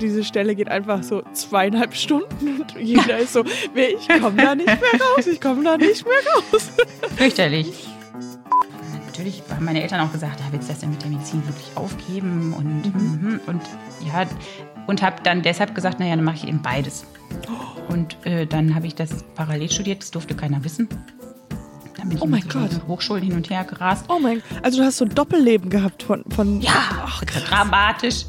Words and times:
diese 0.00 0.24
Stelle 0.24 0.54
geht 0.54 0.68
einfach 0.68 1.02
so 1.02 1.22
zweieinhalb 1.32 1.94
Stunden 1.94 2.60
und 2.60 2.74
jeder 2.78 3.18
ist 3.18 3.32
so, 3.32 3.44
ich 3.44 4.08
komme 4.20 4.42
da 4.42 4.54
nicht 4.54 4.66
mehr 4.66 5.00
raus, 5.00 5.26
ich 5.26 5.40
komme 5.40 5.62
da 5.64 5.76
nicht 5.76 6.04
mehr 6.04 6.14
raus. 6.34 6.70
Fürchterlich. 7.16 7.88
Natürlich 9.06 9.42
haben 9.50 9.64
meine 9.64 9.82
Eltern 9.82 10.00
auch 10.00 10.12
gesagt, 10.12 10.40
willst 10.50 10.68
du 10.68 10.72
das 10.72 10.80
denn 10.80 10.90
mit 10.90 11.02
der 11.02 11.10
Medizin 11.10 11.46
wirklich 11.46 11.70
aufgeben? 11.74 12.54
Und, 12.56 12.94
mhm. 12.94 13.40
und 13.46 13.60
ja, 14.06 14.26
und 14.86 15.02
habe 15.02 15.16
dann 15.22 15.42
deshalb 15.42 15.74
gesagt, 15.74 16.00
naja, 16.00 16.16
dann 16.16 16.24
mache 16.24 16.36
ich 16.36 16.48
eben 16.48 16.62
beides. 16.62 17.04
Und 17.88 18.16
äh, 18.24 18.46
dann 18.46 18.74
habe 18.74 18.86
ich 18.86 18.94
das 18.94 19.24
parallel 19.34 19.70
studiert, 19.70 20.02
das 20.02 20.10
durfte 20.10 20.34
keiner 20.34 20.64
wissen. 20.64 20.88
Dann 21.96 22.08
bin 22.08 22.16
ich 22.16 22.22
Oh 22.22 22.26
mein 22.26 22.42
so 22.42 22.48
Gott. 22.48 22.70
Hochschulen 22.88 23.22
hin 23.22 23.34
und 23.34 23.50
her 23.50 23.64
gerast. 23.64 24.06
Oh 24.08 24.18
mein, 24.18 24.42
also 24.62 24.78
du 24.78 24.84
hast 24.84 24.96
so 24.96 25.04
ein 25.04 25.14
Doppelleben 25.14 25.68
gehabt 25.70 26.02
von, 26.02 26.24
von 26.30 26.60
Ja, 26.60 26.72
Ach, 27.04 27.22
dramatisch. 27.24 28.24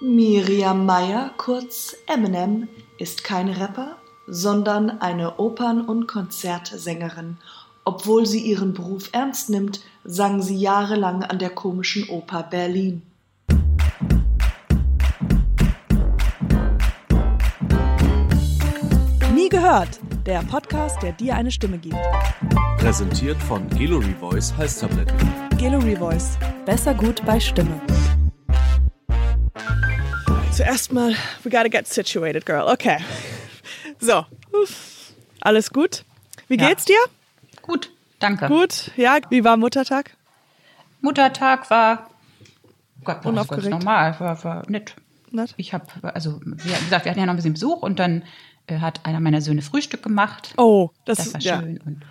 Miriam 0.00 0.86
Meyer, 0.86 1.32
kurz 1.38 1.96
Eminem, 2.06 2.68
ist 2.98 3.24
kein 3.24 3.48
Rapper, 3.48 3.96
sondern 4.28 4.90
eine 5.00 5.40
Opern- 5.40 5.80
und 5.84 6.06
Konzertsängerin. 6.06 7.38
Obwohl 7.84 8.24
sie 8.24 8.38
ihren 8.38 8.74
Beruf 8.74 9.08
ernst 9.10 9.50
nimmt, 9.50 9.80
sang 10.04 10.40
sie 10.40 10.56
jahrelang 10.56 11.24
an 11.24 11.40
der 11.40 11.50
Komischen 11.50 12.08
Oper 12.10 12.44
Berlin. 12.44 13.02
Nie 19.34 19.48
gehört, 19.48 19.98
der 20.26 20.42
Podcast, 20.42 21.02
der 21.02 21.12
dir 21.12 21.34
eine 21.34 21.50
Stimme 21.50 21.78
gibt. 21.78 21.96
Präsentiert 22.78 23.42
von 23.42 23.68
Gallery 23.70 24.14
Voice 24.20 24.56
Halstabletten. 24.56 25.16
Gallery 25.58 25.96
Voice, 25.96 26.38
besser 26.64 26.94
gut 26.94 27.20
bei 27.26 27.40
Stimme. 27.40 27.80
Zuerst 30.58 30.92
mal, 30.92 31.14
we 31.44 31.50
gotta 31.50 31.68
get 31.68 31.86
situated, 31.86 32.44
girl. 32.44 32.68
Okay. 32.68 32.98
So, 34.00 34.24
alles 35.40 35.70
gut? 35.70 36.04
Wie 36.48 36.56
geht's 36.56 36.84
dir? 36.84 36.98
Gut, 37.62 37.92
danke. 38.18 38.48
Gut, 38.48 38.90
ja. 38.96 39.18
Wie 39.30 39.44
war 39.44 39.56
Muttertag? 39.56 40.16
Muttertag 41.00 41.70
war 41.70 42.10
Gott, 43.04 43.24
war 43.24 43.46
ganz 43.46 43.66
normal, 43.66 44.18
war, 44.18 44.42
war 44.42 44.68
nett. 44.68 44.96
Nett? 45.30 45.54
Ich 45.58 45.72
habe, 45.72 45.86
also 46.12 46.40
wie 46.44 46.56
gesagt, 46.56 47.04
wir 47.04 47.12
hatten 47.12 47.20
ja 47.20 47.26
noch 47.26 47.34
ein 47.34 47.36
bisschen 47.36 47.52
Besuch 47.52 47.80
und 47.80 48.00
dann 48.00 48.24
äh, 48.66 48.80
hat 48.80 49.06
einer 49.06 49.20
meiner 49.20 49.40
Söhne 49.40 49.62
Frühstück 49.62 50.02
gemacht. 50.02 50.54
Oh, 50.56 50.90
das, 51.04 51.18
Das 51.18 51.34
war 51.34 51.38
ist 51.38 51.44
ja. 51.44 51.60
schön. 51.60 51.80
Und 51.86 52.02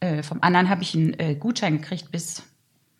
äh, 0.00 0.22
vom 0.22 0.42
anderen 0.42 0.68
habe 0.68 0.82
ich 0.82 0.94
einen 0.94 1.18
äh, 1.18 1.36
Gutschein 1.36 1.80
gekriegt 1.80 2.12
bis, 2.12 2.42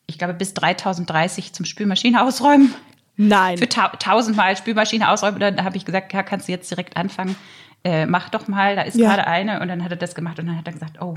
ich 0.07 0.17
glaube, 0.17 0.33
bis 0.33 0.55
3030 0.55 1.53
zum 1.53 1.67
Spülmaschine 1.67 2.25
ausräumen. 2.25 2.75
Nein. 3.19 3.59
Für 3.59 3.69
ta 3.69 3.89
tausendmal 3.89 4.57
Spülmaschine 4.57 5.11
ausräumen. 5.11 5.41
Dann 5.41 5.63
habe 5.65 5.77
ich 5.77 5.85
gesagt, 5.85 6.13
ja, 6.15 6.23
kannst 6.23 6.49
du 6.49 6.53
jetzt 6.53 6.71
direkt 6.71 6.97
anfangen. 6.97 7.37
Äh, 7.85 8.07
mach 8.07 8.29
doch 8.31 8.49
mal, 8.49 8.75
da 8.77 8.83
ist 8.83 8.97
Ja. 8.97 9.09
gerade 9.09 9.27
eine. 9.27 9.61
Und 9.61 9.69
dann 9.69 9.85
hat 9.85 9.91
er 9.91 9.97
das 9.97 10.15
gemacht 10.15 10.39
und 10.39 10.47
dann 10.47 10.57
hat 10.57 10.67
er 10.67 10.73
gesagt, 10.73 11.01
oh, 11.03 11.17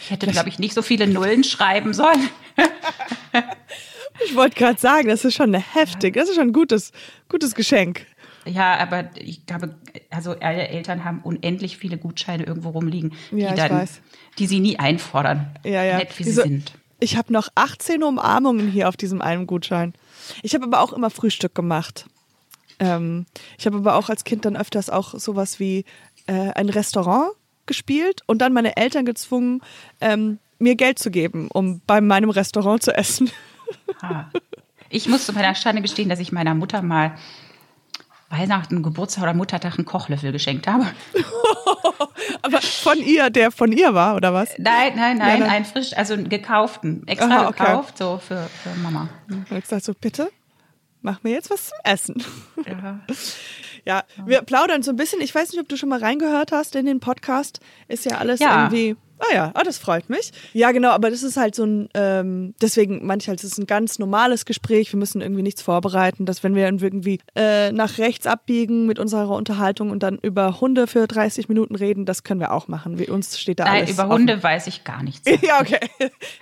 ich 0.00 0.10
hätte, 0.10 0.26
glaube 0.28 0.48
ich, 0.48 0.58
nicht 0.58 0.74
so 0.74 0.80
viele 0.82 1.06
Nullen 1.06 1.44
schreiben 1.44 1.92
sollen. 1.92 2.28
Ich 4.24 4.34
wollte 4.34 4.56
gerade 4.56 4.78
sagen, 4.78 5.08
das 5.08 5.24
ist 5.24 5.34
schon 5.34 5.54
eine 5.54 5.64
heftig, 5.74 6.14
das 6.14 6.28
ist 6.28 6.34
schon 6.34 6.48
ein 6.48 6.52
gutes, 6.52 6.92
gutes 7.30 7.54
Geschenk. 7.54 8.04
Ja, 8.44 8.76
aber 8.78 9.08
ich 9.16 9.46
glaube, 9.46 9.76
also 10.10 10.32
alle 10.32 10.68
Eltern 10.68 11.04
haben 11.04 11.20
unendlich 11.22 11.78
viele 11.78 11.96
Gutscheine 11.96 12.44
irgendwo 12.44 12.70
rumliegen, 12.70 13.14
die, 13.30 13.38
Ja, 13.38 13.54
dann, 13.54 13.88
die 14.38 14.46
sie 14.46 14.60
nie 14.60 14.78
einfordern. 14.78 15.54
Ja, 15.64 15.84
ja. 15.84 15.98
Nett 15.98 16.18
wie 16.18 16.24
Diese- 16.24 16.42
sie 16.42 16.48
sind. 16.48 16.72
Ich 16.98 17.16
habe 17.16 17.32
noch 17.32 17.48
18 17.54 18.02
Umarmungen 18.02 18.68
hier 18.70 18.88
auf 18.88 18.96
diesem 18.98 19.22
einen 19.22 19.46
Gutschein. 19.46 19.94
Ich 20.42 20.54
habe 20.54 20.64
aber 20.64 20.80
auch 20.80 20.92
immer 20.92 21.10
Frühstück 21.10 21.54
gemacht. 21.54 22.06
Ähm, 22.78 23.26
ich 23.58 23.66
habe 23.66 23.78
aber 23.78 23.94
auch 23.94 24.08
als 24.08 24.24
Kind 24.24 24.44
dann 24.44 24.56
öfters 24.56 24.90
auch 24.90 25.14
sowas 25.18 25.60
wie 25.60 25.84
äh, 26.26 26.52
ein 26.52 26.68
Restaurant 26.68 27.32
gespielt 27.66 28.22
und 28.26 28.38
dann 28.38 28.52
meine 28.52 28.76
Eltern 28.76 29.04
gezwungen, 29.04 29.60
ähm, 30.00 30.38
mir 30.58 30.76
Geld 30.76 30.98
zu 30.98 31.10
geben, 31.10 31.48
um 31.52 31.80
bei 31.86 32.00
meinem 32.00 32.30
Restaurant 32.30 32.82
zu 32.82 32.96
essen. 32.96 33.30
Ah. 34.02 34.26
Ich 34.88 35.08
muss 35.08 35.26
zu 35.26 35.32
meiner 35.32 35.54
Schande 35.54 35.82
gestehen, 35.82 36.08
dass 36.08 36.18
ich 36.18 36.32
meiner 36.32 36.54
Mutter 36.54 36.82
mal 36.82 37.14
Weihnachten, 38.30 38.82
Geburtstag 38.82 39.24
oder 39.24 39.34
Muttertag 39.34 39.76
einen 39.76 39.84
Kochlöffel 39.84 40.30
geschenkt 40.32 40.66
habe. 40.66 40.86
aber 42.42 42.62
von 42.62 42.98
ihr, 42.98 43.28
der 43.28 43.50
von 43.50 43.72
ihr 43.72 43.92
war, 43.92 44.14
oder 44.16 44.32
was? 44.32 44.50
Nein, 44.56 44.92
nein, 44.96 45.18
nein, 45.18 45.40
nein. 45.40 45.50
einen 45.50 45.64
frisch, 45.64 45.96
also 45.96 46.14
einen 46.14 46.28
gekauften, 46.28 47.06
extra 47.08 47.26
Aha, 47.40 47.48
okay. 47.48 47.64
gekauft, 47.64 47.98
so 47.98 48.18
für, 48.18 48.48
für 48.62 48.70
Mama. 48.80 49.08
Und 49.28 49.50
ich 49.50 49.62
gesagt 49.62 49.84
so, 49.84 49.94
bitte, 50.00 50.30
mach 51.02 51.22
mir 51.24 51.32
jetzt 51.32 51.50
was 51.50 51.68
zum 51.68 51.78
Essen. 51.84 52.24
Ja. 52.66 53.00
Ja, 53.86 54.04
wir 54.26 54.42
plaudern 54.42 54.82
so 54.82 54.90
ein 54.90 54.96
bisschen. 54.96 55.22
Ich 55.22 55.34
weiß 55.34 55.52
nicht, 55.52 55.60
ob 55.60 55.66
du 55.66 55.78
schon 55.78 55.88
mal 55.88 56.00
reingehört 56.00 56.52
hast 56.52 56.76
in 56.76 56.84
den 56.84 57.00
Podcast. 57.00 57.60
Ist 57.88 58.04
ja 58.04 58.18
alles 58.18 58.38
Ja. 58.38 58.64
irgendwie. 58.64 58.94
Ah 59.20 59.34
ja, 59.34 59.50
ah, 59.54 59.62
das 59.62 59.76
freut 59.78 60.08
mich. 60.08 60.32
Ja, 60.54 60.72
genau, 60.72 60.90
aber 60.90 61.10
das 61.10 61.22
ist 61.22 61.36
halt 61.36 61.54
so 61.54 61.64
ein, 61.64 61.88
ähm, 61.94 62.54
deswegen 62.62 63.04
manchmal 63.06 63.36
ist 63.36 63.44
es 63.44 63.58
ein 63.58 63.66
ganz 63.66 63.98
normales 63.98 64.46
Gespräch. 64.46 64.92
Wir 64.92 64.98
müssen 64.98 65.20
irgendwie 65.20 65.42
nichts 65.42 65.60
vorbereiten, 65.60 66.24
dass 66.24 66.42
wenn 66.42 66.54
wir 66.54 66.64
irgendwie 66.64 67.20
äh, 67.34 67.70
nach 67.70 67.98
rechts 67.98 68.26
abbiegen 68.26 68.86
mit 68.86 68.98
unserer 68.98 69.28
Unterhaltung 69.30 69.90
und 69.90 70.02
dann 70.02 70.18
über 70.22 70.60
Hunde 70.60 70.86
für 70.86 71.06
30 71.06 71.48
Minuten 71.48 71.74
reden, 71.74 72.06
das 72.06 72.24
können 72.24 72.40
wir 72.40 72.52
auch 72.52 72.66
machen. 72.66 72.98
Wie 72.98 73.08
uns 73.08 73.38
steht 73.38 73.60
da 73.60 73.64
Nein, 73.64 73.82
alles 73.82 73.90
über 73.90 74.04
offen. 74.04 74.12
Hunde 74.12 74.42
weiß 74.42 74.66
ich 74.66 74.84
gar 74.84 75.02
nichts. 75.02 75.28
Ja, 75.42 75.60
okay. 75.60 75.80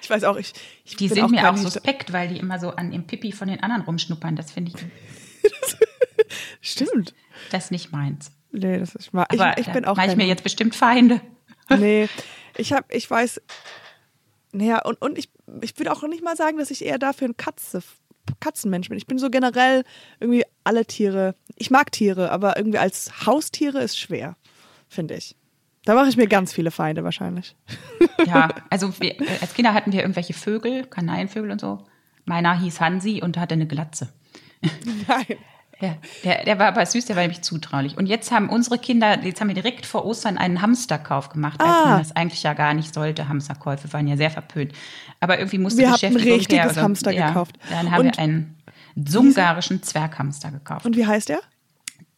Ich 0.02 0.10
weiß 0.10 0.24
auch, 0.24 0.36
ich, 0.36 0.52
ich 0.84 0.96
Die 0.96 1.08
bin 1.08 1.16
sind 1.16 1.30
mir 1.30 1.40
kein 1.42 1.54
auch 1.54 1.56
suspekt, 1.56 2.12
weil 2.12 2.28
die 2.28 2.38
immer 2.38 2.58
so 2.58 2.70
an 2.70 2.90
dem 2.90 3.06
Pipi 3.06 3.32
von 3.32 3.48
den 3.48 3.62
anderen 3.62 3.82
rumschnuppern. 3.82 4.36
Das 4.36 4.50
finde 4.52 4.72
ich, 4.74 5.50
Stimmt. 6.60 7.14
das 7.50 7.64
ist 7.66 7.70
nicht 7.70 7.92
meins. 7.92 8.30
Nee, 8.50 8.78
das 8.78 8.94
ist 8.94 9.12
wahr. 9.14 9.26
Ich, 9.32 9.40
Aber 9.40 9.58
ich 9.58 9.66
da 9.66 9.72
bin 9.72 9.84
auch 9.84 9.96
mache 9.96 10.08
ich 10.10 10.16
mir 10.16 10.26
jetzt 10.26 10.42
bestimmt 10.42 10.74
Feinde. 10.74 11.20
Nee, 11.70 12.08
ich 12.58 12.72
habe, 12.72 12.86
ich 12.90 13.10
weiß, 13.10 13.40
naja, 14.52 14.82
und, 14.84 15.00
und 15.00 15.18
ich, 15.18 15.30
ich 15.62 15.78
würde 15.78 15.92
auch 15.92 16.02
nicht 16.02 16.22
mal 16.22 16.36
sagen, 16.36 16.58
dass 16.58 16.70
ich 16.70 16.84
eher 16.84 16.98
dafür 16.98 17.28
ein 17.28 17.36
Katze, 17.36 17.82
Katzenmensch 18.40 18.88
bin. 18.88 18.98
Ich 18.98 19.06
bin 19.06 19.18
so 19.18 19.30
generell 19.30 19.84
irgendwie 20.20 20.44
alle 20.64 20.84
Tiere. 20.84 21.34
Ich 21.56 21.70
mag 21.70 21.92
Tiere, 21.92 22.30
aber 22.30 22.56
irgendwie 22.56 22.78
als 22.78 23.26
Haustiere 23.26 23.80
ist 23.82 23.98
schwer, 23.98 24.36
finde 24.88 25.14
ich. 25.14 25.36
Da 25.84 25.94
mache 25.94 26.08
ich 26.08 26.16
mir 26.16 26.26
ganz 26.26 26.52
viele 26.52 26.70
Feinde 26.70 27.04
wahrscheinlich. 27.04 27.56
Ja, 28.26 28.48
also 28.70 28.92
wir, 29.00 29.16
als 29.40 29.54
Kinder 29.54 29.72
hatten 29.72 29.92
wir 29.92 30.00
irgendwelche 30.00 30.34
Vögel, 30.34 30.84
Kanarienvögel 30.84 31.50
und 31.50 31.60
so. 31.60 31.86
Meiner 32.24 32.58
hieß 32.58 32.80
Hansi 32.80 33.22
und 33.22 33.38
hatte 33.38 33.54
eine 33.54 33.66
Glatze. 33.66 34.12
Nein. 35.08 35.38
Ja, 35.80 35.94
der, 36.24 36.44
der 36.44 36.58
war 36.58 36.66
aber 36.66 36.84
süß, 36.84 37.06
der 37.06 37.14
war 37.14 37.22
nämlich 37.22 37.42
zutraulich. 37.42 37.96
Und 37.96 38.06
jetzt 38.06 38.32
haben 38.32 38.48
unsere 38.48 38.78
Kinder, 38.78 39.22
jetzt 39.22 39.40
haben 39.40 39.46
wir 39.48 39.54
direkt 39.54 39.86
vor 39.86 40.04
Ostern 40.04 40.36
einen 40.36 40.60
Hamsterkauf 40.60 41.28
gemacht, 41.28 41.60
als 41.60 41.70
Ah. 41.70 41.88
man 41.90 41.98
das 42.00 42.16
eigentlich 42.16 42.42
ja 42.42 42.52
gar 42.54 42.74
nicht 42.74 42.92
sollte. 42.92 43.28
Hamsterkäufe 43.28 43.92
waren 43.92 44.08
ja 44.08 44.16
sehr 44.16 44.30
verpönt. 44.30 44.72
Aber 45.20 45.38
irgendwie 45.38 45.58
musste 45.58 45.82
Wir 45.82 45.92
hatten 45.92 46.06
ein 46.06 46.12
Beschäftigung 46.14 46.38
richtiges 46.38 46.62
her, 46.62 46.68
also, 46.70 46.80
Hamster 46.82 47.10
ja, 47.12 47.28
gekauft. 47.28 47.58
Dann 47.70 47.90
haben 47.92 48.06
Und- 48.06 48.16
wir 48.16 48.22
einen 48.22 48.56
sungarischen 48.96 49.82
Zwerghamster 49.82 50.50
gekauft. 50.50 50.84
Und 50.86 50.96
wie 50.96 51.06
heißt 51.06 51.30
er? 51.30 51.40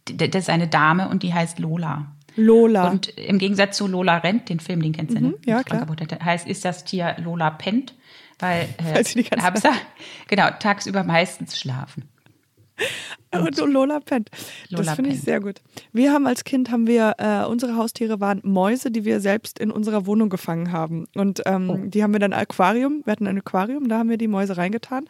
D- 0.09 0.29
das 0.29 0.45
ist 0.45 0.51
eine 0.51 0.67
Dame 0.69 1.09
und 1.09 1.23
die 1.23 1.35
heißt 1.35 1.59
Lola. 1.59 2.07
Lola. 2.37 2.89
Und 2.89 3.09
im 3.19 3.39
Gegensatz 3.39 3.77
zu 3.77 3.87
Lola 3.87 4.19
Rent, 4.19 4.49
den 4.49 4.61
Film, 4.61 4.81
den 4.83 4.93
kennst 4.93 5.15
du, 5.17 5.21
ne? 5.21 5.29
Mhm, 5.29 5.35
ja, 5.45 5.63
klar. 5.63 5.87
Heißt, 6.25 6.47
ist 6.47 6.65
das 6.65 6.85
Tier 6.85 7.17
Lola 7.19 7.51
pennt, 7.51 7.95
weil, 8.39 8.69
äh, 8.79 9.05
Hamster, 9.43 9.73
genau, 10.29 10.49
tagsüber 10.59 11.05
meistens 11.05 11.59
schlafen. 11.59 12.05
Und 13.33 13.57
Lola 13.59 14.01
pennt. 14.01 14.31
Lola 14.71 14.85
das 14.85 14.95
finde 14.97 15.11
ich 15.11 15.21
sehr 15.21 15.41
gut. 15.41 15.61
Wir 15.93 16.13
haben 16.13 16.27
als 16.27 16.43
Kind 16.45 16.71
haben 16.71 16.87
wir 16.87 17.15
äh, 17.19 17.45
unsere 17.45 17.77
Haustiere 17.77 18.21
waren 18.21 18.41
Mäuse, 18.43 18.91
die 18.91 19.05
wir 19.05 19.21
selbst 19.21 19.59
in 19.59 19.71
unserer 19.71 20.07
Wohnung 20.07 20.31
gefangen 20.31 20.73
haben. 20.73 21.07
Und 21.15 21.43
ähm, 21.47 21.71
Oh. 21.71 21.77
die 21.87 22.03
haben 22.03 22.13
wir 22.13 22.19
dann 22.19 22.33
Aquarium. 22.33 23.03
Wir 23.05 23.13
hatten 23.13 23.27
ein 23.27 23.39
Aquarium, 23.39 23.89
da 23.89 23.99
haben 23.99 24.11
wir 24.11 24.19
die 24.19 24.27
Mäuse 24.29 24.57
reingetan. 24.57 25.05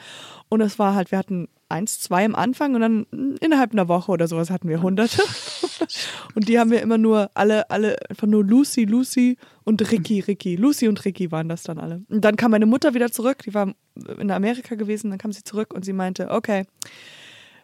Und 0.49 0.61
es 0.61 0.79
war 0.79 0.95
halt, 0.95 1.11
wir 1.13 1.19
hatten 1.19 1.49
eins, 1.71 2.01
zwei 2.01 2.25
am 2.25 2.35
Anfang 2.35 2.75
und 2.75 2.81
dann 2.81 3.07
innerhalb 3.41 3.73
einer 3.73 3.89
Woche 3.89 4.11
oder 4.11 4.27
sowas 4.27 4.51
hatten 4.51 4.69
wir 4.69 4.83
hunderte. 4.83 5.23
und 6.35 6.49
die 6.49 6.59
haben 6.59 6.71
wir 6.71 6.83
immer 6.83 6.99
nur 6.99 7.31
alle, 7.35 7.71
alle 7.71 7.97
einfach 8.11 8.27
nur 8.27 8.45
Lucy, 8.45 8.85
Lucy 8.85 9.39
und 9.65 9.91
Ricky, 9.93 10.21
Ricky. 10.21 10.57
Lucy 10.57 10.89
und 10.89 11.03
Ricky 11.05 11.31
waren 11.31 11.49
das 11.49 11.63
dann 11.63 11.79
alle. 11.79 12.03
Und 12.09 12.23
dann 12.25 12.37
kam 12.37 12.51
meine 12.51 12.67
Mutter 12.67 12.93
wieder 12.95 13.11
zurück. 13.13 13.39
Die 13.45 13.55
war 13.55 13.73
in 14.19 14.31
Amerika 14.31 14.75
gewesen. 14.75 15.11
Dann 15.11 15.19
kam 15.19 15.33
sie 15.33 15.45
zurück 15.45 15.73
und 15.73 15.85
sie 15.85 15.93
meinte, 15.93 16.31
okay. 16.31 16.65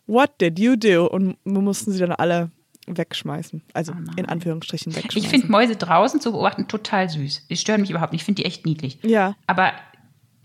What 0.07 0.41
did 0.41 0.59
you 0.59 0.77
do? 0.77 1.07
Und 1.07 1.37
wir 1.45 1.61
mussten 1.61 1.93
sie 1.93 1.99
dann 1.99 2.13
alle 2.13 2.51
wegschmeißen. 2.87 3.63
Also 3.73 3.93
in 4.17 4.27
Anführungsstrichen 4.27 4.95
wegschmeißen. 4.95 5.19
Ich 5.19 5.29
finde 5.29 5.49
Mäuse 5.51 5.77
draußen 5.77 6.21
zu 6.21 6.31
beobachten 6.33 6.69
total 6.69 7.09
süß. 7.09 7.49
Die 7.49 7.57
stören 7.57 7.81
mich 7.81 7.91
überhaupt 7.91 8.13
nicht. 8.13 8.21
Ich 8.23 8.25
finde 8.25 8.43
die 8.43 8.47
echt 8.47 8.65
niedlich. 8.65 8.99
Ja. 9.03 9.35
Aber, 9.49 9.73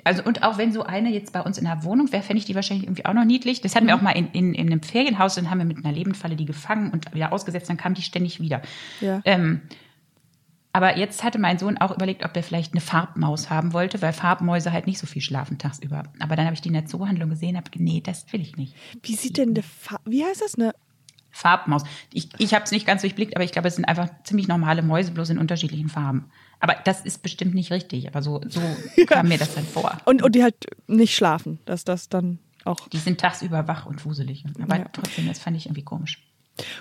also, 0.03 0.23
und 0.23 0.41
auch 0.43 0.57
wenn 0.57 0.73
so 0.73 0.81
eine 0.83 1.11
jetzt 1.11 1.33
bei 1.33 1.41
uns 1.41 1.59
in 1.59 1.65
der 1.65 1.83
Wohnung 1.83 2.11
wäre, 2.11 2.23
fände 2.23 2.39
ich 2.39 2.45
die 2.45 2.55
wahrscheinlich 2.55 2.85
irgendwie 2.87 3.05
auch 3.05 3.13
noch 3.13 3.25
niedlich. 3.25 3.61
Das 3.61 3.75
hatten 3.75 3.85
Mhm. 3.85 3.89
wir 3.89 3.95
auch 3.97 4.01
mal 4.01 4.11
in, 4.11 4.27
in, 4.31 4.53
in 4.55 4.67
einem 4.71 4.81
Ferienhaus, 4.81 5.35
dann 5.35 5.51
haben 5.51 5.59
wir 5.59 5.65
mit 5.65 5.85
einer 5.85 5.93
Lebendfalle 5.93 6.35
die 6.35 6.45
gefangen 6.45 6.91
und 6.91 7.13
wieder 7.13 7.31
ausgesetzt, 7.31 7.69
dann 7.69 7.77
kam 7.77 7.93
die 7.93 8.01
ständig 8.01 8.39
wieder. 8.41 8.63
Ja. 9.01 9.21
Ähm, 9.25 9.61
aber 10.73 10.97
jetzt 10.97 11.23
hatte 11.23 11.37
mein 11.39 11.57
Sohn 11.59 11.77
auch 11.77 11.91
überlegt, 11.91 12.23
ob 12.23 12.35
er 12.35 12.43
vielleicht 12.43 12.73
eine 12.73 12.81
Farbmaus 12.81 13.49
haben 13.49 13.73
wollte, 13.73 14.01
weil 14.01 14.13
Farbmäuse 14.13 14.71
halt 14.71 14.87
nicht 14.87 14.99
so 14.99 15.07
viel 15.07 15.21
schlafen 15.21 15.57
tagsüber. 15.57 16.03
Aber 16.19 16.35
dann 16.35 16.45
habe 16.45 16.53
ich 16.53 16.61
die 16.61 16.69
in 16.69 16.73
der 16.73 16.85
Zoohandlung 16.85 17.29
gesehen, 17.29 17.57
habe 17.57 17.69
nee, 17.75 18.01
das 18.01 18.31
will 18.31 18.41
ich 18.41 18.55
nicht. 18.55 18.75
Wie 19.03 19.15
sieht 19.15 19.37
denn 19.37 19.53
der 19.53 19.63
Fa 19.63 19.99
Wie 20.05 20.23
heißt 20.23 20.41
das? 20.41 20.55
Eine 20.55 20.73
Farbmaus. 21.33 21.83
Ich, 22.13 22.29
ich 22.39 22.53
habe 22.53 22.65
es 22.65 22.71
nicht 22.71 22.85
ganz 22.85 23.01
durchblickt, 23.01 23.35
aber 23.35 23.43
ich 23.45 23.51
glaube, 23.51 23.67
es 23.69 23.75
sind 23.75 23.85
einfach 23.85 24.09
ziemlich 24.23 24.47
normale 24.47 24.81
Mäuse, 24.81 25.11
bloß 25.11 25.29
in 25.29 25.37
unterschiedlichen 25.37 25.89
Farben. 25.89 26.29
Aber 26.59 26.75
das 26.85 27.01
ist 27.01 27.23
bestimmt 27.23 27.53
nicht 27.55 27.71
richtig, 27.71 28.07
aber 28.07 28.21
so, 28.21 28.41
so 28.47 28.61
kam 29.07 29.29
mir 29.29 29.37
das 29.37 29.55
dann 29.55 29.65
vor. 29.65 29.97
Und, 30.05 30.21
und 30.23 30.35
die 30.35 30.43
halt 30.43 30.55
nicht 30.87 31.15
schlafen, 31.15 31.59
dass 31.65 31.85
das 31.85 32.09
dann 32.09 32.39
auch. 32.65 32.87
Die 32.89 32.97
sind 32.97 33.19
tagsüber 33.19 33.67
wach 33.67 33.85
und 33.85 34.05
wuselig. 34.05 34.43
Aber 34.61 34.77
Ja. 34.77 34.85
trotzdem, 34.91 35.27
das 35.27 35.39
fand 35.39 35.57
ich 35.57 35.65
irgendwie 35.65 35.83
komisch. 35.83 36.21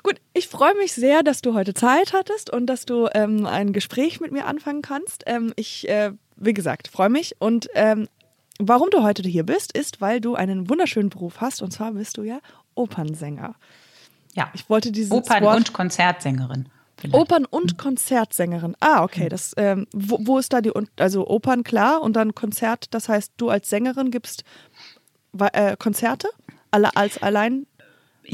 Gut, 0.03 0.21
ich 0.33 0.49
freue 0.49 0.75
mich 0.77 0.93
sehr, 0.93 1.23
dass 1.23 1.43
du 1.43 1.55
heute 1.55 1.75
Zeit 1.75 2.13
hattest 2.13 2.51
und 2.51 2.67
dass 2.67 2.87
du 2.87 3.09
ähm, 3.13 3.47
ein 3.47 3.73
Gespräch 3.73 4.21
mit 4.21 4.33
mir 4.33 4.47
anfangen 4.47 4.83
kannst. 4.83 5.25
Ähm, 5.27 5.53
ich, 5.57 5.89
äh, 5.89 6.13
wie 6.37 6.55
gesagt, 6.55 6.89
freue 6.89 7.09
mich. 7.09 7.37
Und 7.39 7.69
ähm, 7.75 8.09
warum 8.59 8.91
du 8.91 9.03
heute 9.03 9.23
hier 9.23 9.45
bist, 9.45 9.77
ist, 9.77 10.01
weil 10.01 10.21
du 10.21 10.35
einen 10.35 10.69
wunderschönen 10.69 11.11
Beruf 11.11 11.41
hast. 11.41 11.63
Und 11.63 11.73
zwar 11.73 11.93
bist 11.93 12.17
du 12.17 12.23
ja 12.23 12.41
Opernsänger. 12.75 13.55
Ja. 14.35 14.51
Ich 14.55 14.69
wollte 14.71 14.93
dieses 14.93 15.11
Opern- 15.11 15.43
Wort 15.43 15.57
und 15.57 15.73
Konzertsängerin. 15.73 16.69
vielleicht. 16.97 17.15
Opern- 17.15 17.47
und 17.47 17.79
Konzertsängerin. 17.79 18.77
Ah, 18.81 19.03
okay. 19.03 19.29
Das, 19.29 19.53
ähm, 19.57 19.87
wo, 19.93 20.19
wo 20.23 20.39
ist 20.39 20.53
da 20.53 20.61
die, 20.61 20.73
also 20.99 21.27
Opern 21.27 21.65
klar 21.65 22.03
und 22.03 22.15
dann 22.15 22.35
Konzert, 22.35 22.95
das 22.95 23.09
heißt, 23.09 23.33
du 23.37 23.51
als 23.51 23.69
Sängerin 23.69 24.11
gibst 24.11 24.45
äh, 25.53 25.77
Konzerte 25.77 26.29
alle 26.71 26.97
als 26.97 27.23
allein. 27.23 27.67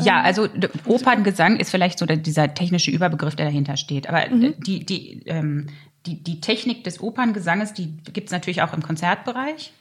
Ja, 0.04 0.20
also 0.22 0.46
d- 0.46 0.68
Operngesang 0.86 1.56
ist 1.56 1.70
vielleicht 1.70 1.98
so 1.98 2.06
der, 2.06 2.16
dieser 2.18 2.54
technische 2.54 2.90
Überbegriff, 2.90 3.34
der 3.36 3.46
dahinter 3.46 3.76
steht. 3.76 4.08
Aber 4.08 4.28
Mhm. 4.28 4.42
äh, 4.42 4.52
die, 4.58 4.84
die, 4.86 5.22
ähm, 5.26 5.66
die, 6.06 6.22
die 6.22 6.40
Technik 6.40 6.84
des 6.84 7.00
Operngesanges, 7.00 7.72
die 7.72 7.96
gibt 8.12 8.26
es 8.28 8.32
natürlich 8.32 8.62
auch 8.62 8.72
im 8.72 8.82
Konzertbereich. 8.82 9.72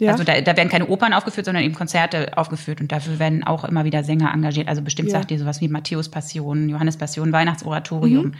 Ja. 0.00 0.12
Also 0.12 0.22
da, 0.22 0.40
da 0.40 0.56
werden 0.56 0.68
keine 0.68 0.86
Opern 0.86 1.12
aufgeführt, 1.12 1.44
sondern 1.46 1.64
eben 1.64 1.74
Konzerte 1.74 2.38
aufgeführt 2.38 2.80
und 2.80 2.92
dafür 2.92 3.18
werden 3.18 3.42
auch 3.42 3.64
immer 3.64 3.84
wieder 3.84 4.04
Sänger 4.04 4.32
engagiert. 4.32 4.68
Also 4.68 4.80
bestimmt 4.82 5.08
Ja. 5.10 5.18
sagt 5.18 5.30
ihr 5.32 5.38
sowas 5.40 5.60
wie 5.60 5.66
Matthäus 5.68 6.08
Passion, 6.08 6.68
Johannes 6.68 6.96
Passion, 6.96 7.32
Weihnachtsoratorium 7.32 8.26
Mhm. 8.26 8.34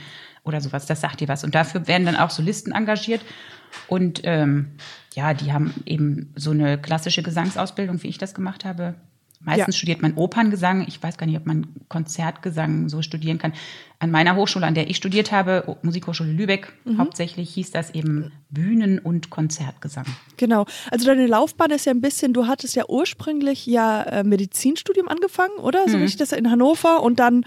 oder 0.45 0.61
sowas. 0.61 0.87
Das 0.87 1.01
sagt 1.01 1.21
ihr 1.21 1.27
was. 1.29 1.43
Und 1.43 1.55
dafür 1.57 1.89
werden 1.89 2.07
dann 2.07 2.15
auch 2.17 2.31
Solisten 2.31 2.73
engagiert. 2.73 3.21
Und 3.89 4.21
ähm, 4.23 4.77
ja, 5.15 5.35
die 5.35 5.53
haben 5.53 5.75
eben 5.85 6.33
so 6.37 6.53
eine 6.53 6.79
klassische 6.79 7.23
Gesangsausbildung, 7.25 8.03
wie 8.05 8.09
ich 8.09 8.19
das 8.19 8.35
gemacht 8.35 8.65
habe. 8.65 8.95
Meistens 9.41 9.77
Ja. 9.77 9.79
studiert 9.79 10.03
man 10.03 10.15
Operngesang. 10.15 10.85
Ich 10.89 11.01
weiß 11.03 11.17
gar 11.17 11.27
nicht, 11.27 11.37
ob 11.37 11.47
man 11.47 11.69
Konzertgesang 11.89 12.89
so 12.89 13.03
studieren 13.03 13.39
kann. 13.39 13.53
An 14.01 14.11
meiner 14.11 14.35
Hochschule, 14.37 14.67
an 14.67 14.75
der 14.75 14.91
ich 14.91 14.97
studiert 14.97 15.31
habe, 15.33 15.77
Musikhochschule 15.83 16.31
Lübeck, 16.33 16.73
Mhm. 16.85 16.99
hauptsächlich 16.99 17.51
hieß 17.55 17.71
das 17.71 17.91
eben 17.95 18.33
Bühnen- 18.51 18.99
und 18.99 19.31
Konzertgesang. 19.31 20.07
Genau. 20.37 20.67
Also 20.91 21.07
deine 21.07 21.27
Laufbahn 21.27 21.71
ist 21.71 21.87
ja 21.87 21.93
ein 21.93 22.01
bisschen, 22.01 22.33
du 22.33 22.47
hattest 22.49 22.75
ja 22.75 22.85
ursprünglich 22.89 23.65
ja 23.67 24.03
äh, 24.03 24.25
Medizinstudium 24.25 25.09
angefangen, 25.09 25.57
oder? 25.59 25.87
Mhm. 25.87 25.91
So 25.91 25.99
wie 26.01 26.05
ich 26.05 26.17
das 26.17 26.33
in 26.33 26.51
Hannover 26.51 27.03
und 27.03 27.19
dann 27.21 27.45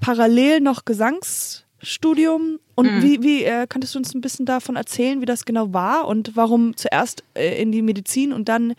parallel 0.00 0.60
noch 0.60 0.84
Gesangsstudium. 0.84 2.58
Und 2.74 2.86
Mhm. 2.96 3.02
wie, 3.02 3.22
wie 3.22 3.44
äh, 3.44 3.66
könntest 3.68 3.94
du 3.94 3.98
uns 3.98 4.14
ein 4.14 4.20
bisschen 4.22 4.46
davon 4.46 4.76
erzählen, 4.76 5.20
wie 5.20 5.26
das 5.26 5.44
genau 5.44 5.72
war 5.72 6.08
und 6.08 6.36
warum 6.36 6.76
zuerst 6.76 7.22
äh, 7.34 7.60
in 7.60 7.70
die 7.72 7.82
Medizin 7.82 8.32
und 8.32 8.48
dann 8.48 8.74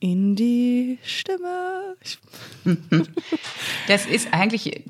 in 0.00 0.36
die 0.36 0.98
Stimme? 1.02 1.96
Das 3.88 4.04
ist 4.06 4.32
eigentlich, 4.32 4.82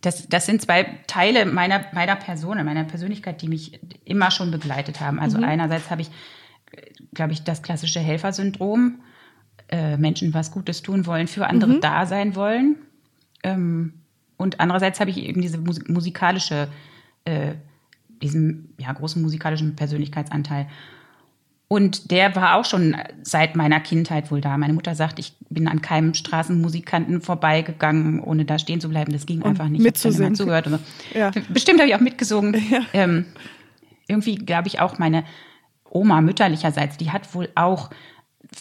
das, 0.00 0.28
das 0.28 0.46
sind 0.46 0.62
zwei 0.62 0.84
Teile 1.06 1.44
meiner, 1.44 1.84
meiner 1.92 2.14
Person, 2.14 2.64
meiner 2.64 2.84
Persönlichkeit, 2.84 3.42
die 3.42 3.48
mich 3.48 3.80
immer 4.04 4.30
schon 4.30 4.50
begleitet 4.50 5.00
haben. 5.00 5.18
Also 5.18 5.38
einerseits 5.38 5.90
habe 5.90 6.02
ich, 6.02 6.10
glaube 7.12 7.32
ich, 7.32 7.42
das 7.42 7.62
klassische 7.62 8.00
Helfersyndrom, 8.00 9.00
äh, 9.68 9.96
Menschen 9.96 10.34
was 10.34 10.52
Gutes 10.52 10.82
tun 10.82 11.06
wollen, 11.06 11.26
für 11.26 11.46
andere 11.46 11.80
da 11.80 12.06
sein 12.06 12.36
wollen. 12.36 12.76
Ähm, 13.42 13.94
und 14.36 14.60
andererseits 14.60 15.00
habe 15.00 15.10
ich 15.10 15.18
eben 15.18 15.40
diese 15.40 15.58
Musik 15.58 15.88
musikalische, 15.88 16.68
äh, 17.24 17.54
diesen 18.22 18.74
ja, 18.78 18.92
großen 18.92 19.20
musikalischen 19.20 19.76
Persönlichkeitsanteil. 19.76 20.68
Und 21.66 22.10
der 22.10 22.36
war 22.36 22.56
auch 22.56 22.64
schon 22.64 22.94
seit 23.22 23.56
meiner 23.56 23.80
Kindheit 23.80 24.30
wohl 24.30 24.40
da. 24.40 24.56
Meine 24.58 24.74
Mutter 24.74 24.94
sagt, 24.94 25.18
ich 25.18 25.34
bin 25.48 25.66
an 25.66 25.80
keinem 25.80 26.14
Straßenmusikanten 26.14 27.20
vorbeigegangen, 27.20 28.20
ohne 28.20 28.44
da 28.44 28.58
stehen 28.58 28.80
zu 28.80 28.88
bleiben. 28.88 29.12
Das 29.12 29.26
ging 29.26 29.42
einfach 29.42 29.68
nicht. 29.68 29.80
Ich 29.80 29.86
mitzusingen. 29.86 30.34
Zugehört 30.34 30.66
und 30.66 30.74
so. 30.74 31.18
Ja. 31.18 31.32
Bestimmt 31.48 31.80
habe 31.80 31.88
ich 31.88 31.94
auch 31.94 32.00
mitgesungen. 32.00 32.54
Ja. 32.70 32.80
Ähm, 32.92 33.26
irgendwie 34.08 34.34
glaube 34.34 34.68
ich 34.68 34.80
auch 34.80 34.98
meine 34.98 35.24
Oma 35.88 36.20
mütterlicherseits, 36.20 36.96
die 36.96 37.12
hat 37.12 37.34
wohl 37.34 37.48
auch 37.54 37.90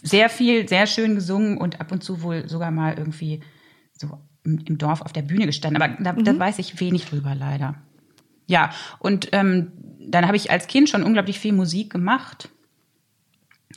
sehr 0.01 0.29
viel, 0.29 0.67
sehr 0.67 0.87
schön 0.87 1.15
gesungen 1.15 1.57
und 1.57 1.81
ab 1.81 1.91
und 1.91 2.03
zu 2.03 2.21
wohl 2.21 2.47
sogar 2.47 2.71
mal 2.71 2.95
irgendwie 2.97 3.41
so 3.93 4.19
im, 4.43 4.77
Dorf 4.77 5.01
auf 5.01 5.13
der 5.13 5.21
Bühne 5.21 5.45
gestanden. 5.45 5.81
Aber 5.81 5.95
da, 6.01 6.13
da 6.13 6.37
weiß 6.37 6.59
ich 6.59 6.79
wenig 6.79 7.05
drüber 7.05 7.35
leider. 7.35 7.75
Ja, 8.47 8.71
und 8.99 9.29
ähm, 9.31 9.71
dann 9.99 10.27
habe 10.27 10.37
ich 10.37 10.51
als 10.51 10.67
Kind 10.67 10.89
schon 10.89 11.03
unglaublich 11.03 11.39
viel 11.39 11.53
Musik 11.53 11.91
gemacht. 11.91 12.49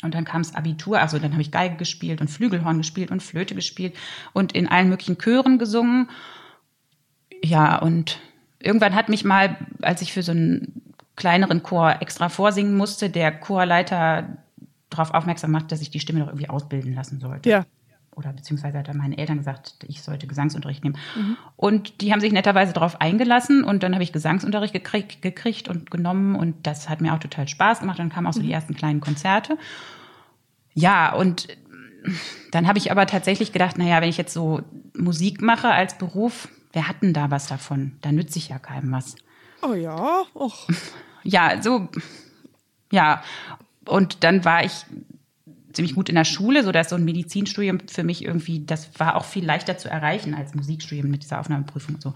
Und 0.06 0.14
dann 0.14 0.24
kam 0.24 0.42
das 0.42 0.54
Abitur, 0.54 1.00
also 1.00 1.18
dann 1.18 1.32
habe 1.32 1.42
ich 1.42 1.50
Geige 1.50 1.76
gespielt 1.76 2.22
und 2.22 2.28
Flügelhorn 2.28 2.78
gespielt 2.78 3.10
und 3.10 3.22
Flöte 3.22 3.54
gespielt 3.54 3.94
und 4.32 4.52
in 4.52 4.68
allen 4.68 4.88
möglichen 4.88 5.18
Chören 5.18 5.58
gesungen. 5.58 6.08
Ja, 7.44 7.76
und 7.76 8.18
irgendwann 8.58 8.94
hat 8.94 9.08
mich 9.08 9.24
mal, 9.24 9.56
als 9.82 10.00
ich 10.00 10.12
für 10.12 10.22
so 10.22 10.32
einen 10.32 10.82
kleineren 11.16 11.62
Chor 11.62 11.96
extra 12.00 12.28
vorsingen 12.28 12.76
musste, 12.76 13.10
der 13.10 13.32
Chorleiter 13.32 14.38
darauf 14.90 15.12
aufmerksam 15.12 15.52
gemacht, 15.52 15.72
dass 15.72 15.80
ich 15.80 15.90
die 15.90 16.00
Stimme 16.00 16.20
doch 16.20 16.28
irgendwie 16.28 16.48
ausbilden 16.48 16.94
lassen 16.94 17.20
sollte 17.20 17.48
ja. 17.48 17.64
oder 18.14 18.32
beziehungsweise 18.32 18.78
hat 18.78 18.88
dann 18.88 18.98
meine 18.98 19.18
Eltern 19.18 19.38
gesagt, 19.38 19.84
ich 19.88 20.02
sollte 20.02 20.26
Gesangsunterricht 20.26 20.84
nehmen. 20.84 20.96
Und 21.56 22.00
die 22.00 22.12
haben 22.12 22.20
sich 22.20 22.32
netterweise 22.32 22.72
darauf 22.72 23.00
eingelassen 23.00 23.64
und 23.64 23.82
dann 23.82 23.94
habe 23.94 24.04
ich 24.04 24.12
Gesangsunterricht 24.12 24.72
gekriegt, 24.72 25.22
gekriegt 25.22 25.68
und 25.68 25.90
genommen 25.90 26.36
und 26.36 26.66
das 26.66 26.88
hat 26.88 27.00
mir 27.00 27.14
auch 27.14 27.18
total 27.18 27.48
Spaß 27.48 27.80
gemacht. 27.80 27.98
Dann 27.98 28.10
kamen 28.10 28.26
auch 28.26 28.32
so 28.32 28.42
die 28.42 28.52
ersten 28.52 28.74
kleinen 28.74 29.00
Konzerte. 29.00 29.58
Ja, 30.76 31.14
und 31.14 31.49
dann 32.52 32.69
habe 32.69 32.78
ich 32.78 32.90
aber 32.93 33.06
tatsächlich 33.06 33.52
gedacht, 33.52 33.78
naja, 33.78 34.00
wenn 34.00 34.11
ich 34.11 34.19
jetzt 34.19 34.32
so 34.32 34.61
Musik 34.96 35.40
mache 35.40 35.69
als 35.69 35.99
Beruf, 35.99 36.49
wer 36.73 36.87
hat 36.87 37.02
denn 37.02 37.14
da 37.14 37.31
was 37.31 37.49
davon? 37.49 37.96
Da 38.02 38.12
nütze 38.12 38.38
ich 38.38 38.50
ja 38.50 38.58
keinem 38.58 38.93
was. 38.93 39.17
Oh 39.62 39.75
ja, 39.75 40.23
och. 40.34 40.69
Ja, 41.28 41.61
so, 41.61 41.88
ja. 42.93 43.20
Und 43.84 44.23
dann 44.23 44.44
war 44.44 44.64
ich 44.64 44.87
ziemlich 45.73 45.96
gut 45.96 46.08
in 46.08 46.14
der 46.14 46.25
Schule, 46.25 46.62
so 46.62 46.70
dass 46.70 46.90
so 46.90 46.94
ein 46.94 47.05
Medizinstudium 47.05 47.81
für 47.88 48.05
mich 48.05 48.25
irgendwie, 48.25 48.64
das 48.64 49.00
war 49.00 49.17
auch 49.17 49.25
viel 49.25 49.44
leichter 49.44 49.76
zu 49.76 49.90
erreichen 49.90 50.34
als 50.34 50.55
Musikstudium 50.55 51.11
mit 51.11 51.25
dieser 51.25 51.40
Aufnahmeprüfung 51.40 51.96
und 51.96 52.02
so. 52.02 52.14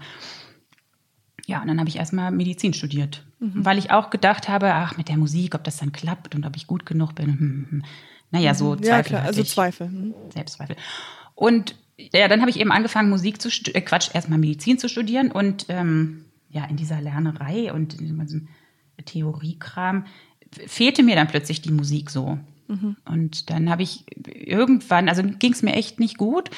Ja, 1.45 1.61
und 1.61 1.67
dann 1.67 1.79
habe 1.79 1.89
ich 1.89 1.97
erstmal 1.97 2.31
Medizin 2.31 2.73
studiert, 2.73 3.25
weil 3.39 3.77
ich 3.77 3.91
auch 3.91 4.11
gedacht 4.11 4.47
habe, 4.47 4.73
ach, 4.73 4.95
mit 4.95 5.09
der 5.09 5.17
Musik, 5.17 5.55
ob 5.55 5.65
das 5.65 5.75
dann 5.75 5.91
klappt 5.91 6.35
und 6.35 6.45
ob 6.45 6.55
ich 6.55 6.67
gut 6.67 6.85
genug 6.85 7.15
bin. 7.15 7.27
Hm, 7.27 7.39
hm, 7.39 7.67
hm. 7.69 7.83
Naja, 8.31 8.53
so 8.53 8.75
Zweifel 8.75 8.87
Ja, 8.87 9.03
klar, 9.03 9.23
also. 9.23 9.43
Zweifel. 9.43 9.87
hm. 9.87 10.13
Selbstzweifel. 10.33 10.75
Und 11.35 11.75
ja, 11.97 12.27
dann 12.27 12.41
habe 12.41 12.49
ich 12.49 12.59
eben 12.59 12.71
angefangen, 12.71 13.09
Musik 13.09 13.41
zu 13.41 13.49
äh, 13.73 13.81
Quatsch, 13.81 14.09
erstmal 14.13 14.39
Medizin 14.39 14.79
zu 14.79 14.89
studieren 14.89 15.31
und 15.31 15.65
ähm, 15.69 16.25
ja, 16.49 16.65
in 16.65 16.75
dieser 16.75 16.99
Lernerei 16.99 17.71
und 17.71 17.99
in 17.99 18.17
diesem 18.17 18.47
Theoriekram 19.05 20.05
fehlte 20.67 21.03
mir 21.03 21.15
dann 21.15 21.27
plötzlich 21.27 21.61
die 21.61 21.71
Musik 21.71 22.09
so. 22.09 22.37
Und 23.05 23.49
dann 23.49 23.69
habe 23.69 23.83
ich 23.83 24.05
irgendwann, 24.25 25.09
also 25.09 25.23
ging 25.23 25.53
es 25.53 25.61
mir 25.61 25.73
echt 25.73 25.99
nicht 25.99 26.17
gut. 26.17 26.49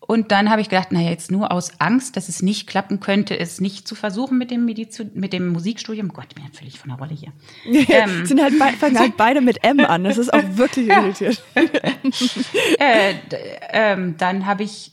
Und 0.00 0.32
dann 0.32 0.48
habe 0.48 0.62
ich 0.62 0.70
gedacht, 0.70 0.90
naja, 0.90 1.10
jetzt 1.10 1.30
nur 1.30 1.52
aus 1.52 1.80
Angst, 1.80 2.16
dass 2.16 2.30
es 2.30 2.40
nicht 2.40 2.66
klappen 2.66 2.98
könnte, 2.98 3.38
es 3.38 3.60
nicht 3.60 3.86
zu 3.86 3.94
versuchen 3.94 4.38
mit 4.38 4.50
dem, 4.50 4.64
Medizu 4.64 5.04
mit 5.12 5.32
dem 5.34 5.48
Musikstudium. 5.48 6.14
Gott, 6.14 6.28
ja 6.38 6.44
völlig 6.52 6.78
von 6.78 6.90
der 6.90 6.98
Rolle 6.98 7.14
hier. 7.14 7.32
Ähm, 7.88 8.26
Sind 8.26 8.40
halt, 8.40 8.54
fangen 8.54 8.98
halt 8.98 9.16
beide 9.16 9.40
mit 9.40 9.64
M 9.64 9.80
an. 9.80 10.04
Das 10.04 10.18
ist 10.18 10.32
auch 10.32 10.42
wirklich 10.52 10.88
irritiert. 10.88 11.42
äh, 12.78 13.14
ähm, 13.70 14.16
dann 14.18 14.46
habe 14.46 14.62
ich, 14.62 14.92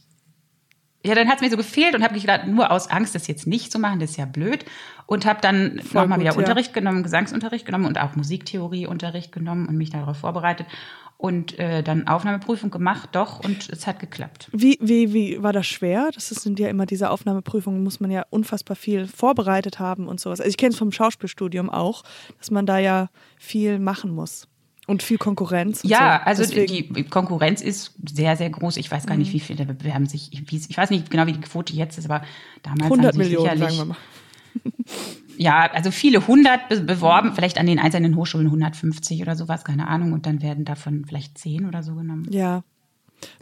ja, 1.06 1.16
dann 1.16 1.28
hat 1.28 1.36
es 1.36 1.42
mir 1.42 1.50
so 1.50 1.58
gefehlt 1.58 1.96
und 1.96 2.04
habe 2.04 2.20
gedacht, 2.20 2.48
nur 2.48 2.72
aus 2.72 2.90
Angst, 2.90 3.16
das 3.16 3.28
jetzt 3.28 3.48
nicht 3.48 3.72
zu 3.72 3.80
machen, 3.80 4.00
das 4.00 4.12
ist 4.12 4.18
ja 4.18 4.26
blöd. 4.26 4.66
Und 5.06 5.26
habe 5.26 5.40
dann 5.40 5.76
nochmal 5.94 6.20
wieder 6.20 6.32
ja. 6.32 6.38
Unterricht 6.38 6.74
genommen, 6.74 7.04
Gesangsunterricht 7.04 7.66
genommen 7.66 7.86
und 7.86 8.00
auch 8.00 8.16
Musiktheorieunterricht 8.16 9.32
genommen 9.32 9.68
und 9.68 9.78
mich 9.78 9.92
darauf 9.92 10.18
vorbereitet. 10.18 10.68
Und 11.18 11.58
äh, 11.58 11.82
dann 11.82 12.08
Aufnahmeprüfung 12.08 12.72
gemacht, 12.72 13.10
doch, 13.14 13.40
und 13.44 13.70
es 13.70 13.88
hat 13.88 14.00
geklappt. 14.00 14.50
Wie, 14.52 14.78
wie, 14.82 15.14
wie 15.14 15.42
war 15.42 15.54
das 15.54 15.66
schwer? 15.66 16.10
Das 16.14 16.28
sind 16.28 16.60
ja 16.60 16.68
immer 16.68 16.86
diese 16.86 17.10
Aufnahmeprüfungen, 17.10 17.82
muss 17.84 18.02
man 18.02 18.12
ja 18.12 18.26
unfassbar 18.30 18.76
viel 18.76 19.08
vorbereitet 19.08 19.80
haben 19.80 20.08
und 20.08 20.20
sowas. 20.20 20.42
Also 20.42 20.50
ich 20.50 20.58
kenne 20.58 20.74
es 20.74 20.78
vom 20.78 20.92
Schauspielstudium 20.92 21.70
auch, 21.70 22.04
dass 22.38 22.52
man 22.52 22.66
da 22.66 22.80
ja 22.80 23.10
viel 23.38 23.80
machen 23.80 24.12
muss. 24.12 24.48
Und 24.88 25.02
viel 25.02 25.18
Konkurrenz. 25.18 25.84
Und 25.84 25.90
Ja, 25.90 26.20
so. 26.20 26.28
also 26.30 26.44
Deswegen, 26.44 26.94
die 26.94 27.04
Konkurrenz 27.06 27.62
ist 27.62 27.94
sehr, 28.08 28.36
sehr 28.38 28.52
groß. 28.52 28.78
Ich 28.78 28.92
weiß 28.92 29.08
gar 29.08 29.18
nicht, 29.18 29.34
wie 29.34 29.40
viele 29.40 29.66
bewerben 29.66 30.06
sich. 30.06 30.32
Ich, 30.32 30.70
ich 30.70 30.78
weiß 30.78 30.92
nicht 30.92 31.10
genau, 31.10 31.26
wie 31.26 31.34
die 31.34 31.42
Quote 31.42 31.74
jetzt 31.74 31.98
ist, 31.98 32.06
aber 32.06 32.24
damals 32.62 32.84
100 32.84 33.14
haben 33.14 33.24
sich 33.24 33.32
Millionen, 33.32 33.58
sicherlich 33.58 33.78
sagen 33.78 33.90
wir 33.90 33.96
mal. 33.96 33.98
Ja, 35.38 35.70
also 35.72 35.92
viele 35.92 36.28
hundert 36.28 36.70
be 36.70 36.82
beworben, 36.82 37.34
vielleicht 37.34 37.58
an 37.58 37.66
den 37.66 37.80
einzelnen 37.80 38.16
Hochschulen 38.16 38.48
150 38.48 39.22
oder 39.22 39.36
sowas, 39.36 39.64
keine 39.64 39.88
Ahnung. 39.88 40.14
Und 40.14 40.26
dann 40.26 40.42
werden 40.42 40.66
davon 40.66 41.06
vielleicht 41.06 41.38
zehn 41.38 41.68
oder 41.68 41.84
so 41.84 41.96
genommen. 41.96 42.28
Ja. 42.32 42.64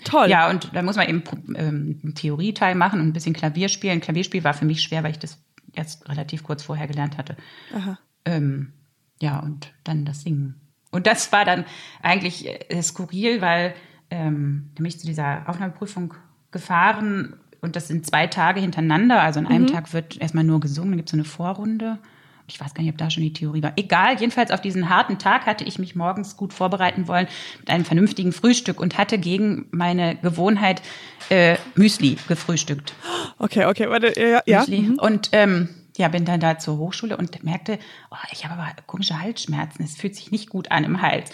Toll. 0.04 0.30
Ja, 0.30 0.50
und 0.50 0.70
da 0.74 0.82
muss 0.82 0.96
man 0.96 1.10
eben 1.10 1.24
ähm, 1.56 2.00
einen 2.04 2.16
Theorieteil 2.16 2.76
machen 2.76 3.00
und 3.00 3.08
ein 3.08 3.14
bisschen 3.14 3.34
Klavier 3.34 3.70
spielen. 3.70 4.02
Klavierspiel 4.02 4.44
war 4.44 4.54
für 4.54 4.66
mich 4.66 4.82
schwer, 4.82 5.04
weil 5.04 5.12
ich 5.12 5.20
das 5.20 5.40
erst 5.74 6.08
relativ 6.10 6.44
kurz 6.44 6.64
vorher 6.64 6.88
gelernt 6.88 7.18
hatte. 7.18 7.36
Aha. 7.74 7.98
Ähm, 8.26 8.74
ja, 9.22 9.40
und 9.40 9.74
dann 9.84 10.06
das 10.06 10.22
Singen. 10.22 10.62
Und 10.92 11.08
das 11.08 11.32
war 11.32 11.44
dann 11.44 11.66
eigentlich 12.02 12.48
äh, 12.48 12.82
skurril, 12.82 13.42
weil 13.42 13.74
ähm, 14.10 14.70
da 14.76 14.84
bin 14.84 14.86
ich 14.86 15.00
zu 15.00 15.08
dieser 15.08 15.50
Aufnahmeprüfung 15.50 16.14
gefahren 16.52 17.40
und 17.64 17.76
das 17.76 17.88
sind 17.88 18.06
zwei 18.06 18.28
Tage 18.28 18.60
hintereinander. 18.60 19.22
Also 19.22 19.40
an 19.40 19.48
einem 19.48 19.68
Tag 19.68 19.94
wird 19.94 20.22
erstmal 20.22 20.44
nur 20.44 20.60
gesungen, 20.60 20.92
dann 20.92 20.98
gibt 20.98 21.10
es 21.10 21.12
so 21.12 21.18
eine 21.18 21.24
Vorrunde. 21.24 21.98
Ich 22.46 22.60
weiß 22.60 22.74
gar 22.74 22.84
nicht, 22.84 22.92
ob 22.92 22.98
da 22.98 23.10
schon 23.10 23.24
die 23.24 23.32
Theorie 23.32 23.64
war. 23.64 23.72
Egal, 23.78 24.20
jedenfalls 24.20 24.52
auf 24.52 24.60
diesen 24.60 24.90
harten 24.90 25.18
Tag 25.18 25.46
hatte 25.46 25.64
ich 25.64 25.80
mich 25.80 25.96
morgens 25.96 26.36
gut 26.36 26.52
vorbereiten 26.52 27.08
wollen 27.08 27.28
mit 27.62 27.70
einem 27.70 27.86
vernünftigen 27.86 28.34
Frühstück 28.34 28.82
und 28.82 28.98
hatte 28.98 29.18
gegen 29.18 29.66
meine 29.72 30.18
Gewohnheit 30.18 30.82
äh, 31.30 31.56
Müsli 31.76 32.18
gefrühstückt. 32.28 32.94
Okay, 33.40 33.66
okay, 33.66 33.90
warte, 33.90 34.14
ja, 34.20 34.42
ja. 34.46 34.60
Müsli. 34.60 34.82
mhm. 34.82 35.00
Und 35.00 35.30
ähm, 35.32 35.70
ja, 35.96 36.10
bin 36.10 36.26
dann 36.26 36.42
da 36.42 36.60
zur 36.60 36.78
Hochschule 36.78 37.16
und 37.16 37.44
merkte, 37.46 37.80
oh, 38.12 38.18
ich 38.34 38.46
habe 38.46 38.62
aber 38.62 38.74
komische 38.88 39.22
Halsschmerzen. 39.22 39.86
Es 39.86 39.96
fühlt 39.96 40.16
sich 40.16 40.32
nicht 40.32 40.50
gut 40.50 40.70
an 40.70 40.84
im 40.84 41.02
Hals. 41.02 41.30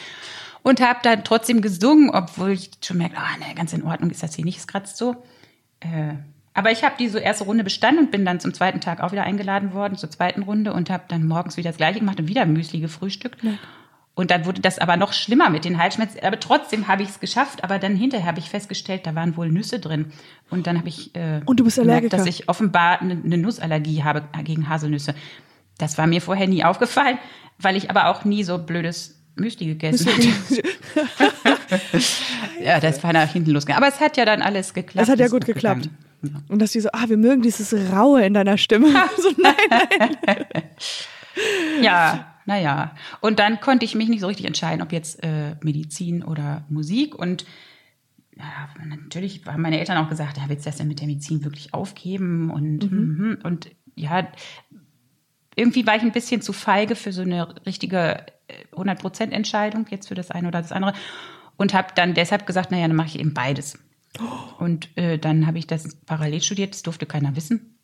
Und 0.61 0.79
habe 0.79 0.99
dann 1.01 1.23
trotzdem 1.23 1.61
gesungen, 1.61 2.11
obwohl 2.11 2.51
ich 2.51 2.69
schon 2.83 2.97
merkte, 2.97 3.17
oh, 3.19 3.39
ne, 3.39 3.55
ganz 3.55 3.73
in 3.73 3.83
Ordnung 3.83 4.11
ist 4.11 4.21
das 4.21 4.35
hier 4.35 4.45
nicht, 4.45 4.59
es 4.59 4.67
kratzt 4.67 4.97
so. 4.97 5.15
Äh, 5.79 6.15
aber 6.53 6.71
ich 6.71 6.83
habe 6.83 6.95
diese 6.99 7.19
erste 7.19 7.45
Runde 7.45 7.63
bestanden 7.63 8.05
und 8.05 8.11
bin 8.11 8.25
dann 8.25 8.39
zum 8.39 8.53
zweiten 8.53 8.81
Tag 8.81 9.01
auch 9.01 9.11
wieder 9.11 9.23
eingeladen 9.23 9.73
worden, 9.73 9.97
zur 9.97 10.09
zweiten 10.09 10.43
Runde 10.43 10.73
und 10.73 10.89
habe 10.89 11.03
dann 11.07 11.25
morgens 11.25 11.57
wieder 11.57 11.69
das 11.69 11.77
gleiche 11.77 11.99
gemacht 11.99 12.19
und 12.19 12.27
wieder 12.27 12.45
Müsli 12.45 12.79
gefrühstückt. 12.79 13.41
Und 14.19 14.31
dann 14.31 14.45
wurde 14.45 14.59
das 14.59 14.79
aber 14.79 14.97
noch 14.97 15.13
schlimmer 15.13 15.49
mit 15.49 15.63
den 15.63 15.81
Halsschmerzen. 15.81 16.19
Aber 16.23 16.37
trotzdem 16.37 16.89
habe 16.89 17.03
ich 17.03 17.09
es 17.09 17.21
geschafft. 17.21 17.63
Aber 17.63 17.79
dann 17.79 17.95
hinterher 17.95 18.27
habe 18.27 18.39
ich 18.39 18.49
festgestellt, 18.49 19.07
da 19.07 19.15
waren 19.15 19.37
wohl 19.37 19.49
Nüsse 19.49 19.79
drin. 19.79 20.11
Und 20.49 20.67
dann 20.67 20.77
habe 20.77 20.89
ich 20.89 21.15
äh, 21.15 21.39
Und 21.45 21.61
du 21.61 21.63
bist 21.63 21.77
gemerkt, 21.77 22.01
Allergiker. 22.01 22.17
dass 22.17 22.25
ich 22.25 22.49
offenbar 22.49 22.99
eine, 22.99 23.13
eine 23.13 23.37
Nussallergie 23.37 24.03
habe 24.03 24.23
gegen 24.43 24.67
Haselnüsse. 24.67 25.15
Das 25.77 25.97
war 25.97 26.07
mir 26.07 26.21
vorher 26.21 26.47
nie 26.47 26.65
aufgefallen, 26.65 27.17
weil 27.59 27.77
ich 27.77 27.89
aber 27.89 28.09
auch 28.09 28.25
nie 28.25 28.43
so 28.43 28.57
blödes 28.57 29.18
Müsli 29.35 29.67
gegessen 29.67 30.09
ja, 32.63 32.79
das 32.79 33.03
war 33.03 33.13
nach 33.13 33.31
hinten 33.31 33.51
losgegangen. 33.51 33.83
Aber 33.83 33.93
es 33.93 33.99
hat 34.01 34.17
ja 34.17 34.25
dann 34.25 34.41
alles 34.41 34.73
geklappt. 34.73 35.01
Das 35.01 35.09
hat 35.09 35.19
ja 35.19 35.27
gut 35.27 35.45
geklappt. 35.45 35.83
gegangen. 35.83 35.97
Ja. 36.21 36.41
Und 36.49 36.59
dass 36.59 36.71
die 36.71 36.81
so, 36.81 36.89
ah, 36.91 37.07
wir 37.07 37.17
mögen 37.17 37.41
dieses 37.41 37.73
Raue 37.91 38.25
in 38.25 38.33
deiner 38.33 38.57
Stimme. 38.57 38.87
so, 39.17 39.31
nein, 39.37 39.55
nein. 40.25 40.45
Ja, 41.81 42.35
naja. 42.45 42.95
Und 43.21 43.39
dann 43.39 43.59
konnte 43.61 43.85
ich 43.85 43.95
mich 43.95 44.09
nicht 44.09 44.21
so 44.21 44.27
richtig 44.27 44.45
entscheiden, 44.45 44.81
ob 44.81 44.91
jetzt 44.91 45.23
äh, 45.23 45.55
Medizin 45.61 46.23
oder 46.23 46.65
Musik. 46.69 47.15
Und 47.15 47.45
ja, 48.35 48.69
natürlich 48.85 49.41
haben 49.45 49.61
meine 49.61 49.79
Eltern 49.79 49.97
auch 49.97 50.09
gesagt, 50.09 50.37
ja, 50.37 50.43
willst 50.47 50.65
du 50.65 50.69
das 50.69 50.77
denn 50.77 50.87
mit 50.87 50.99
der 50.99 51.07
Medizin 51.07 51.43
wirklich 51.43 51.73
aufgeben? 51.73 52.49
Und, 52.49 52.91
mhm. 52.91 53.37
und 53.43 53.69
ja, 53.95 54.27
irgendwie 55.59 55.85
war 55.85 55.95
ich 55.95 56.01
ein 56.01 56.11
bisschen 56.11 56.41
zu 56.41 56.53
feige 56.53 56.95
für 56.95 57.11
so 57.11 57.21
eine 57.21 57.53
richtige 57.65 58.25
äh, 58.47 58.75
100%-Entscheidung 58.75 59.85
jetzt 59.89 60.07
für 60.07 60.15
das 60.15 60.31
eine 60.31 60.47
oder 60.47 60.61
das 60.61 60.71
andere. 60.71 60.93
Und 61.57 61.73
habe 61.73 61.89
dann 61.95 62.13
deshalb 62.13 62.45
gesagt, 62.45 62.71
naja, 62.71 62.87
dann 62.87 62.95
mache 62.95 63.07
ich 63.09 63.19
eben 63.19 63.33
beides. 63.33 63.77
Und 64.57 64.95
äh, 64.97 65.17
dann 65.19 65.45
habe 65.45 65.57
ich 65.59 65.67
das 65.67 65.97
parallel 66.05 66.41
studiert, 66.41 66.73
das 66.73 66.81
durfte 66.83 67.05
keiner 67.05 67.35
wissen. 67.35 67.77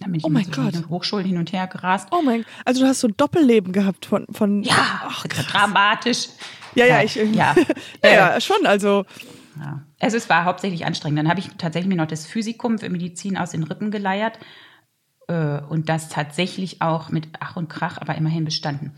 Dann 0.00 0.10
bin 0.12 0.20
ich 0.20 0.24
Oh 0.24 0.28
mein 0.28 0.44
so 0.44 0.50
Gott. 0.50 0.88
Hochschulen 0.88 1.24
hin 1.24 1.38
und 1.38 1.52
her 1.52 1.66
gerast. 1.68 2.08
Oh 2.10 2.22
mein, 2.22 2.44
also 2.64 2.82
du 2.82 2.88
hast 2.88 3.00
so 3.00 3.08
ein 3.08 3.14
Doppelleben 3.16 3.72
gehabt 3.72 4.06
von, 4.06 4.26
von 4.32 4.62
Ja, 4.64 5.02
Ach, 5.04 5.24
dramatisch. 5.26 6.28
ja, 6.74 6.86
ja, 6.86 7.02
ich, 7.02 7.14
ja. 7.32 7.54
ja, 8.02 8.10
ja, 8.10 8.40
schon, 8.40 8.66
also, 8.66 9.04
ja. 9.58 9.82
Also 10.00 10.16
es 10.16 10.28
war 10.28 10.44
hauptsächlich 10.44 10.84
anstrengend. 10.86 11.18
Dann 11.20 11.28
habe 11.28 11.40
ich 11.40 11.48
tatsächlich 11.58 11.88
mir 11.88 11.96
noch 11.96 12.06
das 12.06 12.26
Physikum 12.26 12.78
für 12.78 12.88
Medizin 12.88 13.36
aus 13.36 13.50
den 13.50 13.62
Rippen 13.62 13.90
geleiert 13.90 14.36
äh, 14.36 14.69
und 15.32 15.88
das 15.88 16.08
tatsächlich 16.08 16.82
auch 16.82 17.10
mit 17.10 17.28
Ach 17.40 17.56
und 17.56 17.68
Krach, 17.68 17.98
aber 17.98 18.14
immerhin 18.14 18.44
bestanden. 18.44 18.92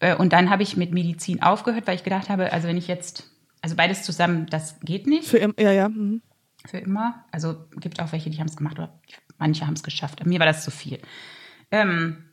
Äh, 0.00 0.14
und 0.14 0.32
dann 0.32 0.50
habe 0.50 0.62
ich 0.62 0.76
mit 0.76 0.92
Medizin 0.92 1.42
aufgehört, 1.42 1.86
weil 1.86 1.96
ich 1.96 2.04
gedacht 2.04 2.28
habe, 2.28 2.52
also 2.52 2.68
wenn 2.68 2.76
ich 2.76 2.88
jetzt, 2.88 3.30
also 3.60 3.76
beides 3.76 4.02
zusammen, 4.02 4.46
das 4.46 4.80
geht 4.80 5.06
nicht 5.06 5.28
für 5.28 5.38
im, 5.38 5.54
ja, 5.58 5.72
ja. 5.72 5.88
mhm. 5.88 6.22
für 6.64 6.78
immer. 6.78 7.24
Also 7.32 7.56
gibt 7.80 8.00
auch 8.00 8.12
welche, 8.12 8.30
die 8.30 8.38
haben 8.38 8.48
es 8.48 8.56
gemacht 8.56 8.78
oder 8.78 8.98
manche 9.38 9.66
haben 9.66 9.74
es 9.74 9.82
geschafft. 9.82 10.24
Mir 10.24 10.38
war 10.38 10.46
das 10.46 10.64
zu 10.64 10.70
viel. 10.70 11.00
Ähm, 11.70 12.24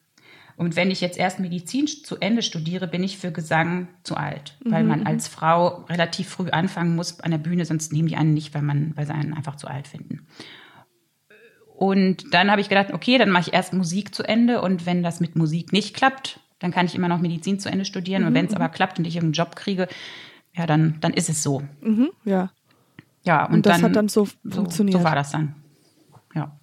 und 0.58 0.78
wenn 0.78 0.90
ich 0.90 1.02
jetzt 1.02 1.18
erst 1.18 1.40
Medizin 1.40 1.88
zu 1.88 2.18
Ende 2.18 2.42
studiere, 2.42 2.88
bin 2.88 3.04
ich 3.04 3.18
für 3.18 3.32
Gesang 3.32 3.90
zu 4.04 4.16
alt, 4.16 4.58
weil 4.64 4.86
man 4.86 5.06
als 5.06 5.28
Frau 5.28 5.84
relativ 5.90 6.30
früh 6.30 6.50
anfangen 6.50 6.96
muss 6.96 7.20
an 7.20 7.32
der 7.32 7.40
Bühne, 7.40 7.66
sonst 7.66 7.92
nehmen 7.92 8.08
die 8.08 8.16
einen 8.16 8.34
nicht, 8.34 8.54
weil 8.54 8.62
man, 8.62 8.96
weil 8.96 9.06
sie 9.06 9.14
einen 9.14 9.34
einfach 9.34 9.58
zu 9.58 9.68
alt 9.68 9.86
finden. 9.86 10.26
Und 11.78 12.34
dann 12.34 12.50
habe 12.50 12.62
ich 12.62 12.70
gedacht, 12.70 12.94
okay, 12.94 13.18
dann 13.18 13.30
mache 13.30 13.50
ich 13.50 13.54
erst 13.54 13.74
Musik 13.74 14.16
zu 14.16 14.24
Ende 14.24 14.62
und 14.62 14.86
wenn 14.86 15.04
das 15.04 15.20
mit 15.20 15.36
Musik 15.36 15.74
nicht 15.74 15.94
klappt, 15.96 16.40
dann 16.60 16.72
kann 16.72 16.86
ich 16.86 16.96
immer 16.96 17.10
noch 17.10 17.20
Medizin 17.20 17.60
zu 17.60 17.70
Ende 17.70 17.86
studieren. 17.86 18.24
Und 18.24 18.34
wenn 18.34 18.46
es 18.46 18.54
aber 18.54 18.70
klappt 18.70 18.98
und 18.98 19.06
ich 19.06 19.16
irgendeinen 19.16 19.46
Job 19.46 19.56
kriege, 19.56 19.88
ja, 20.54 20.66
dann, 20.66 20.98
dann 21.02 21.14
ist 21.14 21.30
es 21.30 21.44
so. 21.44 21.64
Mhm, 21.82 22.10
ja. 22.24 22.52
Ja, 23.26 23.46
und, 23.46 23.56
Und 23.56 23.66
das 23.66 23.78
dann, 23.78 23.84
hat 23.84 23.96
dann 23.96 24.08
so 24.08 24.26
so, 24.26 24.52
funktioniert. 24.52 24.98
so 24.98 25.04
war 25.04 25.16
das 25.16 25.32
dann. 25.32 25.56
Ja. 26.34 26.58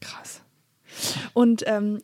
Krass. 0.00 0.42
Und 1.34 1.64
ähm, 1.66 2.00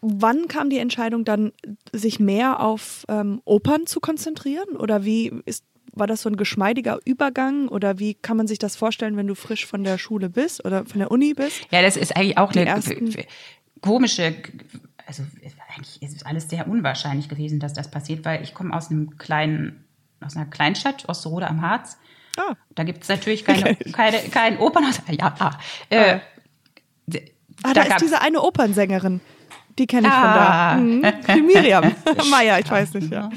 wann 0.00 0.48
kam 0.48 0.70
die 0.70 0.78
Entscheidung 0.78 1.24
dann, 1.24 1.52
sich 1.92 2.18
mehr 2.18 2.60
auf 2.60 3.04
ähm, 3.08 3.40
Opern 3.44 3.86
zu 3.86 4.00
konzentrieren? 4.00 4.76
Oder 4.76 5.04
wie 5.04 5.32
ist, 5.44 5.64
war 5.92 6.06
das 6.06 6.22
so 6.22 6.28
ein 6.28 6.36
geschmeidiger 6.36 6.98
Übergang? 7.04 7.68
Oder 7.68 7.98
wie 7.98 8.14
kann 8.14 8.36
man 8.36 8.46
sich 8.46 8.58
das 8.58 8.76
vorstellen, 8.76 9.16
wenn 9.16 9.26
du 9.26 9.34
frisch 9.34 9.66
von 9.66 9.84
der 9.84 9.98
Schule 9.98 10.28
bist 10.30 10.64
oder 10.64 10.84
von 10.86 10.98
der 10.98 11.10
Uni 11.10 11.34
bist? 11.34 11.60
Ja, 11.70 11.82
das 11.82 11.96
ist 11.96 12.16
eigentlich 12.16 12.38
auch 12.38 12.52
Die 12.52 12.60
eine 12.60 12.70
ersten- 12.70 13.14
komische, 13.80 14.34
also 15.06 15.22
eigentlich 15.74 16.02
ist 16.02 16.14
es 16.16 16.24
alles 16.26 16.48
sehr 16.48 16.68
unwahrscheinlich 16.68 17.28
gewesen, 17.28 17.60
dass 17.60 17.72
das 17.72 17.90
passiert, 17.90 18.24
weil 18.24 18.42
ich 18.42 18.54
komme 18.54 18.74
aus 18.76 18.90
einem 18.90 19.16
kleinen, 19.16 19.84
aus 20.20 20.36
einer 20.36 20.46
Kleinstadt, 20.46 21.08
Osterode 21.08 21.48
am 21.48 21.62
Harz. 21.62 21.96
Ah, 22.36 22.54
Da 22.74 22.84
gibt 22.84 23.02
es 23.02 23.08
natürlich 23.08 23.44
keine, 23.44 23.74
keine, 23.92 24.18
kein 24.30 24.58
Opernhaus. 24.58 25.00
Ja, 25.10 25.34
ah, 25.38 25.58
äh, 25.88 26.20
ah 27.62 27.72
da, 27.72 27.84
gab- 27.84 27.96
ist 27.96 28.02
diese 28.02 28.20
eine 28.20 28.40
Opernsängerin. 28.42 29.20
Die 29.78 29.86
kenne 29.86 30.08
ich 30.08 30.12
Ah. 30.12 30.74
von 30.76 31.02
da. 31.02 31.08
Mhm. 31.10 31.14
Die 31.34 31.42
Miriam. 31.42 31.92
Maya, 32.30 32.58
ich 32.58 32.70
weiß 32.70 32.94
nicht, 32.94 33.10
ja. 33.10 33.30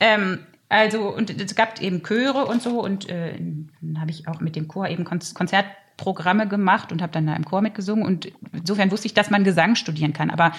Ähm, 0.00 0.38
also, 0.74 1.14
und 1.14 1.30
es 1.30 1.54
gab 1.54 1.80
eben 1.80 2.02
Chöre 2.02 2.46
und 2.46 2.60
so 2.60 2.82
und 2.82 3.08
äh, 3.08 3.38
dann 3.80 4.00
habe 4.00 4.10
ich 4.10 4.26
auch 4.26 4.40
mit 4.40 4.56
dem 4.56 4.66
Chor 4.66 4.88
eben 4.88 5.04
Kon 5.04 5.20
Konzertprogramme 5.32 6.48
gemacht 6.48 6.90
und 6.90 7.00
habe 7.00 7.12
dann 7.12 7.28
da 7.28 7.36
im 7.36 7.44
Chor 7.44 7.62
mitgesungen 7.62 8.04
und 8.04 8.32
insofern 8.52 8.90
wusste 8.90 9.06
ich, 9.06 9.14
dass 9.14 9.30
man 9.30 9.44
Gesang 9.44 9.76
studieren 9.76 10.12
kann. 10.12 10.30
Aber 10.30 10.50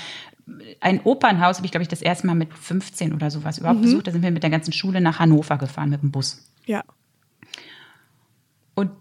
ein 0.80 1.02
Opernhaus 1.04 1.58
habe 1.58 1.66
ich, 1.66 1.72
glaube 1.72 1.82
ich, 1.82 1.90
das 1.90 2.02
erste 2.02 2.28
Mal 2.28 2.36
mit 2.36 2.54
15 2.54 3.12
oder 3.12 3.30
sowas 3.30 3.58
überhaupt 3.58 3.82
besucht. 3.82 4.08
Da 4.08 4.12
sind 4.14 4.22
wir 4.22 4.32
mit 4.32 4.44
der 4.44 4.50
ganzen 4.50 4.72
Schule 4.72 5.02
nach 5.02 5.20
Hannover 5.20 5.58
gefahren 5.58 5.90
mit 5.90 6.02
dem 6.02 6.12
Bus. 6.12 6.50
Ja. 6.66 6.86
Und 8.74 8.92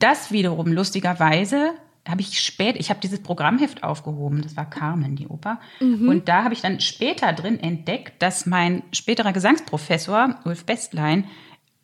das 0.00 0.32
wiederum 0.32 0.72
lustigerweise 0.72 1.74
habe 2.08 2.20
ich 2.20 2.40
spät, 2.40 2.76
ich 2.78 2.90
habe 2.90 3.00
dieses 3.00 3.20
Programmheft 3.22 3.82
aufgehoben, 3.82 4.42
das 4.42 4.56
war 4.56 4.68
Carmen, 4.68 5.16
die 5.16 5.26
Oper. 5.28 5.58
Und 5.80 6.28
da 6.28 6.44
habe 6.44 6.54
ich 6.54 6.60
dann 6.60 6.80
später 6.80 7.32
drin 7.32 7.58
entdeckt, 7.60 8.22
dass 8.22 8.46
mein 8.46 8.82
späterer 8.92 9.32
Gesangsprofessor, 9.32 10.36
Ulf 10.44 10.64
Bestlein, 10.64 11.24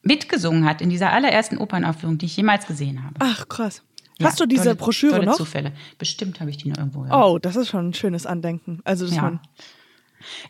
mitgesungen 0.03 0.65
hat 0.65 0.81
in 0.81 0.91
dieser 0.91 1.13
allerersten 1.13 1.59
Opernaufführung, 1.59 2.19
die 2.19 2.27
ich 2.27 2.37
jemals 2.37 2.67
gesehen 2.67 3.05
habe. 3.05 3.15
Ach, 3.21 3.49
krass. 3.49 3.83
Ja, 4.19 4.29
Hast 4.29 4.41
du 4.41 4.47
diese 4.47 4.65
tolle- 4.65 4.75
Broschüre 4.77 5.13
tolle 5.15 5.27
noch? 5.27 5.37
Zufälle. 5.37 5.73
Bestimmt 5.99 6.41
habe 6.41 6.51
ich 6.51 6.57
die 6.57 6.69
noch 6.69 6.79
irgendwo. 6.79 7.05
Ja. 7.07 7.25
Oh, 7.25 7.39
das 7.39 7.57
ist 7.57 7.69
schon 7.69 7.89
ein 7.89 7.95
schönes 7.95 8.27
Andenken. 8.27 8.81
Also, 8.85 9.07
dass 9.07 9.15
Ja. 9.17 9.23
man. 9.23 9.41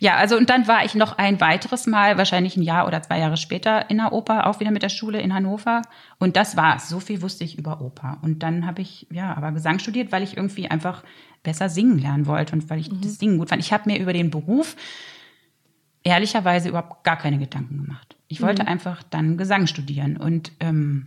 Ja, 0.00 0.16
also 0.16 0.36
und 0.36 0.50
dann 0.50 0.66
war 0.68 0.84
ich 0.84 0.94
noch 0.94 1.18
ein 1.18 1.40
weiteres 1.40 1.86
Mal, 1.86 2.18
wahrscheinlich 2.18 2.56
ein 2.56 2.62
Jahr 2.62 2.86
oder 2.86 3.02
zwei 3.02 3.18
Jahre 3.18 3.36
später 3.36 3.90
in 3.90 3.98
der 3.98 4.12
Oper, 4.12 4.46
auch 4.46 4.60
wieder 4.60 4.70
mit 4.70 4.82
der 4.82 4.88
Schule 4.88 5.20
in 5.20 5.34
Hannover. 5.34 5.82
Und 6.18 6.36
das 6.36 6.56
war's. 6.56 6.88
So 6.88 7.00
viel 7.00 7.22
wusste 7.22 7.44
ich 7.44 7.58
über 7.58 7.80
Oper. 7.80 8.18
Und 8.22 8.42
dann 8.42 8.66
habe 8.66 8.82
ich, 8.82 9.06
ja, 9.10 9.34
aber 9.36 9.52
Gesang 9.52 9.78
studiert, 9.78 10.12
weil 10.12 10.22
ich 10.22 10.36
irgendwie 10.36 10.70
einfach 10.70 11.02
besser 11.42 11.68
singen 11.68 11.98
lernen 11.98 12.26
wollte 12.26 12.54
und 12.54 12.70
weil 12.70 12.78
ich 12.78 12.88
das 12.88 13.18
Singen 13.18 13.38
gut 13.38 13.48
fand. 13.48 13.62
Ich 13.62 13.72
habe 13.72 13.90
mir 13.90 13.98
über 13.98 14.12
den 14.12 14.30
Beruf 14.30 14.76
ehrlicherweise 16.04 16.68
überhaupt 16.68 17.04
gar 17.04 17.16
keine 17.16 17.38
Gedanken 17.38 17.78
gemacht. 17.78 18.16
Ich 18.28 18.40
wollte 18.40 18.66
einfach 18.66 19.02
dann 19.02 19.36
Gesang 19.36 19.66
studieren. 19.66 20.16
Und 20.16 20.52
ähm, 20.60 21.06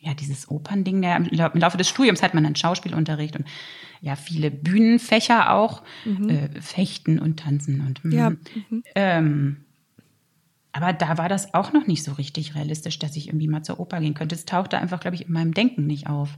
ja, 0.00 0.14
dieses 0.14 0.50
Opernding, 0.50 1.02
der, 1.02 1.16
im 1.16 1.24
Lau- 1.26 1.50
im 1.52 1.60
Laufe 1.60 1.76
des 1.76 1.88
Studiums 1.88 2.22
hat 2.22 2.34
man 2.34 2.44
dann 2.44 2.56
Schauspielunterricht 2.56 3.36
und 3.36 3.44
ja, 4.00 4.16
viele 4.16 4.50
Bühnenfächer 4.50 5.52
auch, 5.54 5.82
äh, 6.06 6.48
Fechten 6.60 7.18
und 7.18 7.38
Tanzen 7.40 7.80
und 7.86 8.02
mhm. 8.04 8.12
Ja, 8.12 8.32
Ähm, 8.94 9.64
aber 10.72 10.92
da 10.92 11.18
war 11.18 11.28
das 11.28 11.52
auch 11.52 11.72
noch 11.72 11.86
nicht 11.86 12.02
so 12.04 12.12
richtig 12.12 12.54
realistisch, 12.54 12.98
dass 12.98 13.16
ich 13.16 13.28
irgendwie 13.28 13.48
mal 13.48 13.62
zur 13.62 13.80
Oper 13.80 14.00
gehen 14.00 14.14
könnte. 14.14 14.34
Es 14.36 14.44
tauchte 14.44 14.78
einfach, 14.78 15.00
glaube 15.00 15.16
ich, 15.16 15.26
in 15.26 15.32
meinem 15.32 15.52
Denken 15.52 15.86
nicht 15.86 16.06
auf. 16.08 16.30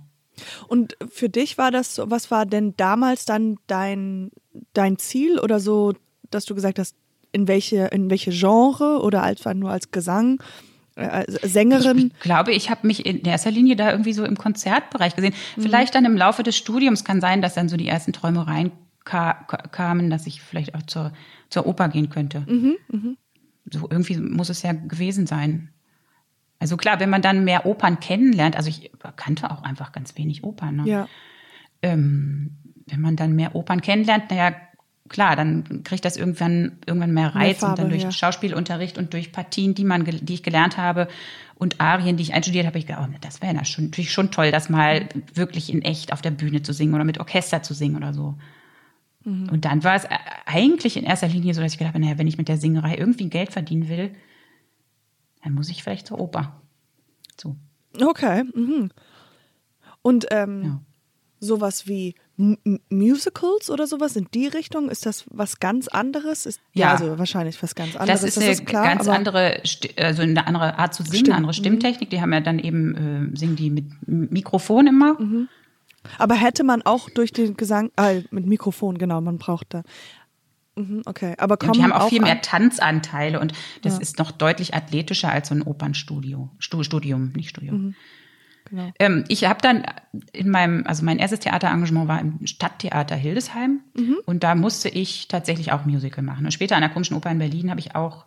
Und 0.66 0.96
für 1.10 1.28
dich 1.28 1.58
war 1.58 1.70
das 1.70 1.94
so, 1.94 2.10
was 2.10 2.30
war 2.30 2.46
denn 2.46 2.74
damals 2.76 3.26
dann 3.26 3.56
dein, 3.66 4.30
dein 4.72 4.96
Ziel 4.98 5.38
oder 5.38 5.60
so, 5.60 5.92
dass 6.30 6.46
du 6.46 6.54
gesagt 6.54 6.78
hast, 6.78 6.96
in 7.30 7.46
welche, 7.46 7.86
in 7.88 8.08
welche 8.10 8.30
Genre 8.30 9.02
oder 9.02 9.22
einfach 9.22 9.52
nur 9.54 9.70
als 9.70 9.90
Gesang 9.90 10.42
äh, 10.94 11.24
Sängerin. 11.28 12.12
Ich 12.14 12.20
glaube, 12.20 12.52
ich 12.52 12.70
habe 12.70 12.86
mich 12.86 13.06
in 13.06 13.22
erster 13.22 13.50
Linie 13.50 13.76
da 13.76 13.90
irgendwie 13.90 14.12
so 14.12 14.24
im 14.24 14.36
Konzertbereich 14.36 15.16
gesehen. 15.16 15.34
Vielleicht 15.58 15.94
dann 15.94 16.04
im 16.04 16.16
Laufe 16.16 16.42
des 16.42 16.56
Studiums 16.56 17.04
kann 17.04 17.20
sein, 17.20 17.42
dass 17.42 17.54
dann 17.54 17.68
so 17.68 17.76
die 17.76 17.88
ersten 17.88 18.12
Träumereien 18.12 18.72
ka 19.04 19.34
kamen, 19.72 20.10
dass 20.10 20.26
ich 20.26 20.42
vielleicht 20.42 20.74
auch 20.74 20.82
zur, 20.82 21.12
zur 21.48 21.66
Oper 21.66 21.88
gehen 21.88 22.08
könnte. 22.10 22.44
So 23.70 23.88
irgendwie 23.90 24.16
muss 24.18 24.48
es 24.48 24.62
ja 24.62 24.72
gewesen 24.72 25.26
sein. 25.26 25.70
Also 26.58 26.76
klar, 26.76 27.00
wenn 27.00 27.10
man 27.10 27.22
dann 27.22 27.44
mehr 27.44 27.66
Opern 27.66 27.98
kennenlernt, 27.98 28.56
also 28.56 28.68
ich 28.68 28.92
kannte 29.16 29.50
auch 29.50 29.62
einfach 29.64 29.90
ganz 29.92 30.16
wenig 30.16 30.44
Opern. 30.44 30.76
Ne? 30.76 30.88
Ja. 30.88 31.08
ähm, 31.82 32.56
wenn 32.86 33.00
man 33.00 33.16
dann 33.16 33.34
mehr 33.34 33.54
Opern 33.54 33.80
kennenlernt, 33.80 34.30
naja, 34.30 34.54
klar, 35.08 35.36
dann 35.36 35.82
kriegt 35.84 36.04
das 36.04 36.16
irgendwann, 36.16 36.78
irgendwann 36.86 37.12
mehr 37.12 37.34
Reiz 37.34 37.58
Farbe, 37.58 37.72
und 37.72 37.78
dann 37.78 37.90
durch 37.90 38.02
ja. 38.02 38.12
Schauspielunterricht 38.12 38.98
und 38.98 39.12
durch 39.12 39.32
Partien, 39.32 39.74
die 39.74 39.84
man, 39.84 40.04
die 40.04 40.34
ich 40.34 40.42
gelernt 40.42 40.76
habe 40.76 41.08
und 41.56 41.80
Arien, 41.80 42.16
die 42.16 42.22
ich 42.22 42.34
einstudiert 42.34 42.66
habe, 42.66 42.78
ich 42.78 42.86
gedacht, 42.86 43.08
oh, 43.08 43.18
das 43.20 43.42
wäre 43.42 43.54
natürlich 43.54 44.12
schon 44.12 44.30
toll, 44.30 44.50
das 44.50 44.68
mal 44.68 45.08
wirklich 45.34 45.72
in 45.72 45.82
echt 45.82 46.12
auf 46.12 46.22
der 46.22 46.30
Bühne 46.30 46.62
zu 46.62 46.72
singen 46.72 46.94
oder 46.94 47.04
mit 47.04 47.20
Orchester 47.20 47.62
zu 47.62 47.74
singen 47.74 47.96
oder 47.96 48.14
so. 48.14 48.36
Mhm. 49.24 49.48
Und 49.50 49.64
dann 49.64 49.84
war 49.84 49.94
es 49.94 50.06
eigentlich 50.46 50.96
in 50.96 51.04
erster 51.04 51.28
Linie 51.28 51.54
so, 51.54 51.60
dass 51.60 51.72
ich 51.72 51.78
gedacht 51.78 51.94
habe, 51.94 52.04
naja, 52.04 52.18
wenn 52.18 52.26
ich 52.26 52.38
mit 52.38 52.48
der 52.48 52.56
Singerei 52.56 52.96
irgendwie 52.96 53.28
Geld 53.28 53.52
verdienen 53.52 53.88
will, 53.88 54.14
dann 55.44 55.54
muss 55.54 55.70
ich 55.70 55.82
vielleicht 55.82 56.06
zur 56.06 56.20
Oper. 56.20 56.60
So. 57.40 57.56
Okay. 58.00 58.44
Mhm. 58.54 58.90
Und 60.00 60.26
ähm, 60.30 60.62
Ja. 60.64 60.80
sowas 61.40 61.86
wie 61.86 62.14
M 62.38 62.56
Musicals 62.88 63.70
oder 63.70 63.86
sowas 63.86 64.16
in 64.16 64.26
die 64.32 64.46
Richtung, 64.46 64.88
ist 64.88 65.04
das 65.06 65.24
was 65.30 65.60
ganz 65.60 65.86
anderes? 65.88 66.46
Ist, 66.46 66.60
Ja. 66.72 66.92
also 66.92 67.18
wahrscheinlich 67.18 67.62
was 67.62 67.74
ganz 67.74 67.94
anderes. 67.94 68.22
Das 68.22 68.36
ist 68.36 68.38
eine 68.38 68.56
klar, 68.66 68.84
ganz 68.84 69.06
andere, 69.06 69.62
also 69.98 70.22
eine 70.22 70.46
andere 70.46 70.78
Art 70.78 70.94
zu 70.94 71.02
singen, 71.02 71.14
Stimmt. 71.16 71.28
eine 71.28 71.36
andere 71.36 71.54
Stimmtechnik. 71.54 72.10
Die 72.10 72.20
haben 72.20 72.32
ja 72.32 72.40
dann 72.40 72.58
eben, 72.58 73.32
äh, 73.34 73.36
singen 73.38 73.56
die 73.56 73.70
mit 73.70 73.84
Mikrofon 74.06 74.86
immer. 74.86 75.20
Mhm. 75.20 75.48
Aber 76.18 76.34
hätte 76.34 76.64
man 76.64 76.82
auch 76.82 77.10
durch 77.10 77.32
den 77.32 77.56
Gesang, 77.56 77.90
äh, 77.96 78.22
mit 78.30 78.46
Mikrofon, 78.46 78.98
genau, 78.98 79.20
man 79.20 79.38
braucht 79.38 79.74
da. 79.74 79.82
Mhm, 80.74 81.02
okay, 81.04 81.34
aber 81.38 81.58
kommen 81.58 81.72
Und 81.72 81.76
die 81.76 81.82
haben 81.84 81.92
auch, 81.92 82.08
viel 82.08 82.18
an- 82.20 82.24
mehr 82.24 82.40
Tanzanteile 82.40 83.38
und 83.40 83.52
das 83.82 83.96
Ja. 83.96 84.00
ist 84.00 84.18
noch 84.18 84.30
deutlich 84.32 84.74
athletischer 84.74 85.30
als 85.30 85.48
so 85.48 85.54
ein 85.54 85.62
Opernstudio. 85.62 86.48
Stu 86.58 86.82
Studium, 86.82 87.32
nicht 87.36 87.50
Studium. 87.50 87.94
Genau. 88.68 88.90
Ähm, 88.98 89.24
ich 89.28 89.44
habe 89.44 89.60
dann 89.60 89.84
in 90.32 90.48
meinem, 90.50 90.86
also 90.86 91.04
mein 91.04 91.18
erstes 91.18 91.40
Theaterengagement 91.40 92.08
war 92.08 92.20
im 92.20 92.46
Stadttheater 92.46 93.16
Hildesheim 93.16 93.80
Mhm. 93.96 94.16
und 94.26 94.42
da 94.42 94.54
musste 94.54 94.88
ich 94.88 95.28
tatsächlich 95.28 95.72
auch 95.72 95.84
Musical 95.84 96.22
machen. 96.24 96.44
Und 96.44 96.52
später 96.52 96.76
an 96.76 96.82
der 96.82 96.90
Komischen 96.90 97.16
Oper 97.16 97.30
in 97.30 97.38
Berlin 97.38 97.70
habe 97.70 97.80
ich 97.80 97.94
auch, 97.94 98.24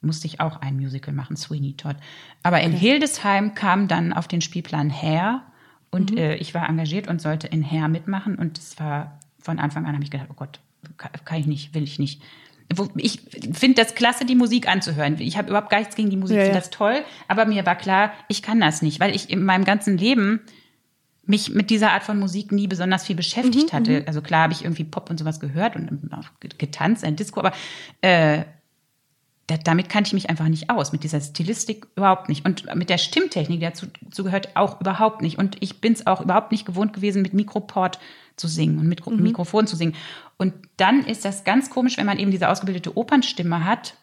musste 0.00 0.26
ich 0.26 0.40
auch 0.40 0.60
ein 0.60 0.76
Musical 0.76 1.12
machen, 1.14 1.36
Sweeney 1.36 1.74
Todd. 1.76 1.96
Aber 2.42 2.60
in 2.60 2.72
Hildesheim 2.72 3.54
kam 3.54 3.88
dann 3.88 4.12
auf 4.12 4.28
den 4.28 4.40
Spielplan 4.40 4.90
Hair 4.90 5.42
und 5.90 6.12
Mhm. 6.12 6.18
äh, 6.18 6.34
ich 6.36 6.54
war 6.54 6.68
engagiert 6.68 7.08
und 7.08 7.20
sollte 7.20 7.46
in 7.46 7.68
Hair 7.68 7.88
mitmachen 7.88 8.36
und 8.36 8.58
es 8.58 8.78
war 8.78 9.18
von 9.40 9.58
Anfang 9.58 9.86
an 9.86 9.94
habe 9.94 10.04
ich 10.04 10.10
gedacht, 10.10 10.28
oh 10.30 10.34
Gott, 10.36 10.60
kann 11.24 11.40
ich 11.40 11.46
nicht, 11.46 11.74
will 11.74 11.82
ich 11.82 11.98
nicht. 11.98 12.22
Wo- 12.74 12.88
Ich 12.96 13.20
finde 13.54 13.82
das 13.82 13.94
klasse, 13.94 14.24
die 14.26 14.34
Musik 14.34 14.68
anzuhören. 14.68 15.18
Ich 15.20 15.38
habe 15.38 15.48
überhaupt 15.48 15.70
gar 15.70 15.78
nichts 15.78 15.96
gegen 15.96 16.10
die 16.10 16.16
Musik, 16.16 16.36
Ja, 16.36 16.42
finde 16.44 16.58
ja. 16.58 16.60
das 16.60 16.70
toll. 16.70 17.02
Aber 17.26 17.46
mir 17.46 17.64
war 17.66 17.76
klar, 17.76 18.12
ich 18.28 18.42
kann 18.42 18.60
das 18.60 18.82
nicht, 18.82 19.00
weil 19.00 19.14
ich 19.16 19.30
in 19.30 19.42
meinem 19.42 19.64
ganzen 19.64 19.96
Leben 19.96 20.40
mich 21.24 21.50
mit 21.50 21.68
dieser 21.70 21.92
Art 21.92 22.02
von 22.04 22.18
Musik 22.18 22.52
nie 22.52 22.66
besonders 22.68 23.04
viel 23.06 23.14
Mhm, 23.14 23.18
beschäftigt 23.18 23.72
hatte. 23.72 24.02
Also 24.06 24.22
klar 24.22 24.42
habe 24.44 24.52
ich 24.52 24.64
irgendwie 24.64 24.84
Pop 24.84 25.10
und 25.10 25.18
sowas 25.18 25.40
gehört 25.40 25.76
und 25.76 26.10
getanzt, 26.58 27.04
ein 27.04 27.16
Disco, 27.16 27.40
aber 27.40 27.52
äh, 28.00 28.44
da, 29.48 29.56
damit 29.56 29.88
kannte 29.88 30.08
ich 30.08 30.12
mich 30.12 30.30
einfach 30.30 30.46
nicht 30.46 30.68
aus, 30.70 30.92
mit 30.92 31.02
dieser 31.02 31.20
Stilistik 31.20 31.86
überhaupt 31.96 32.28
nicht. 32.28 32.44
Und 32.44 32.72
mit 32.74 32.90
der 32.90 32.98
Stimmtechnik, 32.98 33.58
die 33.58 33.64
dazu, 33.64 33.86
dazu 34.02 34.22
gehört, 34.22 34.54
auch 34.56 34.80
überhaupt 34.80 35.22
nicht. 35.22 35.38
Und 35.38 35.56
ich 35.60 35.80
bin 35.80 35.94
es 35.94 36.06
auch 36.06 36.20
überhaupt 36.20 36.52
nicht 36.52 36.66
gewohnt 36.66 36.92
gewesen, 36.92 37.22
mit 37.22 37.32
Mikroport 37.32 37.98
zu 38.36 38.46
singen 38.46 38.78
und 38.78 38.88
mit 38.88 39.04
Mhm. 39.06 39.22
Mikrofon 39.22 39.66
zu 39.66 39.74
singen. 39.74 39.94
Und 40.36 40.54
dann 40.76 41.02
ist 41.04 41.24
das 41.24 41.44
ganz 41.44 41.70
komisch, 41.70 41.96
wenn 41.96 42.06
man 42.06 42.18
eben 42.18 42.30
diese 42.30 42.48
ausgebildete 42.48 42.96
Opernstimme 42.96 43.64
hat 43.64 43.94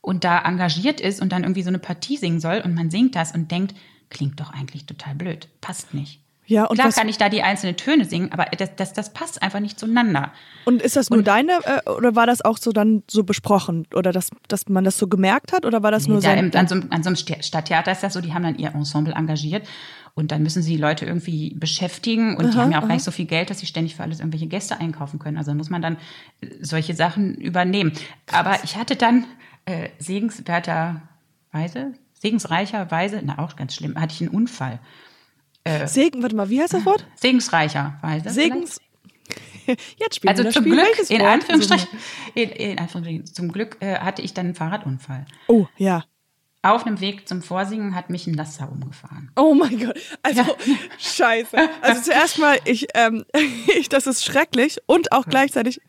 und 0.00 0.22
da 0.22 0.38
engagiert 0.40 1.00
ist 1.00 1.20
und 1.20 1.32
dann 1.32 1.42
irgendwie 1.42 1.62
so 1.62 1.68
eine 1.68 1.80
Partie 1.80 2.16
singen 2.16 2.38
soll 2.40 2.62
und 2.64 2.74
man 2.74 2.90
singt 2.90 3.16
das 3.16 3.32
und 3.32 3.50
denkt, 3.50 3.74
klingt 4.08 4.38
doch 4.38 4.52
eigentlich 4.52 4.86
total 4.86 5.16
blöd, 5.16 5.48
passt 5.60 5.94
nicht. 5.94 6.20
Ja, 6.48 6.64
und 6.66 6.76
Klar 6.78 6.92
kann 6.92 7.08
ich 7.08 7.18
da 7.18 7.28
die 7.28 7.42
einzelnen 7.42 7.76
Töne 7.76 8.04
singen, 8.04 8.30
aber 8.32 8.44
das, 8.56 8.70
das, 8.76 8.92
das 8.92 9.12
passt 9.12 9.42
einfach 9.42 9.58
nicht 9.58 9.80
zueinander. 9.80 10.32
Und 10.64 10.80
ist 10.80 10.94
das 10.96 11.10
nur 11.10 11.22
deine 11.22 11.52
äh, 11.64 11.90
oder 11.90 12.14
war 12.14 12.26
das 12.26 12.40
auch 12.40 12.56
so 12.58 12.70
dann 12.70 13.02
so 13.10 13.24
besprochen 13.24 13.86
oder 13.94 14.12
dass, 14.12 14.30
dass 14.48 14.68
man 14.68 14.84
das 14.84 14.96
so 14.96 15.08
gemerkt 15.08 15.52
hat 15.52 15.64
oder 15.66 15.82
war 15.82 15.90
das 15.90 16.06
nur 16.06 16.18
Nee, 16.18 16.22
da 16.24 16.32
so? 16.34 16.38
im, 16.38 16.50
an, 16.54 16.68
so 16.68 16.74
einem, 16.76 16.86
an 16.90 17.02
so 17.02 17.08
einem 17.08 17.16
Sta- 17.16 17.42
Stadttheater 17.42 17.90
ist 17.90 18.02
das 18.04 18.12
so, 18.14 18.20
die 18.20 18.32
haben 18.32 18.44
dann 18.44 18.56
ihr 18.58 18.72
Ensemble 18.74 19.12
engagiert 19.14 19.66
und 20.14 20.30
dann 20.30 20.42
müssen 20.44 20.62
sie 20.62 20.76
die 20.76 20.80
Leute 20.80 21.04
irgendwie 21.04 21.52
beschäftigen 21.54 22.36
und 22.36 22.54
die 22.54 22.58
haben 22.58 22.70
ja 22.70 22.78
auch 22.78 22.86
gar 22.86 22.94
nicht 22.94 23.04
so 23.04 23.10
viel 23.10 23.26
Geld, 23.26 23.50
dass 23.50 23.58
sie 23.58 23.66
ständig 23.66 23.96
für 23.96 24.02
alles 24.04 24.20
irgendwelche 24.20 24.46
Gäste 24.46 24.78
einkaufen 24.78 25.18
können. 25.18 25.36
Also 25.38 25.52
muss 25.52 25.68
man 25.68 25.82
dann 25.82 25.96
äh, 26.40 26.46
solche 26.60 26.94
Sachen 26.94 27.34
übernehmen. 27.34 27.92
Aber 28.32 28.56
ich 28.62 28.76
hatte 28.76 28.94
dann 28.96 29.26
äh, 29.66 29.88
segenswerterweise, 29.98 31.92
segensreicherweise, 32.14 33.20
na 33.24 33.38
auch 33.38 33.56
ganz 33.56 33.74
schlimm, 33.74 34.00
hatte 34.00 34.14
ich 34.14 34.20
einen 34.20 34.30
Unfall. 34.30 34.78
Segen, 35.86 36.22
warte 36.22 36.36
mal, 36.36 36.48
wie 36.48 36.60
heißt 36.60 36.74
das 36.74 36.84
Wort? 36.86 37.06
Segensreicherweise. 37.16 38.30
Segens. 38.30 38.80
Jetzt 39.66 40.16
spielen 40.16 40.30
Also 40.30 40.42
wir 40.42 40.44
das 40.44 40.54
zum 40.54 40.62
Spiel. 40.62 40.74
Glück, 40.74 40.86
Welches 40.86 41.10
in? 41.10 41.20
Anführungsstrichen, 41.22 41.88
in, 42.34 42.50
in 42.50 42.78
Anführungsstrichen, 42.78 43.26
zum 43.26 43.50
Glück 43.52 43.76
äh, 43.80 43.96
hatte 43.98 44.22
ich 44.22 44.32
dann 44.32 44.46
einen 44.46 44.54
Fahrradunfall. 44.54 45.26
Oh, 45.48 45.66
ja. 45.76 46.04
Auf 46.62 46.86
einem 46.86 47.00
Weg 47.00 47.28
zum 47.28 47.42
Vorsingen 47.42 47.94
hat 47.94 48.10
mich 48.10 48.26
ein 48.26 48.34
Laster 48.34 48.70
umgefahren. 48.70 49.30
Oh 49.36 49.54
mein 49.54 49.78
Gott. 49.78 49.96
Also, 50.22 50.42
scheiße. 50.98 51.56
Also 51.80 52.02
zuerst 52.02 52.38
mal, 52.38 52.58
ich, 52.64 52.86
ähm, 52.94 53.24
ich, 53.78 53.88
das 53.88 54.06
ist 54.06 54.24
schrecklich 54.24 54.78
und 54.86 55.12
auch 55.12 55.26
gleichzeitig. 55.26 55.80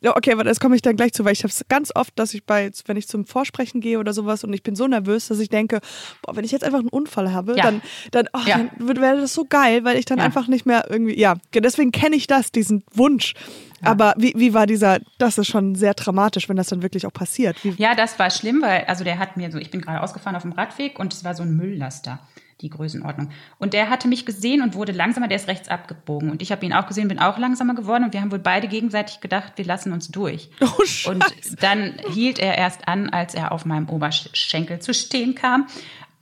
Ja, 0.00 0.16
okay, 0.16 0.32
aber 0.32 0.44
das 0.44 0.60
komme 0.60 0.76
ich 0.76 0.82
dann 0.82 0.94
gleich 0.96 1.12
zu, 1.12 1.24
weil 1.24 1.32
ich 1.32 1.40
habe 1.42 1.48
es 1.50 1.64
ganz 1.68 1.90
oft, 1.94 2.16
dass 2.18 2.32
ich 2.32 2.44
bei, 2.44 2.70
wenn 2.86 2.96
ich 2.96 3.08
zum 3.08 3.26
Vorsprechen 3.26 3.80
gehe 3.80 3.98
oder 3.98 4.12
sowas 4.12 4.44
und 4.44 4.52
ich 4.52 4.62
bin 4.62 4.76
so 4.76 4.86
nervös, 4.86 5.26
dass 5.28 5.40
ich 5.40 5.48
denke, 5.48 5.80
boah, 6.22 6.36
wenn 6.36 6.44
ich 6.44 6.52
jetzt 6.52 6.62
einfach 6.64 6.78
einen 6.78 6.88
Unfall 6.88 7.32
habe, 7.32 7.56
Ja. 7.56 7.62
dann, 7.64 7.82
dann, 8.12 8.26
oh, 8.32 8.38
Ja. 8.46 8.58
dann 8.58 8.70
wäre 9.00 9.20
das 9.20 9.34
so 9.34 9.44
geil, 9.44 9.84
weil 9.84 9.96
ich 9.98 10.04
dann 10.04 10.18
Ja. 10.18 10.24
einfach 10.24 10.46
nicht 10.46 10.66
mehr 10.66 10.86
irgendwie, 10.88 11.18
ja, 11.18 11.34
deswegen 11.52 11.90
kenne 11.90 12.14
ich 12.14 12.28
das, 12.28 12.52
diesen 12.52 12.84
Wunsch. 12.92 13.34
Aber 13.82 14.14
wie, 14.18 14.32
wie 14.36 14.54
war 14.54 14.66
dieser, 14.66 14.98
das 15.18 15.38
ist 15.38 15.48
schon 15.48 15.74
sehr 15.76 15.94
dramatisch, 15.94 16.48
wenn 16.48 16.56
das 16.56 16.68
dann 16.68 16.82
wirklich 16.82 17.06
auch 17.06 17.12
passiert. 17.12 17.62
Wie, 17.64 17.70
Ja, 17.78 17.94
das 17.94 18.18
war 18.18 18.30
schlimm, 18.30 18.60
weil 18.62 18.84
also 18.86 19.04
der 19.04 19.18
hat 19.18 19.36
mir 19.36 19.50
so, 19.52 19.58
ich 19.58 19.70
bin 19.70 19.80
gerade 19.80 20.00
ausgefahren 20.02 20.36
auf 20.36 20.42
dem 20.42 20.52
Radweg 20.52 20.98
und 20.98 21.12
es 21.12 21.22
war 21.24 21.34
so 21.34 21.42
ein 21.44 21.56
Mülllaster, 21.56 22.18
die 22.60 22.70
Größenordnung. 22.70 23.30
Und 23.58 23.72
der 23.72 23.88
hatte 23.88 24.08
mich 24.08 24.26
gesehen 24.26 24.62
und 24.62 24.74
wurde 24.74 24.92
langsamer, 24.92 25.28
der 25.28 25.36
ist 25.36 25.48
rechts 25.48 25.68
abgebogen. 25.68 26.30
Und 26.30 26.42
ich 26.42 26.50
habe 26.50 26.64
ihn 26.66 26.72
auch 26.72 26.86
gesehen, 26.86 27.08
bin 27.08 27.18
auch 27.18 27.38
langsamer 27.38 27.74
geworden 27.74 28.04
und 28.04 28.12
wir 28.12 28.20
haben 28.20 28.32
wohl 28.32 28.40
beide 28.40 28.68
gegenseitig 28.68 29.20
gedacht, 29.20 29.52
wir 29.56 29.64
lassen 29.64 29.92
uns 29.92 30.08
durch. 30.08 30.50
Oh, 30.60 30.84
Scheiße. 30.84 31.10
und 31.10 31.24
dann 31.62 31.94
hielt 32.12 32.38
er 32.38 32.58
erst 32.58 32.88
an, 32.88 33.08
als 33.08 33.34
er 33.34 33.52
auf 33.52 33.64
meinem 33.64 33.88
Oberschenkel 33.88 34.80
zu 34.80 34.92
stehen 34.92 35.34
kam. 35.34 35.66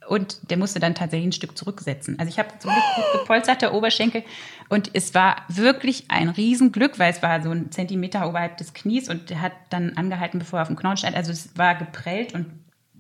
Und 0.07 0.51
der 0.51 0.57
musste 0.57 0.79
dann 0.79 0.95
tatsächlich 0.95 1.29
ein 1.29 1.33
Stück 1.33 1.59
zurücksetzen. 1.59 2.19
Also 2.19 2.31
ich 2.31 2.39
habe 2.39 2.49
zum 2.59 2.71
Glück 2.71 2.85
gut 2.95 3.21
gepolsterte 3.21 3.73
Oberschenkel. 3.73 4.23
Und 4.69 4.91
es 4.93 5.15
war 5.15 5.37
wirklich 5.49 6.05
ein 6.09 6.29
Riesenglück, 6.29 6.99
weil 6.99 7.11
es 7.11 7.23
war 7.23 7.43
so 7.43 7.51
ein 7.51 7.73
Zentimeter 7.73 8.29
oberhalb 8.29 8.57
des 8.57 8.73
Knies 8.73 9.09
und 9.09 9.31
der 9.31 9.41
hat 9.41 9.53
dann 9.71 9.97
angehalten, 9.97 10.39
bevor 10.39 10.61
er 10.61 10.63
auf 10.63 10.69
dem 10.69 10.77
Knochen 10.77 10.97
stand. 10.97 11.17
Also 11.17 11.33
es 11.33 11.57
war 11.57 11.75
geprellt 11.75 12.35
und 12.35 12.47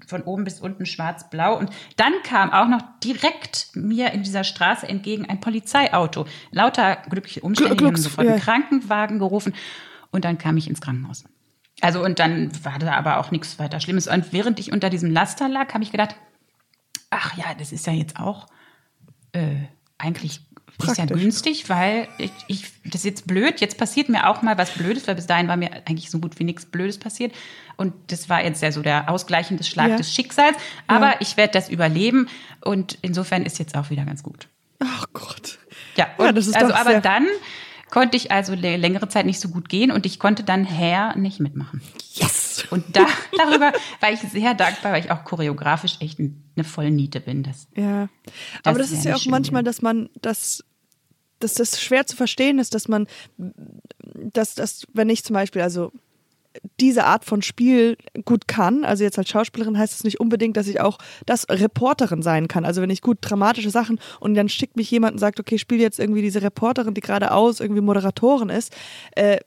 von 0.06 0.22
oben 0.22 0.44
bis 0.44 0.60
unten 0.60 0.86
schwarz-blau. 0.86 1.58
Und 1.58 1.70
dann 1.96 2.12
kam 2.22 2.52
auch 2.52 2.68
noch 2.68 2.82
direkt 3.02 3.70
mir 3.74 4.12
in 4.12 4.22
dieser 4.22 4.44
Straße 4.44 4.88
entgegen 4.88 5.26
ein 5.26 5.40
Polizeiauto. 5.40 6.26
Lauter 6.50 6.96
glückliche 7.08 7.40
Umstände, 7.40 7.76
die 7.76 7.84
haben 7.84 7.96
sofort 7.96 8.26
ja. 8.26 8.34
einen 8.34 8.42
Krankenwagen 8.42 9.18
gerufen. 9.18 9.54
Und 10.10 10.24
dann 10.24 10.38
kam 10.38 10.56
ich 10.56 10.68
ins 10.68 10.80
Krankenhaus. 10.80 11.24
Also 11.80 12.02
und 12.02 12.18
dann 12.18 12.52
war 12.64 12.78
da 12.78 12.94
aber 12.94 13.18
auch 13.18 13.30
nichts 13.30 13.58
weiter 13.58 13.80
Schlimmes. 13.80 14.08
Und 14.08 14.32
während 14.32 14.58
ich 14.58 14.72
unter 14.72 14.90
diesem 14.90 15.10
Laster 15.10 15.48
lag, 15.48 15.74
habe 15.74 15.84
ich 15.84 15.92
gedacht, 15.92 16.16
ach 17.10 17.36
ja, 17.36 17.54
das 17.58 17.72
ist 17.72 17.86
ja 17.86 17.92
jetzt 17.92 18.18
auch 18.18 18.46
äh, 19.32 19.56
eigentlich 19.98 20.45
ist 20.78 20.88
ja 20.98 21.04
Praktisch. 21.06 21.20
günstig, 21.22 21.68
weil 21.70 22.08
ich, 22.18 22.30
ich, 22.48 22.64
das 22.84 22.96
ist 22.96 23.04
jetzt 23.04 23.26
blöd. 23.26 23.60
Jetzt 23.60 23.78
passiert 23.78 24.08
mir 24.08 24.28
auch 24.28 24.42
mal 24.42 24.58
was 24.58 24.70
Blödes, 24.72 25.06
weil 25.08 25.14
bis 25.14 25.26
dahin 25.26 25.48
war 25.48 25.56
mir 25.56 25.70
eigentlich 25.86 26.10
so 26.10 26.18
gut 26.18 26.38
wie 26.38 26.44
nichts 26.44 26.66
Blödes 26.66 26.98
passiert. 26.98 27.32
Und 27.76 27.94
das 28.08 28.28
war 28.28 28.44
jetzt 28.44 28.62
ja 28.62 28.70
so 28.72 28.82
der 28.82 29.08
ausgleichende 29.10 29.64
Schlag 29.64 29.88
Ja. 29.90 29.96
des 29.96 30.12
Schicksals. 30.12 30.56
Aber 30.86 31.20
ich 31.20 31.36
werde 31.36 31.52
das 31.52 31.68
überleben 31.70 32.28
und 32.62 32.98
insofern 33.02 33.44
ist 33.44 33.58
jetzt 33.58 33.76
auch 33.76 33.90
wieder 33.90 34.04
ganz 34.04 34.22
gut. 34.22 34.48
ach 34.80 35.06
Gott. 35.14 35.58
Ja, 35.96 36.08
Ja, 36.18 36.32
das 36.32 36.46
ist 36.46 36.54
also 36.56 36.68
doch 36.72 36.78
aber 36.78 37.00
dann 37.00 37.26
konnte 37.90 38.16
ich 38.18 38.30
also 38.30 38.52
lä- 38.52 38.76
längere 38.76 39.08
Zeit 39.08 39.24
nicht 39.24 39.40
so 39.40 39.48
gut 39.48 39.68
gehen 39.70 39.90
und 39.90 40.04
ich 40.04 40.18
konnte 40.18 40.42
dann 40.42 40.68
Hair 40.68 41.16
nicht 41.16 41.40
mitmachen. 41.40 41.80
Yes! 42.12 42.45
Und 42.70 42.84
da, 42.96 43.06
darüber 43.36 43.72
war 44.00 44.12
ich 44.12 44.20
sehr 44.20 44.54
dankbar, 44.54 44.92
weil 44.92 45.04
ich 45.04 45.10
auch 45.10 45.24
choreografisch 45.24 45.96
echt 46.00 46.18
ein- 46.18 46.42
eine 46.56 46.64
Vollniete 46.64 47.20
bin. 47.20 47.42
Das, 47.42 47.66
Ja, 47.76 48.08
aber 48.64 48.78
das 48.78 48.90
ist 48.90 49.04
ja 49.04 49.14
auch 49.14 49.26
manchmal, 49.30 49.62
dass 49.62 49.82
man 49.82 50.08
das, 50.22 50.64
dass 51.38 51.54
das 51.54 51.80
schwer 51.80 52.06
zu 52.06 52.16
verstehen 52.16 52.58
ist, 52.58 52.74
dass 52.74 52.88
man, 52.88 53.06
dass, 54.14 54.54
dass 54.54 54.86
wenn 54.92 55.08
ich 55.10 55.24
zum 55.24 55.34
Beispiel, 55.34 55.62
also 55.62 55.92
diese 56.80 57.04
Art 57.04 57.26
von 57.26 57.42
Spiel 57.42 57.98
gut 58.24 58.48
kann. 58.48 58.82
Also 58.86 59.04
jetzt 59.04 59.18
als 59.18 59.28
Schauspielerin 59.28 59.76
heißt 59.76 59.92
es 59.92 60.04
nicht 60.04 60.20
unbedingt, 60.20 60.56
dass 60.56 60.66
ich 60.68 60.80
auch 60.80 60.96
das 61.26 61.46
Reporterin 61.50 62.22
sein 62.22 62.48
kann. 62.48 62.64
Also 62.64 62.80
wenn 62.80 62.88
ich 62.88 63.02
gut 63.02 63.18
dramatische 63.20 63.68
Sachen 63.68 64.00
und 64.20 64.34
dann 64.34 64.48
schickt 64.48 64.74
mich 64.76 64.90
jemand 64.90 65.12
und 65.12 65.18
sagt, 65.18 65.38
okay, 65.38 65.58
spiel 65.58 65.80
jetzt 65.82 65.98
irgendwie 65.98 66.22
diese 66.22 66.40
Reporterin, 66.40 66.94
die 66.94 67.02
geradeaus 67.02 67.60
irgendwie 67.60 67.82
Moderatorin 67.82 68.48
ist, 68.48 68.74
äh, 69.16 69.38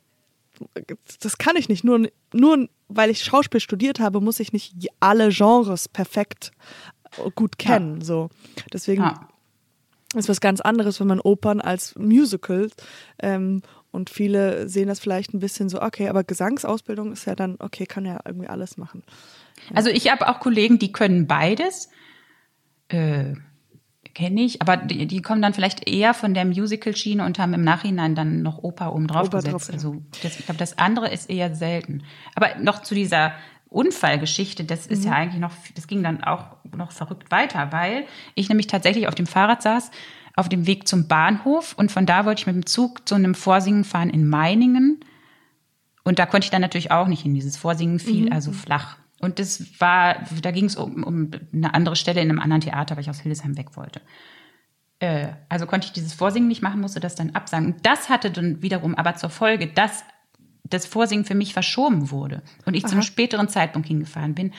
das 1.22 1.38
kann 1.38 1.56
ich 1.56 1.70
nicht. 1.70 1.84
Nur, 1.84 2.08
nur 2.34 2.68
weil 2.88 3.10
ich 3.10 3.24
Schauspiel 3.24 3.60
studiert 3.60 4.00
habe, 4.00 4.22
muss 4.22 4.40
ich 4.40 4.54
nicht 4.54 4.76
alle 5.00 5.30
Genres 5.30 5.88
perfekt 5.88 6.52
gut 7.36 7.58
kennen. 7.58 8.00
Ja. 8.00 8.06
So. 8.06 8.30
Deswegen 8.74 9.04
ja. 9.04 9.28
ist 10.16 10.30
was 10.30 10.42
ganz 10.42 10.62
anderes, 10.62 11.00
wenn 11.00 11.08
man 11.08 11.20
Opern 11.20 11.62
als 11.62 11.96
Musicals 11.96 12.74
ähm, 13.20 13.62
und 13.92 14.10
viele 14.10 14.70
sehen 14.70 14.88
das 14.88 15.00
vielleicht 15.00 15.34
ein 15.34 15.40
bisschen 15.40 15.70
so, 15.70 15.82
okay, 15.82 16.10
aber 16.10 16.24
Gesangsausbildung 16.24 17.12
ist 17.12 17.26
ja 17.26 17.36
dann, 17.36 17.56
okay, 17.60 17.86
kann 17.86 18.06
ja 18.06 18.20
irgendwie 18.26 18.48
alles 18.48 18.78
machen. 18.78 19.04
Also 19.74 19.90
ich 19.90 20.12
habe 20.12 20.28
auch 20.28 20.40
Kollegen, 20.40 20.78
die 20.78 20.92
können 20.92 21.28
beides. 21.28 21.90
Äh, 22.90 23.34
Kenne 24.20 24.42
ich, 24.42 24.62
aber 24.62 24.76
die, 24.76 25.08
die, 25.08 25.22
kommen 25.22 25.42
dann 25.42 25.54
vielleicht 25.54 25.88
eher 25.88 26.14
von 26.14 26.34
der 26.34 26.44
Musical-Schiene 26.44 27.24
und 27.24 27.40
haben 27.40 27.54
im 27.54 27.64
Nachhinein 27.64 28.16
dann 28.16 28.42
noch 28.42 28.58
Oper 28.58 28.94
oben 28.94 29.08
drauf 29.08 29.30
gesetzt. 29.30 29.54
Drauf, 29.54 29.68
ja. 29.70 29.74
Also 29.76 30.02
das, 30.22 30.38
ich 30.38 30.46
glaube, 30.46 30.58
das 30.58 30.78
andere 30.78 31.10
ist 31.10 31.30
eher 31.30 31.56
selten. 31.56 32.04
Aber 32.36 32.56
noch 32.62 32.82
zu 32.82 32.96
dieser 32.96 33.32
Unfallgeschichte, 33.70 34.66
das 34.66 34.88
ist 34.88 35.06
mhm. 35.06 35.08
ja 35.08 35.14
eigentlich 35.14 35.40
noch, 35.40 35.54
das 35.74 35.88
ging 35.88 36.04
dann 36.04 36.22
auch 36.22 36.58
noch 36.76 36.92
verrückt 36.92 37.32
weiter, 37.32 37.72
weil 37.72 38.08
ich 38.36 38.50
nämlich 38.50 38.68
tatsächlich 38.68 39.08
auf 39.08 39.16
dem 39.16 39.26
Fahrrad 39.26 39.62
saß 39.62 39.90
auf 40.36 40.50
dem 40.50 40.68
Weg 40.68 40.86
zum 40.86 41.08
Bahnhof 41.08 41.76
und 41.78 41.90
von 41.90 42.06
da 42.06 42.26
wollte 42.26 42.42
ich 42.42 42.48
mit 42.48 42.56
dem 42.56 42.66
Zug 42.66 43.08
zu 43.08 43.16
einem 43.16 43.36
Vorsingen 43.36 43.86
fahren 43.86 44.10
in 44.10 44.28
Meiningen. 44.28 45.00
Und 46.04 46.20
da 46.20 46.26
konnte 46.26 46.44
ich 46.44 46.52
dann 46.52 46.62
natürlich 46.62 46.92
auch 46.92 47.08
nicht 47.08 47.24
hin. 47.24 47.36
Dieses 47.36 47.56
Vorsingen 47.56 48.00
fiel 48.00 48.26
mhm. 48.26 48.34
also 48.34 48.52
flach. 48.52 48.98
Und 49.20 49.40
das 49.40 49.80
war, 49.80 50.24
da 50.42 50.52
ging 50.52 50.66
es 50.66 50.76
um, 50.76 51.04
um 51.04 51.32
eine 51.54 51.74
andere 51.74 51.96
Stelle 51.96 52.22
in 52.22 52.30
einem 52.30 52.40
anderen 52.40 52.62
Theater, 52.62 52.96
weil 52.96 53.04
ich 53.04 53.10
aus 53.10 53.20
Hildesheim 53.20 53.58
weg 53.58 53.76
wollte. 53.76 54.02
Äh, 55.00 55.30
also 55.50 55.66
konnte 55.66 55.88
ich 55.88 55.94
dieses 55.94 56.14
Vorsingen 56.14 56.48
nicht 56.48 56.62
machen, 56.62 56.82
musste 56.82 57.00
das 57.00 57.16
dann 57.16 57.32
absagen. 57.32 57.74
Und 57.74 57.86
das 57.86 58.10
hatte 58.10 58.32
dann 58.32 58.62
wiederum 58.62 58.96
aber 58.96 59.16
zur 59.16 59.30
Folge, 59.30 59.68
dass 59.68 60.04
das 60.64 60.86
Vorsingen 60.86 61.26
für 61.26 61.36
mich 61.36 61.54
verschoben 61.54 62.12
wurde 62.12 62.44
und 62.66 62.76
ich 62.76 62.86
Aha. 62.86 62.92
zum 62.92 63.02
späteren 63.02 63.50
Zeitpunkt 63.50 63.88
hingefahren 63.88 64.36
bin. 64.36 64.54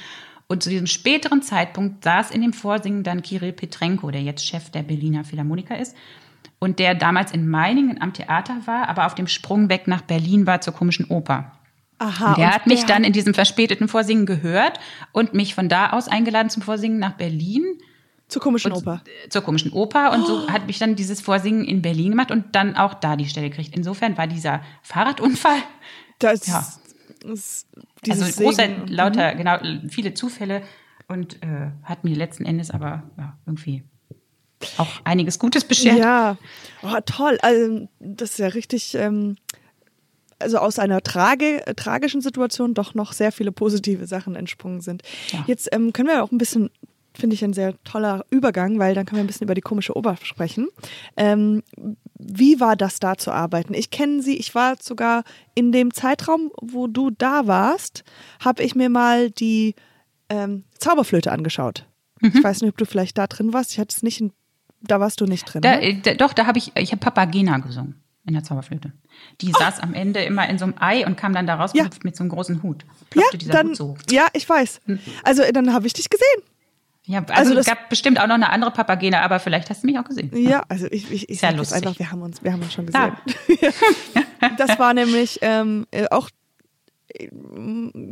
Und 0.48 0.62
zu 0.62 0.70
diesem 0.70 0.88
späteren 0.88 1.42
Zeitpunkt 1.42 2.02
saß 2.02 2.32
in 2.32 2.42
dem 2.42 2.52
Vorsingen 2.52 3.04
dann 3.04 3.22
Kirill 3.22 3.52
Petrenko, 3.52 4.10
der 4.10 4.22
jetzt 4.22 4.44
Chef 4.44 4.70
der 4.70 4.82
Berliner 4.82 5.22
Philharmoniker 5.24 5.78
ist 5.78 5.94
und 6.58 6.78
der 6.78 6.94
damals 6.94 7.32
in 7.32 7.48
Meiningen 7.48 8.00
am 8.00 8.12
Theater 8.12 8.56
war, 8.66 8.88
aber 8.88 9.06
auf 9.06 9.14
dem 9.14 9.28
Sprung 9.28 9.68
weg 9.68 9.86
nach 9.86 10.02
Berlin 10.02 10.46
war 10.46 10.60
zur 10.60 10.74
komischen 10.74 11.06
Oper. 11.06 11.52
Aha, 12.00 12.34
der 12.34 12.54
hat 12.54 12.66
mich 12.66 12.80
der 12.80 12.88
dann 12.96 13.04
in 13.04 13.12
diesem 13.12 13.34
verspäteten 13.34 13.86
Vorsingen 13.86 14.24
gehört 14.24 14.80
und 15.12 15.34
mich 15.34 15.54
von 15.54 15.68
da 15.68 15.90
aus 15.90 16.08
eingeladen 16.08 16.48
zum 16.48 16.62
Vorsingen 16.62 16.98
nach 16.98 17.12
Berlin. 17.12 17.62
Zur 18.26 18.40
komischen 18.40 18.72
Oper. 18.72 19.02
Zur 19.28 19.42
komischen 19.42 19.70
Oper. 19.72 20.12
Und 20.12 20.26
so 20.26 20.44
oh. 20.44 20.48
hat 20.48 20.66
mich 20.66 20.78
dann 20.78 20.96
dieses 20.96 21.20
Vorsingen 21.20 21.66
in 21.66 21.82
Berlin 21.82 22.12
gemacht 22.12 22.30
und 22.30 22.54
dann 22.54 22.74
auch 22.74 22.94
da 22.94 23.16
die 23.16 23.26
Stelle 23.26 23.50
gekriegt. 23.50 23.76
Insofern 23.76 24.16
war 24.16 24.26
dieser 24.26 24.62
Fahrradunfall. 24.82 25.58
Das, 26.18 26.46
ja. 26.46 26.66
ist 27.32 27.66
also 28.08 28.24
großer, 28.42 28.62
Segen. 28.62 28.86
lauter, 28.86 29.34
mhm. 29.34 29.38
genau, 29.38 29.58
viele 29.90 30.14
Zufälle 30.14 30.62
und 31.06 31.42
äh, 31.42 31.70
hat 31.82 32.04
mir 32.04 32.16
letzten 32.16 32.46
Endes 32.46 32.70
aber 32.70 33.02
ja, 33.18 33.36
irgendwie 33.44 33.84
auch 34.78 34.88
einiges 35.04 35.38
Gutes 35.38 35.64
beschert. 35.64 35.98
Ja, 35.98 36.38
oh, 36.82 36.96
toll. 37.04 37.38
Also, 37.42 37.88
das 37.98 38.30
ist 38.30 38.38
ja 38.38 38.48
richtig, 38.48 38.94
ähm, 38.94 39.36
also 40.40 40.58
aus 40.58 40.78
einer 40.78 41.02
trage, 41.02 41.62
tragischen 41.76 42.20
Situation 42.20 42.74
doch 42.74 42.94
noch 42.94 43.12
sehr 43.12 43.32
viele 43.32 43.52
positive 43.52 44.06
Sachen 44.06 44.36
entsprungen 44.36 44.80
sind. 44.80 45.02
Ja. 45.32 45.44
Jetzt 45.46 45.68
ähm, 45.72 45.92
können 45.92 46.08
wir 46.08 46.22
auch 46.22 46.32
ein 46.32 46.38
bisschen 46.38 46.70
finde 47.12 47.34
ich 47.34 47.44
ein 47.44 47.52
sehr 47.52 47.74
toller 47.84 48.24
Übergang, 48.30 48.78
weil 48.78 48.94
dann 48.94 49.04
können 49.04 49.18
wir 49.18 49.24
ein 49.24 49.26
bisschen 49.26 49.44
über 49.44 49.54
die 49.54 49.60
komische 49.60 49.96
Ober 49.96 50.16
sprechen. 50.22 50.68
Ähm, 51.16 51.62
wie 52.14 52.60
war 52.60 52.76
das 52.76 53.00
da 53.00 53.16
zu 53.16 53.32
arbeiten? 53.32 53.74
Ich 53.74 53.90
kenne 53.90 54.22
sie, 54.22 54.36
ich 54.36 54.54
war 54.54 54.76
sogar 54.80 55.24
in 55.54 55.72
dem 55.72 55.92
Zeitraum, 55.92 56.50
wo 56.60 56.86
du 56.86 57.10
da 57.10 57.46
warst, 57.46 58.04
habe 58.42 58.62
ich 58.62 58.74
mir 58.74 58.88
mal 58.88 59.30
die 59.30 59.74
ähm, 60.28 60.64
Zauberflöte 60.78 61.32
angeschaut. 61.32 61.86
Mhm. 62.20 62.32
Ich 62.34 62.44
weiß 62.44 62.60
nicht, 62.60 62.70
ob 62.70 62.78
du 62.78 62.86
vielleicht 62.86 63.18
da 63.18 63.26
drin 63.26 63.52
warst. 63.52 63.72
Ich 63.72 63.80
hatte 63.80 63.94
es 63.94 64.02
nicht, 64.02 64.20
in, 64.20 64.32
da 64.80 65.00
warst 65.00 65.20
du 65.20 65.26
nicht 65.26 65.44
drin. 65.44 65.62
Da, 65.62 65.78
ne? 65.78 66.00
da, 66.02 66.14
doch, 66.14 66.32
da 66.32 66.46
habe 66.46 66.58
ich, 66.58 66.72
ich 66.76 66.92
habe 66.92 67.00
Papagena 67.00 67.58
gesungen 67.58 68.00
in 68.30 68.34
der 68.34 68.44
Zauberflöte. 68.44 68.92
Die 69.40 69.52
oh. 69.54 69.58
saß 69.58 69.80
am 69.80 69.92
Ende 69.92 70.22
immer 70.22 70.48
in 70.48 70.58
so 70.58 70.64
einem 70.64 70.74
Ei 70.78 71.04
und 71.04 71.16
kam 71.16 71.34
dann 71.34 71.46
da 71.46 71.56
raus 71.56 71.72
ja. 71.74 71.86
mit 72.02 72.16
so 72.16 72.22
einem 72.22 72.30
großen 72.30 72.62
Hut. 72.62 72.84
ja, 73.14 73.24
dann, 73.48 73.74
so. 73.74 73.96
ja, 74.08 74.28
ich 74.32 74.48
weiß. 74.48 74.80
Hm. 74.86 75.00
Also 75.24 75.42
dann 75.52 75.72
habe 75.74 75.86
ich 75.86 75.92
dich 75.92 76.08
gesehen. 76.08 76.42
Ja, 77.06 77.24
also, 77.24 77.50
also 77.50 77.58
es 77.58 77.66
gab 77.66 77.88
bestimmt 77.88 78.20
auch 78.20 78.28
noch 78.28 78.36
eine 78.36 78.50
andere 78.50 78.70
Papagene, 78.70 79.20
aber 79.20 79.40
vielleicht 79.40 79.68
hast 79.68 79.82
du 79.82 79.88
mich 79.88 79.98
auch 79.98 80.04
gesehen. 80.04 80.30
Ja, 80.36 80.62
also 80.68 80.86
ich, 80.90 81.10
ich, 81.10 81.28
ich 81.28 81.40
sage 81.40 81.56
das 81.56 81.72
einfach, 81.72 81.98
wir 81.98 82.10
haben 82.10 82.22
uns, 82.22 82.44
wir 82.44 82.52
haben 82.52 82.62
uns 82.62 82.72
schon 82.72 82.86
gesehen. 82.86 83.12
Ja. 84.40 84.48
das 84.56 84.78
war 84.78 84.94
nämlich 84.94 85.40
ähm, 85.42 85.86
äh, 85.90 86.06
auch 86.10 86.30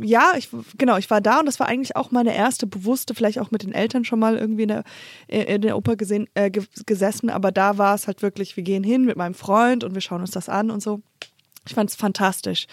ja, 0.01 0.33
ich, 0.37 0.49
genau, 0.77 0.97
ich 0.97 1.09
war 1.09 1.21
da 1.21 1.39
und 1.39 1.45
das 1.45 1.59
war 1.59 1.67
eigentlich 1.67 1.95
auch 1.95 2.11
meine 2.11 2.35
erste 2.35 2.67
bewusste, 2.67 3.15
vielleicht 3.15 3.39
auch 3.39 3.51
mit 3.51 3.63
den 3.63 3.73
Eltern 3.73 4.05
schon 4.05 4.19
mal 4.19 4.37
irgendwie 4.37 4.63
in 4.63 4.67
der, 4.69 4.83
in 5.27 5.61
der 5.61 5.77
Oper 5.77 5.95
gesehen, 5.95 6.27
äh, 6.33 6.51
gesessen, 6.51 7.29
aber 7.29 7.51
da 7.51 7.77
war 7.77 7.95
es 7.95 8.07
halt 8.07 8.21
wirklich, 8.21 8.55
wir 8.57 8.63
gehen 8.63 8.83
hin 8.83 9.05
mit 9.05 9.17
meinem 9.17 9.33
Freund 9.33 9.83
und 9.83 9.93
wir 9.93 10.01
schauen 10.01 10.21
uns 10.21 10.31
das 10.31 10.49
an 10.49 10.71
und 10.71 10.81
so. 10.81 11.01
Ich 11.67 11.75
fand 11.75 11.89
es 11.89 11.95
fantastisch. 11.95 12.67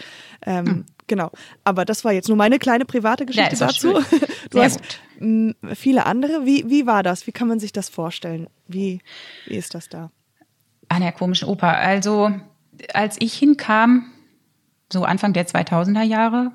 Ähm, 0.44 0.64
mhm. 0.64 0.84
Genau. 1.06 1.30
Aber 1.64 1.84
das 1.84 2.04
war 2.04 2.12
jetzt 2.12 2.28
nur 2.28 2.36
meine 2.36 2.58
kleine 2.58 2.84
private 2.84 3.26
Geschichte 3.26 3.56
ja, 3.56 3.66
dazu. 3.66 3.98
Du 4.50 4.62
hast 4.62 4.80
gut. 5.18 5.56
viele 5.76 6.06
andere. 6.06 6.46
Wie, 6.46 6.64
wie 6.68 6.86
war 6.86 7.02
das? 7.02 7.26
Wie 7.26 7.32
kann 7.32 7.48
man 7.48 7.58
sich 7.58 7.72
das 7.72 7.88
vorstellen? 7.88 8.46
Wie, 8.68 9.00
wie 9.46 9.56
ist 9.56 9.74
das 9.74 9.88
da? 9.88 10.10
An 10.88 11.02
der 11.02 11.10
komischen 11.10 11.48
Oper. 11.48 11.76
Also, 11.76 12.32
als 12.94 13.16
ich 13.18 13.34
hinkam, 13.34 14.06
so 14.92 15.04
Anfang 15.04 15.32
der 15.32 15.46
2000er 15.46 16.02
Jahre, 16.02 16.52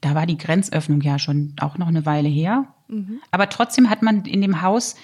da 0.00 0.14
war 0.14 0.26
die 0.26 0.38
Grenzöffnung 0.38 1.00
ja 1.00 1.18
schon 1.18 1.54
auch 1.60 1.78
noch 1.78 1.88
eine 1.88 2.06
Weile 2.06 2.28
her. 2.28 2.66
Mhm. 2.88 3.20
Aber 3.30 3.48
trotzdem 3.48 3.90
hat 3.90 4.02
man 4.02 4.24
in 4.24 4.40
dem 4.40 4.62
Haus 4.62 4.96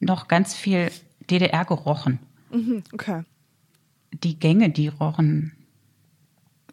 noch 0.00 0.28
ganz 0.28 0.54
viel 0.54 0.90
DDR 1.30 1.64
gerochen. 1.64 2.18
Mhm, 2.50 2.82
okay. 2.92 3.22
Die 4.12 4.38
Gänge, 4.38 4.70
die 4.70 4.88
rochen 4.88 5.64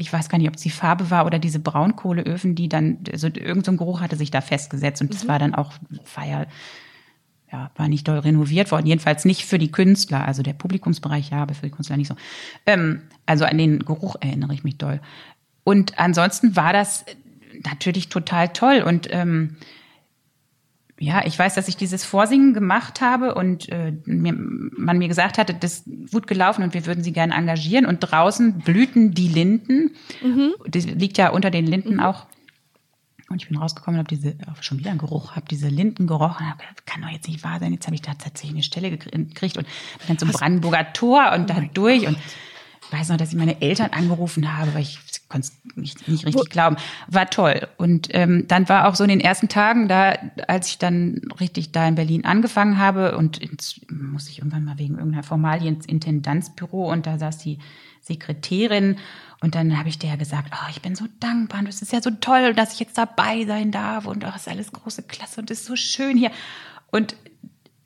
ich 0.02 0.12
weiß 0.12 0.30
gar 0.30 0.38
nicht, 0.38 0.48
ob 0.48 0.56
es 0.56 0.64
die 0.64 0.70
Farbe 0.70 1.12
war 1.12 1.26
oder 1.26 1.40
diese 1.40 1.60
Braunkohleöfen, 1.60 2.56
die 2.56 2.68
dann, 2.68 3.00
also 3.12 3.28
irgendein 3.28 3.64
so 3.64 3.78
Geruch 3.78 4.02
hatte 4.02 4.16
sich 4.16 4.32
da 4.32 4.42
festgesetzt 4.42 5.02
und 5.02 5.14
es 5.14 5.24
mhm. 5.24 5.28
war 5.28 5.40
dann 5.40 5.56
auch, 5.56 5.74
war 6.16 6.26
ja, 6.26 6.46
ja, 7.52 7.72
war 7.76 7.88
nicht 7.88 8.08
doll 8.08 8.20
renoviert 8.20 8.72
worden, 8.72 8.88
jedenfalls 8.88 9.26
nicht 9.26 9.46
für 9.46 9.60
die 9.60 9.72
Künstler, 9.72 10.26
also 10.26 10.42
der 10.44 10.54
Publikumsbereich 10.54 11.32
ja, 11.32 11.42
aber 11.42 11.54
für 11.54 11.66
die 11.66 11.72
Künstler 11.72 11.98
nicht 11.98 12.08
so. 12.08 12.16
Ähm, 12.66 13.02
also 13.26 13.46
an 13.46 13.58
den 13.58 13.80
Geruch 13.80 14.16
erinnere 14.20 14.54
ich 14.54 14.64
mich 14.64 14.78
doll. 14.78 15.02
Und 15.64 16.00
ansonsten 16.00 16.56
war 16.56 16.74
das 16.74 17.06
natürlich 17.64 18.10
total 18.10 18.50
toll 18.50 18.84
und 18.86 19.08
ähm, 19.12 19.58
ja, 21.02 21.26
ich 21.26 21.38
weiß, 21.38 21.56
dass 21.56 21.68
ich 21.68 21.78
dieses 21.78 22.06
Vorsingen 22.06 22.54
gemacht 22.54 23.02
habe 23.02 23.34
und 23.34 23.68
äh, 23.70 23.92
mir, 24.06 24.34
man 24.38 25.00
mir 25.00 25.08
gesagt 25.08 25.40
hatte, 25.40 25.56
das 25.56 25.80
ist 25.80 26.12
gut 26.12 26.28
gelaufen 26.28 26.64
und 26.64 26.76
wir 26.76 26.86
würden 26.86 27.04
sie 27.04 27.12
gerne 27.12 27.34
engagieren. 27.34 27.88
Und 27.88 28.02
draußen 28.02 28.60
blühten 28.60 29.12
die 29.12 29.28
Linden. 29.28 29.96
Mhm. 30.22 30.54
Das 30.68 30.86
liegt 30.86 31.18
ja 31.18 31.30
unter 31.30 31.50
den 31.50 31.66
Linden 31.66 31.96
mhm. 31.96 32.02
auch. 32.02 32.28
Und 33.32 33.42
ich 33.42 33.50
bin 33.50 33.58
rausgekommen 33.58 34.00
und 34.00 34.06
habe 34.06 34.16
diese, 34.16 34.36
auch 34.52 34.62
schon 34.62 34.80
wieder 34.80 34.90
einen 34.90 35.00
Geruch, 35.00 35.36
habe 35.36 35.46
diese 35.50 35.68
Linden 35.68 36.08
gerochen. 36.08 36.50
Hab 36.50 36.60
gedacht, 36.60 36.86
kann 36.86 37.02
doch 37.02 37.10
jetzt 37.10 37.28
nicht 37.28 37.44
wahr 37.44 37.60
sein. 37.60 37.74
Jetzt 37.74 37.86
habe 37.86 37.96
ich 37.96 38.02
da 38.02 38.14
tatsächlich 38.14 38.52
eine 38.52 38.64
Stelle 38.64 38.92
gekriegt 38.92 39.58
und 39.58 39.68
dann 40.08 40.18
zum 40.18 40.32
Brandenburger 40.32 40.94
Tor 40.94 41.32
und 41.34 41.44
oh 41.44 41.54
da 41.54 41.62
durch. 41.74 42.06
Gott. 42.06 42.10
Und 42.10 42.18
weiß 42.92 43.10
noch, 43.10 43.18
dass 43.18 43.30
ich 43.30 43.38
meine 43.38 43.62
Eltern 43.62 43.92
angerufen 43.92 44.58
habe, 44.58 44.74
weil 44.74 44.82
ich 44.82 45.00
konnte 45.30 45.48
es 45.48 45.76
nicht, 45.76 46.08
nicht 46.08 46.26
richtig 46.26 46.42
Wo? 46.42 46.50
glauben. 46.50 46.76
War 47.08 47.30
toll. 47.30 47.68
Und 47.78 48.10
ähm, 48.12 48.46
dann 48.48 48.68
war 48.70 48.88
auch 48.88 48.96
so 48.96 49.04
in 49.04 49.10
den 49.10 49.22
ersten 49.22 49.48
Tagen, 49.48 49.88
da, 49.88 50.16
als 50.48 50.68
ich 50.68 50.78
dann 50.78 51.22
richtig 51.40 51.72
da 51.72 51.88
in 51.88 51.96
Berlin 51.96 52.26
angefangen 52.26 52.78
habe 52.78 53.18
und 53.18 53.38
ins, 53.38 53.80
muss 53.90 54.30
ich 54.30 54.40
irgendwann 54.40 54.66
mal 54.66 54.78
wegen 54.78 54.96
irgendeiner 54.96 55.24
Formalie 55.24 55.70
ins 55.70 55.86
Intendanzbüro 55.86 56.92
und 56.92 57.08
da 57.08 57.18
saß 57.18 57.38
die 57.38 57.60
Sekretärin 58.02 58.98
und 59.42 59.56
dann 59.56 59.78
habe 59.78 59.90
ich 59.90 59.98
der 59.98 60.18
gesagt, 60.18 60.54
oh, 60.54 60.70
ich 60.70 60.84
bin 60.84 60.96
so 60.96 61.06
dankbar 61.20 61.62
und 61.62 61.68
es 61.68 61.82
ist 61.82 61.92
ja 61.92 62.02
so 62.02 62.12
toll, 62.12 62.54
dass 62.54 62.74
ich 62.74 62.80
jetzt 62.80 62.98
dabei 62.98 63.44
sein 63.46 63.72
darf 63.72 64.06
und 64.06 64.24
oh, 64.24 64.32
ist 64.36 64.48
alles 64.48 64.72
große 64.72 65.04
Klasse 65.04 65.42
und 65.42 65.50
es 65.50 65.62
ist 65.62 65.66
so 65.66 65.76
schön 65.76 66.16
hier. 66.16 66.32
Und 66.92 67.16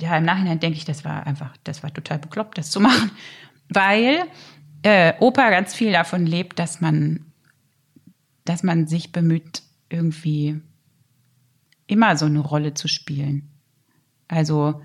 ja, 0.02 0.18
im 0.18 0.26
Nachhinein 0.26 0.60
denke 0.60 0.78
ich, 0.78 0.84
das 0.84 1.06
war 1.06 1.26
einfach, 1.26 1.56
das 1.63 1.82
war 1.82 1.94
total 1.94 2.20
bekloppt, 2.20 2.58
das 2.58 2.72
zu 2.72 2.80
machen, 2.82 3.10
weil 3.70 4.26
äh, 4.84 5.13
Oper 5.22 5.50
ganz 5.50 5.74
viel 5.74 5.94
davon 5.94 6.26
lebt, 6.26 6.60
dass 6.60 6.82
man, 6.82 7.26
dass 8.44 8.62
man 8.62 8.86
sich 8.86 9.13
bemüht, 9.13 9.63
irgendwie 9.88 10.60
immer 11.88 12.18
so 12.18 12.26
eine 12.26 12.39
Rolle 12.39 12.74
zu 12.74 12.89
spielen. 12.89 13.50
Also 14.28 14.82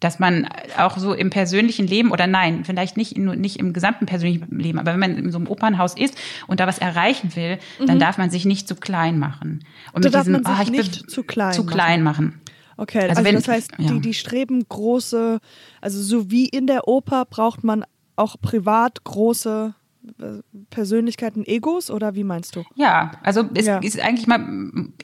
dass 0.00 0.18
man 0.18 0.48
auch 0.78 0.96
so 0.98 1.12
im 1.12 1.30
persönlichen 1.30 1.86
Leben 1.86 2.10
oder 2.10 2.26
nein, 2.26 2.64
vielleicht 2.64 2.96
nicht, 2.96 3.16
nicht 3.18 3.58
im 3.58 3.72
gesamten 3.72 4.06
persönlichen 4.06 4.58
Leben, 4.58 4.78
aber 4.78 4.92
wenn 4.92 5.00
man 5.00 5.16
in 5.16 5.30
so 5.30 5.38
einem 5.38 5.46
Opernhaus 5.46 5.94
ist 5.94 6.16
und 6.46 6.58
da 6.60 6.66
was 6.66 6.78
erreichen 6.78 7.36
will, 7.36 7.58
dann 7.86 7.98
darf 7.98 8.16
man 8.18 8.30
sich 8.30 8.44
nicht 8.46 8.66
zu 8.66 8.74
klein 8.76 9.18
machen. 9.18 9.64
Und 9.92 10.04
Da 10.04 10.08
mit 10.08 10.14
darf 10.14 10.22
diesem, 10.24 10.42
man 10.42 10.56
sich 10.56 10.64
ich 10.66 10.70
nicht 10.70 11.10
zu 11.10 11.22
klein 11.22 11.52
zu 11.52 11.62
machen. 11.64 11.74
klein 11.74 12.02
machen. 12.02 12.40
Okay, 12.78 13.00
Also 13.00 13.10
also, 13.10 13.24
wenn- 13.24 13.34
das 13.34 13.46
heißt, 13.48 13.72
ja. 13.78 13.92
die, 13.92 14.00
die 14.00 14.14
streben 14.14 14.64
große, 14.66 15.38
also 15.82 16.02
so 16.02 16.30
wie 16.30 16.46
in 16.48 16.66
der 16.66 16.88
Oper 16.88 17.26
braucht 17.26 17.62
man 17.62 17.84
auch 18.16 18.36
privat 18.40 19.04
große 19.04 19.74
äh, 20.18 20.24
Persönlichkeiten, 20.70 21.44
Egos 21.46 21.90
oder 21.90 22.14
wie 22.14 22.24
meinst 22.24 22.56
du? 22.56 22.64
Ja, 22.74 23.10
also 23.22 23.44
es 23.52 23.66
Ja. 23.66 23.78
ist 23.80 24.00
eigentlich 24.00 24.26
mal 24.26 24.40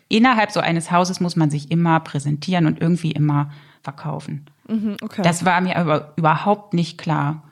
innerhalb 0.09 0.51
so 0.53 0.61
eines 0.61 0.91
Hauses 0.91 1.21
muss 1.21 1.37
man 1.37 1.51
sich 1.51 1.71
immer 1.71 2.01
präsentieren 2.01 2.65
und 2.67 2.81
irgendwie 2.81 3.13
immer 3.13 3.51
verkaufen. 3.87 4.47
Mhm, 4.69 4.97
okay. 5.01 5.23
Das 5.23 5.45
war 5.45 5.61
mir 5.61 5.77
aber 5.77 6.13
überhaupt 6.17 6.75
nicht 6.75 6.99
klar. 6.99 7.45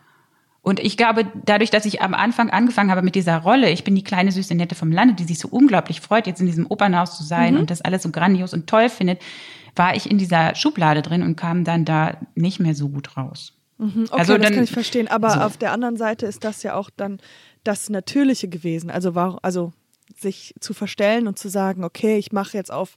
Und 0.62 0.80
ich 0.80 0.96
glaube, 0.96 1.26
dadurch, 1.44 1.70
dass 1.70 1.84
ich 1.84 2.02
am 2.02 2.12
Anfang 2.12 2.50
angefangen 2.50 2.90
habe 2.90 3.02
mit 3.02 3.14
dieser 3.14 3.38
Rolle, 3.38 3.70
ich 3.70 3.84
bin 3.84 3.94
die 3.94 4.02
kleine 4.02 4.32
süße 4.32 4.54
Nette 4.54 4.74
vom 4.74 4.90
Lande, 4.90 5.14
die 5.14 5.24
sich 5.24 5.38
so 5.38 5.46
unglaublich 5.48 6.00
freut, 6.00 6.26
jetzt 6.26 6.40
in 6.40 6.46
diesem 6.46 6.66
Opernhaus 6.68 7.16
zu 7.16 7.22
sein 7.22 7.56
und 7.56 7.70
das 7.70 7.82
alles 7.82 8.02
so 8.02 8.10
grandios 8.10 8.52
und 8.52 8.66
toll 8.66 8.88
findet, 8.88 9.20
war 9.76 9.94
ich 9.94 10.10
in 10.10 10.18
dieser 10.18 10.54
Schublade 10.56 11.02
drin 11.02 11.22
und 11.22 11.36
kam 11.36 11.62
dann 11.64 11.84
da 11.84 12.16
nicht 12.34 12.58
mehr 12.60 12.74
so 12.74 12.88
gut 12.88 13.16
raus. 13.16 13.52
okay, 13.78 14.06
also 14.10 14.32
das 14.36 14.42
dann- 14.42 14.54
kann 14.54 14.64
ich 14.64 14.72
verstehen. 14.72 15.06
Aber 15.06 15.30
so. 15.30 15.40
auf 15.40 15.56
der 15.56 15.70
anderen 15.72 15.96
Seite 15.96 16.26
ist 16.26 16.42
das 16.42 16.62
ja 16.64 16.74
auch 16.74 16.90
dann 16.96 17.20
das 17.62 17.90
Natürliche 17.90 18.48
gewesen. 18.48 18.90
Also, 18.90 19.14
war, 19.14 19.38
also 19.42 19.72
sich 20.16 20.54
zu 20.60 20.74
verstellen 20.74 21.28
und 21.28 21.38
zu 21.38 21.48
sagen, 21.48 21.84
okay, 21.84 22.16
ich 22.18 22.32
mache 22.32 22.56
jetzt 22.56 22.72
auf 22.72 22.96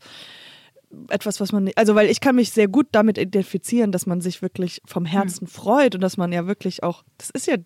etwas, 1.10 1.40
was 1.40 1.52
man 1.52 1.66
nicht, 1.66 1.78
also 1.78 1.96
weil 1.96 2.10
ich 2.10 2.22
kann 2.22 2.36
mich 2.36 2.52
sehr 2.52 2.68
gut 2.68 2.88
damit 2.92 3.18
identifizieren, 3.18 3.92
dass 3.92 4.06
man 4.06 4.22
sich 4.22 4.42
wirklich 4.42 4.82
vom 4.86 5.06
Herzen 5.06 5.48
freut 5.48 5.96
und 5.96 6.02
dass 6.02 6.18
man 6.18 6.32
ja 6.32 6.48
wirklich 6.48 6.84
auch, 6.84 7.04
das 7.18 7.30
ist 7.30 7.48
ja, 7.48 7.58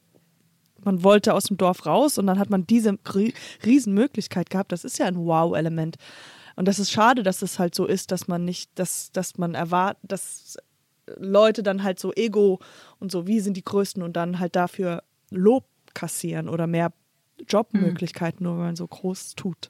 man 0.84 1.04
wollte 1.04 1.34
aus 1.34 1.44
dem 1.46 1.58
Dorf 1.58 1.86
raus 1.86 2.18
und 2.18 2.26
dann 2.26 2.40
hat 2.40 2.50
man 2.50 2.66
diese 2.66 2.92
Rie- 3.14 3.34
Riesenmöglichkeit 3.64 4.50
gehabt. 4.50 4.72
Das 4.72 4.84
ist 4.84 4.98
ja 4.98 5.06
ein 5.06 5.18
Wow-Element. 5.18 5.98
Und 6.56 6.68
das 6.68 6.80
ist 6.80 6.92
schade, 6.92 7.22
dass 7.22 7.44
es 7.44 7.60
halt 7.60 7.76
so 7.76 7.86
ist, 7.86 8.12
dass 8.12 8.28
man 8.28 8.44
nicht, 8.46 8.72
dass, 8.76 9.12
dass 9.12 9.38
man 9.38 9.54
erwartet, 9.54 10.12
dass 10.12 10.58
Leute 11.18 11.62
dann 11.62 11.84
halt 11.84 12.00
so 12.00 12.12
Ego 12.14 12.60
und 13.00 13.12
so, 13.12 13.28
wie 13.28 13.40
sind 13.40 13.58
die 13.58 13.64
Größten 13.64 14.02
und 14.02 14.14
dann 14.14 14.40
halt 14.40 14.56
dafür 14.56 15.04
Lob 15.30 15.66
kassieren 15.94 16.50
oder 16.50 16.68
mehr 16.68 16.92
Jobmöglichkeiten, 17.48 18.44
nur 18.44 18.58
weil 18.58 18.66
man 18.66 18.76
so 18.76 18.88
groß 18.88 19.36
tut. 19.36 19.70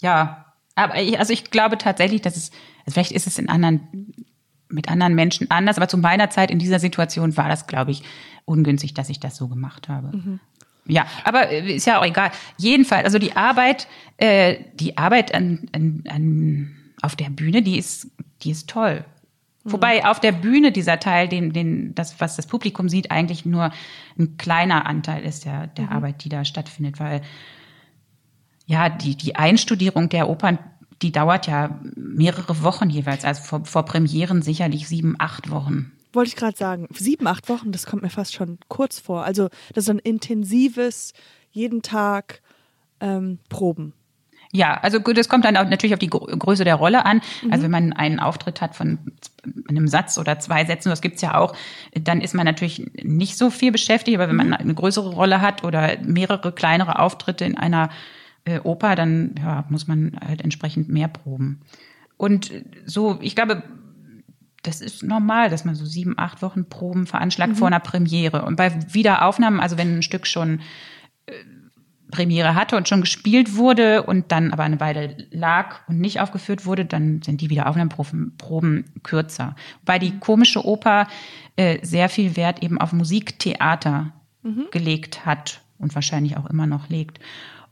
Ja, 0.00 0.45
aber 0.76 1.02
ich, 1.02 1.18
also 1.18 1.32
ich 1.32 1.50
glaube 1.50 1.78
tatsächlich, 1.78 2.22
dass 2.22 2.36
es, 2.36 2.52
also 2.84 2.92
vielleicht 2.92 3.12
ist 3.12 3.26
es 3.26 3.38
in 3.38 3.48
anderen, 3.48 4.14
mit 4.68 4.88
anderen 4.88 5.14
Menschen 5.14 5.50
anders, 5.50 5.78
aber 5.78 5.88
zu 5.88 5.98
meiner 5.98 6.30
Zeit 6.30 6.50
in 6.50 6.58
dieser 6.58 6.78
Situation 6.78 7.36
war 7.36 7.48
das, 7.48 7.66
glaube 7.66 7.90
ich, 7.90 8.02
ungünstig, 8.44 8.94
dass 8.94 9.08
ich 9.08 9.18
das 9.18 9.36
so 9.36 9.48
gemacht 9.48 9.88
habe. 9.88 10.10
Ja, 10.86 11.06
aber 11.24 11.50
äh, 11.50 11.74
ist 11.74 11.86
ja 11.86 11.98
auch 11.98 12.04
egal. 12.04 12.30
Jedenfalls, 12.58 13.04
also 13.04 13.18
die 13.18 13.34
Arbeit, 13.34 13.88
äh, 14.18 14.56
die 14.74 14.96
Arbeit 14.96 15.34
an, 15.34 15.68
an, 15.72 16.04
an, 16.08 16.76
auf 17.02 17.16
der 17.16 17.30
Bühne, 17.30 17.62
die 17.62 17.78
ist, 17.78 18.08
die 18.42 18.50
ist 18.50 18.68
toll. 18.70 19.04
Wobei 19.68 20.04
auf 20.06 20.20
der 20.20 20.30
Bühne 20.30 20.70
dieser 20.70 21.00
Teil, 21.00 21.26
den, 21.26 21.52
den, 21.52 21.92
das, 21.96 22.20
was 22.20 22.36
das 22.36 22.46
Publikum 22.46 22.88
sieht, 22.88 23.10
eigentlich 23.10 23.44
nur 23.44 23.72
ein 24.16 24.36
kleiner 24.36 24.86
Anteil 24.86 25.24
ist 25.24 25.44
der, 25.44 25.66
der 25.66 25.90
Arbeit, 25.90 26.22
die 26.22 26.28
da 26.28 26.44
stattfindet, 26.44 27.00
weil 27.00 27.20
ja, 28.66 28.88
die, 28.88 29.16
die 29.16 29.36
Einstudierung 29.36 30.08
der 30.08 30.28
Opern, 30.28 30.58
die 31.02 31.12
dauert 31.12 31.46
ja 31.46 31.80
mehrere 31.94 32.62
Wochen 32.62 32.90
jeweils, 32.90 33.24
also 33.24 33.42
vor, 33.42 33.64
vor 33.64 33.84
Premieren 33.84 34.42
sicherlich 34.42 34.88
sieben, 34.88 35.16
acht 35.18 35.50
Wochen. 35.50 35.92
Wollte 36.12 36.28
ich 36.28 36.36
gerade 36.36 36.56
sagen, 36.56 36.88
sieben, 36.92 37.26
acht 37.26 37.48
Wochen, 37.48 37.72
das 37.72 37.86
kommt 37.86 38.02
mir 38.02 38.10
fast 38.10 38.34
schon 38.34 38.58
kurz 38.68 38.98
vor. 38.98 39.24
Also 39.24 39.48
das 39.74 39.84
ist 39.84 39.90
ein 39.90 39.98
intensives, 39.98 41.12
jeden 41.50 41.82
Tag 41.82 42.40
ähm, 43.00 43.38
Proben. 43.48 43.92
Ja, 44.52 44.74
also 44.80 45.00
gut, 45.00 45.18
das 45.18 45.28
kommt 45.28 45.44
dann 45.44 45.56
auch 45.56 45.68
natürlich 45.68 45.92
auf 45.92 45.98
die 45.98 46.08
Größe 46.08 46.64
der 46.64 46.76
Rolle 46.76 47.04
an. 47.04 47.20
Also 47.50 47.64
wenn 47.64 47.70
man 47.70 47.92
einen 47.92 48.20
Auftritt 48.20 48.60
hat 48.60 48.74
von 48.74 48.98
einem 49.68 49.88
Satz 49.88 50.18
oder 50.18 50.38
zwei 50.38 50.64
Sätzen, 50.64 50.88
das 50.88 51.02
gibt's 51.02 51.20
ja 51.20 51.36
auch, 51.36 51.54
dann 51.92 52.20
ist 52.20 52.34
man 52.34 52.46
natürlich 52.46 52.90
nicht 53.02 53.36
so 53.36 53.50
viel 53.50 53.72
beschäftigt. 53.72 54.16
Aber 54.16 54.28
wenn 54.28 54.36
man 54.36 54.54
eine 54.54 54.74
größere 54.74 55.10
Rolle 55.10 55.40
hat 55.42 55.64
oder 55.64 55.98
mehrere 56.00 56.52
kleinere 56.52 57.00
Auftritte 57.00 57.44
in 57.44 57.58
einer 57.58 57.90
äh, 58.46 58.60
Oper, 58.60 58.94
dann 58.94 59.34
ja, 59.38 59.66
muss 59.68 59.86
man 59.86 60.18
halt 60.24 60.40
entsprechend 60.40 60.88
mehr 60.88 61.08
proben. 61.08 61.60
Und 62.16 62.50
so, 62.86 63.18
ich 63.20 63.36
glaube, 63.36 63.62
das 64.62 64.80
ist 64.80 65.02
normal, 65.02 65.50
dass 65.50 65.64
man 65.64 65.74
so 65.74 65.84
sieben, 65.84 66.14
acht 66.16 66.40
Wochen 66.40 66.68
Proben 66.68 67.06
veranschlagt 67.06 67.58
vor 67.58 67.66
einer 67.66 67.78
Premiere. 67.80 68.44
Und 68.44 68.56
bei 68.56 68.72
Wiederaufnahmen, 68.92 69.60
also 69.60 69.76
wenn 69.76 69.98
ein 69.98 70.02
Stück 70.02 70.26
schon 70.26 70.60
Premiere 72.10 72.54
hatte 72.54 72.76
und 72.76 72.88
schon 72.88 73.00
gespielt 73.00 73.56
wurde 73.56 74.04
und 74.04 74.32
dann 74.32 74.52
aber 74.52 74.62
eine 74.62 74.80
Weile 74.80 75.16
lag 75.30 75.86
und 75.88 76.00
nicht 76.00 76.20
aufgeführt 76.20 76.64
wurde, 76.64 76.84
dann 76.84 77.22
sind 77.22 77.40
die 77.40 77.50
Wiederaufnahmeproben 77.50 78.36
Proben 78.38 78.84
kürzer. 79.02 79.56
Weil 79.84 79.98
die 79.98 80.18
komische 80.18 80.64
Oper 80.64 81.08
äh, 81.56 81.84
sehr 81.84 82.08
viel 82.08 82.36
Wert 82.36 82.62
eben 82.62 82.80
auf 82.80 82.92
Musiktheater 82.92 84.12
gelegt 84.70 85.26
hat 85.26 85.60
und 85.78 85.94
wahrscheinlich 85.94 86.36
auch 86.36 86.46
immer 86.46 86.66
noch 86.66 86.88
legt. 86.88 87.18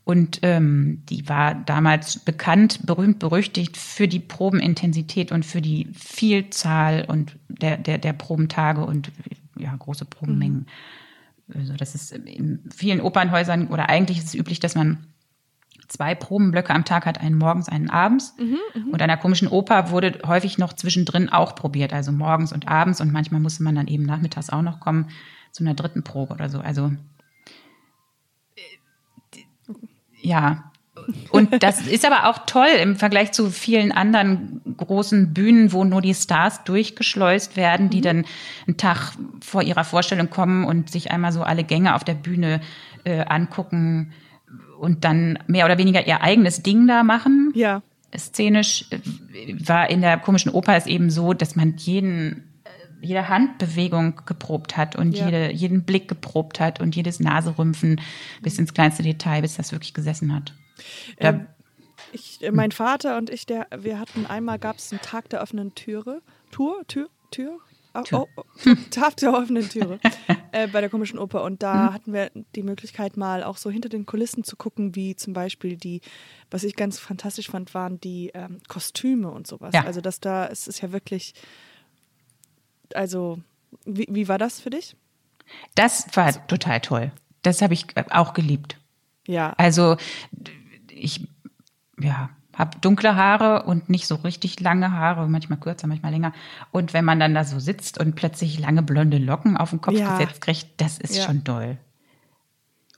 Und 0.05 0.41
ähm, 0.43 1.03
die 1.09 1.29
war 1.31 1.55
damals 1.55 2.19
bekannt, 2.19 2.81
berühmt, 2.85 3.19
berüchtigt 3.21 3.79
für 3.79 4.07
die 4.07 4.21
Probenintensität 4.21 5.33
und 5.33 5.47
für 5.47 5.63
die 5.63 5.89
Vielzahl 5.95 7.07
und 7.09 7.39
der, 7.49 7.79
der, 7.79 7.97
der 7.97 8.13
Probentage 8.13 8.85
und 8.85 9.11
ja, 9.57 9.75
große 9.75 10.05
Probenmengen. 10.05 10.67
Also 11.55 11.75
das 11.75 11.95
ist 11.95 12.13
in 12.13 12.61
vielen 12.75 13.01
Opernhäusern 13.01 13.69
oder 13.69 13.89
eigentlich 13.89 14.19
ist 14.19 14.27
es 14.27 14.35
üblich, 14.35 14.61
dass 14.61 14.75
man 14.75 15.07
zwei 15.89 16.15
Probenblöcke 16.15 16.75
am 16.75 16.85
Tag 16.85 17.07
hat, 17.07 17.21
einen 17.21 17.39
morgens, 17.39 17.69
einen 17.69 17.91
abends. 17.91 18.35
und 18.93 19.01
einer 19.01 19.17
komischen 19.17 19.49
Oper 19.49 19.91
wurde 19.91 20.19
häufig 20.27 20.59
noch 20.59 20.73
zwischendrin 20.73 21.29
auch 21.29 21.55
probiert, 21.55 21.93
also 21.93 22.13
morgens 22.13 22.53
und 22.53 22.69
abends. 22.69 23.01
Und 23.01 23.13
manchmal 23.13 23.41
musste 23.41 23.63
man 23.63 23.75
dann 23.75 23.87
eben 23.87 24.05
nachmittags 24.05 24.51
auch 24.51 24.63
noch 24.63 24.81
kommen 24.81 25.09
zu 25.53 25.65
einer 25.65 25.75
dritten 25.75 26.03
Probe 26.03 26.35
oder 26.35 26.49
so. 26.49 26.61
Also 26.61 26.93
ja. 30.25 30.71
Und 31.31 31.63
das 31.63 31.87
ist 31.87 32.07
aber 32.07 32.31
auch 32.31 32.47
toll 32.47 32.69
im 32.81 32.97
Vergleich 32.97 33.33
zu 33.33 33.51
vielen 33.51 33.93
anderen 33.93 34.63
großen 34.77 35.35
Bühnen, 35.35 35.73
wo 35.73 35.85
nur 35.85 36.01
die 36.01 36.15
Stars 36.15 36.65
durchgeschleust 36.65 37.57
werden, 37.57 37.91
die 37.91 38.01
dann 38.01 38.25
einen 38.67 38.77
Tag 38.77 39.13
vor 39.43 39.63
ihrer 39.63 39.85
Vorstellung 39.85 40.31
kommen 40.31 40.65
und 40.65 40.91
sich 40.91 41.11
einmal 41.11 41.33
so 41.33 41.43
alle 41.43 41.65
Gänge 41.65 41.95
auf 41.95 42.05
der 42.05 42.15
Bühne 42.15 42.61
äh, 43.05 43.25
angucken 43.27 44.13
und 44.79 45.05
dann 45.05 45.39
mehr 45.47 45.67
oder 45.67 45.79
weniger 45.79 46.07
ihr 46.07 46.23
eigenes 46.23 46.63
Ding 46.63 46.87
da 46.87 47.03
machen. 47.03 47.53
Ja. 47.55 47.83
Szenisch 48.17 48.87
äh, 48.91 48.99
war 49.67 49.91
in 49.91 50.01
der 50.01 50.19
komischen 50.19 50.53
Oper 50.53 50.77
es 50.77 50.87
eben 50.87 51.11
so, 51.11 51.35
dass 51.35 51.57
man 51.57 51.77
jeden 51.77 52.54
jede 53.05 53.29
Handbewegung 53.29 54.21
geprobt 54.27 54.77
hat 54.77 54.97
und 54.97 55.17
Ja. 55.17 55.27
jede, 55.27 55.53
jeden 55.53 55.85
Blick 55.85 56.09
geprobt 56.09 56.61
hat 56.61 56.81
und 56.81 56.97
jedes 56.97 57.21
Naserümpfen 57.21 58.01
bis 58.43 58.59
ins 58.59 58.75
kleinste 58.75 59.03
Detail, 59.03 59.43
bis 59.43 59.57
das 59.57 59.73
wirklich 59.73 59.95
gesessen 59.95 60.35
hat. 60.35 60.55
Da, 61.19 61.29
Ähm, 61.31 61.47
ich, 62.13 62.43
äh, 62.43 62.51
mein 62.51 62.73
Vater 62.73 63.17
und 63.19 63.31
ich, 63.31 63.47
der, 63.47 63.67
wir 63.77 63.99
hatten 63.99 64.27
einmal 64.27 64.59
gab 64.59 64.79
es 64.79 64.93
einen 64.93 65.01
Tag 65.01 65.29
der 65.31 65.43
offenen 65.43 65.75
Türe, 65.75 66.23
Tour, 66.51 66.83
Tür, 66.89 67.09
Tür, 67.31 67.59
Tür. 68.05 68.23
Oh, 68.23 68.27
oh, 68.67 68.75
Tag 68.91 69.17
der 69.19 69.33
offenen 69.35 69.69
Türe 69.69 70.01
äh, 70.51 70.67
bei 70.67 70.81
der 70.81 70.91
komischen 70.91 71.17
Oper 71.19 71.45
und 71.45 71.63
da 71.63 71.93
hatten 71.93 72.13
wir 72.13 72.31
die 72.57 72.65
Möglichkeit 72.65 73.17
mal 73.17 73.45
auch 73.45 73.57
so 73.57 73.71
hinter 73.71 73.89
den 73.89 74.05
Kulissen 74.05 74.43
zu 74.43 74.57
gucken, 74.57 74.97
wie 74.97 75.15
zum 75.15 75.33
Beispiel 75.33 75.77
die, 75.77 76.01
was 76.51 76.65
ich 76.65 76.75
ganz 76.75 76.99
fantastisch 76.99 77.49
fand, 77.51 77.73
waren 77.73 78.01
die 78.01 78.33
ähm, 78.35 78.59
Kostüme 78.67 79.31
und 79.31 79.47
sowas. 79.47 79.75
Ja. 79.75 79.85
Also 79.85 80.01
dass 80.01 80.19
da 80.19 80.47
es 80.49 80.67
ist 80.67 80.81
ja 80.81 80.91
wirklich, 80.91 81.35
also 82.95 83.39
wie, 83.85 84.07
wie 84.11 84.29
war 84.29 84.39
das 84.39 84.61
für 84.61 84.71
dich? 84.71 84.97
das 85.75 86.07
war 86.15 86.47
total 86.47 86.81
toll. 86.81 87.13
Das 87.43 87.61
habe 87.61 87.75
ich 87.75 87.95
äh, 87.97 88.05
auch 88.11 88.33
geliebt. 88.33 88.79
Ja, 89.27 89.53
Also 89.59 89.97
ich 90.91 91.29
ja, 92.01 92.31
habe 92.57 92.79
dunkle 92.81 93.15
Haare 93.17 93.65
und 93.65 93.91
nicht 93.91 94.07
so 94.07 94.15
richtig 94.17 94.61
lange 94.61 94.93
Haare, 94.93 95.29
manchmal 95.29 95.59
kürzer, 95.59 95.87
manchmal 95.87 96.13
länger. 96.13 96.33
Und 96.71 96.95
wenn 96.95 97.05
man 97.05 97.21
dann 97.21 97.35
da 97.35 97.45
so 97.45 97.59
sitzt 97.61 97.99
und 97.99 98.15
plötzlich 98.17 98.59
lange 98.59 98.83
blonde 98.83 99.19
Locken 99.19 99.57
auf 99.57 99.71
den 99.71 99.81
Kopf 99.83 99.95
Ja. 99.95 100.17
gesetzt 100.17 100.41
kriegt, 100.41 100.81
das 100.81 100.99
ist 100.99 101.17
Ja. 101.17 101.25
schon 101.25 101.45
doll. 101.45 101.77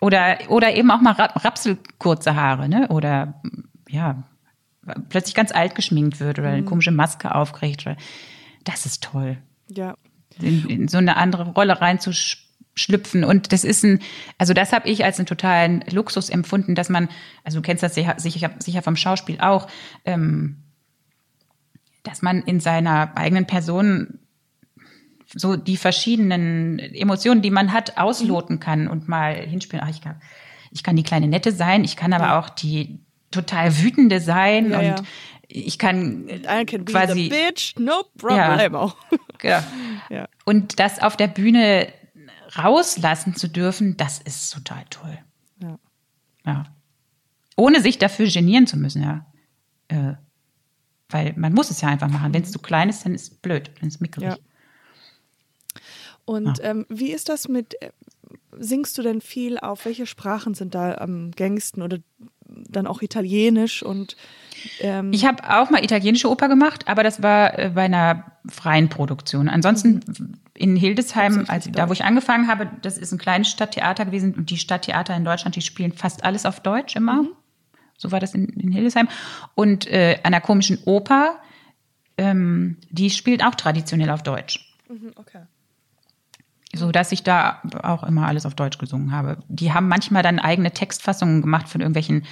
Oder, 0.00 0.38
oder 0.48 0.74
eben 0.74 0.90
auch 0.90 1.00
mal 1.00 1.12
Rap- 1.14 1.44
rapselkurze 1.44 2.36
Haare, 2.36 2.68
ne? 2.68 2.88
Oder 2.88 3.40
ja, 3.88 4.22
plötzlich 5.08 5.34
ganz 5.34 5.52
alt 5.52 5.74
geschminkt 5.74 6.20
wird 6.20 6.38
oder 6.38 6.48
eine 6.48 6.62
Mhm. 6.62 6.66
komische 6.66 6.90
Maske 6.92 7.34
aufkriegt. 7.34 7.86
Das 8.64 8.86
ist 8.86 9.02
toll 9.02 9.38
ja. 9.68 9.96
in, 10.40 10.68
in 10.68 10.88
so 10.88 10.98
eine 10.98 11.16
andere 11.16 11.50
Rolle 11.50 11.80
reinzuschlüpfen. 11.80 13.24
Und 13.24 13.52
das 13.52 13.64
ist 13.64 13.84
ein, 13.84 14.00
also 14.38 14.54
das 14.54 14.72
habe 14.72 14.88
ich 14.88 15.04
als 15.04 15.18
einen 15.18 15.26
totalen 15.26 15.84
Luxus 15.90 16.28
empfunden, 16.30 16.74
dass 16.74 16.88
man, 16.88 17.08
also 17.44 17.58
du 17.58 17.62
kennst 17.62 17.82
das 17.82 17.94
sicher, 17.94 18.14
sicher, 18.18 18.50
sicher 18.58 18.82
vom 18.82 18.96
Schauspiel 18.96 19.40
auch, 19.40 19.68
ähm, 20.04 20.62
dass 22.02 22.22
man 22.22 22.42
in 22.42 22.60
seiner 22.60 23.16
eigenen 23.16 23.46
Person 23.46 24.20
so 25.34 25.56
die 25.56 25.76
verschiedenen 25.76 26.78
Emotionen, 26.78 27.42
die 27.42 27.50
man 27.50 27.72
hat, 27.72 27.98
ausloten 27.98 28.60
kann 28.60 28.86
und 28.86 29.08
mal 29.08 29.34
hinspielen. 29.34 29.84
Ach, 29.84 29.90
ich 29.90 30.00
kann, 30.00 30.20
ich 30.70 30.82
kann 30.84 30.94
die 30.96 31.02
kleine 31.02 31.26
Nette 31.26 31.50
sein, 31.52 31.82
ich 31.82 31.96
kann 31.96 32.12
aber 32.12 32.26
Ja. 32.26 32.38
auch 32.38 32.48
die 32.48 33.00
total 33.32 33.76
wütende 33.78 34.20
sein 34.20 34.70
Ja, 34.70 34.78
und 34.78 34.84
ja. 34.84 34.94
ich 35.48 35.78
kann 35.78 36.28
quasi 36.84 37.28
bitch, 37.28 37.74
no 37.78 38.04
problemo. 38.16 38.92
Genau. 39.38 39.62
Ja. 40.10 40.28
Und 40.44 40.78
das 40.78 41.00
auf 41.00 41.16
der 41.16 41.28
Bühne 41.28 41.92
rauslassen 42.56 43.34
zu 43.34 43.48
dürfen, 43.48 43.96
das 43.96 44.18
ist 44.18 44.52
total 44.52 44.84
toll. 44.90 45.18
Ja. 45.62 45.78
Ja. 46.44 46.64
Ohne 47.56 47.80
sich 47.80 47.98
dafür 47.98 48.28
genieren 48.28 48.66
zu 48.66 48.76
müssen, 48.76 49.02
ja. 49.02 49.26
Äh, 49.88 50.14
weil 51.08 51.34
man 51.36 51.52
muss 51.52 51.70
es 51.70 51.80
ja 51.80 51.88
einfach 51.88 52.08
machen. 52.08 52.34
Wenn 52.34 52.42
es 52.42 52.52
zu 52.52 52.58
klein 52.58 52.88
ist, 52.88 53.04
dann 53.04 53.14
ist 53.14 53.22
es 53.22 53.38
blöd, 53.38 53.70
dann 53.78 53.88
ist 53.88 53.96
es 53.96 54.00
mickrig. 54.00 54.24
Ja. 54.24 54.36
Und 56.24 56.58
ähm, 56.62 56.84
wie 56.88 57.12
ist 57.12 57.28
das 57.28 57.48
mit, 57.48 57.80
äh, 57.80 57.92
singst 58.58 58.98
du 58.98 59.02
denn 59.02 59.20
viel 59.20 59.58
auf? 59.58 59.84
Welche 59.84 60.06
Sprachen 60.06 60.54
sind 60.54 60.74
da 60.74 60.96
am 60.96 61.30
gängigsten 61.30 61.82
oder 61.82 61.98
dann 62.44 62.86
auch 62.86 63.02
Italienisch 63.02 63.82
und 63.82 64.16
ähm, 64.80 65.12
Ich 65.12 65.24
habe 65.24 65.42
auch 65.48 65.70
mal 65.70 65.84
italienische 65.84 66.30
Oper 66.30 66.48
gemacht, 66.48 66.88
aber 66.88 67.02
das 67.02 67.22
war 67.22 67.58
äh, 67.58 67.70
bei 67.74 67.84
einer 67.84 68.24
freien 68.48 68.88
Produktion. 68.88 69.48
Ansonsten 69.48 70.40
in 70.54 70.76
Hildesheim, 70.76 71.44
also 71.48 71.70
da 71.70 71.88
wo 71.88 71.92
ich 71.92 72.04
angefangen 72.04 72.48
habe, 72.48 72.70
das 72.82 72.98
ist 72.98 73.12
ein 73.12 73.18
kleines 73.18 73.48
Stadttheater 73.48 74.04
gewesen 74.04 74.34
und 74.34 74.50
die 74.50 74.58
Stadttheater 74.58 75.16
in 75.16 75.24
Deutschland, 75.24 75.56
die 75.56 75.62
spielen 75.62 75.92
fast 75.92 76.24
alles 76.24 76.46
auf 76.46 76.60
Deutsch 76.60 76.96
immer. 76.96 77.24
So 77.98 78.12
war 78.12 78.20
das 78.20 78.34
in, 78.34 78.46
in 78.48 78.70
Hildesheim. 78.70 79.08
Und 79.54 79.86
äh, 79.86 80.18
an 80.22 80.32
der 80.32 80.40
komischen 80.40 80.78
Oper, 80.84 81.38
ähm, 82.18 82.76
die 82.90 83.10
spielt 83.10 83.44
auch 83.44 83.54
traditionell 83.54 84.10
auf 84.10 84.22
Deutsch. 84.22 84.74
Mhm, 84.88 85.12
okay. 85.16 85.40
So 86.74 86.92
dass 86.92 87.10
ich 87.10 87.22
da 87.22 87.62
auch 87.82 88.04
immer 88.04 88.26
alles 88.26 88.44
auf 88.44 88.54
Deutsch 88.54 88.78
gesungen 88.78 89.12
habe. 89.12 89.38
Die 89.48 89.72
haben 89.72 89.88
manchmal 89.88 90.22
dann 90.22 90.38
eigene 90.38 90.72
Textfassungen 90.72 91.40
gemacht 91.40 91.68
von 91.68 91.80
irgendwelchen 91.80 92.24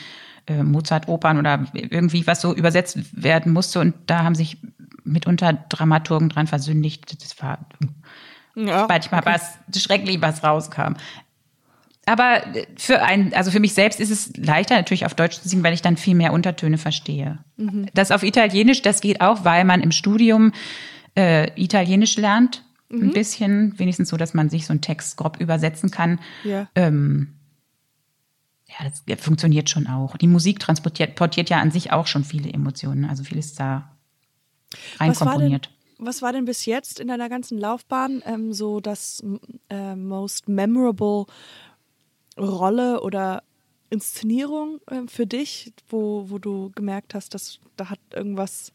äh, 0.47 0.63
Mozart-Opern 0.63 1.39
oder 1.39 1.67
irgendwie 1.73 2.27
was 2.27 2.41
so 2.41 2.55
übersetzt 2.55 2.99
werden 3.13 3.53
musste. 3.53 3.81
Und 3.81 3.95
da 4.07 4.25
haben 4.25 4.35
sich 4.35 4.59
mitunter 5.05 5.53
Dramaturgen 5.53 6.29
dran 6.29 6.47
versündigt. 6.47 7.23
Das 7.23 7.41
war 7.43 7.67
Ja, 8.55 8.87
manchmal 8.89 9.23
was 9.25 9.59
schrecklich, 9.77 10.21
was 10.21 10.43
rauskam. 10.43 10.95
Aber 12.07 12.43
für 12.77 13.03
ein, 13.03 13.33
also 13.33 13.51
für 13.51 13.61
mich 13.61 13.73
selbst 13.73 13.99
ist 13.99 14.11
es 14.11 14.37
leichter 14.37 14.77
natürlich 14.77 15.07
auf 15.07 15.15
Deutsch 15.15 15.41
zu 15.41 15.49
singen, 15.49 15.65
weil 15.65 15.73
ich 15.73 15.83
dann 15.83 15.97
viel 15.97 16.15
mehr 16.15 16.33
Untertöne 16.35 16.77
verstehe. 16.77 17.39
Das 17.95 18.11
auf 18.11 18.23
Italienisch, 18.23 18.83
das 18.83 19.01
geht 19.01 19.23
auch, 19.23 19.45
weil 19.45 19.65
man 19.65 19.81
im 19.81 19.91
Studium 19.91 20.53
äh, 21.17 21.51
Italienisch 21.61 22.17
lernt. 22.17 22.63
Ein 22.93 23.11
bisschen, 23.11 23.77
wenigstens 23.79 24.11
so, 24.11 24.17
dass 24.17 24.35
man 24.35 24.51
sich 24.51 24.67
so 24.67 24.73
einen 24.73 24.81
Text 24.81 25.17
grob 25.17 25.41
übersetzen 25.41 25.91
kann. 25.91 26.21
Ja. 26.45 26.69
Ähm, 26.77 27.35
ja, 28.79 28.91
das 29.07 29.21
funktioniert 29.25 29.71
schon 29.71 29.87
auch. 29.87 30.17
Die 30.17 30.27
Musik 30.27 30.59
transportiert 30.59 31.15
portiert 31.17 31.51
ja 31.51 31.61
an 31.61 31.71
sich 31.71 31.93
auch 31.93 32.07
schon 32.07 32.25
viele 32.25 32.53
Emotionen. 32.53 33.05
Also 33.05 33.23
vieles 33.25 33.55
da 33.55 33.95
Was 34.71 34.81
war, 34.81 35.05
denn, 35.05 35.09
reinkomponiert. 35.09 35.71
was 35.99 36.23
war 36.23 36.33
denn 36.33 36.45
bis 36.45 36.67
jetzt 36.67 36.99
in 37.01 37.09
deiner 37.09 37.29
ganzen 37.29 37.59
Laufbahn 37.59 38.23
ähm, 38.27 38.53
so 38.53 38.81
das 38.81 39.23
äh, 39.71 39.95
most 39.95 40.49
memorable 40.49 41.27
Rolle 42.37 43.01
oder 43.03 43.43
Inszenierung 43.91 44.81
ähm, 44.91 45.07
für 45.07 45.27
dich, 45.27 45.73
wo, 45.89 46.29
wo 46.29 46.39
du 46.39 46.71
gemerkt 46.75 47.15
hast, 47.15 47.35
dass 47.35 47.61
da 47.77 47.91
hat 47.91 48.01
irgendwas 48.13 48.73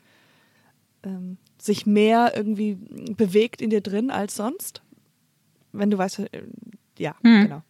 ähm, 1.04 1.38
sich 1.62 1.86
mehr 1.86 2.34
irgendwie 2.38 2.76
bewegt 3.18 3.62
in 3.62 3.70
dir 3.70 3.82
drin 3.82 4.12
als 4.12 4.36
sonst? 4.36 4.82
Wenn 5.74 5.92
du 5.92 5.98
weißt, 5.98 6.20
äh, 6.20 6.44
ja, 6.98 7.16
Hm. 7.22 7.42
genau. 7.44 7.64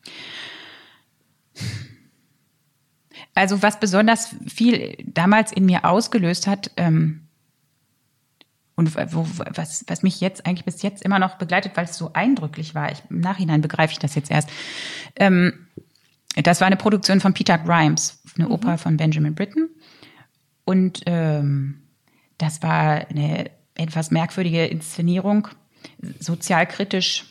Also 3.35 3.61
was 3.61 3.79
besonders 3.79 4.35
viel 4.47 4.97
damals 5.05 5.51
in 5.51 5.65
mir 5.65 5.85
ausgelöst 5.85 6.47
hat 6.47 6.71
ähm, 6.77 7.27
und 8.75 8.95
wo, 9.13 9.27
was, 9.55 9.83
was 9.87 10.03
mich 10.03 10.21
jetzt 10.21 10.45
eigentlich 10.45 10.65
bis 10.65 10.81
jetzt 10.81 11.03
immer 11.03 11.19
noch 11.19 11.35
begleitet, 11.35 11.73
weil 11.75 11.85
es 11.85 11.97
so 11.97 12.11
eindrücklich 12.13 12.75
war. 12.75 12.91
Ich, 12.91 13.03
Im 13.09 13.19
Nachhinein 13.19 13.61
begreife 13.61 13.91
ich 13.91 13.99
das 13.99 14.15
jetzt 14.15 14.31
erst. 14.31 14.49
Ähm, 15.17 15.67
das 16.35 16.61
war 16.61 16.67
eine 16.67 16.77
Produktion 16.77 17.19
von 17.19 17.33
Peter 17.33 17.57
Grimes, 17.57 18.21
eine 18.37 18.49
Oper 18.49 18.77
von 18.77 18.97
Benjamin 18.97 19.35
Britten. 19.35 19.69
Und 20.63 21.01
ähm, 21.07 21.81
das 22.37 22.61
war 22.61 23.07
eine 23.09 23.49
etwas 23.75 24.11
merkwürdige 24.11 24.65
Inszenierung, 24.65 25.47
sozialkritisch. 26.19 27.25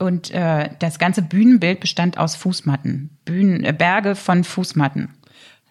Und 0.00 0.30
äh, 0.30 0.70
das 0.78 0.98
ganze 0.98 1.20
Bühnenbild 1.20 1.80
bestand 1.80 2.16
aus 2.16 2.34
Fußmatten, 2.34 3.18
Bühnen, 3.26 3.64
äh, 3.64 3.74
Berge 3.76 4.14
von 4.14 4.44
Fußmatten. 4.44 5.10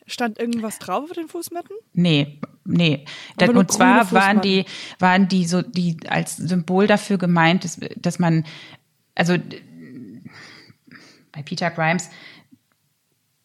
Stand 0.06 0.38
irgendwas 0.38 0.78
drauf 0.78 1.06
auf 1.06 1.12
den 1.14 1.28
Fußmatten? 1.28 1.76
Nee, 1.94 2.40
nee. 2.64 3.06
Das, 3.38 3.50
und 3.50 3.72
zwar 3.72 4.12
waren 4.12 4.42
die, 4.42 4.66
waren 5.00 5.28
die 5.28 5.46
so, 5.46 5.64
die 5.64 5.98
als 6.08 6.38
Symbol 6.38 6.86
dafür 6.86 7.18
gemeint, 7.18 7.64
dass, 7.64 7.80
dass 7.96 8.20
man, 8.20 8.46
also 9.16 9.36
bei 11.32 11.42
Peter 11.42 11.72
Grimes, 11.72 12.12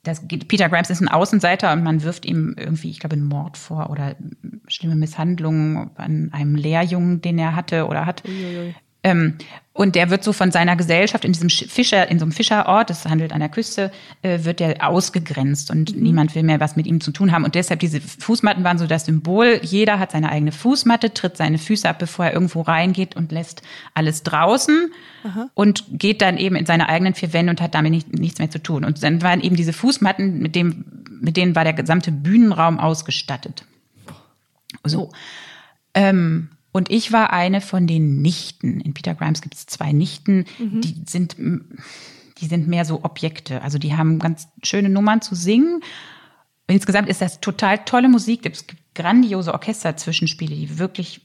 das, 0.03 0.27
Peter 0.29 0.69
Grimes 0.69 0.91
ist 0.91 1.01
ein 1.01 1.09
Außenseiter 1.09 1.73
und 1.73 1.83
man 1.83 2.03
wirft 2.03 2.27
ihm 2.27 2.55
irgendwie, 2.59 2.91
ich 2.91 3.01
glaube, 3.01 3.15
einen 3.15 3.25
Mord 3.25 3.57
vor 3.57 3.89
oder 3.89 4.17
schlimme 4.69 4.97
Misshandlungen 4.97 5.93
an 5.97 6.31
einem 6.33 6.57
Lehrjungen, 6.57 7.23
den 7.23 7.39
er 7.39 7.57
hatte 7.57 7.87
oder 7.87 8.05
hat. 8.05 8.23
Uiuiui. 8.27 8.75
Ähm, 9.05 9.35
und 9.77 9.97
der 9.97 10.09
wird 10.09 10.23
so 10.23 10.33
von 10.33 10.53
seiner 10.53 10.77
Gesellschaft 10.77 11.25
in 11.25 11.33
diesem 11.33 11.49
Sch- 11.49 11.69
Fischer, 11.69 12.09
in 12.09 12.21
so 12.21 12.25
einem 12.25 12.31
Fischerort, 12.31 12.91
das 12.91 13.05
handelt 13.07 13.33
an 13.33 13.41
der 13.41 13.49
Küste, 13.49 13.91
äh, 14.23 14.45
wird 14.45 14.61
der 14.61 14.89
ausgegrenzt 14.89 15.69
und 15.71 16.01
niemand 16.01 16.37
will 16.37 16.45
mehr 16.45 16.61
was 16.61 16.77
mit 16.77 16.87
ihm 16.87 17.01
zu 17.01 17.11
tun 17.11 17.33
haben. 17.33 17.45
Und 17.45 17.57
deshalb 17.57 17.81
diese 17.81 18.01
Fußmatten 18.01 18.63
waren 18.63 18.79
so 18.79 18.87
das 18.87 19.05
Symbol. 19.07 19.59
Jeder 19.63 19.99
hat 19.99 20.13
seine 20.13 20.31
eigene 20.31 20.53
Fußmatte, 20.53 21.13
tritt 21.13 21.37
seine 21.37 21.59
Füße 21.59 21.89
ab, 21.89 21.99
bevor 21.99 22.27
er 22.27 22.35
irgendwo 22.35 22.61
reingeht 22.63 23.17
und 23.17 23.33
lässt 23.33 23.63
alles 23.95 24.23
draußen 24.23 24.93
und 25.55 25.85
geht 25.91 26.23
dann 26.23 26.39
eben 26.39 26.55
in 26.55 26.67
seine 26.67 26.89
eigenen 26.89 27.15
vier 27.15 27.33
Wände 27.33 27.51
und 27.51 27.61
hat 27.61 27.75
damit 27.75 27.91
nicht, 27.91 28.13
nichts 28.13 28.39
mehr 28.39 28.51
zu 28.51 28.63
tun. 28.63 28.85
Und 28.85 29.03
dann 29.03 29.23
waren 29.23 29.41
eben 29.41 29.57
diese 29.57 29.73
Fußmatten, 29.73 30.39
mit 30.39 30.55
dem, 30.55 30.85
mit 31.21 31.37
denen 31.37 31.57
war 31.57 31.65
der 31.65 31.73
gesamte 31.73 32.13
Bühnenraum 32.13 32.79
ausgestattet. 32.79 33.65
So. 34.85 35.11
Ähm, 35.95 36.51
und 36.75 36.91
ich 36.91 37.13
war 37.13 37.33
eine 37.33 37.61
von 37.61 37.87
den 37.87 38.21
Nichten. 38.21 38.81
In 38.81 38.95
Peter 38.95 39.15
Grimes 39.15 39.43
gibt 39.43 39.55
es 39.55 39.67
zwei 39.67 39.93
Nichten, 39.93 40.45
die 40.59 41.05
sind, 41.07 41.37
die 41.39 42.47
sind 42.47 42.67
mehr 42.67 42.85
so 42.85 43.05
Objekte. 43.05 43.63
Also 43.63 43.79
die 43.79 43.97
haben 43.97 44.19
ganz 44.19 44.49
schöne 44.65 44.89
Nummern 44.89 45.23
zu 45.23 45.37
singen. 45.37 45.85
Insgesamt 46.67 47.09
ist 47.09 47.21
das 47.21 47.39
total 47.39 47.85
tolle 47.85 48.09
Musik. 48.09 48.45
Es 48.45 48.67
gibt 48.67 48.83
grandiose 48.97 49.53
Orchesterzwischenspiele, 49.53 50.53
die 50.53 50.81
wirklich 50.81 51.21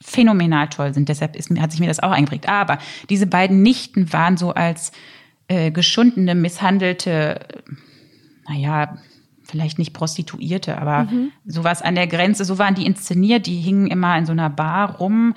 phänomenal 0.00 0.70
toll 0.70 0.94
sind. 0.94 1.10
Deshalb 1.10 1.36
ist, 1.36 1.50
hat 1.50 1.70
sich 1.70 1.80
mir 1.80 1.88
das 1.88 2.00
auch 2.00 2.10
eingeprägt. 2.10 2.48
Aber 2.48 2.78
diese 3.10 3.26
beiden 3.26 3.60
Nichten 3.60 4.10
waren 4.10 4.38
so 4.38 4.54
als 4.54 4.90
äh, 5.48 5.70
geschundene, 5.70 6.34
misshandelte, 6.34 7.46
naja, 8.48 8.96
vielleicht 9.44 9.78
nicht 9.78 9.92
Prostituierte, 9.92 10.78
aber 10.78 11.08
sowas 11.46 11.82
an 11.82 11.94
der 11.94 12.06
Grenze. 12.06 12.44
So 12.44 12.58
waren 12.58 12.74
die 12.74 12.86
inszeniert. 12.86 13.46
Die 13.46 13.60
hingen 13.60 13.86
immer 13.86 14.16
in 14.16 14.26
so 14.26 14.32
einer 14.32 14.50
Bar 14.50 14.96
rum 14.96 15.34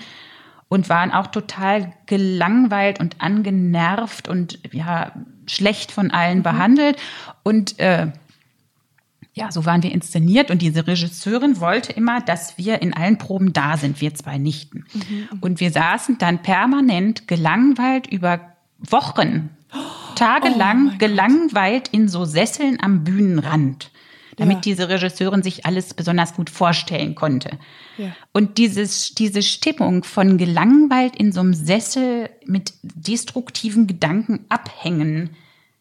und 0.70 0.90
waren 0.90 1.12
auch 1.12 1.28
total 1.28 1.94
gelangweilt 2.06 3.00
und 3.00 3.22
angenervt 3.22 4.28
und 4.28 4.60
ja 4.72 5.12
schlecht 5.46 5.92
von 5.92 6.12
allen 6.12 6.44
behandelt. 6.44 6.98
Und 7.44 7.80
äh, 7.80 8.12
ja, 9.34 9.52
so 9.52 9.66
waren 9.66 9.84
wir 9.84 9.92
inszeniert 9.92 10.50
und 10.50 10.62
diese 10.64 10.88
Regisseurin 10.88 11.60
wollte 11.60 11.94
immer, 11.94 12.22
dass 12.22 12.58
wir 12.58 12.82
in 12.82 12.94
allen 12.94 13.20
Proben 13.20 13.54
da 13.54 13.78
sind, 13.78 14.02
wir 14.02 14.14
zwei 14.16 14.40
Nichten. 14.40 14.86
Und 15.42 15.60
wir 15.60 15.72
saßen 15.72 16.18
dann 16.18 16.42
permanent 16.42 17.28
gelangweilt 17.28 18.08
über 18.08 18.40
Wochen, 18.80 19.52
tagelang 20.16 20.98
gelangweilt 20.98 21.90
in 21.90 22.10
so 22.10 22.26
Sesseln 22.26 22.80
am 22.82 23.04
Bühnenrand, 23.04 23.92
damit 24.38 24.58
Ja. 24.58 24.62
diese 24.62 24.88
Regisseurin 24.90 25.44
sich 25.44 25.66
alles 25.66 25.94
besonders 25.94 26.34
gut 26.36 26.50
vorstellen 26.50 27.14
konnte. 27.16 27.52
Ja. 27.98 28.16
Und 28.32 28.58
dieses, 28.58 29.14
diese 29.16 29.42
Stimmung 29.42 30.04
von 30.04 30.38
gelangweilt 30.38 31.16
in 31.16 31.32
so 31.32 31.42
einem 31.42 31.54
Sessel 31.54 32.30
mit 32.46 32.74
destruktiven 32.84 33.88
Gedanken 33.88 34.46
abhängen, 34.50 35.32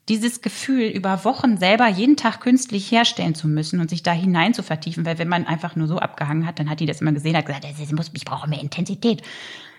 dieses 0.09 0.41
Gefühl, 0.41 0.85
über 0.89 1.25
Wochen 1.25 1.59
selber 1.59 1.89
jeden 1.89 2.17
Tag 2.17 2.41
künstlich 2.41 2.91
herstellen 2.93 3.35
zu 3.35 3.49
müssen 3.49 3.81
und 3.81 3.91
sich 3.91 4.03
da 4.05 4.13
hinein 4.13 4.55
zu 4.55 4.63
vertiefen, 4.63 5.05
weil 5.05 5.19
wenn 5.19 5.29
man 5.29 5.47
einfach 5.47 5.75
nur 5.77 5.89
so 5.89 5.99
abgehangen 5.99 6.47
hat, 6.47 6.59
dann 6.59 6.71
hat 6.71 6.79
die 6.81 6.87
das 6.87 7.01
immer 7.01 7.13
gesehen, 7.13 7.37
hat 7.37 7.47
gesagt, 7.47 7.65
das 7.65 7.81
ist- 7.81 7.93
muss, 7.93 8.11
ich 8.15 8.25
brauche 8.25 8.49
mehr 8.49 8.61
Intensität. 8.61 9.23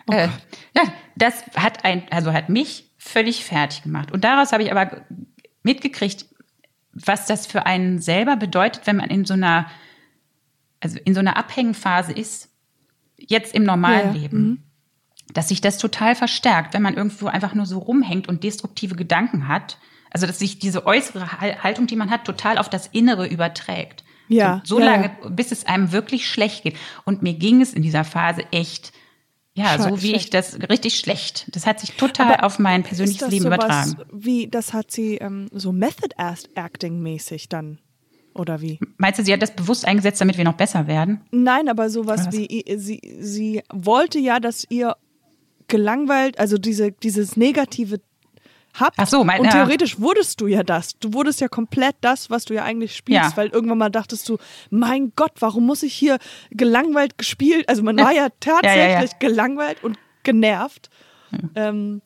äh, 0.10 0.28
ja, 0.76 0.84
das 1.18 1.34
hat 1.56 1.84
ein, 1.84 2.04
also 2.12 2.32
hat 2.32 2.48
mich 2.50 2.86
völlig 2.98 3.44
fertig 3.44 3.84
gemacht. 3.84 4.12
Und 4.12 4.24
daraus 4.24 4.52
habe 4.54 4.64
ich 4.64 4.72
aber 4.72 5.02
mitgekriegt, 5.64 6.26
was 7.06 7.26
das 7.28 7.46
für 7.48 7.66
einen 7.66 8.00
selber 8.00 8.36
bedeutet, 8.36 8.88
wenn 8.88 8.98
man 8.98 9.10
in 9.10 9.26
so 9.26 9.34
einer, 9.34 9.68
also 10.80 10.98
in 11.06 11.14
so 11.14 11.20
einer 11.20 11.38
Abhängphase 11.38 12.12
ist, 12.14 12.50
jetzt 13.18 13.54
im 13.56 13.64
normalen 13.64 14.14
Ja, 14.16 14.22
Leben. 14.22 14.64
dass 15.34 15.50
sich 15.50 15.62
das 15.62 15.78
total 15.78 16.16
verstärkt, 16.16 16.74
wenn 16.74 16.82
man 16.82 16.96
irgendwo 16.96 17.28
einfach 17.28 17.54
nur 17.54 17.66
so 17.66 17.80
rumhängt 17.80 18.28
und 18.28 18.44
destruktive 18.44 18.96
Gedanken 18.96 19.48
hat. 19.48 19.78
Also 20.10 20.26
dass 20.26 20.40
sich 20.40 20.60
diese 20.60 20.86
äußere 20.86 21.40
Haltung, 21.64 21.86
die 21.88 21.96
man 21.98 22.10
hat, 22.10 22.24
total 22.26 22.58
auf 22.58 22.70
das 22.70 22.88
Innere 22.88 23.28
überträgt. 23.28 24.04
Ja, 24.30 24.62
So, 24.64 24.76
so 24.76 24.80
ja, 24.82 24.92
lange, 24.92 25.12
bis 25.30 25.52
es 25.52 25.66
einem 25.66 25.92
wirklich 25.92 26.28
schlecht 26.30 26.64
geht. 26.64 26.78
Und 27.06 27.22
mir 27.24 27.34
ging 27.34 27.62
es 27.62 27.74
in 27.74 27.82
dieser 27.82 28.04
Phase 28.04 28.44
echt, 28.52 28.94
ja, 29.58 29.80
so 29.80 30.02
wie 30.04 30.14
ich 30.14 30.28
schlecht. 30.28 30.34
das 30.36 30.70
richtig 30.70 31.00
schlecht. 31.00 31.48
Das 31.52 31.66
hat 31.66 31.80
sich 31.80 31.94
total 31.94 32.36
Aber 32.36 32.44
auf 32.46 32.60
mein 32.60 32.82
Ist 32.82 32.88
persönliches 32.88 33.20
das 33.20 33.32
Leben 33.32 33.46
sowas 33.46 33.58
übertragen. 33.58 33.96
Wie, 34.14 34.48
das 34.48 34.74
hat 34.74 34.92
sie 34.92 35.16
ähm, 35.16 35.48
so 35.52 35.72
Method 35.72 36.16
Acting 36.56 37.02
mäßig 37.02 37.50
dann. 37.50 37.80
Oder 38.36 38.62
wie? 38.62 38.80
Meinst 38.98 39.20
du, 39.20 39.26
sie 39.26 39.34
hat 39.34 39.42
das 39.42 39.56
bewusst 39.56 39.88
eingesetzt, 39.88 40.22
damit 40.22 40.38
wir 40.38 40.46
noch 40.46 40.54
besser 40.54 40.86
werden? 40.86 41.22
Nein, 41.32 41.70
aber 41.70 41.90
sowas 41.90 42.28
Was? 42.28 42.34
wie, 42.34 42.64
sie, 42.78 43.02
sie 43.20 43.64
wollte 43.74 44.20
ja, 44.20 44.40
dass 44.40 44.64
ihr 44.70 44.96
gelangweilt, 45.68 46.40
also 46.40 46.60
diese, 46.60 46.92
dieses 46.92 47.36
Negative 47.36 48.00
habt. 48.80 48.98
Ach 49.00 49.08
so, 49.08 49.24
mein- 49.24 49.42
Und 49.42 49.50
theoretisch 49.52 50.00
wurdest 50.00 50.40
du 50.42 50.48
ja 50.48 50.64
das. 50.64 50.98
Du 51.00 51.14
wurdest 51.14 51.42
ja 51.42 51.48
komplett 51.48 51.96
das, 52.02 52.30
was 52.30 52.46
du 52.46 52.54
ja 52.54 52.64
eigentlich 52.64 52.96
spielst, 52.96 53.32
Ja. 53.32 53.38
weil 53.38 53.48
irgendwann 53.50 53.78
mal 53.78 53.90
dachtest 53.90 54.28
du, 54.30 54.38
mein 54.70 55.12
Gott, 55.16 55.34
warum 55.40 55.66
muss 55.66 55.84
ich 55.84 55.94
hier 55.94 56.18
gelangweilt 56.52 57.18
gespielt? 57.18 57.68
Also 57.70 57.84
man 57.84 57.98
war 57.98 58.12
ja 58.12 58.28
tatsächlich 58.40 59.12
ja. 59.12 59.18
gelangweilt 59.20 59.84
und 59.84 59.98
genervt. 60.24 60.90
Ähm, 61.56 62.02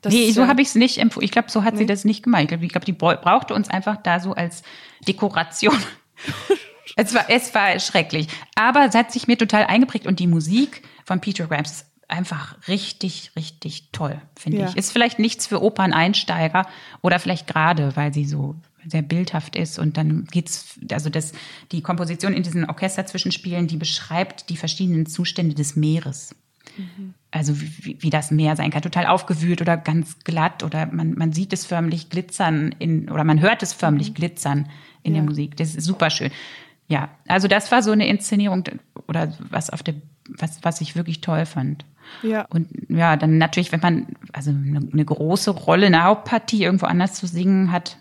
das 0.00 0.12
nee, 0.12 0.30
so 0.30 0.46
habe 0.46 0.62
ich 0.62 0.68
es 0.68 0.74
nicht 0.76 0.98
empfunden. 0.98 1.24
Ich 1.24 1.32
glaube, 1.32 1.50
so 1.50 1.64
hat 1.64 1.74
sie 1.76 1.82
Nee. 1.82 1.86
das 1.88 2.04
nicht 2.04 2.22
gemeint. 2.22 2.52
Ich 2.52 2.68
glaube, 2.70 2.84
die 2.84 2.92
bra- 2.92 3.16
brauchte 3.16 3.54
uns 3.54 3.68
einfach 3.68 3.96
da 3.96 4.20
so 4.20 4.32
als 4.32 4.62
Dekoration. 5.08 5.76
es, 6.96 7.14
war, 7.14 7.28
es 7.28 7.52
war 7.54 7.78
schrecklich. 7.80 8.28
Aber 8.54 8.84
es 8.84 8.94
hat 8.94 9.10
sich 9.12 9.26
mir 9.26 9.36
total 9.36 9.64
eingeprägt 9.66 10.06
und 10.06 10.20
die 10.20 10.26
Musik 10.28 10.82
von 11.04 11.20
Peter 11.20 11.46
Grams 11.46 11.70
ist 11.72 11.86
einfach 12.08 12.56
richtig, 12.68 13.32
richtig 13.36 13.90
toll, 13.92 14.20
finde 14.36 14.58
Ja. 14.58 14.68
ich. 14.68 14.76
Ist 14.76 14.92
vielleicht 14.92 15.18
nichts 15.18 15.46
für 15.46 15.62
Operneinsteiger 15.62 16.66
oder 17.02 17.18
vielleicht 17.18 17.46
gerade, 17.46 17.94
weil 17.96 18.12
sie 18.14 18.24
so 18.24 18.56
sehr 18.86 19.02
bildhaft 19.02 19.54
ist 19.56 19.78
und 19.78 19.96
dann 19.98 20.24
geht's, 20.24 20.78
also 20.90 21.10
das, 21.10 21.32
die 21.72 21.82
Komposition 21.82 22.32
in 22.32 22.42
diesen 22.42 22.64
Orchesterzwischenspielen, 22.64 23.66
die 23.66 23.76
beschreibt 23.76 24.48
die 24.48 24.56
verschiedenen 24.56 25.06
Zustände 25.06 25.54
des 25.54 25.76
Meeres 25.76 26.34
also 27.32 27.60
wie, 27.60 27.96
wie- 28.00 28.10
das 28.10 28.30
Meer 28.30 28.54
sein 28.54 28.70
kann, 28.70 28.82
total 28.82 29.06
aufgewühlt 29.06 29.60
oder 29.60 29.76
ganz 29.76 30.20
glatt 30.20 30.62
oder 30.62 30.86
man, 30.86 31.14
man 31.14 31.32
sieht 31.32 31.52
es 31.52 31.66
förmlich 31.66 32.08
glitzern 32.08 32.74
in, 32.78 33.10
oder 33.10 33.24
man 33.24 33.40
hört 33.40 33.62
es 33.64 33.72
förmlich 33.72 34.14
glitzern 34.14 34.68
in 35.02 35.14
der 35.14 35.22
Ja. 35.24 35.28
Musik. 35.28 35.56
Das 35.56 35.74
ist 35.74 35.84
super 35.84 36.08
schön. 36.10 36.30
Ja, 36.88 37.10
also 37.26 37.48
das 37.48 37.70
war 37.70 37.82
so 37.82 37.90
eine 37.90 38.08
Inszenierung 38.08 38.64
oder 39.06 39.32
was 39.50 39.68
auf 39.70 39.82
der, 39.82 39.94
was, 40.28 40.64
was 40.64 40.80
ich 40.80 40.96
wirklich 40.96 41.20
toll 41.20 41.44
fand. 41.44 41.84
Ja. 42.22 42.46
Und 42.48 42.68
ja, 42.88 43.16
dann 43.16 43.36
natürlich, 43.36 43.72
wenn 43.72 43.80
man 43.80 44.06
also 44.32 44.50
eine, 44.50 44.80
eine 44.90 45.04
große 45.04 45.50
Rolle, 45.50 45.86
eine 45.86 46.04
Hauptpartie 46.04 46.62
irgendwo 46.62 46.86
anders 46.86 47.14
zu 47.14 47.26
singen 47.26 47.72
hat, 47.72 47.98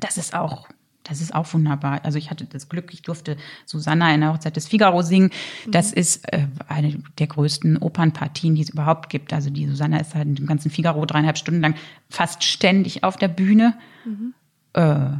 das 0.00 0.16
ist 0.16 0.34
auch, 0.34 0.68
das 1.04 1.20
ist 1.20 1.34
auch 1.34 1.52
wunderbar. 1.52 2.00
Also 2.02 2.16
ich 2.16 2.30
hatte 2.30 2.46
das 2.46 2.70
Glück, 2.70 2.94
ich 2.94 3.02
durfte 3.02 3.36
Susanna 3.66 4.14
in 4.14 4.22
der 4.22 4.32
Hochzeit 4.32 4.56
des 4.56 4.68
Figaro 4.68 5.02
singen. 5.02 5.30
Das 5.68 5.92
ist 5.92 6.32
äh, 6.32 6.46
eine 6.68 7.02
der 7.18 7.26
größten 7.26 7.76
Opernpartien, 7.76 8.54
die 8.54 8.62
es 8.62 8.70
überhaupt 8.70 9.10
gibt. 9.10 9.34
Also 9.34 9.50
die 9.50 9.66
Susanna 9.66 9.98
ist 9.98 10.14
halt 10.14 10.28
in 10.28 10.34
dem 10.34 10.46
ganzen 10.46 10.70
Figaro 10.70 11.04
dreieinhalb 11.04 11.36
Stunden 11.36 11.60
lang 11.60 11.74
fast 12.08 12.42
ständig 12.42 13.04
auf 13.04 13.18
der 13.18 13.28
Bühne. 13.28 13.76
Äh, 14.72 15.18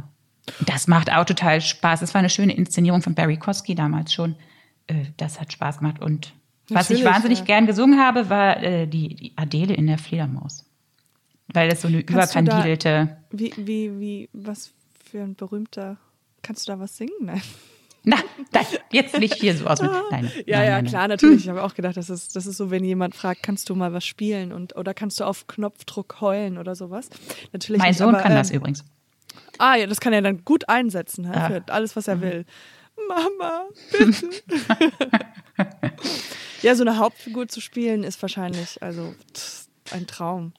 das 0.65 0.87
macht 0.87 1.11
auch 1.11 1.25
total 1.25 1.61
Spaß. 1.61 2.01
Es 2.01 2.13
war 2.13 2.19
eine 2.19 2.29
schöne 2.29 2.55
Inszenierung 2.55 3.01
von 3.01 3.13
Barry 3.15 3.37
Kosky 3.37 3.75
damals 3.75 4.13
schon. 4.13 4.35
Äh, 4.87 5.05
das 5.17 5.39
hat 5.39 5.51
Spaß 5.53 5.79
gemacht. 5.79 6.01
Und 6.01 6.33
was 6.69 6.89
ich 6.89 6.97
Natürlich, 6.99 7.05
wahnsinnig 7.13 7.39
ja. 7.39 7.45
gern 7.45 7.65
gesungen 7.67 7.99
habe, 7.99 8.29
war 8.29 8.61
äh, 8.63 8.87
die, 8.87 9.15
die 9.15 9.33
Adele 9.35 9.73
in 9.73 9.87
der 9.87 9.97
Fledermaus. 9.97 10.65
Weil 11.53 11.69
das 11.69 11.81
so 11.81 11.87
eine 11.87 12.03
Kannst 12.03 12.35
du 12.35 12.43
da- 12.43 12.43
überkandidelte. 12.43 13.17
Wie, 13.31 13.53
wie, 13.57 13.99
wie, 13.99 14.29
was 14.33 14.73
für 15.09 15.21
ein 15.21 15.35
berühmter. 15.35 15.97
Kannst 16.41 16.67
du 16.67 16.71
da 16.73 16.79
was 16.79 16.97
singen? 16.97 17.11
Nein. 17.21 17.41
Na, 18.03 18.17
das, 18.53 18.67
jetzt 18.91 19.19
nicht 19.19 19.33
hier 19.35 19.55
so 19.57 19.65
aus. 19.67 19.81
Nein, 20.11 20.31
Ja, 20.45 20.59
nein, 20.59 20.65
ja, 20.65 20.71
nein, 20.81 20.85
klar, 20.85 21.07
natürlich. 21.09 21.43
Ich 21.43 21.49
habe 21.49 21.61
auch 21.63 21.73
gedacht, 21.73 21.97
das 21.97 22.09
ist, 22.09 22.37
das 22.37 22.45
ist 22.45 22.55
so, 22.55 22.71
wenn 22.71 22.85
jemand 22.85 23.15
fragt, 23.15 23.43
kannst 23.43 23.69
du 23.69 23.75
mal 23.75 23.91
was 23.91 24.05
spielen 24.05 24.53
und 24.53 24.77
oder 24.77 24.93
kannst 24.93 25.19
du 25.19 25.25
auf 25.25 25.47
Knopfdruck 25.47 26.21
heulen 26.21 26.57
oder 26.57 26.73
sowas. 26.75 27.09
Natürlich 27.51 27.79
Mein 27.79 27.89
nicht, 27.89 27.97
Sohn 27.97 28.15
aber, 28.15 28.23
kann 28.23 28.33
das 28.33 28.49
ähm, 28.51 28.57
übrigens. 28.57 28.85
Ah, 29.57 29.75
ja, 29.75 29.87
das 29.87 29.99
kann 29.99 30.13
er 30.13 30.21
dann 30.21 30.43
gut 30.45 30.69
einsetzen, 30.69 31.25
Ja. 31.25 31.47
für 31.47 31.63
alles, 31.69 31.95
was 31.95 32.07
er 32.07 32.21
will. 32.21 32.45
Mama, 33.07 33.65
bitte. 33.91 34.29
ja, 36.61 36.75
so 36.75 36.83
eine 36.83 36.97
Hauptfigur 36.97 37.47
zu 37.47 37.61
spielen 37.61 38.03
ist 38.03 38.21
wahrscheinlich, 38.21 38.81
also 38.81 39.13
ein 39.91 40.07
Traum. 40.07 40.53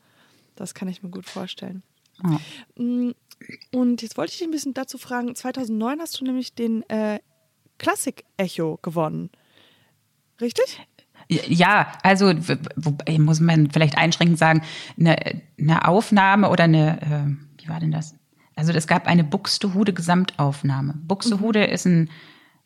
Das 0.56 0.74
kann 0.74 0.88
ich 0.88 1.02
mir 1.02 1.10
gut 1.10 1.26
vorstellen. 1.26 1.82
Oh. 2.24 2.82
Mm, 2.82 3.12
Und 3.72 4.02
jetzt 4.02 4.16
wollte 4.16 4.32
ich 4.32 4.38
dich 4.38 4.46
ein 4.48 4.50
bisschen 4.52 4.74
dazu 4.74 4.98
fragen, 4.98 5.34
2009 5.34 6.00
hast 6.00 6.20
du 6.20 6.24
nämlich 6.24 6.54
den 6.54 6.88
äh, 6.90 7.20
Klassik-Echo 7.78 8.78
gewonnen. 8.82 9.30
Richtig? 10.40 10.80
Ja, 11.28 11.92
also 12.02 12.32
muss 13.18 13.40
man 13.40 13.70
vielleicht 13.70 13.98
einschränkend 13.98 14.38
sagen, 14.38 14.62
eine, 14.98 15.42
eine 15.58 15.86
Aufnahme 15.86 16.48
oder 16.50 16.64
eine, 16.64 17.02
äh, 17.02 17.62
wie 17.62 17.68
war 17.68 17.78
denn 17.80 17.90
das? 17.92 18.14
Also 18.58 18.72
es 18.72 18.88
gab 18.88 19.06
eine 19.06 19.22
Buxtehude 19.22 19.92
Gesamtaufnahme. 19.92 20.94
Buxtehude 21.06 21.64
ist 21.64 21.86
ein 21.86 22.10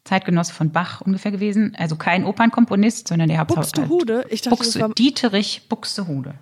Zeitgenosse 0.05 0.55
von 0.55 0.71
Bach 0.73 1.03
ungefähr 1.03 1.31
gewesen, 1.31 1.77
also 1.79 1.97
kein 1.97 2.25
Opernkomponist, 2.25 3.09
sondern 3.09 3.29
der 3.29 3.39
hat 3.39 3.49
Buxtehude? 3.49 4.25
Ich 4.31 4.41
dachte, 4.41 4.57
Buxte, 4.57 4.79
das 4.79 4.89
war- 4.89 4.95
Dieterich 4.95 5.69
Buxtehude. 5.69 6.35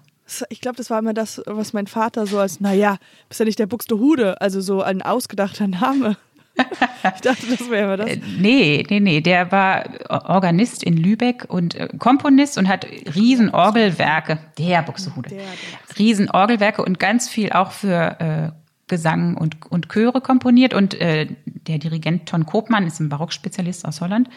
Ich 0.48 0.60
glaube, 0.60 0.76
das 0.76 0.88
war 0.90 1.00
immer 1.00 1.14
das, 1.14 1.42
was 1.46 1.72
mein 1.72 1.88
Vater 1.88 2.28
so 2.28 2.38
als, 2.38 2.60
naja, 2.60 2.98
bist 3.28 3.40
ja 3.40 3.44
nicht 3.46 3.58
der 3.58 3.66
Buxtehude, 3.66 4.40
also 4.40 4.60
so 4.60 4.82
ein 4.82 5.02
ausgedachter 5.02 5.66
Name. 5.66 6.16
ich 6.56 7.20
dachte, 7.22 7.46
das 7.50 7.68
wäre 7.68 7.84
immer 7.84 7.96
das. 7.96 8.10
Äh, 8.10 8.20
Nee, 8.38 8.86
nee, 8.88 9.00
nee, 9.00 9.20
der 9.20 9.50
war 9.50 9.84
Organist 10.08 10.84
in 10.84 10.96
Lübeck 10.96 11.46
und 11.48 11.74
äh, 11.74 11.88
Komponist 11.98 12.56
und 12.56 12.68
hat 12.68 12.86
riesen 13.16 13.50
Orgelwerke, 13.50 14.38
der 14.58 14.82
Buxtehude, 14.82 15.30
Der, 15.30 15.38
der 15.38 15.98
riesen 15.98 16.30
Orgelwerke 16.30 16.84
und 16.84 17.00
ganz 17.00 17.28
viel 17.28 17.50
auch 17.50 17.72
für 17.72 18.20
äh, 18.20 18.59
Gesang 18.90 19.36
und, 19.36 19.70
und 19.70 19.88
Chöre 19.88 20.20
komponiert 20.20 20.74
und 20.74 20.92
äh, 20.94 21.34
der 21.46 21.78
Dirigent 21.78 22.28
Ton 22.28 22.44
Koopmann 22.44 22.86
ist 22.86 23.00
ein 23.00 23.08
Barockspezialist 23.08 23.86
aus 23.86 24.02
Holland, 24.02 24.28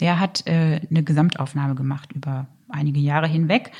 der 0.00 0.20
hat 0.20 0.46
äh, 0.46 0.80
eine 0.90 1.02
Gesamtaufnahme 1.02 1.74
gemacht 1.74 2.12
über 2.12 2.46
einige 2.68 3.00
Jahre 3.00 3.26
hinweg 3.26 3.72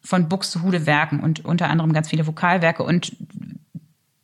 von 0.00 0.28
Buxtehude 0.28 0.86
Werken 0.86 1.20
und 1.20 1.44
unter 1.44 1.68
anderem 1.68 1.92
ganz 1.92 2.08
viele 2.08 2.26
Vokalwerke 2.26 2.84
und 2.84 3.16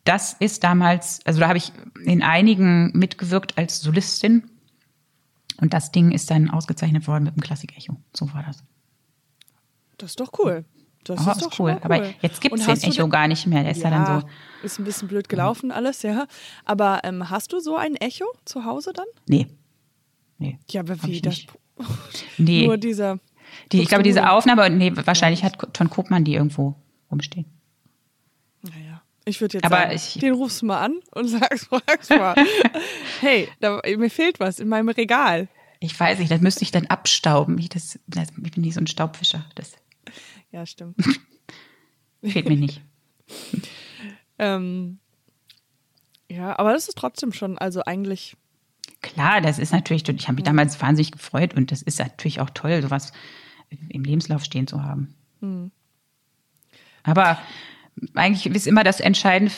das 0.07 0.35
ist 0.35 0.63
damals, 0.63 1.21
also 1.27 1.41
da 1.41 1.49
habe 1.49 1.59
ich 1.59 1.73
in 2.05 2.23
einigen 2.23 2.93
mitgewirkt 2.97 3.59
als 3.59 3.81
Solistin. 3.81 4.49
Und 5.61 5.75
das 5.75 5.91
Ding 5.91 6.13
ist 6.13 6.31
dann 6.31 6.49
ausgezeichnet 6.49 7.09
worden 7.09 7.25
mit 7.25 7.35
dem 7.35 7.43
Klassik-Echo. 7.43 7.97
So 8.15 8.33
war 8.33 8.45
das. 8.45 8.63
Das 9.99 10.11
ist 10.11 10.21
doch 10.21 10.31
cool. 10.39 10.65
Das 11.07 11.27
Oh, 11.27 11.31
ist 11.31 11.43
doch 11.43 11.53
schon 11.53 11.67
mal 11.67 11.79
Aber 11.83 12.05
jetzt 12.21 12.41
gibt 12.41 12.55
es 12.59 12.65
den 12.67 12.91
Echo 12.91 13.09
gar 13.09 13.29
nicht 13.29 13.47
mehr. 13.47 13.63
Der 13.63 13.73
ist 13.73 13.83
ja, 13.83 13.91
dann 13.91 14.21
so. 14.23 14.27
Ist 14.63 14.79
ein 14.79 14.85
bisschen 14.85 15.09
blöd 15.09 15.29
gelaufen 15.29 15.71
alles, 15.71 16.03
ja. 16.03 16.27
Aber 16.65 17.01
ähm, 17.05 17.31
hast 17.31 17.53
du 17.53 17.61
so 17.61 17.77
ein 17.77 17.95
Echo 17.97 18.25
zu 18.45 18.65
Hause 18.65 18.93
dann? 18.93 19.07
Nee. 19.29 19.47
Nee. 20.39 20.59
Ja, 20.71 20.81
aber 20.81 21.03
wie 21.05 21.13
ich 21.13 21.23
das? 21.23 21.41
Nee. 22.39 22.67
Nur 22.67 22.79
dieser. 22.79 23.19
Die, 23.73 23.83
ich 23.83 23.89
glaube, 23.89 24.03
diese. 24.03 24.31
Aufnahme, 24.31 24.69
nee, 24.71 24.93
wahrscheinlich 24.95 25.45
hat 25.45 25.59
Ton 25.75 25.91
Kopmann 25.91 26.25
die 26.25 26.35
irgendwo 26.35 26.75
rumstehen. 27.11 27.45
Naja, 28.63 29.03
ich 29.25 29.41
würde 29.41 29.59
jetzt 29.59 29.65
Aber 29.65 29.77
sagen, 29.77 29.93
ich- 29.95 30.19
den 30.19 30.35
rufst 30.35 30.63
du 30.63 30.67
mal 30.67 30.81
an 30.81 30.95
und 31.15 31.29
sagst, 31.29 31.67
fragst 31.67 32.11
mal. 32.11 32.35
hey, 33.21 33.49
da, 33.61 33.81
mir 33.85 34.11
fehlt 34.11 34.41
was 34.41 34.59
in 34.59 34.69
meinem 34.69 34.89
Regal. 34.89 35.49
Ich 35.79 35.99
weiß 35.99 36.19
nicht, 36.19 36.31
das 36.31 36.41
müsste 36.41 36.63
ich 36.63 36.71
dann 36.71 36.87
abstauben. 36.87 37.59
Ich, 37.59 37.69
das, 37.69 37.99
das, 38.07 38.29
ich 38.43 38.51
bin 38.53 38.63
nicht 38.63 38.75
so 38.75 38.81
ein 38.81 38.87
Staubfischer. 38.87 39.45
Das 39.55 39.73
Ja, 40.57 40.65
stimmt. 40.65 40.97
fehlt 42.25 42.49
mir 42.49 42.57
nicht. 42.57 42.81
ähm, 44.39 44.99
ja, 46.31 46.59
aber 46.59 46.73
das 46.73 46.89
ist 46.89 46.97
trotzdem 46.97 47.35
schon, 47.35 47.59
also 47.59 47.83
eigentlich, 47.85 48.39
Klar, 49.03 49.43
das 49.43 49.59
ist 49.59 49.73
natürlich, 49.73 50.09
ich 50.09 50.27
habe 50.29 50.37
mich 50.37 50.45
damals 50.45 50.81
wahnsinnig 50.81 51.13
gefreut 51.13 51.53
und 51.55 51.71
das 51.71 51.83
ist 51.83 51.99
natürlich 51.99 52.41
auch 52.41 52.49
toll, 52.49 52.81
sowas 52.81 53.13
im 53.91 54.03
Lebenslauf 54.03 54.43
stehen 54.45 54.67
zu 54.67 54.83
haben. 54.83 55.15
Aber 57.03 57.39
eigentlich 58.15 58.47
ist 58.47 58.67
immer 58.67 58.83
das 58.83 59.01
Entscheidende 59.01 59.53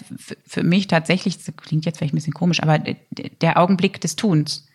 für 0.45 0.65
mich 0.65 0.89
tatsächlich, 0.89 1.39
das 1.39 1.55
klingt 1.57 1.87
jetzt 1.87 1.99
vielleicht 1.99 2.13
ein 2.13 2.17
bisschen 2.17 2.35
komisch, 2.35 2.61
aber 2.61 2.79
der 2.81 3.59
Augenblick 3.59 4.01
des 4.01 4.17
Tuns. 4.17 4.67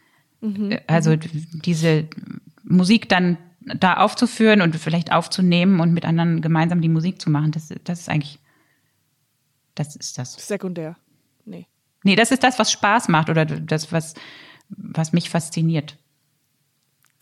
Also 0.87 1.17
d- 1.17 1.29
diese 1.65 2.07
Musik 2.63 3.09
dann 3.09 3.37
da 3.65 3.95
aufzuführen 3.97 4.61
und 4.61 4.75
vielleicht 4.75 5.11
aufzunehmen 5.11 5.79
und 5.79 5.93
mit 5.93 6.05
anderen 6.05 6.41
gemeinsam 6.41 6.81
die 6.81 6.89
Musik 6.89 7.21
zu 7.21 7.29
machen, 7.29 7.51
das, 7.51 7.73
das 7.83 8.01
ist 8.01 8.09
eigentlich, 8.09 8.39
das 9.75 9.95
ist 9.95 10.17
das. 10.17 10.33
sekundär. 10.47 10.95
Nee. 11.45 11.67
Nee, 12.03 12.15
das 12.15 12.31
ist 12.31 12.43
das, 12.43 12.59
was 12.59 12.71
Spaß 12.71 13.07
macht 13.07 13.29
oder 13.29 13.45
das, 13.45 13.91
was, 13.91 14.13
was 14.69 15.13
mich 15.13 15.29
fasziniert. 15.29 15.97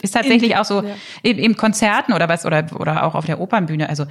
Ist 0.01 0.13
tatsächlich 0.13 0.51
In- 0.51 0.57
auch 0.57 0.65
so 0.65 0.83
ja. 0.83 0.95
in, 1.21 1.37
in 1.37 1.55
Konzerten 1.55 2.13
oder 2.13 2.27
was 2.27 2.45
oder, 2.45 2.67
oder 2.79 3.03
auch 3.03 3.13
auf 3.13 3.25
der 3.25 3.39
Opernbühne. 3.39 3.87
Also 3.87 4.05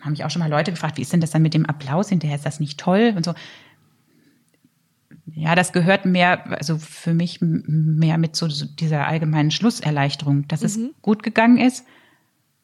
haben 0.00 0.12
mich 0.12 0.24
auch 0.24 0.30
schon 0.30 0.40
mal 0.40 0.48
Leute 0.48 0.70
gefragt, 0.70 0.96
wie 0.96 1.02
ist 1.02 1.12
denn 1.12 1.20
das 1.20 1.30
dann 1.32 1.42
mit 1.42 1.52
dem 1.54 1.66
Applaus 1.66 2.08
hinterher? 2.08 2.36
Ist 2.36 2.46
das 2.46 2.60
nicht 2.60 2.80
toll? 2.80 3.12
Und 3.16 3.24
so. 3.24 3.34
Ja, 5.34 5.54
das 5.54 5.72
gehört 5.72 6.04
mehr, 6.06 6.50
also 6.58 6.78
für 6.78 7.14
mich 7.14 7.38
mehr 7.40 8.18
mit 8.18 8.34
so, 8.36 8.48
so 8.48 8.66
dieser 8.66 9.06
allgemeinen 9.06 9.50
Schlusserleichterung, 9.50 10.48
dass 10.48 10.62
es 10.62 10.78
gut 11.02 11.22
gegangen 11.22 11.58
ist. 11.58 11.84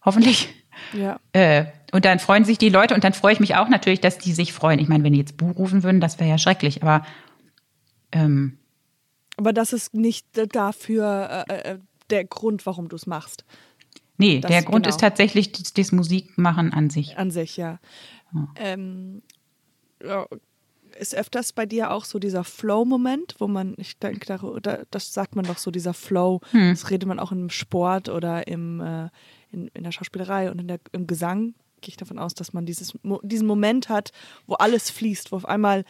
Hoffentlich. 0.05 0.49
Ja. 0.93 1.21
Äh, 1.33 1.67
und 1.93 2.05
dann 2.05 2.19
freuen 2.19 2.45
sich 2.45 2.59
die 2.59 2.69
Leute 2.69 2.95
und 2.95 3.05
dann 3.05 3.13
freue 3.13 3.33
ich 3.33 3.41
mich 3.41 3.55
auch 3.55 3.69
natürlich, 3.69 4.01
dass 4.01 4.19
die 4.19 4.33
sich 4.33 4.53
freuen. 4.53 4.79
Ich 4.81 4.89
meine, 4.89 5.05
wenn 5.05 5.13
die 5.13 5.19
jetzt 5.21 5.37
Buh 5.37 5.51
rufen 5.53 5.83
würden, 5.83 6.01
das 6.01 6.19
wäre 6.19 6.29
ja 6.29 6.39
schrecklich, 6.39 6.83
aber 6.83 7.07
ähm, 8.13 8.59
Aber 9.37 9.53
das 9.53 9.73
ist 9.73 9.95
nicht 9.95 10.27
dafür 10.55 11.45
äh, 11.49 11.73
äh, 11.75 11.79
der 12.11 12.25
Grund, 12.25 12.67
warum 12.67 12.89
du 12.89 12.97
es 12.97 13.07
machst. 13.07 13.45
nee, 14.19 14.41
Das- 14.41 14.51
der 14.51 14.63
Grund 14.63 14.85
genau. 14.85 14.95
ist 14.95 15.01
tatsächlich 15.01 15.53
das, 15.53 15.73
das 15.73 15.93
Musikmachen 15.93 16.73
an 16.73 16.91
sich. 16.91 17.17
An 17.19 17.31
sich, 17.31 17.57
ja. 17.57 17.79
Ähm, 18.57 19.23
ja, 20.05 20.27
ist 20.95 21.15
öfters 21.15 21.53
bei 21.53 21.67
dir 21.67 21.91
auch 21.91 22.05
so 22.05 22.19
dieser 22.19 22.45
Flow-Moment, 22.45 23.35
wo 23.39 23.49
man, 23.49 23.75
ich 23.79 23.99
denke, 23.99 24.27
da- 24.27 24.61
da- 24.61 24.83
das 24.91 25.13
sagt 25.13 25.37
man 25.37 25.45
doch 25.45 25.59
so, 25.59 25.71
dieser 25.71 25.95
Flow, 25.95 26.41
das 26.71 26.91
redet 26.91 27.09
man 27.09 27.19
auch 27.19 27.33
im 27.33 27.51
Sport 27.51 28.09
oder 28.09 28.47
im, 28.47 28.81
äh, 28.81 29.09
in, 29.51 29.69
in 29.75 29.85
der 29.85 29.93
Schauspielerei 29.93 30.51
und 30.51 30.61
in 30.61 30.69
der, 30.69 30.79
im 30.93 31.07
Gesang, 31.07 31.55
gehe 31.81 31.91
ich 31.91 31.97
davon 31.97 32.19
aus, 32.19 32.35
dass 32.35 32.53
man 32.53 32.65
dieses, 32.67 32.95
diesen 33.23 33.47
Moment 33.47 33.89
hat, 33.89 34.11
wo 34.47 34.55
alles 34.55 34.91
fließt, 34.91 35.33
wo 35.33 35.37
auf 35.37 35.47
einmal 35.47 35.85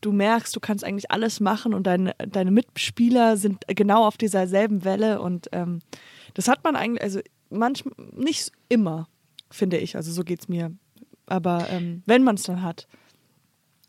du 0.00 0.12
merkst, 0.12 0.54
du 0.56 0.60
kannst 0.60 0.84
eigentlich 0.84 1.10
alles 1.10 1.40
machen 1.40 1.74
und 1.74 1.86
deine, 1.86 2.14
deine 2.28 2.50
Mitspieler 2.50 3.36
sind 3.36 3.64
genau 3.66 4.06
auf 4.06 4.16
dieser 4.16 4.46
selben 4.46 4.84
Welle 4.84 5.20
und 5.20 5.48
ähm, 5.52 5.80
das 6.34 6.48
hat 6.48 6.64
man 6.64 6.76
eigentlich, 6.76 7.02
also 7.02 7.20
manchmal, 7.50 7.94
nicht 8.12 8.52
immer, 8.68 9.08
finde 9.50 9.76
ich, 9.78 9.96
also 9.96 10.10
so 10.12 10.22
geht 10.22 10.40
es 10.40 10.48
mir, 10.48 10.72
aber 11.26 11.68
ähm, 11.70 12.02
wenn 12.06 12.22
man 12.24 12.36
es 12.36 12.44
dann 12.44 12.62
hat, 12.62 12.86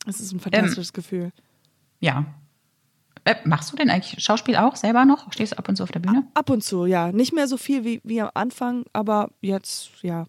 es 0.07 0.19
ist 0.19 0.31
ein 0.31 0.39
fantastisches 0.39 0.93
Gefühl. 0.93 1.31
Ja. 1.99 2.25
Äh, 3.23 3.35
machst 3.45 3.71
du 3.71 3.75
denn 3.75 3.89
eigentlich 3.89 4.23
Schauspiel 4.23 4.55
auch 4.55 4.75
selber 4.75 5.05
noch? 5.05 5.31
Stehst 5.31 5.53
du 5.53 5.57
ab 5.59 5.69
und 5.69 5.75
zu 5.75 5.83
auf 5.83 5.91
der 5.91 5.99
Bühne? 5.99 6.27
Ab 6.33 6.49
und 6.49 6.63
zu, 6.63 6.85
ja. 6.85 7.11
Nicht 7.11 7.33
mehr 7.33 7.47
so 7.47 7.57
viel 7.57 7.83
wie, 7.85 8.01
wie 8.03 8.21
am 8.21 8.31
Anfang, 8.33 8.83
aber 8.93 9.29
jetzt, 9.41 9.91
ja, 10.01 10.25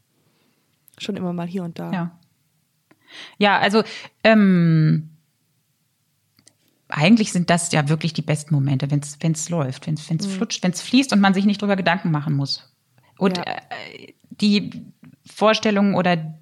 schon 0.98 1.16
immer 1.16 1.32
mal 1.32 1.46
hier 1.46 1.64
und 1.64 1.78
da. 1.78 1.90
Ja. 1.90 2.18
Ja, 3.38 3.58
also 3.58 3.82
ähm, 4.24 5.10
eigentlich 6.88 7.32
sind 7.32 7.50
das 7.50 7.72
ja 7.72 7.88
wirklich 7.88 8.12
die 8.12 8.22
besten 8.22 8.54
Momente, 8.54 8.90
wenn 8.90 9.00
es 9.32 9.48
läuft, 9.48 9.86
wenn 9.86 9.94
es 9.94 10.26
flutscht, 10.26 10.62
wenn 10.62 10.72
es 10.72 10.82
fließt 10.82 11.12
und 11.12 11.20
man 11.20 11.34
sich 11.34 11.44
nicht 11.46 11.60
drüber 11.62 11.76
Gedanken 11.76 12.10
machen 12.10 12.34
muss. 12.34 12.74
Und 13.18 13.38
Ja. 13.38 13.44
äh, 13.44 14.12
die 14.30 14.84
Vorstellungen 15.26 15.94
oder 15.94 16.38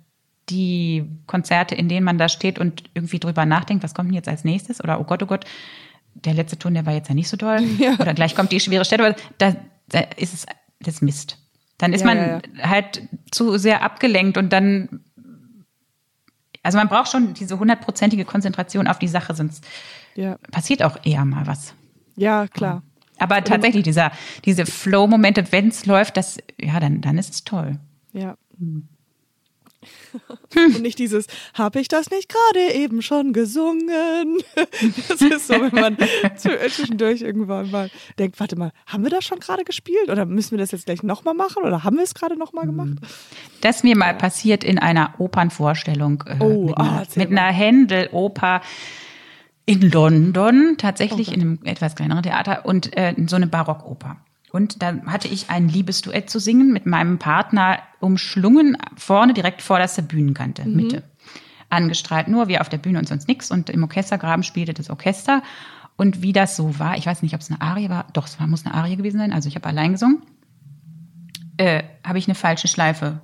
die 0.50 1.04
Konzerte, 1.26 1.74
in 1.74 1.88
denen 1.88 2.04
man 2.04 2.18
da 2.18 2.28
steht 2.28 2.58
und 2.58 2.84
irgendwie 2.94 3.18
drüber 3.18 3.46
nachdenkt, 3.46 3.82
was 3.84 3.94
kommt 3.94 4.08
denn 4.08 4.14
jetzt 4.14 4.28
als 4.28 4.44
nächstes? 4.44 4.82
Oder 4.82 5.00
oh 5.00 5.04
Gott, 5.04 5.22
oh 5.22 5.26
Gott, 5.26 5.44
der 6.14 6.34
letzte 6.34 6.58
Ton, 6.58 6.74
der 6.74 6.86
war 6.86 6.92
jetzt 6.92 7.08
ja 7.08 7.14
nicht 7.14 7.28
so 7.28 7.36
toll. 7.36 7.60
Oder 7.98 8.14
gleich 8.14 8.34
kommt 8.34 8.52
die 8.52 8.60
schwere 8.60 8.84
Stelle. 8.84 9.14
Da, 9.38 9.54
da 9.88 10.00
ist 10.16 10.34
es 10.34 10.46
das 10.80 10.94
ist 10.94 11.02
Mist. 11.02 11.38
Dann 11.78 11.92
ist 11.92 12.00
Ja, 12.00 12.06
man 12.06 12.18
ja, 12.18 12.40
halt 12.62 13.02
zu 13.30 13.56
sehr 13.58 13.82
abgelenkt 13.82 14.36
und 14.38 14.52
dann 14.52 15.00
also 16.62 16.76
man 16.76 16.88
braucht 16.88 17.10
schon 17.10 17.32
diese 17.34 17.58
hundertprozentige 17.58 18.24
Konzentration 18.24 18.86
auf 18.86 18.98
die 18.98 19.08
Sache, 19.08 19.34
sonst 19.34 19.64
Ja, 20.14 20.36
passiert 20.50 20.82
auch 20.82 20.98
eher 21.04 21.24
mal 21.24 21.46
was. 21.46 21.74
ja 22.16 22.46
klar. 22.48 22.82
Aber 23.18 23.44
tatsächlich, 23.44 23.82
dieser, 23.82 24.12
diese 24.46 24.64
Flow-Momente, 24.64 25.52
wenn 25.52 25.68
es 25.68 25.84
läuft, 25.84 26.16
das, 26.16 26.38
ja, 26.58 26.80
dann, 26.80 27.02
dann 27.02 27.18
ist 27.18 27.34
es 27.34 27.44
toll. 27.44 27.78
Ja. 28.14 28.36
Hm. 28.58 28.88
Und 30.56 30.82
nicht 30.82 30.98
dieses, 30.98 31.26
habe 31.54 31.80
ich 31.80 31.88
das 31.88 32.10
nicht 32.10 32.28
gerade 32.28 32.74
eben 32.74 33.02
schon 33.02 33.32
gesungen? 33.32 34.38
Das 35.08 35.20
ist 35.20 35.46
so, 35.48 35.54
wenn 35.54 35.72
man 35.72 35.96
zwischendurch 36.36 37.22
irgendwann 37.22 37.70
mal 37.70 37.90
denkt, 38.18 38.38
warte 38.40 38.56
mal, 38.56 38.72
haben 38.86 39.02
wir 39.04 39.10
das 39.10 39.24
schon 39.24 39.38
gerade 39.40 39.64
gespielt? 39.64 40.08
Oder 40.08 40.26
müssen 40.26 40.52
wir 40.52 40.58
das 40.58 40.70
jetzt 40.70 40.86
gleich 40.86 41.02
nochmal 41.02 41.34
machen? 41.34 41.62
Oder 41.64 41.84
haben 41.84 41.96
wir 41.96 42.04
es 42.04 42.14
gerade 42.14 42.36
nochmal 42.36 42.66
Hm. 42.66 42.76
gemacht? 42.76 42.98
Das 43.60 43.82
mir 43.82 43.96
mal 43.96 44.14
passiert 44.14 44.64
in 44.64 44.78
einer 44.78 45.14
Opernvorstellung 45.18 46.24
äh, 46.26 46.36
Oh, 46.40 46.66
mit, 46.66 46.78
ah, 46.78 46.82
einer, 46.82 47.06
mit 47.16 47.30
einer 47.30 47.52
Händel-Oper 47.52 48.60
in 49.66 49.90
London, 49.90 50.76
tatsächlich 50.78 51.32
in 51.32 51.40
einem 51.40 51.58
etwas 51.64 51.94
kleineren 51.94 52.22
Theater 52.22 52.64
und 52.66 52.96
äh, 52.96 53.14
so 53.26 53.36
eine 53.36 53.46
Barockoper. 53.46 54.16
Und 54.50 54.82
da 54.82 54.94
hatte 55.06 55.28
ich 55.28 55.48
ein 55.50 55.68
Liebesduett 55.68 56.28
zu 56.28 56.38
singen 56.40 56.72
mit 56.72 56.86
meinem 56.86 57.18
Partner 57.18 57.78
umschlungen, 58.00 58.76
vorne 58.96 59.32
direkt 59.32 59.62
vorderste 59.62 60.02
Bühnenkante, 60.02 60.64
Mitte. 60.66 61.04
Angestrahlt, 61.68 62.26
nur 62.26 62.48
wir 62.48 62.60
auf 62.60 62.68
der 62.68 62.78
Bühne 62.78 62.98
und 62.98 63.06
sonst 63.06 63.28
nichts. 63.28 63.50
Und 63.50 63.70
im 63.70 63.82
Orchestergraben 63.84 64.42
spielte 64.42 64.74
das 64.74 64.90
Orchester. 64.90 65.42
Und 65.96 66.22
wie 66.22 66.32
das 66.32 66.56
so 66.56 66.78
war, 66.78 66.96
ich 66.96 67.06
weiß 67.06 67.22
nicht, 67.22 67.34
ob 67.34 67.42
es 67.42 67.50
eine 67.50 67.60
Arie 67.60 67.90
war, 67.90 68.06
doch, 68.12 68.26
es 68.26 68.40
war, 68.40 68.46
muss 68.46 68.64
eine 68.64 68.74
Arie 68.74 68.96
gewesen 68.96 69.18
sein, 69.18 69.32
also 69.32 69.48
ich 69.48 69.54
habe 69.54 69.68
allein 69.68 69.92
gesungen, 69.92 70.22
äh, 71.58 71.82
habe 72.02 72.18
ich 72.18 72.26
eine 72.26 72.34
falsche 72.34 72.68
Schleife 72.68 73.20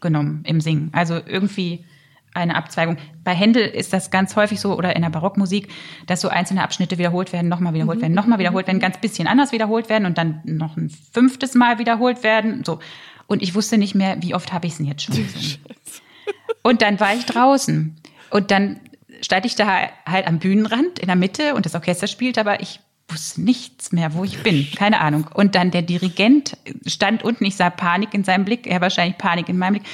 genommen 0.00 0.42
im 0.44 0.60
Singen. 0.60 0.90
Also 0.92 1.20
irgendwie 1.24 1.84
eine 2.34 2.54
Abzweigung. 2.54 2.96
Bei 3.24 3.34
Händel 3.34 3.66
ist 3.66 3.92
das 3.92 4.10
ganz 4.10 4.36
häufig 4.36 4.60
so 4.60 4.76
oder 4.76 4.94
in 4.94 5.02
der 5.02 5.10
Barockmusik, 5.10 5.68
dass 6.06 6.20
so 6.20 6.28
einzelne 6.28 6.62
Abschnitte 6.62 6.98
wiederholt 6.98 7.32
werden, 7.32 7.48
nochmal 7.48 7.74
wiederholt 7.74 8.00
werden, 8.00 8.14
nochmal 8.14 8.38
wiederholt 8.38 8.66
werden, 8.66 8.80
ganz 8.80 8.98
bisschen 8.98 9.26
anders 9.26 9.52
wiederholt 9.52 9.88
werden 9.88 10.06
und 10.06 10.18
dann 10.18 10.40
noch 10.44 10.76
ein 10.76 10.90
fünftes 11.12 11.54
Mal 11.54 11.78
wiederholt 11.78 12.22
werden. 12.22 12.64
So. 12.64 12.78
Und 13.26 13.42
ich 13.42 13.54
wusste 13.54 13.78
nicht 13.78 13.94
mehr, 13.94 14.16
wie 14.20 14.34
oft 14.34 14.52
habe 14.52 14.66
ich 14.66 14.72
es 14.72 14.78
denn 14.78 14.86
jetzt 14.86 15.02
schon. 15.02 15.16
Und 16.62 16.82
dann 16.82 17.00
war 17.00 17.14
ich 17.14 17.24
draußen. 17.24 17.96
Und 18.30 18.50
dann 18.50 18.80
stand 19.22 19.46
ich 19.46 19.54
da 19.54 19.88
halt 20.06 20.26
am 20.26 20.38
Bühnenrand 20.38 20.98
in 20.98 21.06
der 21.06 21.16
Mitte 21.16 21.54
und 21.54 21.66
das 21.66 21.74
Orchester 21.74 22.06
spielt, 22.06 22.38
aber 22.38 22.60
ich 22.60 22.80
wusste 23.08 23.42
nichts 23.42 23.90
mehr, 23.90 24.14
wo 24.14 24.24
ich 24.24 24.42
bin. 24.42 24.66
Keine 24.76 25.00
Ahnung. 25.00 25.26
Und 25.32 25.54
dann 25.54 25.70
der 25.70 25.82
Dirigent 25.82 26.56
stand 26.86 27.22
unten, 27.22 27.44
ich 27.44 27.56
sah 27.56 27.70
Panik 27.70 28.12
in 28.12 28.24
seinem 28.24 28.44
Blick, 28.44 28.66
er 28.66 28.80
wahrscheinlich 28.80 29.16
Panik 29.18 29.48
in 29.48 29.58
meinem 29.58 29.74
Blick. 29.74 29.86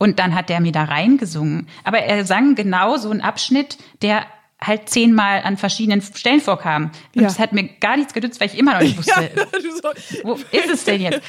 Und 0.00 0.18
dann 0.18 0.34
hat 0.34 0.48
der 0.48 0.60
mir 0.60 0.72
da 0.72 0.84
reingesungen. 0.84 1.68
Aber 1.84 1.98
er 1.98 2.24
sang 2.24 2.54
genau 2.54 2.96
so 2.96 3.10
einen 3.10 3.20
Abschnitt, 3.20 3.76
der 4.00 4.24
halt 4.58 4.88
zehnmal 4.88 5.42
an 5.42 5.56
verschiedenen 5.58 6.00
Stellen 6.02 6.40
vorkam. 6.40 6.90
Und 7.14 7.22
Ja. 7.22 7.28
es 7.28 7.38
hat 7.38 7.52
mir 7.52 7.64
gar 7.80 7.96
nichts 7.98 8.12
genützt, 8.14 8.40
weil 8.40 8.48
ich 8.48 8.58
immer 8.58 8.72
noch 8.74 8.80
nicht 8.80 8.96
wusste, 8.98 9.30
Du 9.34 9.70
so, 9.70 10.22
wo 10.24 10.32
ist 10.52 10.70
es 10.72 10.84
denn 10.84 11.02
jetzt? 11.02 11.20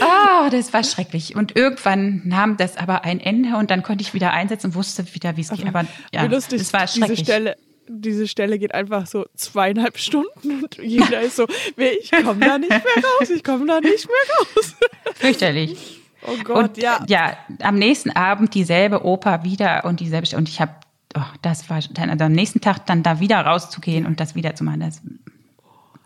Ah, 0.00 0.48
das 0.50 0.72
war 0.72 0.82
schrecklich. 0.82 1.36
Und 1.36 1.56
irgendwann 1.56 2.22
nahm 2.24 2.56
das 2.56 2.76
aber 2.78 3.04
ein 3.04 3.20
Ende 3.20 3.56
und 3.58 3.70
dann 3.70 3.82
konnte 3.82 4.02
ich 4.02 4.12
wieder 4.14 4.32
einsetzen 4.32 4.68
und 4.68 4.74
wusste 4.74 5.04
wieder, 5.14 5.36
wie 5.36 5.42
es 5.42 5.50
geht. 5.50 5.66
Aber 5.66 5.84
ja, 6.12 6.24
wie 6.24 6.34
lustig, 6.34 6.58
das 6.58 6.72
war 6.72 6.86
diese 6.86 6.98
schrecklich. 6.98 7.20
Stelle, 7.20 7.56
diese 7.88 8.26
Stelle 8.28 8.58
geht 8.58 8.74
einfach 8.74 9.06
so 9.06 9.26
zweieinhalb 9.36 9.98
Stunden 9.98 10.62
und 10.64 10.76
jeder 10.82 11.20
ist 11.20 11.36
so, 11.36 11.46
ich 11.76 12.10
komme 12.10 12.44
da 12.46 12.58
nicht 12.58 12.70
mehr 12.70 12.80
raus, 12.80 13.30
ich 13.30 13.44
komme 13.44 13.66
da 13.66 13.80
nicht 13.80 14.06
mehr 14.06 14.36
raus. 14.56 14.74
Fürchterlich. 15.14 16.00
Oh 16.26 16.36
Gott, 16.44 16.56
und 16.70 16.78
ja. 16.78 17.04
ja, 17.08 17.36
am 17.60 17.76
nächsten 17.76 18.10
Abend 18.10 18.54
dieselbe 18.54 19.04
Oper 19.04 19.44
wieder 19.44 19.84
und 19.84 20.00
dieselbe. 20.00 20.36
Und 20.36 20.48
ich 20.48 20.60
habe, 20.60 20.72
oh, 21.16 21.20
das 21.42 21.68
war 21.70 21.80
dann 21.92 22.10
also 22.10 22.24
am 22.24 22.32
nächsten 22.32 22.60
Tag 22.60 22.86
dann 22.86 23.02
da 23.02 23.20
wieder 23.20 23.40
rauszugehen 23.40 24.06
und 24.06 24.20
das 24.20 24.34
wieder 24.34 24.54
zu 24.54 24.64
machen. 24.64 24.80
Das 24.80 24.96
ist 24.96 25.02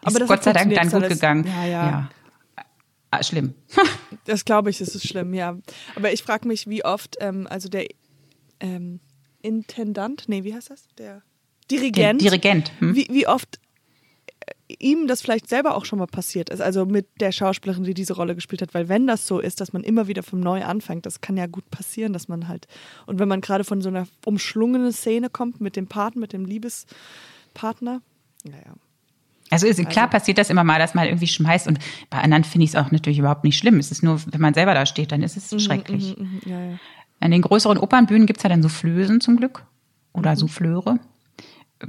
Aber 0.03 0.19
das 0.19 0.29
Gott 0.29 0.45
sei 0.45 0.53
Dank 0.53 0.75
dann 0.75 0.89
gut 0.89 0.95
alles- 0.95 1.09
gegangen. 1.09 1.47
Ja, 1.47 1.67
ja. 1.67 2.11
Ah, 3.11 3.23
schlimm. 3.23 3.55
Das 4.27 4.45
glaube 4.45 4.71
ich, 4.71 4.79
das 4.79 4.95
ist 4.95 5.09
schlimm, 5.09 5.35
ja. 5.35 5.57
Aber 5.97 6.13
ich 6.13 6.23
frage 6.23 6.47
mich, 6.47 6.69
wie 6.69 6.85
oft, 6.85 7.17
ähm, 7.21 7.47
also 7.51 7.69
der 7.69 7.87
ähm, 8.61 9.01
Intendant, 9.43 10.29
nee, 10.29 10.45
wie 10.45 10.55
heißt 10.55 10.71
das? 10.71 10.85
Der 10.99 11.23
Dirigent. 11.71 12.21
Der 12.21 12.31
Dirigent, 12.31 12.71
hm? 12.81 12.95
Wie, 12.95 13.09
wie 13.11 13.27
oft 13.27 13.59
ihm 14.79 15.07
das 15.07 15.23
vielleicht 15.23 15.49
selber 15.49 15.75
auch 15.75 15.85
schon 15.85 15.99
mal 15.99 16.07
passiert 16.07 16.51
ist, 16.51 16.61
also 16.61 16.87
mit 16.87 17.07
der 17.21 17.33
Schauspielerin, 17.33 17.85
die 17.85 17.95
diese 17.95 18.15
Rolle 18.15 18.35
gespielt 18.35 18.63
hat, 18.63 18.75
weil 18.75 18.89
wenn 18.89 19.07
das 19.07 19.27
so 19.27 19.41
ist, 19.41 19.61
dass 19.61 19.73
man 19.73 19.83
immer 19.83 20.07
wieder 20.07 20.23
vom 20.23 20.41
Neu 20.41 20.65
anfängt, 20.65 21.07
das 21.07 21.21
kann 21.21 21.37
ja 21.37 21.47
gut 21.47 21.71
passieren, 21.71 22.13
dass 22.13 22.29
man 22.29 22.49
halt, 22.49 22.69
und 23.07 23.19
wenn 23.19 23.29
man 23.29 23.41
gerade 23.41 23.65
von 23.65 23.83
so 23.83 23.89
einer 23.89 24.07
umschlungenen 24.25 24.93
Szene 24.93 25.31
kommt 25.31 25.61
mit 25.61 25.77
dem 25.77 25.87
Paten, 25.87 26.21
mit 26.21 26.33
dem 26.33 26.45
Liebespartner, 26.45 28.03
naja. 28.45 28.75
Also 29.53 29.67
ist, 29.67 29.85
klar 29.89 30.09
passiert 30.09 30.39
das 30.39 30.49
immer 30.49 30.63
mal, 30.63 30.79
dass 30.79 30.95
man 30.95 31.07
irgendwie 31.07 31.27
schmeißt 31.27 31.67
und 31.67 31.81
bei 32.09 32.19
anderen 32.19 32.45
finde 32.45 32.65
ich 32.65 32.71
es 32.71 32.77
auch 32.77 32.93
natürlich 32.93 33.19
überhaupt 33.19 33.43
nicht 33.43 33.59
schlimm. 33.59 33.81
Es 33.81 33.91
ist 33.91 34.03
nur, 34.03 34.21
wenn 34.27 34.41
man 34.41 34.55
selber 34.55 34.75
da 34.75 34.87
steht, 34.87 35.11
dann 35.11 35.25
ist 35.25 35.37
es 35.37 35.63
schrecklich. 35.63 36.17
Mhm, 36.17 36.41
ja, 36.47 36.61
ja. 36.63 36.79
An 37.19 37.33
den 37.33 37.43
größeren 37.43 37.77
Opernbühnen 37.77 38.27
gibt's 38.27 38.45
ja 38.45 38.49
dann 38.49 38.63
Soufflösen 38.63 39.21
zum 39.21 39.37
Glück 39.37 39.65
oder 40.13 40.37
Souffleure. 40.37 41.01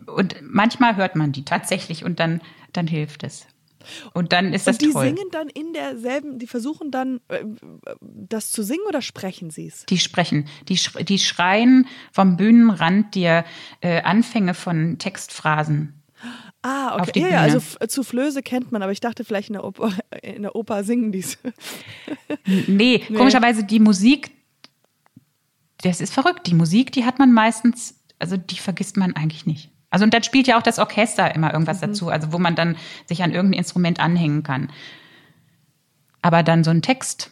Und 0.08 0.36
manchmal 0.42 0.96
hört 0.96 1.16
man 1.16 1.32
die 1.32 1.46
tatsächlich 1.46 2.04
und 2.04 2.20
dann, 2.20 2.42
dann 2.74 2.88
hilft 2.88 3.24
es. 3.24 3.48
Und 4.14 4.32
dann 4.32 4.54
ist 4.54 4.68
das 4.68 4.76
Und 4.76 4.82
die 4.84 4.92
toll. 4.92 5.06
singen 5.08 5.30
dann 5.32 5.50
in 5.50 5.74
derselben, 5.74 6.38
die 6.38 6.46
versuchen 6.46 6.92
dann 6.92 7.20
äh, 7.30 7.44
das 8.02 8.52
zu 8.52 8.62
singen 8.62 8.84
oder 8.88 9.02
sprechen 9.02 9.50
sie 9.50 9.68
es? 9.68 9.88
Die 9.88 9.98
sprechen, 9.98 10.48
die, 10.70 10.80
die 11.04 11.18
schreien 11.18 11.88
vom 12.12 12.38
Bühnenrand 12.38 13.16
dir 13.16 13.44
äh, 13.82 14.02
Anfänge 14.04 14.54
von 14.54 15.00
Textphrasen 15.00 16.02
Ah, 16.64 17.00
okay. 17.02 17.12
die 17.16 17.20
Ja, 17.22 17.30
ja, 17.30 17.42
also 17.42 17.60
zu 17.88 18.04
Flöße 18.04 18.44
kennt 18.44 18.72
man, 18.72 18.84
aber 18.84 18.92
ich 18.92 19.00
dachte 19.00 19.26
vielleicht 19.26 19.50
in 19.50 19.54
der 19.54 19.64
Oper, 19.64 19.92
in 20.22 20.44
der 20.44 20.56
Oper 20.56 20.84
singen 20.84 21.12
die. 21.12 21.26
Nee, 22.68 23.00
komischerweise 23.00 23.64
die 23.64 23.80
Musik, 23.80 24.32
das 25.82 26.02
ist 26.02 26.14
verrückt. 26.14 26.46
Die 26.48 26.54
Musik, 26.54 26.92
die 26.92 27.06
hat 27.06 27.18
man 27.18 27.34
meistens, 27.34 28.00
also 28.20 28.38
die 28.38 28.58
vergisst 28.58 28.98
man 28.98 29.16
eigentlich 29.16 29.46
nicht. 29.46 29.71
Also 29.92 30.04
und 30.06 30.14
dann 30.14 30.24
spielt 30.24 30.48
ja 30.48 30.58
auch 30.58 30.64
das 30.64 30.80
Orchester 30.80 31.36
immer 31.36 31.54
irgendwas 31.54 31.78
Mhm. 31.82 31.88
dazu, 31.88 32.10
also 32.10 32.34
wo 32.34 32.40
man 32.40 32.56
dann 32.56 32.76
sich 33.06 33.22
an 33.22 33.32
irgendein 33.32 33.60
Instrument 33.60 34.00
anhängen 34.00 34.42
kann. 34.42 34.72
Aber 36.24 36.42
dann 36.44 36.64
so 36.64 36.72
einen 36.72 36.82
Text 36.82 37.32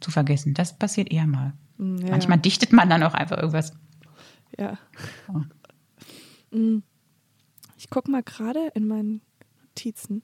zu 0.00 0.10
vergessen, 0.10 0.54
das 0.54 0.78
passiert 0.78 1.10
eher 1.10 1.26
mal. 1.26 1.52
Mm, 1.76 1.96
ja. 1.98 2.10
Manchmal 2.10 2.38
dichtet 2.38 2.72
man 2.72 2.88
dann 2.88 3.02
auch 3.02 3.14
einfach 3.14 3.36
irgendwas. 3.38 3.72
Ja. 4.58 4.78
Oh. 5.28 6.56
Mm. 6.56 6.82
Ich 7.76 7.90
gucke 7.90 8.10
mal 8.10 8.22
gerade 8.22 8.68
in 8.74 8.86
meinen 8.86 9.20
Notizen. 9.62 10.22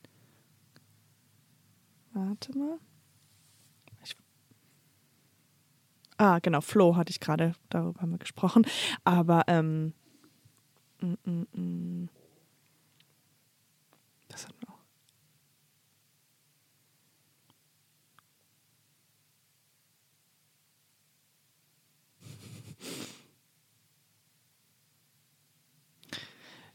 Warte 2.13 2.57
mal. 2.57 2.79
Ah, 6.19 6.39
genau, 6.41 6.61
Flo 6.61 6.97
hatte 6.97 7.11
ich 7.11 7.19
gerade, 7.19 7.55
darüber 7.71 8.03
haben 8.03 8.11
wir 8.11 8.19
gesprochen. 8.19 8.67
Aber, 9.05 9.45
ähm, 9.47 9.95
das 14.29 14.47
hatten 14.47 14.61
wir 14.61 14.69
auch. 14.69 14.81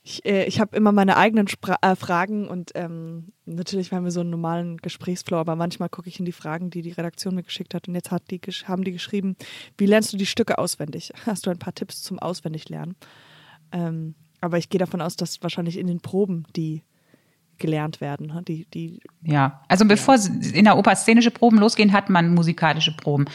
Ich, 0.07 0.23
äh, 0.23 0.45
ich 0.45 0.59
habe 0.59 0.75
immer 0.77 0.91
meine 0.91 1.17
eigenen 1.17 1.47
Spra 1.47 1.77
äh, 1.81 1.95
Fragen 1.95 2.47
und 2.47 2.71
ähm, 2.75 3.33
natürlich 3.45 3.91
haben 3.91 4.03
wir 4.03 4.11
so 4.11 4.19
einen 4.19 4.29
normalen 4.29 4.77
Gesprächsflow, 4.77 5.37
aber 5.37 5.55
manchmal 5.55 5.89
gucke 5.89 6.09
ich 6.09 6.19
in 6.19 6.25
die 6.25 6.31
Fragen, 6.31 6.69
die 6.69 6.83
die 6.83 6.91
Redaktion 6.91 7.33
mir 7.33 7.41
geschickt 7.41 7.73
hat 7.73 7.87
und 7.87 7.95
jetzt 7.95 8.11
hat 8.11 8.29
die, 8.29 8.39
haben 8.65 8.83
die 8.83 8.91
geschrieben, 8.91 9.35
wie 9.79 9.87
lernst 9.87 10.13
du 10.13 10.17
die 10.17 10.27
Stücke 10.27 10.59
auswendig? 10.59 11.11
Hast 11.25 11.47
du 11.47 11.49
ein 11.49 11.57
paar 11.57 11.73
Tipps 11.73 12.03
zum 12.03 12.19
Auswendiglernen? 12.19 12.95
Ähm, 13.75 14.15
aber 14.41 14.57
ich 14.57 14.69
gehe 14.69 14.79
davon 14.79 15.01
aus, 15.01 15.15
dass 15.15 15.43
wahrscheinlich 15.43 15.77
in 15.77 15.87
den 15.87 15.99
Proben 15.99 16.45
die 16.55 16.83
gelernt 17.57 18.01
werden, 18.01 18.27
ne? 18.27 18.41
die, 18.47 18.65
die 18.73 18.99
Ja, 19.23 19.61
also 19.67 19.85
bevor 19.85 20.15
in 20.53 20.65
der 20.65 20.77
Oper 20.77 20.95
szenische 20.95 21.31
Proben 21.31 21.57
losgehen, 21.57 21.93
hat 21.93 22.09
man 22.09 22.33
musikalische 22.33 22.95
Proben. 22.95 23.25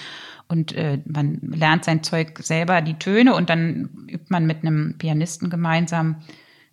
Und 0.47 0.73
äh, 0.73 0.99
man 1.07 1.39
lernt 1.43 1.85
sein 1.85 2.03
Zeug 2.03 2.39
selber, 2.41 2.83
die 2.83 2.95
Töne, 2.95 3.35
und 3.35 3.49
dann 3.49 4.07
übt 4.09 4.27
man 4.29 4.47
mit 4.47 4.63
einem 4.63 4.97
Pianisten 4.99 5.49
gemeinsam 5.49 6.17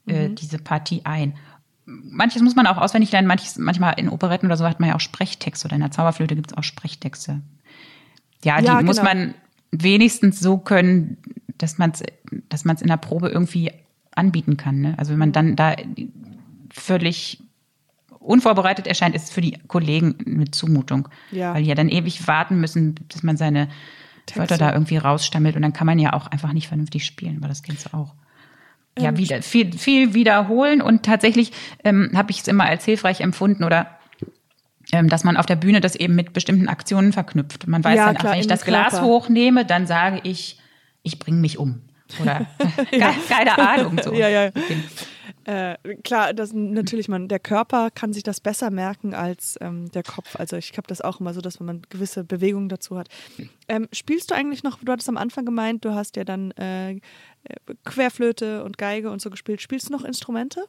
äh, 0.08 0.30
diese 0.30 0.58
Partie 0.58 1.02
ein. 1.04 1.36
Manches 1.86 2.42
muss 2.42 2.56
man 2.56 2.68
auch 2.68 2.78
auswendig 2.78 3.12
lernen, 3.12 3.28
manches, 3.28 3.58
manchmal 3.58 3.94
in 3.98 4.10
Operetten 4.10 4.48
oder 4.48 4.58
so 4.58 4.66
hat 4.66 4.80
man 4.80 4.90
ja 4.90 4.96
auch 4.96 5.00
Sprechtexte 5.00 5.68
oder 5.68 5.76
in 5.76 5.82
der 5.82 5.92
Zauberflöte 5.92 6.36
gibt 6.36 6.52
es 6.52 6.58
auch 6.58 6.64
Sprechtexte. 6.64 7.42
Ja, 8.44 8.60
die 8.60 8.66
Ja, 8.66 8.82
muss 8.82 8.98
genau. 8.98 9.10
man 9.10 9.34
wenigstens 9.72 10.40
so 10.40 10.58
können, 10.58 11.18
dass 11.58 11.78
man 11.78 11.92
es 11.92 12.04
dass 12.50 12.66
man's 12.66 12.82
in 12.82 12.88
der 12.88 12.98
Probe 12.98 13.30
irgendwie 13.30 13.72
anbieten 14.16 14.58
kann. 14.58 14.82
Ne? 14.82 14.96
Also 14.98 15.12
wenn 15.12 15.20
man 15.20 15.32
dann 15.32 15.56
da 15.56 15.76
völlig 16.72 17.40
unvorbereitet 18.20 18.88
erscheint, 18.88 19.16
ist 19.16 19.26
es 19.26 19.30
für 19.32 19.42
die 19.42 19.58
Kollegen 19.68 20.16
eine 20.26 20.52
Zumutung. 20.52 21.08
Ja. 21.32 21.54
Weil 21.54 21.64
die 21.64 21.70
ja 21.70 21.76
dann 21.76 21.90
ewig 21.90 22.28
warten 22.28 22.60
müssen, 22.60 22.96
bis 22.96 23.24
man 23.24 23.38
seine 23.38 23.70
Texte. 24.26 24.40
Wörter 24.42 24.58
da 24.58 24.74
irgendwie 24.74 24.98
rausstammelt 24.98 25.56
und 25.56 25.62
dann 25.62 25.74
kann 25.74 25.88
man 25.88 26.00
ja 26.00 26.14
auch 26.14 26.28
einfach 26.28 26.52
nicht 26.52 26.68
vernünftig 26.68 27.06
spielen, 27.06 27.42
weil 27.42 27.50
das 27.50 27.64
kennst 27.64 27.88
du 27.88 27.98
auch. 27.98 28.14
Ja, 29.00 29.16
wieder, 29.16 29.44
viel, 29.44 29.72
viel 29.78 30.16
wiederholen 30.16 30.82
und 30.82 31.04
tatsächlich 31.04 31.52
ähm, 31.84 32.12
habe 32.16 32.32
ich 32.32 32.40
es 32.40 32.48
immer 32.48 32.66
als 32.66 32.84
hilfreich 32.84 33.22
empfunden 33.22 33.64
oder 33.64 33.98
ähm, 34.92 35.08
dass 35.08 35.24
man 35.24 35.38
auf 35.38 35.46
der 35.46 35.56
Bühne 35.56 35.82
das 35.82 35.96
eben 35.96 36.16
mit 36.16 36.34
bestimmten 36.34 36.68
Aktionen 36.68 37.14
verknüpft. 37.14 37.68
Man 37.68 37.84
weiß 37.84 37.96
Ja, 37.96 38.06
dann, 38.08 38.18
ach, 38.18 38.22
klar, 38.22 38.34
wenn 38.34 38.40
ich 38.40 38.48
das 38.48 38.66
Glas 38.66 39.02
hochnehme, 39.02 39.66
dann 39.66 39.86
sage 39.86 40.22
ich, 40.24 40.57
ich 41.08 41.20
bringe 41.20 41.40
mich 41.40 41.58
um. 41.58 41.82
Oder 42.22 42.48
keine, 42.92 43.14
keine 43.28 43.58
Ahnung. 43.58 44.00
So. 44.04 44.14
Ja, 44.14 44.30
ja. 44.30 44.52
Äh, 45.44 45.78
klar, 46.04 46.34
das 46.34 46.52
natürlich 46.54 47.08
man, 47.08 47.30
der 47.30 47.40
Körper 47.40 47.90
kann 47.90 48.12
sich 48.12 48.24
das 48.24 48.42
besser 48.42 48.70
merken 48.70 49.14
als 49.14 49.58
ähm, 49.62 49.90
der 49.92 50.04
Kopf. 50.04 50.36
Also 50.36 50.58
ich 50.58 50.74
habe 50.76 50.88
das 50.88 51.00
auch 51.00 51.22
immer 51.22 51.34
so, 51.34 51.40
dass 51.40 51.62
man 51.62 51.82
gewisse 51.90 52.26
Bewegungen 52.26 52.68
dazu 52.68 52.98
hat. 52.98 53.08
Ähm, 53.70 53.88
spielst 53.94 54.30
du 54.30 54.36
eigentlich 54.36 54.64
noch, 54.64 54.80
du 54.84 54.92
hattest 54.92 55.08
am 55.08 55.16
Anfang 55.16 55.46
gemeint, 55.46 55.86
du 55.86 55.94
hast 55.94 56.18
ja 56.18 56.26
dann 56.26 56.52
äh, 56.52 57.00
Querflöte 57.86 58.66
und 58.66 58.78
Geige 58.78 59.10
und 59.10 59.22
so 59.22 59.30
gespielt. 59.30 59.62
Spielst 59.62 59.88
du 59.88 59.94
noch 59.94 60.04
Instrumente? 60.04 60.66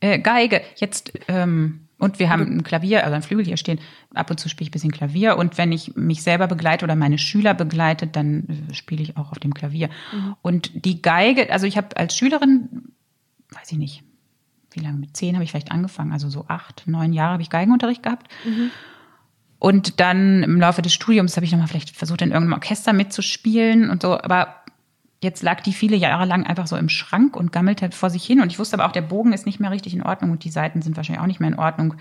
Äh, 0.00 0.18
Geige, 0.18 0.62
jetzt, 0.76 1.12
ähm, 1.28 1.85
und 1.98 2.18
wir 2.18 2.28
haben 2.28 2.42
ein 2.42 2.62
Klavier, 2.62 3.04
also 3.04 3.14
ein 3.14 3.22
Flügel 3.22 3.46
hier 3.46 3.56
stehen. 3.56 3.78
Ab 4.14 4.30
und 4.30 4.38
zu 4.38 4.48
spiele 4.48 4.66
ich 4.66 4.70
ein 4.70 4.72
bisschen 4.72 4.92
Klavier. 4.92 5.38
Und 5.38 5.56
wenn 5.56 5.72
ich 5.72 5.96
mich 5.96 6.22
selber 6.22 6.46
begleite 6.46 6.84
oder 6.84 6.94
meine 6.94 7.16
Schüler 7.18 7.54
begleite, 7.54 8.06
dann 8.06 8.68
äh, 8.70 8.74
spiele 8.74 9.02
ich 9.02 9.16
auch 9.16 9.32
auf 9.32 9.38
dem 9.38 9.54
Klavier. 9.54 9.88
Und 10.42 10.84
die 10.84 11.00
Geige, 11.00 11.50
also 11.50 11.66
ich 11.66 11.76
habe 11.76 11.96
als 11.96 12.16
Schülerin, 12.16 12.92
weiß 13.50 13.72
ich 13.72 13.78
nicht, 13.78 14.02
wie 14.72 14.80
lange, 14.80 14.98
mit 14.98 15.16
zehn 15.16 15.34
habe 15.34 15.44
ich 15.44 15.50
vielleicht 15.50 15.72
angefangen, 15.72 16.12
also 16.12 16.28
so 16.28 16.44
acht, 16.48 16.82
neun 16.86 17.14
Jahre 17.14 17.32
habe 17.32 17.42
ich 17.42 17.48
Geigenunterricht 17.48 18.02
gehabt. 18.02 18.30
Und 19.58 20.00
dann 20.00 20.42
im 20.42 20.60
Laufe 20.60 20.82
des 20.82 20.92
Studiums 20.92 21.34
habe 21.36 21.46
ich 21.46 21.52
nochmal 21.52 21.68
vielleicht 21.68 21.96
versucht, 21.96 22.20
in 22.20 22.30
irgendeinem 22.30 22.58
Orchester 22.58 22.92
mitzuspielen 22.92 23.88
und 23.88 24.02
so. 24.02 24.20
Aber 24.20 24.56
jetzt 25.22 25.42
lag 25.42 25.60
die 25.62 25.72
viele 25.72 25.96
Jahre 25.96 26.24
lang 26.24 26.44
einfach 26.44 26.66
so 26.66 26.76
im 26.76 26.88
Schrank 26.88 27.36
und 27.36 27.52
gammelte 27.52 27.82
halt 27.82 27.94
vor 27.94 28.10
sich 28.10 28.24
hin. 28.24 28.40
Und 28.40 28.52
ich 28.52 28.58
wusste 28.58 28.76
aber 28.76 28.86
auch, 28.86 28.92
der 28.92 29.02
Bogen 29.02 29.32
ist 29.32 29.46
nicht 29.46 29.60
mehr 29.60 29.70
richtig 29.70 29.94
in 29.94 30.02
Ordnung 30.02 30.30
und 30.30 30.44
die 30.44 30.50
Seiten 30.50 30.82
sind 30.82 30.96
wahrscheinlich 30.96 31.22
auch 31.22 31.26
nicht 31.26 31.40
mehr 31.40 31.50
in 31.50 31.58
Ordnung. 31.58 31.94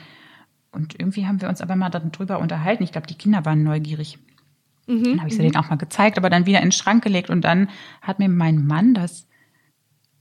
Und 0.72 1.00
irgendwie 1.00 1.26
haben 1.26 1.42
wir 1.42 1.48
uns 1.48 1.62
aber 1.62 1.76
mal 1.76 1.90
darüber 1.90 2.40
unterhalten. 2.40 2.84
Ich 2.84 2.92
glaube, 2.92 3.08
die 3.08 3.18
Kinder 3.18 3.46
waren 3.46 3.64
neugierig. 3.64 4.20
dann 5.14 5.20
habe 5.20 5.30
ich 5.30 5.36
sie 5.36 5.42
denen 5.42 5.56
auch 5.56 5.70
mal 5.70 5.78
gezeigt, 5.78 6.18
aber 6.18 6.30
dann 6.30 6.46
wieder 6.46 6.60
in 6.60 6.66
den 6.66 6.72
Schrank 6.72 7.04
gelegt. 7.04 7.30
Und 7.30 7.42
dann 7.42 7.70
hat 8.02 8.20
mir 8.20 8.30
mein 8.30 8.66
Mann 8.68 8.94
das 8.94 9.28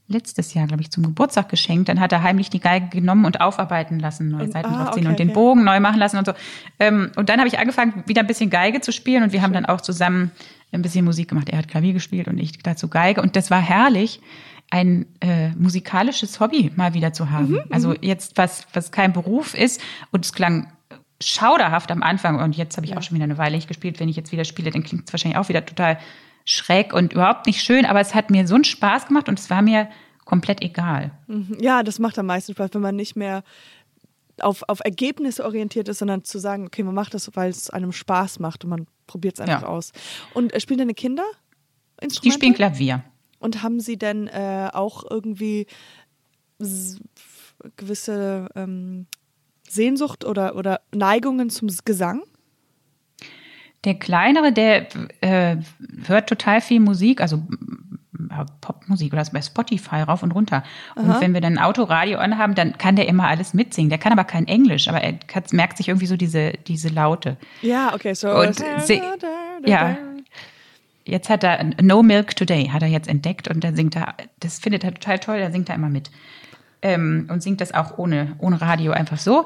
letztes 0.07 0.53
Jahr, 0.53 0.67
glaube 0.67 0.81
ich, 0.81 0.91
zum 0.91 1.03
Geburtstag 1.03 1.49
geschenkt. 1.49 1.89
Dann 1.89 1.99
hat 1.99 2.11
er 2.11 2.21
heimlich 2.21 2.49
die 2.49 2.59
Geige 2.59 2.87
genommen 2.89 3.25
und 3.25 3.41
aufarbeiten 3.41 3.99
lassen, 3.99 4.29
neue 4.29 4.43
Und- 4.43 4.53
Seiten 4.53 4.69
ah, 4.69 4.85
draufziehen 4.85 5.07
okay, 5.07 5.11
und 5.13 5.19
den 5.19 5.29
okay. 5.29 5.35
Bogen 5.35 5.63
neu 5.63 5.79
machen 5.79 5.99
lassen 5.99 6.17
und 6.17 6.25
so. 6.25 6.33
Ähm, 6.79 7.11
und 7.15 7.29
dann 7.29 7.39
habe 7.39 7.47
ich 7.47 7.57
angefangen, 7.57 8.03
wieder 8.05 8.21
ein 8.21 8.27
bisschen 8.27 8.49
Geige 8.49 8.81
zu 8.81 8.91
spielen 8.91 9.23
und 9.23 9.33
wir 9.33 9.41
haben 9.41 9.53
dann 9.53 9.65
auch 9.65 9.81
zusammen 9.81 10.31
ein 10.71 10.81
bisschen 10.81 11.05
Musik 11.05 11.29
gemacht. 11.29 11.49
Er 11.49 11.57
hat 11.57 11.67
Klavier 11.67 11.93
gespielt 11.93 12.27
und 12.27 12.37
ich 12.37 12.57
dazu 12.59 12.87
Geige. 12.87 13.21
Und 13.21 13.35
das 13.35 13.49
war 13.49 13.61
herrlich, 13.61 14.21
ein 14.71 15.05
äh, 15.21 15.49
musikalisches 15.51 16.39
Hobby 16.39 16.71
mal 16.75 16.93
wieder 16.93 17.13
zu 17.13 17.29
haben. 17.29 17.51
Mhm, 17.51 17.61
also 17.69 17.93
jetzt, 18.01 18.37
was, 18.37 18.67
was 18.73 18.91
kein 18.91 19.13
Beruf 19.13 19.53
ist 19.53 19.79
und 20.11 20.25
es 20.25 20.33
klang 20.33 20.71
schauderhaft 21.21 21.91
am 21.91 22.03
Anfang 22.03 22.39
und 22.39 22.57
jetzt 22.57 22.75
habe 22.75 22.85
ich 22.85 22.97
auch 22.97 23.01
schon 23.01 23.15
wieder 23.15 23.23
eine 23.23 23.37
Weile 23.37 23.55
nicht 23.55 23.67
gespielt. 23.67 23.99
Wenn 23.99 24.09
ich 24.09 24.15
jetzt 24.15 24.31
wieder 24.31 24.43
spiele, 24.43 24.71
dann 24.71 24.83
klingt 24.83 25.07
es 25.07 25.13
wahrscheinlich 25.13 25.37
auch 25.37 25.49
wieder 25.49 25.65
total 25.65 25.97
schräg 26.45 26.93
und 26.93 27.13
überhaupt 27.13 27.47
nicht 27.47 27.61
schön, 27.63 27.85
aber 27.85 27.99
es 27.99 28.15
hat 28.15 28.29
mir 28.29 28.47
so 28.47 28.55
einen 28.55 28.63
Spaß 28.63 29.07
gemacht 29.07 29.27
und 29.27 29.39
es 29.39 29.49
war 29.49 29.61
mir 29.61 29.89
komplett 30.23 30.61
egal. 30.61 31.11
Mhm. 31.27 31.57
Ja, 31.59 31.83
das 31.83 31.99
macht 31.99 32.17
am 32.17 32.27
meisten 32.27 32.53
Spaß, 32.53 32.69
wenn 32.73 32.81
man 32.81 32.95
nicht 32.95 33.15
mehr 33.15 33.43
auf, 34.41 34.63
auf 34.67 34.79
Ergebnisse 34.83 35.43
orientiert 35.45 35.87
ist, 35.87 35.99
sondern 35.99 36.23
zu 36.23 36.39
sagen, 36.39 36.65
okay, 36.67 36.83
man 36.83 36.93
macht 36.95 37.13
das, 37.13 37.29
weil 37.35 37.49
es 37.49 37.69
einem 37.69 37.91
Spaß 37.91 38.39
macht 38.39 38.63
und 38.63 38.69
man 38.69 38.87
probiert 39.07 39.35
es 39.35 39.39
einfach 39.41 39.61
Ja. 39.63 39.67
aus. 39.67 39.91
Und 40.33 40.53
äh, 40.53 40.59
spielen 40.59 40.79
deine 40.79 40.93
Kinder 40.93 41.23
Die 41.99 42.05
Instrumente? 42.05 42.37
spielen 42.39 42.53
Klavier. 42.53 43.03
Und 43.39 43.61
haben 43.63 43.79
sie 43.79 43.97
denn 43.97 44.27
äh, 44.27 44.69
auch 44.73 45.03
irgendwie 45.09 45.67
gewisse 47.75 48.49
ähm, 48.55 49.07
Sehnsucht 49.67 50.25
oder, 50.25 50.55
oder 50.55 50.81
Neigungen 50.93 51.49
zum 51.49 51.69
Gesang? 51.85 52.23
Der 53.85 53.93
kleinere, 53.95 54.51
der 54.51 54.87
äh, 55.21 55.57
hört 56.07 56.27
total 56.27 56.59
viel 56.61 56.79
Musik, 56.79 57.21
also 57.21 57.37
äh, 58.31 58.45
Popmusik 58.61 59.13
oder 59.13 59.21
ist 59.21 59.31
bei 59.33 59.41
Spotify 59.41 59.97
rauf 59.97 60.23
und 60.23 60.31
runter. 60.31 60.63
Und 60.95 61.07
wenn 61.21 61.33
wir 61.33 61.41
dann 61.41 61.57
ein 61.57 61.63
Autoradio 61.63 62.17
anhaben, 62.17 62.55
dann 62.55 62.77
kann 62.77 62.95
der 62.95 63.07
immer 63.07 63.27
alles 63.27 63.53
mitsingen. 63.53 63.89
Der 63.89 63.99
kann 63.99 64.11
aber 64.11 64.23
kein 64.23 64.47
Englisch, 64.47 64.87
aber 64.87 65.01
er 65.01 65.13
kann, 65.13 65.43
merkt 65.51 65.77
sich 65.77 65.87
irgendwie 65.89 66.07
so 66.07 66.17
diese, 66.17 66.53
diese 66.67 66.89
Laute. 66.89 67.37
Ja, 67.61 67.93
okay, 67.93 68.13
so. 68.13 68.29
Und 68.29 68.55
sie- 68.85 69.01
ja. 69.69 69.97
Jetzt 71.07 71.29
hat 71.29 71.43
er 71.43 71.63
No 71.81 72.01
Milk 72.01 72.35
Today, 72.35 72.67
hat 72.69 72.81
er 72.81 72.87
jetzt 72.87 73.07
entdeckt 73.07 73.47
und 73.47 73.63
da 73.63 73.73
singt 73.73 73.95
er, 73.95 74.15
das 74.39 74.57
findet 74.57 74.83
er 74.83 74.91
total 74.95 75.19
toll, 75.19 75.39
da 75.39 75.51
singt 75.51 75.69
er 75.69 75.75
immer 75.75 75.89
mit. 75.89 76.09
Ähm, 76.81 77.27
und 77.31 77.43
singt 77.43 77.61
das 77.61 77.73
auch 77.75 77.97
ohne, 77.99 78.35
ohne 78.39 78.59
Radio 78.59 78.91
einfach 78.91 79.19
so. 79.19 79.45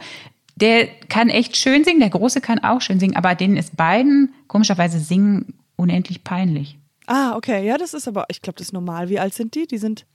Der 0.62 0.88
kann 0.88 1.30
echt 1.30 1.56
schön 1.58 1.84
singen, 1.84 2.00
der 2.00 2.10
Große 2.10 2.42
kann 2.42 2.60
auch 2.60 2.82
schön 2.82 3.00
singen, 3.00 3.16
aber 3.16 3.36
denen 3.36 3.56
ist 3.58 3.78
beiden 3.78 4.34
komischerweise 4.48 5.00
Singen 5.00 5.54
unendlich 5.76 6.24
peinlich. 6.24 6.78
Ah, 7.08 7.36
okay, 7.36 7.66
ja, 7.66 7.78
das 7.78 7.94
ist 7.94 8.08
aber, 8.08 8.26
ich 8.30 8.42
glaube, 8.42 8.58
das 8.58 8.68
ist 8.68 8.74
normal. 8.74 9.10
Wie 9.10 9.20
alt 9.20 9.34
sind 9.34 9.56
die? 9.56 9.66
Die 9.68 9.78
sind. 9.78 10.06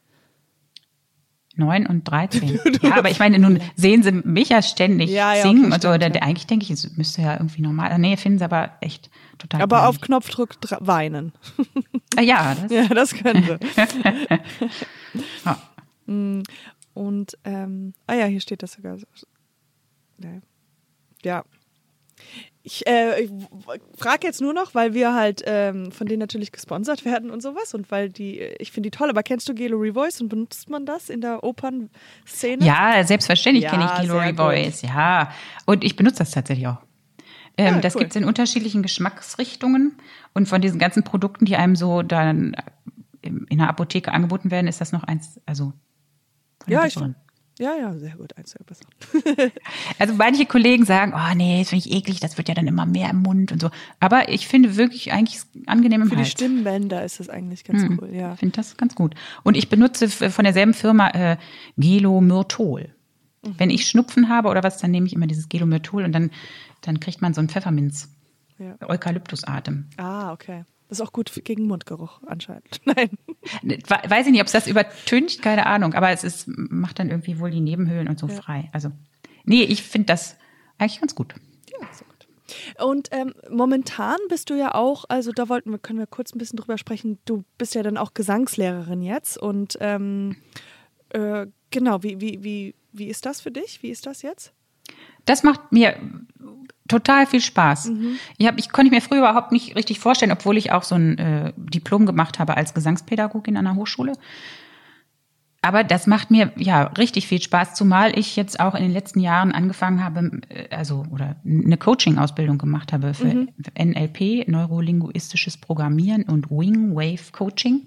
Neun 1.56 1.86
und 1.86 2.02
13. 2.04 2.58
ja, 2.82 2.96
aber 2.98 3.10
ich 3.10 3.20
meine, 3.20 3.38
nun 3.38 3.60
sehen 3.76 4.02
sie 4.02 4.10
mich 4.10 4.48
ja 4.48 4.60
ständig 4.60 5.10
Ja, 5.10 5.34
ja, 5.34 5.42
singen 5.42 5.66
okay, 5.66 5.74
und 5.74 5.82
so. 5.82 5.96
Da, 5.98 6.08
ja. 6.08 6.22
eigentlich 6.22 6.46
denke 6.48 6.64
ich, 6.64 6.70
es 6.70 6.96
müsste 6.96 7.22
ja 7.22 7.34
irgendwie 7.34 7.62
normal. 7.62 7.96
Nee, 7.98 8.16
finden 8.16 8.38
sie 8.40 8.44
aber 8.44 8.72
echt 8.80 9.08
total 9.38 9.62
Aber 9.62 9.82
auf 9.88 9.94
peinlich. 9.96 10.00
Knopfdruck 10.02 10.50
dra- 10.60 10.84
weinen. 10.86 11.32
Ah, 12.16 12.22
Ja, 12.22 12.54
das, 12.56 12.70
Ja, 12.72 12.86
das 12.88 13.14
können 13.14 13.44
sie. 13.44 13.58
Und 16.06 16.42
Und, 16.92 17.38
ähm, 17.44 17.94
ah 18.06 18.14
ja, 18.14 18.26
hier 18.26 18.40
steht 18.40 18.62
das 18.62 18.72
sogar. 18.72 18.96
So. 20.18 20.28
Ja. 21.22 21.44
Ich, 22.62 22.86
äh, 22.86 23.22
ich 23.24 23.30
frage 23.98 24.26
jetzt 24.26 24.40
nur 24.40 24.54
noch, 24.54 24.74
weil 24.74 24.94
wir 24.94 25.14
halt 25.14 25.42
ähm, 25.44 25.90
von 25.92 26.06
denen 26.06 26.20
natürlich 26.20 26.50
gesponsert 26.52 27.04
werden 27.04 27.30
und 27.30 27.42
sowas 27.42 27.74
und 27.74 27.90
weil 27.90 28.08
die, 28.08 28.40
ich 28.40 28.72
finde 28.72 28.88
die 28.90 28.96
toll, 28.96 29.10
aber 29.10 29.22
kennst 29.22 29.48
du 29.48 29.54
Gelo 29.54 29.76
Revoice 29.76 30.20
und 30.22 30.28
benutzt 30.28 30.70
man 30.70 30.86
das 30.86 31.10
in 31.10 31.20
der 31.20 31.44
Opernszene? 31.44 32.64
Ja, 32.64 33.04
selbstverständlich 33.04 33.64
Ja, 33.64 33.70
kenne 33.70 33.84
ich 34.02 34.08
gut. 34.08 34.36
Voice, 34.36 34.82
ja. 34.82 35.30
Und 35.66 35.84
ich 35.84 35.96
benutze 35.96 36.18
das 36.18 36.30
tatsächlich 36.30 36.66
auch. 36.68 36.78
Ähm, 37.58 37.74
Ja, 37.74 37.80
das 37.80 37.94
cool. 37.94 38.00
gibt 38.00 38.12
es 38.12 38.16
in 38.16 38.24
unterschiedlichen 38.24 38.82
Geschmacksrichtungen. 38.82 39.96
Und 40.32 40.48
von 40.48 40.62
diesen 40.62 40.78
ganzen 40.78 41.02
Produkten, 41.02 41.44
die 41.44 41.56
einem 41.56 41.76
so 41.76 42.02
dann 42.02 42.56
in 43.20 43.46
in 43.48 43.58
der 43.58 43.68
Apotheke 43.68 44.10
angeboten 44.12 44.50
werden, 44.50 44.68
ist 44.68 44.80
das 44.80 44.92
noch 44.92 45.02
eins, 45.04 45.40
also 45.46 45.72
Ja, 46.66 46.80
ich 46.86 46.94
besseren. 46.94 47.16
Ja, 47.58 47.76
ja, 47.76 47.96
sehr 47.96 48.16
gut, 48.16 48.36
eins 48.36 48.56
besser. 48.66 48.84
Also 49.98 50.14
manche 50.14 50.44
Kollegen 50.44 50.84
sagen, 50.84 51.12
oh 51.14 51.34
nee, 51.36 51.60
das 51.60 51.70
finde 51.70 51.86
ich 51.86 51.94
eklig, 51.94 52.18
das 52.18 52.36
wird 52.36 52.48
ja 52.48 52.54
dann 52.54 52.66
immer 52.66 52.84
mehr 52.84 53.10
im 53.10 53.22
Mund 53.22 53.52
und 53.52 53.60
so. 53.60 53.70
Aber 54.00 54.28
ich 54.28 54.48
finde 54.48 54.76
wirklich 54.76 55.12
eigentlich 55.12 55.42
angenehm 55.66 56.02
im 56.02 56.08
Für 56.08 56.16
die 56.16 56.22
Hals. 56.22 56.32
Stimmbänder 56.32 57.04
ist 57.04 57.20
das 57.20 57.28
eigentlich 57.28 57.64
ganz 57.64 57.84
cool, 58.00 58.10
ja. 58.12 58.32
Ich 58.32 58.40
finde 58.40 58.56
das 58.56 58.76
ganz 58.76 58.94
gut. 58.96 59.14
Und 59.44 59.56
ich 59.56 59.68
benutze 59.68 60.08
von 60.08 60.44
derselben 60.44 60.74
Firma 60.74 61.10
äh, 61.10 61.36
Gelomyrtol. 61.76 62.92
Mhm. 63.44 63.54
Wenn 63.58 63.70
ich 63.70 63.86
Schnupfen 63.86 64.28
habe 64.28 64.48
oder 64.48 64.64
was, 64.64 64.78
dann 64.78 64.90
nehme 64.90 65.06
ich 65.06 65.12
immer 65.12 65.28
dieses 65.28 65.48
Gelomyrtol 65.48 66.04
und 66.04 66.12
dann, 66.12 66.30
dann 66.80 66.98
kriegt 66.98 67.22
man 67.22 67.34
so 67.34 67.40
einen 67.40 67.48
Pfefferminz, 67.48 68.08
ja. 68.58 68.76
Eukalyptusatem. 68.88 69.90
Ah, 69.96 70.32
okay. 70.32 70.64
Das 70.88 70.98
ist 71.00 71.06
auch 71.06 71.12
gut 71.12 71.32
gegen 71.44 71.66
Mundgeruch 71.66 72.20
anscheinend. 72.26 72.80
Nein. 72.84 73.10
We- 73.62 74.10
Weiß 74.10 74.26
ich 74.26 74.32
nicht, 74.32 74.40
ob 74.40 74.46
es 74.46 74.52
das 74.52 74.66
übertüncht, 74.66 75.42
keine 75.42 75.66
Ahnung, 75.66 75.94
aber 75.94 76.10
es 76.10 76.24
ist, 76.24 76.46
macht 76.46 76.98
dann 76.98 77.10
irgendwie 77.10 77.38
wohl 77.40 77.50
die 77.50 77.60
Nebenhöhlen 77.60 78.08
und 78.08 78.18
so 78.18 78.28
frei. 78.28 78.68
Also, 78.72 78.90
nee, 79.44 79.62
ich 79.62 79.82
finde 79.82 80.06
das 80.06 80.36
eigentlich 80.78 81.00
ganz 81.00 81.14
gut. 81.14 81.34
Ja, 81.70 81.86
so 81.92 82.04
gut. 82.04 82.14
Und 82.84 83.08
ähm, 83.12 83.32
momentan 83.50 84.16
bist 84.28 84.50
du 84.50 84.54
ja 84.54 84.74
auch, 84.74 85.04
also 85.08 85.32
da 85.32 85.48
wollten 85.48 85.70
wir, 85.70 85.78
können 85.78 85.98
wir 85.98 86.06
kurz 86.06 86.34
ein 86.34 86.38
bisschen 86.38 86.58
drüber 86.58 86.76
sprechen. 86.78 87.18
Du 87.24 87.44
bist 87.58 87.74
ja 87.74 87.82
dann 87.82 87.96
auch 87.96 88.12
Gesangslehrerin 88.14 89.02
jetzt 89.02 89.38
und 89.38 89.76
ähm, 89.80 90.36
äh, 91.10 91.46
genau, 91.70 92.02
wie, 92.02 92.20
wie, 92.20 92.42
wie, 92.44 92.74
wie 92.92 93.06
ist 93.08 93.26
das 93.26 93.40
für 93.40 93.50
dich? 93.50 93.82
Wie 93.82 93.90
ist 93.90 94.06
das 94.06 94.22
jetzt? 94.22 94.52
Das 95.24 95.42
macht 95.42 95.72
mir 95.72 95.96
total 96.88 97.26
viel 97.26 97.40
Spaß. 97.40 97.86
Ich, 98.36 98.46
hab, 98.46 98.58
ich 98.58 98.70
konnte 98.70 98.90
mir 98.90 99.00
früher 99.00 99.20
überhaupt 99.20 99.52
nicht 99.52 99.74
richtig 99.76 100.00
vorstellen, 100.00 100.32
obwohl 100.32 100.56
ich 100.56 100.72
auch 100.72 100.82
so 100.82 100.94
ein 100.94 101.18
äh, 101.18 101.52
Diplom 101.56 102.06
gemacht 102.06 102.38
habe 102.38 102.56
als 102.56 102.74
Gesangspädagogin 102.74 103.56
an 103.56 103.64
der 103.64 103.74
Hochschule. 103.74 104.12
Aber 105.62 105.82
das 105.82 106.06
macht 106.06 106.30
mir 106.30 106.52
ja 106.56 106.82
richtig 106.82 107.26
viel 107.26 107.40
Spaß, 107.40 107.72
zumal 107.72 108.18
ich 108.18 108.36
jetzt 108.36 108.60
auch 108.60 108.74
in 108.74 108.82
den 108.82 108.92
letzten 108.92 109.20
Jahren 109.20 109.50
angefangen 109.50 110.04
habe, 110.04 110.42
äh, 110.50 110.68
also 110.74 111.06
oder 111.10 111.36
eine 111.46 111.78
Coaching-Ausbildung 111.78 112.58
gemacht 112.58 112.92
habe 112.92 113.14
für 113.14 113.46
NLP, 113.78 114.46
Neurolinguistisches 114.46 115.56
Programmieren 115.56 116.24
und 116.24 116.50
Wing 116.50 116.94
Wave 116.94 117.32
Coaching. 117.32 117.86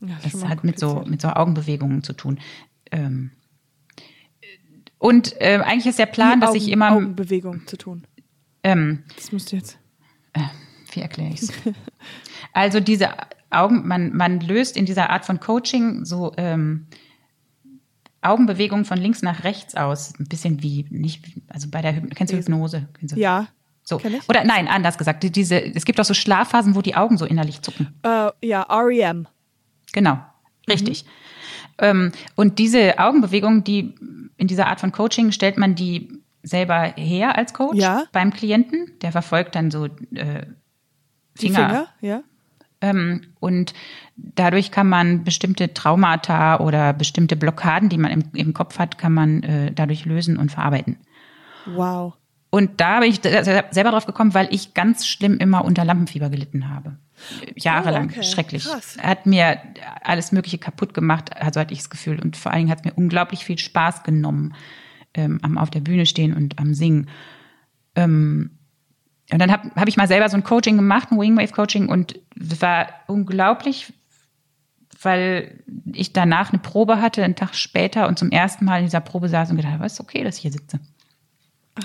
Ja, 0.00 0.16
Das 0.22 0.34
mal 0.36 0.50
hat 0.50 0.62
mit 0.62 0.78
so, 0.78 1.02
mit 1.04 1.20
so 1.20 1.28
Augenbewegungen 1.30 2.04
zu 2.04 2.12
tun. 2.12 2.38
Ähm, 2.92 3.32
und 5.00 5.34
äh, 5.40 5.58
eigentlich 5.64 5.86
ist 5.86 5.98
der 5.98 6.06
Plan, 6.06 6.40
dass 6.40 6.50
Augen, 6.50 6.58
ich 6.58 6.68
immer, 6.68 6.92
Augenbewegung 6.92 7.66
zu 7.66 7.76
tun. 7.76 8.06
ähm, 8.62 9.02
Das 9.16 9.32
musst 9.32 9.50
du 9.50 9.56
jetzt. 9.56 9.76
wie 10.92 11.00
erkläre 11.00 11.32
ich 11.34 11.42
es? 11.42 11.52
also 12.52 12.78
diese 12.78 13.08
Augen, 13.50 13.88
man, 13.88 14.14
man 14.16 14.38
löst 14.40 14.76
in 14.76 14.86
dieser 14.86 15.10
Art 15.10 15.24
von 15.24 15.40
Coaching 15.40 16.04
so 16.04 16.32
ähm, 16.36 16.86
Augenbewegungen 18.22 18.84
von 18.84 18.98
links 18.98 19.22
nach 19.22 19.44
rechts 19.44 19.74
aus. 19.74 20.12
Ein 20.18 20.26
bisschen 20.26 20.62
wie, 20.62 20.86
nicht, 20.90 21.24
also 21.48 21.68
bei 21.70 21.80
der 21.80 21.94
kennst 21.94 22.32
du. 22.32 22.36
Hypnose? 22.36 22.88
Kennst 22.98 23.16
du? 23.16 23.20
Ja. 23.20 23.48
So. 23.82 24.00
Oder 24.28 24.44
nein, 24.44 24.68
anders 24.68 24.98
gesagt. 24.98 25.22
die- 25.22 25.32
Diese, 25.32 25.60
es 25.60 25.84
gibt 25.84 25.98
auch 25.98 26.04
so 26.04 26.14
Schlafphasen, 26.14 26.74
wo 26.74 26.82
die 26.82 26.94
Augen 26.94 27.16
so 27.16 27.24
innerlich 27.24 27.62
zucken. 27.62 27.94
Äh, 28.02 28.30
ja, 28.46 28.62
REM. 28.70 29.26
Genau, 29.92 30.18
richtig. 30.68 31.04
Ähm, 31.04 31.10
und 32.36 32.58
diese 32.58 32.98
Augenbewegungen, 32.98 33.64
die 33.64 33.94
in 34.36 34.46
dieser 34.46 34.66
Art 34.66 34.80
von 34.80 34.92
Coaching 34.92 35.32
stellt 35.32 35.58
man 35.58 35.74
die 35.74 36.20
selber 36.42 36.94
her 36.96 37.36
als 37.36 37.52
Coach 37.52 37.78
Ja. 37.78 38.04
beim 38.12 38.32
Klienten. 38.32 38.92
Der 39.02 39.12
verfolgt 39.12 39.54
dann 39.54 39.70
so 39.70 39.86
äh, 39.86 40.46
Die 41.40 41.46
Finger. 41.48 41.68
Finger, 41.68 41.86
ja. 42.00 42.22
Ähm, 42.82 43.22
und 43.40 43.74
dadurch 44.16 44.70
kann 44.70 44.88
man 44.88 45.22
bestimmte 45.24 45.74
Traumata 45.74 46.60
oder 46.60 46.94
bestimmte 46.94 47.36
Blockaden, 47.36 47.90
die 47.90 47.98
man 47.98 48.10
im, 48.10 48.24
im 48.32 48.54
Kopf 48.54 48.78
hat, 48.78 48.96
kann 48.96 49.12
man 49.12 49.42
äh, 49.42 49.72
dadurch 49.72 50.06
lösen 50.06 50.38
und 50.38 50.50
verarbeiten. 50.50 50.96
Wow. 51.66 52.14
Und 52.50 52.80
da 52.80 52.98
bin 52.98 53.10
ich 53.10 53.20
selber 53.22 53.92
drauf 53.92 54.06
gekommen, 54.06 54.34
weil 54.34 54.48
ich 54.50 54.74
ganz 54.74 55.06
schlimm 55.06 55.38
immer 55.38 55.64
unter 55.64 55.84
Lampenfieber 55.84 56.30
gelitten 56.30 56.68
habe. 56.68 56.96
Jahrelang. 57.54 58.08
Oh, 58.08 58.18
okay. 58.18 58.24
Schrecklich. 58.24 58.64
Krass. 58.64 58.98
Hat 59.00 59.26
mir 59.26 59.58
alles 60.02 60.32
Mögliche 60.32 60.58
kaputt 60.58 60.92
gemacht, 60.92 61.36
also 61.40 61.60
hatte 61.60 61.72
ich 61.72 61.80
das 61.80 61.90
Gefühl. 61.90 62.20
Und 62.20 62.36
vor 62.36 62.50
allen 62.50 62.62
Dingen 62.62 62.70
hat 62.70 62.80
es 62.80 62.84
mir 62.84 62.94
unglaublich 62.94 63.44
viel 63.44 63.58
Spaß 63.58 64.02
genommen, 64.02 64.54
ähm, 65.14 65.38
am 65.42 65.58
auf 65.58 65.70
der 65.70 65.80
Bühne 65.80 66.06
stehen 66.06 66.34
und 66.34 66.58
am 66.58 66.74
Singen. 66.74 67.08
Ähm, 67.94 68.58
und 69.32 69.38
dann 69.38 69.52
habe 69.52 69.70
hab 69.76 69.86
ich 69.86 69.96
mal 69.96 70.08
selber 70.08 70.28
so 70.28 70.36
ein 70.36 70.42
Coaching 70.42 70.76
gemacht, 70.76 71.12
ein 71.12 71.20
Wingwave 71.20 71.52
Coaching, 71.52 71.88
und 71.88 72.18
es 72.36 72.60
war 72.60 72.88
unglaublich, 73.06 73.92
weil 75.02 75.62
ich 75.92 76.12
danach 76.12 76.52
eine 76.52 76.58
Probe 76.58 77.00
hatte, 77.00 77.22
einen 77.22 77.36
Tag 77.36 77.54
später, 77.54 78.08
und 78.08 78.18
zum 78.18 78.32
ersten 78.32 78.64
Mal 78.64 78.78
in 78.78 78.86
dieser 78.86 79.00
Probe 79.00 79.28
saß 79.28 79.50
und 79.50 79.56
gedacht 79.56 79.74
habe, 79.74 79.86
es 79.86 79.92
ist 79.92 80.00
okay, 80.00 80.24
dass 80.24 80.36
ich 80.36 80.42
hier 80.42 80.52
sitze 80.52 80.80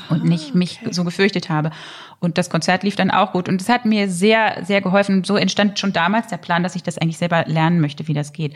und 0.09 0.23
nicht 0.23 0.55
mich 0.55 0.79
so 0.91 1.03
gefürchtet 1.03 1.49
habe. 1.49 1.71
Und 2.19 2.37
das 2.37 2.49
Konzert 2.49 2.83
lief 2.83 2.95
dann 2.95 3.11
auch 3.11 3.33
gut. 3.33 3.47
Und 3.49 3.61
es 3.61 3.69
hat 3.69 3.85
mir 3.85 4.09
sehr, 4.09 4.63
sehr 4.63 4.81
geholfen. 4.81 5.23
So 5.23 5.35
entstand 5.37 5.79
schon 5.79 5.93
damals 5.93 6.27
der 6.27 6.37
Plan, 6.37 6.63
dass 6.63 6.75
ich 6.75 6.83
das 6.83 6.97
eigentlich 6.97 7.17
selber 7.17 7.45
lernen 7.45 7.79
möchte, 7.79 8.07
wie 8.07 8.13
das 8.13 8.33
geht. 8.33 8.55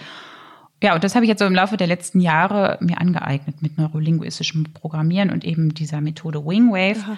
Ja, 0.81 0.95
und 0.95 1.03
das 1.03 1.15
habe 1.15 1.25
ich 1.25 1.29
jetzt 1.29 1.39
so 1.39 1.45
im 1.45 1.55
Laufe 1.55 1.77
der 1.77 1.87
letzten 1.87 2.21
Jahre 2.21 2.77
mir 2.79 3.01
angeeignet 3.01 3.61
mit 3.61 3.77
neurolinguistischem 3.77 4.65
Programmieren 4.73 5.29
und 5.29 5.43
eben 5.43 5.73
dieser 5.73 5.99
Methode 5.99 6.45
Wingwave. 6.45 7.17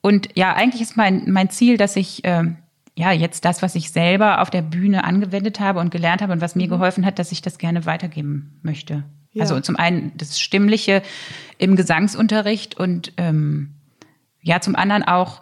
Und 0.00 0.28
ja, 0.34 0.54
eigentlich 0.54 0.82
ist 0.82 0.96
mein, 0.96 1.30
mein 1.30 1.48
Ziel, 1.50 1.76
dass 1.76 1.94
ich 1.94 2.22
ähm, 2.24 2.56
ja 2.96 3.12
jetzt 3.12 3.44
das, 3.44 3.62
was 3.62 3.76
ich 3.76 3.92
selber 3.92 4.42
auf 4.42 4.50
der 4.50 4.62
Bühne 4.62 5.04
angewendet 5.04 5.60
habe 5.60 5.78
und 5.78 5.90
gelernt 5.90 6.22
habe 6.22 6.32
und 6.32 6.40
was 6.40 6.56
mir 6.56 6.66
geholfen 6.66 7.06
hat, 7.06 7.20
dass 7.20 7.30
ich 7.30 7.40
das 7.40 7.58
gerne 7.58 7.86
weitergeben 7.86 8.58
möchte. 8.62 9.04
Ja. 9.38 9.42
Also 9.42 9.60
zum 9.60 9.76
einen 9.76 10.12
das 10.16 10.40
Stimmliche 10.40 11.02
im 11.58 11.76
Gesangsunterricht 11.76 12.76
und 12.76 13.12
ähm, 13.16 13.74
ja, 14.42 14.60
zum 14.60 14.76
anderen 14.76 15.02
auch, 15.02 15.40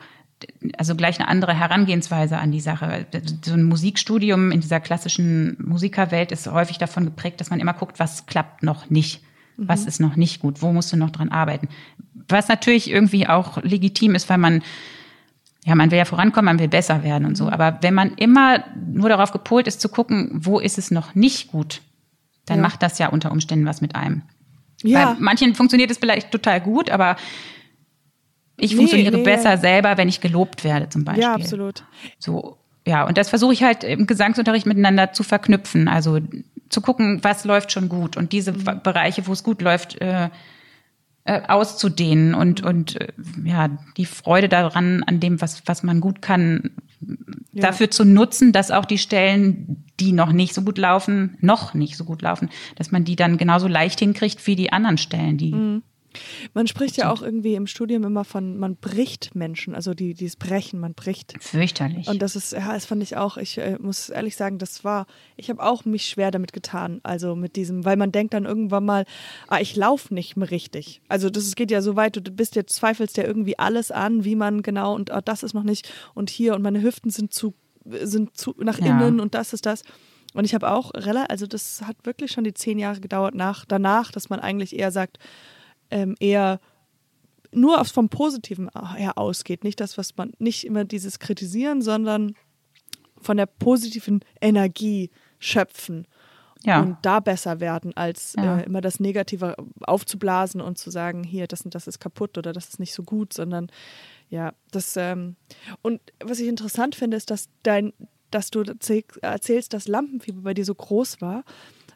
also 0.77 0.95
gleich 0.95 1.19
eine 1.19 1.29
andere 1.29 1.55
Herangehensweise 1.55 2.39
an 2.39 2.53
die 2.53 2.61
Sache. 2.61 3.07
So 3.45 3.55
ein 3.55 3.65
Musikstudium 3.65 4.51
in 4.51 4.61
dieser 4.61 4.81
klassischen 4.81 5.57
Musikerwelt 5.59 6.33
ist 6.33 6.47
häufig 6.47 6.79
davon 6.79 7.05
geprägt, 7.05 7.41
dass 7.41 7.51
man 7.51 7.61
immer 7.61 7.75
guckt, 7.75 7.99
was 7.99 8.27
klappt 8.27 8.63
noch 8.63 8.91
nicht. 8.91 9.23
Was 9.59 9.87
ist 9.87 10.01
noch 10.01 10.17
nicht 10.17 10.41
gut? 10.41 10.61
Wo 10.61 10.71
musst 10.71 10.93
du 10.93 10.99
noch 10.99 11.09
dran 11.09 11.31
arbeiten? 11.31 11.69
Was 12.29 12.49
natürlich 12.49 12.91
irgendwie 12.91 13.27
auch 13.27 13.63
legitim 13.63 14.15
ist, 14.15 14.29
weil 14.29 14.37
man, 14.37 14.63
ja, 15.65 15.75
man 15.75 15.91
will 15.91 15.97
ja 15.97 16.05
vorankommen, 16.05 16.45
man 16.45 16.59
will 16.59 16.69
besser 16.69 17.03
werden 17.03 17.25
und 17.27 17.37
so. 17.37 17.49
Aber 17.49 17.79
wenn 17.81 17.95
man 17.95 18.13
immer 18.17 18.65
nur 18.77 19.09
darauf 19.09 19.33
gepolt 19.33 19.67
ist 19.67 19.81
zu 19.81 19.89
gucken, 19.89 20.31
wo 20.35 20.59
ist 20.59 20.77
es 20.77 20.91
noch 20.91 21.15
nicht 21.15 21.53
gut, 21.53 21.81
dann 22.47 22.59
Ja. 22.59 22.63
macht 22.63 22.83
das 22.83 22.99
ja 22.99 23.09
unter 23.09 23.31
Umständen 23.33 23.67
was 23.67 23.81
mit 23.81 23.95
einem. 23.95 24.23
Ja. 24.83 25.13
Bei 25.15 25.21
manchen 25.21 25.55
funktioniert 25.55 25.91
es 25.91 25.99
vielleicht 25.99 26.31
total 26.31 26.61
gut, 26.61 26.91
aber 26.91 27.17
ich 28.57 28.71
Nee, 28.73 28.77
funktioniere 28.79 29.17
nee, 29.17 29.23
besser 29.23 29.59
selber, 29.59 29.97
wenn 29.99 30.09
ich 30.09 30.21
gelobt 30.21 30.65
werde, 30.65 30.89
zum 30.89 31.05
Beispiel. 31.05 31.23
Ja, 31.25 31.35
absolut. 31.35 31.85
So, 32.19 32.57
ja, 32.87 33.07
und 33.07 33.19
das 33.19 33.29
versuche 33.29 33.53
ich 33.53 33.63
halt 33.63 33.85
im 33.85 34.07
Gesangsunterricht 34.07 34.67
miteinander 34.67 35.13
zu 35.13 35.23
verknüpfen. 35.25 35.89
Also 35.89 36.21
zu 36.69 36.81
gucken, 36.81 37.23
was 37.23 37.45
läuft 37.45 37.73
schon 37.73 37.89
gut 37.89 38.17
und 38.17 38.33
diese 38.33 38.53
Mhm. 38.53 38.81
Bereiche, 38.83 39.27
wo 39.27 39.33
es 39.33 39.43
gut 39.43 39.61
läuft, 39.61 40.01
äh, 40.01 40.31
äh, 41.25 41.43
auszudehnen 41.49 42.35
und, 42.35 42.63
und 42.63 43.01
äh, 43.01 43.09
ja, 43.45 43.69
die 43.97 44.07
Freude 44.07 44.49
daran, 44.49 45.03
an 45.05 45.21
dem, 45.21 45.41
was, 45.41 45.63
was 45.67 45.83
man 45.83 46.01
gut 46.01 46.23
kann, 46.23 46.71
Ja. 47.53 47.63
dafür 47.63 47.91
zu 47.91 48.05
nutzen, 48.05 48.53
dass 48.53 48.71
auch 48.71 48.85
die 48.85 48.99
Stellen, 48.99 49.85
die 49.99 50.13
noch 50.13 50.33
nicht 50.33 50.55
so 50.55 50.63
gut 50.63 50.79
laufen, 50.79 51.37
noch 51.41 51.73
nicht 51.75 51.97
so 51.97 52.05
gut 52.05 52.23
laufen, 52.23 52.51
dass 52.75 52.91
man 52.91 53.05
die 53.05 53.17
dann 53.17 53.39
genauso 53.39 53.67
leicht 53.69 53.99
hinkriegt 53.99 54.47
wie 54.47 54.57
die 54.57 54.73
anderen 54.73 54.99
Stellen, 54.99 55.39
die 55.39 55.53
Mhm. 55.53 55.83
Man 56.55 56.67
spricht 56.67 56.97
ja 56.97 57.11
auch 57.11 57.23
irgendwie 57.23 57.55
im 57.55 57.67
Studium 57.67 58.05
immer 58.05 58.25
von, 58.25 58.59
man 58.59 58.77
bricht 58.77 59.35
Menschen, 59.35 59.75
also 59.75 59.95
die, 59.95 60.15
dieses 60.15 60.37
Brechen, 60.37 60.81
man 60.81 60.95
bricht. 60.95 61.35
fürchterlich. 61.41 62.09
Und 62.09 62.23
das 62.23 62.37
ist, 62.37 62.53
ja, 62.53 62.73
das 62.73 62.87
fand 62.87 63.03
ich 63.03 63.17
auch, 63.17 63.37
ich 63.37 63.59
äh, 63.59 63.77
muss 63.81 64.09
ehrlich 64.09 64.37
sagen, 64.37 64.59
das 64.59 64.85
war, 64.85 65.07
ich 65.37 65.51
habe 65.51 65.63
auch 65.63 65.85
mich 65.85 66.07
schwer 66.07 66.31
damit 66.31 66.53
getan, 66.53 67.01
also 67.03 67.35
mit 67.37 67.57
diesem, 67.57 67.85
weil 67.85 67.97
man 67.97 68.13
denkt 68.13 68.35
dann 68.35 68.45
irgendwann 68.45 68.85
mal, 68.85 69.05
ah, 69.49 69.61
ich 69.61 69.77
laufe 69.77 70.13
nicht 70.15 70.37
mehr 70.37 70.51
richtig. 70.51 71.01
Also 71.09 71.31
das 71.31 71.55
geht 71.55 71.71
ja 71.71 71.83
so 71.83 71.97
weit, 71.97 72.17
du 72.17 72.21
bist 72.21 72.57
jetzt, 72.57 72.75
zweifelst 72.75 73.17
ja 73.17 73.25
irgendwie 73.25 73.59
alles 73.59 73.91
an, 73.91 74.25
wie 74.25 74.37
man 74.37 74.63
genau, 74.63 74.95
und 74.95 75.11
ah, 75.11 75.21
das 75.21 75.43
ist 75.43 75.55
noch 75.55 75.63
nicht, 75.65 75.93
und 76.15 76.31
hier, 76.31 76.55
und 76.55 76.63
meine 76.63 76.83
Hüften 76.83 77.11
sind 77.11 77.33
zu, 77.33 77.55
sind 77.85 78.37
zu 78.37 78.55
nach 78.59 78.79
Ja. 78.81 78.87
innen 78.87 79.21
und 79.21 79.35
das 79.35 79.53
ist 79.53 79.67
das. 79.67 79.83
Und 80.35 80.45
ich 80.45 80.55
habe 80.55 80.71
auch 80.71 80.93
relativ, 80.93 81.31
also 81.31 81.47
das 81.47 81.83
hat 81.87 81.97
wirklich 82.05 82.31
schon 82.33 82.45
die 82.45 82.53
zehn 82.53 82.79
Jahre 82.79 83.01
gedauert 83.01 83.35
nach, 83.35 83.65
danach, 83.65 84.13
dass 84.13 84.29
man 84.29 84.39
eigentlich 84.39 84.79
eher 84.79 84.91
sagt, 84.91 85.19
ähm, 85.91 86.15
eher 86.21 86.61
nur 87.53 87.81
aufs 87.81 87.91
vom 87.93 88.09
Positiven 88.09 88.69
her 88.97 89.17
ausgeht. 89.19 89.65
Nicht 89.65 89.81
das, 89.81 89.97
was 89.97 90.17
man, 90.17 90.33
nicht 90.39 90.65
immer 90.67 90.85
dieses 90.85 91.19
Kritisieren, 91.19 91.81
sondern 91.81 92.35
von 93.21 93.37
der 93.37 93.47
positiven 93.47 94.21
Energie 94.41 95.11
schöpfen 95.39 96.07
Ja. 96.65 96.81
und 96.83 96.99
da 97.03 97.21
besser 97.21 97.61
werden, 97.61 97.97
als 97.97 98.35
Ja. 98.37 98.59
äh, 98.59 98.65
immer 98.65 98.81
das 98.81 99.01
Negative 99.01 99.57
aufzublasen 99.81 100.61
und 100.61 100.77
zu 100.79 100.91
sagen, 100.91 101.25
hier, 101.25 101.47
das 101.47 101.63
und 101.63 101.75
das 101.75 101.87
ist 101.87 101.99
kaputt 102.01 102.37
oder 102.37 102.53
das 102.53 102.69
ist 102.69 102.81
nicht 102.81 102.93
so 102.93 103.03
gut, 103.03 103.33
sondern 103.33 103.69
ja, 104.29 104.53
das 104.73 104.97
ähm, 104.97 105.37
und 105.83 106.01
was 106.23 106.41
ich 106.41 106.49
interessant 106.49 106.95
finde, 106.95 107.17
ist, 107.17 107.31
dass 107.31 107.49
dein, 107.63 107.93
dass 108.33 108.51
du 108.51 108.63
erzähl- 108.63 109.05
erzählst, 109.23 109.73
dass 109.73 109.87
Lampenfieber 109.89 110.43
bei 110.43 110.53
dir 110.55 110.65
so 110.65 110.75
groß 110.75 111.21
war. 111.21 111.45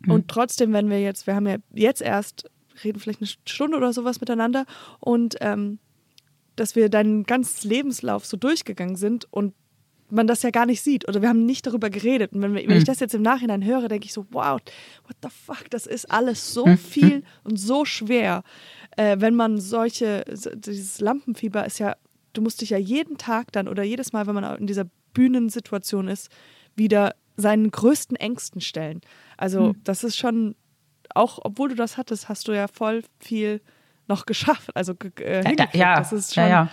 Und 0.06 0.28
trotzdem, 0.28 0.72
wenn 0.72 0.88
wir 0.88 1.02
jetzt, 1.02 1.26
wir 1.26 1.34
haben 1.34 1.46
ja 1.48 1.56
jetzt 1.74 2.00
erst, 2.00 2.48
reden 2.84 2.98
vielleicht 3.00 3.20
eine 3.20 3.30
Stunde 3.46 3.76
oder 3.76 3.92
sowas 3.92 4.20
miteinander 4.20 4.64
und 5.00 5.36
ähm, 5.40 5.78
dass 6.56 6.76
wir 6.76 6.88
deinen 6.88 7.24
ganzen 7.24 7.68
Lebenslauf 7.68 8.26
so 8.26 8.36
durchgegangen 8.36 8.96
sind 8.96 9.26
und 9.32 9.54
man 10.12 10.26
das 10.26 10.42
ja 10.42 10.50
gar 10.50 10.66
nicht 10.66 10.82
sieht 10.82 11.08
oder 11.08 11.22
wir 11.22 11.28
haben 11.28 11.46
nicht 11.46 11.66
darüber 11.68 11.88
geredet. 11.88 12.32
Und 12.32 12.42
wenn, 12.42 12.54
wir, 12.54 12.62
wenn 12.68 12.76
ich 12.78 12.84
das 12.84 12.98
jetzt 12.98 13.14
im 13.14 13.22
Nachhinein 13.22 13.64
höre, 13.64 13.86
denke 13.88 14.06
ich 14.06 14.12
so, 14.12 14.26
wow, 14.32 14.58
what 15.06 15.16
the 15.22 15.28
fuck, 15.30 15.70
das 15.70 15.86
ist 15.86 16.10
alles 16.10 16.52
so 16.52 16.66
viel 16.76 17.22
und 17.44 17.56
so 17.58 17.84
schwer. 17.84 18.42
Äh, 18.96 19.18
wenn 19.20 19.36
man 19.36 19.60
solche, 19.60 20.24
so- 20.32 20.50
dieses 20.50 21.00
Lampenfieber 21.00 21.64
ist 21.64 21.78
ja, 21.78 21.94
du 22.32 22.42
musst 22.42 22.60
dich 22.60 22.70
ja 22.70 22.78
jeden 22.78 23.18
Tag 23.18 23.52
dann 23.52 23.68
oder 23.68 23.84
jedes 23.84 24.12
Mal, 24.12 24.26
wenn 24.26 24.34
man 24.34 24.58
in 24.58 24.66
dieser 24.66 24.86
Bühnensituation 25.14 26.08
ist, 26.08 26.28
wieder 26.74 27.14
seinen 27.36 27.70
größten 27.70 28.16
Ängsten 28.16 28.60
stellen. 28.60 29.00
Also 29.36 29.70
das 29.84 30.02
ist 30.04 30.16
schon, 30.16 30.56
auch 31.14 31.38
obwohl 31.42 31.68
du 31.70 31.74
das 31.74 31.96
hattest, 31.96 32.28
hast 32.28 32.48
du 32.48 32.52
ja 32.52 32.66
voll 32.68 33.02
viel 33.18 33.60
noch 34.08 34.26
geschafft. 34.26 34.70
Also 34.74 34.94
äh, 35.20 35.44
Ja, 35.72 35.96
das 35.96 36.12
ist 36.12 36.34
schon, 36.34 36.42
ja, 36.42 36.48
ja. 36.48 36.68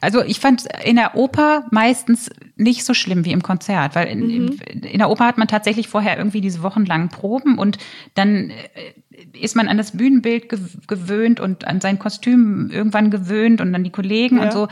Also 0.00 0.22
ich 0.22 0.38
fand 0.38 0.66
in 0.84 0.94
der 0.96 1.16
Oper 1.16 1.66
meistens 1.72 2.30
nicht 2.56 2.84
so 2.84 2.94
schlimm 2.94 3.24
wie 3.24 3.32
im 3.32 3.42
Konzert, 3.42 3.96
weil 3.96 4.06
in, 4.06 4.20
Mhm. 4.44 4.58
in, 4.68 4.98
der 4.98 5.10
Oper 5.10 5.26
hat 5.26 5.36
man 5.36 5.48
tatsächlich 5.48 5.88
vorher 5.88 6.16
irgendwie 6.16 6.40
diese 6.40 6.62
wochenlangen 6.62 7.08
Proben 7.08 7.58
und 7.58 7.78
dann 8.14 8.50
äh, 8.50 9.38
ist 9.38 9.56
man 9.56 9.66
an 9.66 9.78
das 9.78 9.96
Bühnenbild 9.96 10.44
gew- 10.52 10.86
gewöhnt 10.86 11.40
und 11.40 11.66
an 11.66 11.80
sein 11.80 11.98
Kostüm 11.98 12.70
irgendwann 12.70 13.10
gewöhnt 13.10 13.60
und 13.60 13.74
an 13.74 13.82
die 13.82 13.90
Kollegen 13.90 14.36
Ja. 14.36 14.44
und 14.44 14.52
so. 14.52 14.68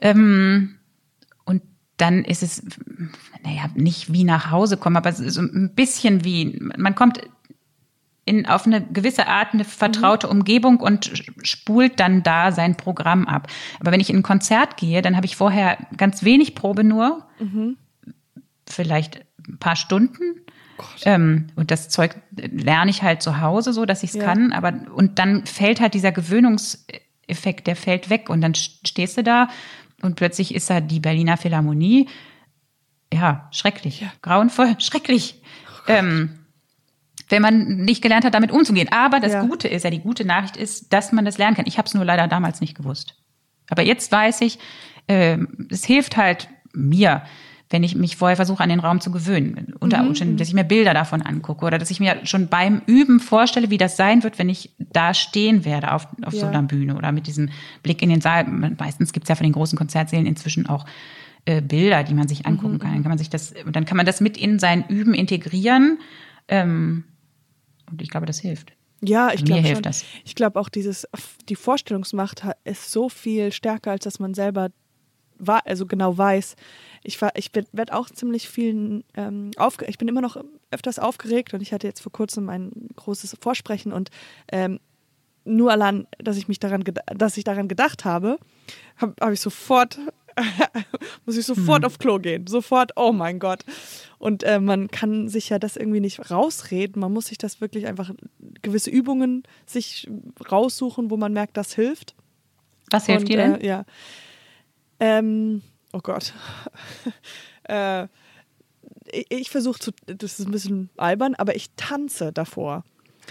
Ähm, 0.00 0.76
und 1.44 1.62
dann 1.98 2.24
ist 2.24 2.42
es, 2.42 2.62
naja, 3.44 3.66
nicht 3.74 4.12
wie 4.12 4.24
nach 4.24 4.50
Hause 4.50 4.76
kommen, 4.78 4.96
aber 4.96 5.12
so 5.12 5.40
ein 5.42 5.72
bisschen 5.74 6.24
wie, 6.24 6.58
man 6.76 6.94
kommt 6.94 7.20
in, 8.24 8.46
auf 8.46 8.66
eine 8.66 8.80
gewisse 8.82 9.26
Art 9.26 9.52
eine 9.52 9.64
vertraute 9.64 10.28
Umgebung 10.28 10.78
und 10.80 11.10
spult 11.42 11.98
dann 11.98 12.22
da 12.22 12.52
sein 12.52 12.76
Programm 12.76 13.26
ab. 13.26 13.48
Aber 13.80 13.90
wenn 13.90 14.00
ich 14.00 14.10
in 14.10 14.16
ein 14.18 14.22
Konzert 14.22 14.76
gehe, 14.76 15.02
dann 15.02 15.16
habe 15.16 15.26
ich 15.26 15.34
vorher 15.36 15.76
ganz 15.96 16.22
wenig 16.22 16.54
Probe 16.54 16.84
nur, 16.84 17.26
vielleicht 18.68 19.24
ein 19.48 19.58
paar 19.58 19.76
Stunden. 19.76 20.22
Ähm, 21.04 21.48
und 21.56 21.70
das 21.70 21.88
Zeug 21.88 22.16
lerne 22.36 22.90
ich 22.90 23.02
halt 23.02 23.22
zu 23.22 23.40
Hause 23.40 23.72
so, 23.72 23.84
dass 23.84 24.02
ich 24.02 24.10
es 24.10 24.16
Ja. 24.16 24.24
kann. 24.24 24.52
Aber 24.52 24.72
und 24.94 25.18
dann 25.18 25.46
fällt 25.46 25.80
halt 25.80 25.94
dieser 25.94 26.12
Gewöhnungseffekt, 26.12 27.66
der 27.66 27.76
fällt 27.76 28.10
weg 28.10 28.28
und 28.30 28.40
dann 28.40 28.52
st- 28.52 28.86
stehst 28.86 29.16
du 29.16 29.22
da 29.22 29.48
und 30.00 30.16
plötzlich 30.16 30.54
ist 30.54 30.70
da 30.70 30.80
die 30.80 31.00
Berliner 31.00 31.36
Philharmonie. 31.36 32.08
Ja, 33.12 33.48
schrecklich, 33.52 34.06
grauenvoll, 34.22 34.74
schrecklich. 34.78 35.40
ähm, 35.86 36.38
wenn 37.32 37.42
man 37.42 37.76
nicht 37.78 38.00
gelernt 38.02 38.24
hat, 38.24 38.34
damit 38.34 38.52
umzugehen. 38.52 38.88
Aber 38.92 39.18
das 39.18 39.32
Ja. 39.32 39.42
Gute 39.42 39.66
ist 39.66 39.82
ja, 39.82 39.90
die 39.90 39.98
gute 40.00 40.24
Nachricht 40.24 40.56
ist, 40.56 40.92
dass 40.92 41.10
man 41.10 41.24
das 41.24 41.38
lernen 41.38 41.56
kann. 41.56 41.66
Ich 41.66 41.78
habe 41.78 41.86
es 41.88 41.94
nur 41.94 42.04
leider 42.04 42.28
damals 42.28 42.60
nicht 42.60 42.76
gewusst. 42.76 43.16
Aber 43.68 43.82
jetzt 43.82 44.12
weiß 44.12 44.42
ich, 44.42 44.58
ähm, 45.08 45.66
es 45.70 45.84
hilft 45.84 46.16
halt 46.16 46.48
mir, 46.72 47.22
wenn 47.70 47.82
ich 47.82 47.94
mich 47.96 48.16
vorher 48.16 48.36
versuche, 48.36 48.62
an 48.62 48.68
den 48.68 48.80
Raum 48.80 49.00
zu 49.00 49.10
gewöhnen. 49.10 49.74
Unter 49.80 50.00
Umständen, 50.06 50.36
dass 50.36 50.46
ich 50.48 50.54
mir 50.54 50.62
Bilder 50.64 50.92
davon 50.92 51.22
angucke 51.22 51.64
oder 51.64 51.78
dass 51.78 51.90
ich 51.90 52.00
mir 52.00 52.20
schon 52.24 52.48
beim 52.48 52.82
Üben 52.86 53.18
vorstelle, 53.18 53.70
wie 53.70 53.78
das 53.78 53.96
sein 53.96 54.22
wird, 54.22 54.38
wenn 54.38 54.50
ich 54.50 54.74
da 54.78 55.14
stehen 55.14 55.64
werde 55.64 55.92
auf, 55.92 56.06
auf 56.22 56.34
so 56.34 56.40
Ja. 56.42 56.48
einer 56.50 56.62
Bühne 56.62 56.96
oder 56.96 57.12
mit 57.12 57.26
diesem 57.26 57.48
Blick 57.82 58.02
in 58.02 58.10
den 58.10 58.20
Saal. 58.20 58.44
Meistens 58.46 59.12
gibt's 59.14 59.30
ja 59.30 59.36
von 59.36 59.44
den 59.44 59.54
großen 59.54 59.78
Konzertsälen 59.78 60.26
inzwischen 60.26 60.66
auch 60.66 60.84
äh, 61.46 61.62
Bilder, 61.62 62.04
die 62.04 62.12
man 62.14 62.28
sich 62.28 62.44
angucken 62.46 62.78
kann. 62.78 62.92
Dann 62.92 63.02
kann 63.02 63.10
man 63.10 63.18
sich 63.18 63.30
das, 63.30 63.54
dann 63.72 63.86
kann 63.86 63.96
man 63.96 64.04
das 64.06 64.20
mit 64.20 64.36
in 64.36 64.58
sein 64.58 64.84
Üben 64.88 65.14
integrieren. 65.14 65.98
Ähm, 66.48 67.04
und 67.90 68.00
ich 68.02 68.10
glaube, 68.10 68.26
das 68.26 68.38
hilft. 68.40 68.72
Ja, 69.04 69.32
ich 69.32 69.40
Mir 69.40 69.46
glaube 69.46 69.62
hilft 69.62 69.86
das. 69.86 70.04
Ich 70.24 70.34
glaube 70.34 70.60
auch 70.60 70.68
dieses, 70.68 71.08
die 71.48 71.56
Vorstellungsmacht 71.56 72.42
ist 72.64 72.92
so 72.92 73.08
viel 73.08 73.50
stärker, 73.52 73.90
als 73.90 74.04
dass 74.04 74.20
man 74.20 74.32
selber 74.34 74.70
wa- 75.38 75.62
also 75.64 75.86
genau 75.86 76.16
weiß. 76.16 76.54
Ich 77.02 77.20
war, 77.20 77.32
ich 77.34 77.50
werde 77.72 77.94
auch 77.94 78.08
ziemlich 78.10 78.48
viel 78.48 79.02
ähm, 79.16 79.50
aufge 79.56 79.86
ich 79.86 79.98
bin 79.98 80.06
immer 80.06 80.20
noch 80.20 80.36
öfters 80.70 81.00
aufgeregt 81.00 81.52
und 81.52 81.60
ich 81.62 81.72
hatte 81.72 81.86
jetzt 81.88 82.00
vor 82.00 82.12
kurzem 82.12 82.48
ein 82.48 82.70
großes 82.94 83.36
Vorsprechen 83.40 83.92
und 83.92 84.10
ähm, 84.52 84.78
nur 85.44 85.72
allein, 85.72 86.06
dass 86.18 86.36
ich 86.36 86.46
mich 86.46 86.60
daran, 86.60 86.84
dass 87.06 87.36
ich 87.36 87.42
daran 87.42 87.66
gedacht 87.66 88.04
habe, 88.04 88.38
habe 88.98 89.14
hab 89.20 89.32
ich 89.32 89.40
sofort, 89.40 89.98
muss 91.26 91.36
ich 91.36 91.46
sofort 91.46 91.84
auf 91.84 91.98
Klo 91.98 92.18
gehen. 92.18 92.46
Sofort, 92.46 92.92
oh 92.96 93.12
mein 93.12 93.38
Gott. 93.38 93.64
Und 94.18 94.42
äh, 94.42 94.60
man 94.60 94.88
kann 94.88 95.28
sich 95.28 95.48
ja 95.48 95.58
das 95.58 95.76
irgendwie 95.76 96.00
nicht 96.00 96.30
rausreden. 96.30 97.00
Man 97.00 97.12
muss 97.12 97.26
sich 97.26 97.38
das 97.38 97.60
wirklich 97.60 97.86
einfach 97.86 98.10
gewisse 98.62 98.90
Übungen 98.90 99.42
sich 99.66 100.08
raussuchen, 100.50 101.10
wo 101.10 101.16
man 101.16 101.32
merkt, 101.32 101.56
das 101.56 101.74
hilft. 101.74 102.14
Was 102.90 103.06
hilft 103.06 103.22
Und, 103.22 103.28
dir 103.28 103.36
denn? 103.36 103.60
Äh, 103.60 103.66
ja. 103.66 103.84
Ähm, 105.00 105.62
oh 105.92 106.00
Gott. 106.00 106.32
äh, 107.68 108.04
ich 109.10 109.26
ich 109.30 109.50
versuche 109.50 109.78
zu, 109.78 109.90
das 110.06 110.38
ist 110.38 110.46
ein 110.46 110.52
bisschen 110.52 110.90
albern, 110.96 111.34
aber 111.34 111.56
ich 111.56 111.70
tanze 111.76 112.32
davor. 112.32 112.84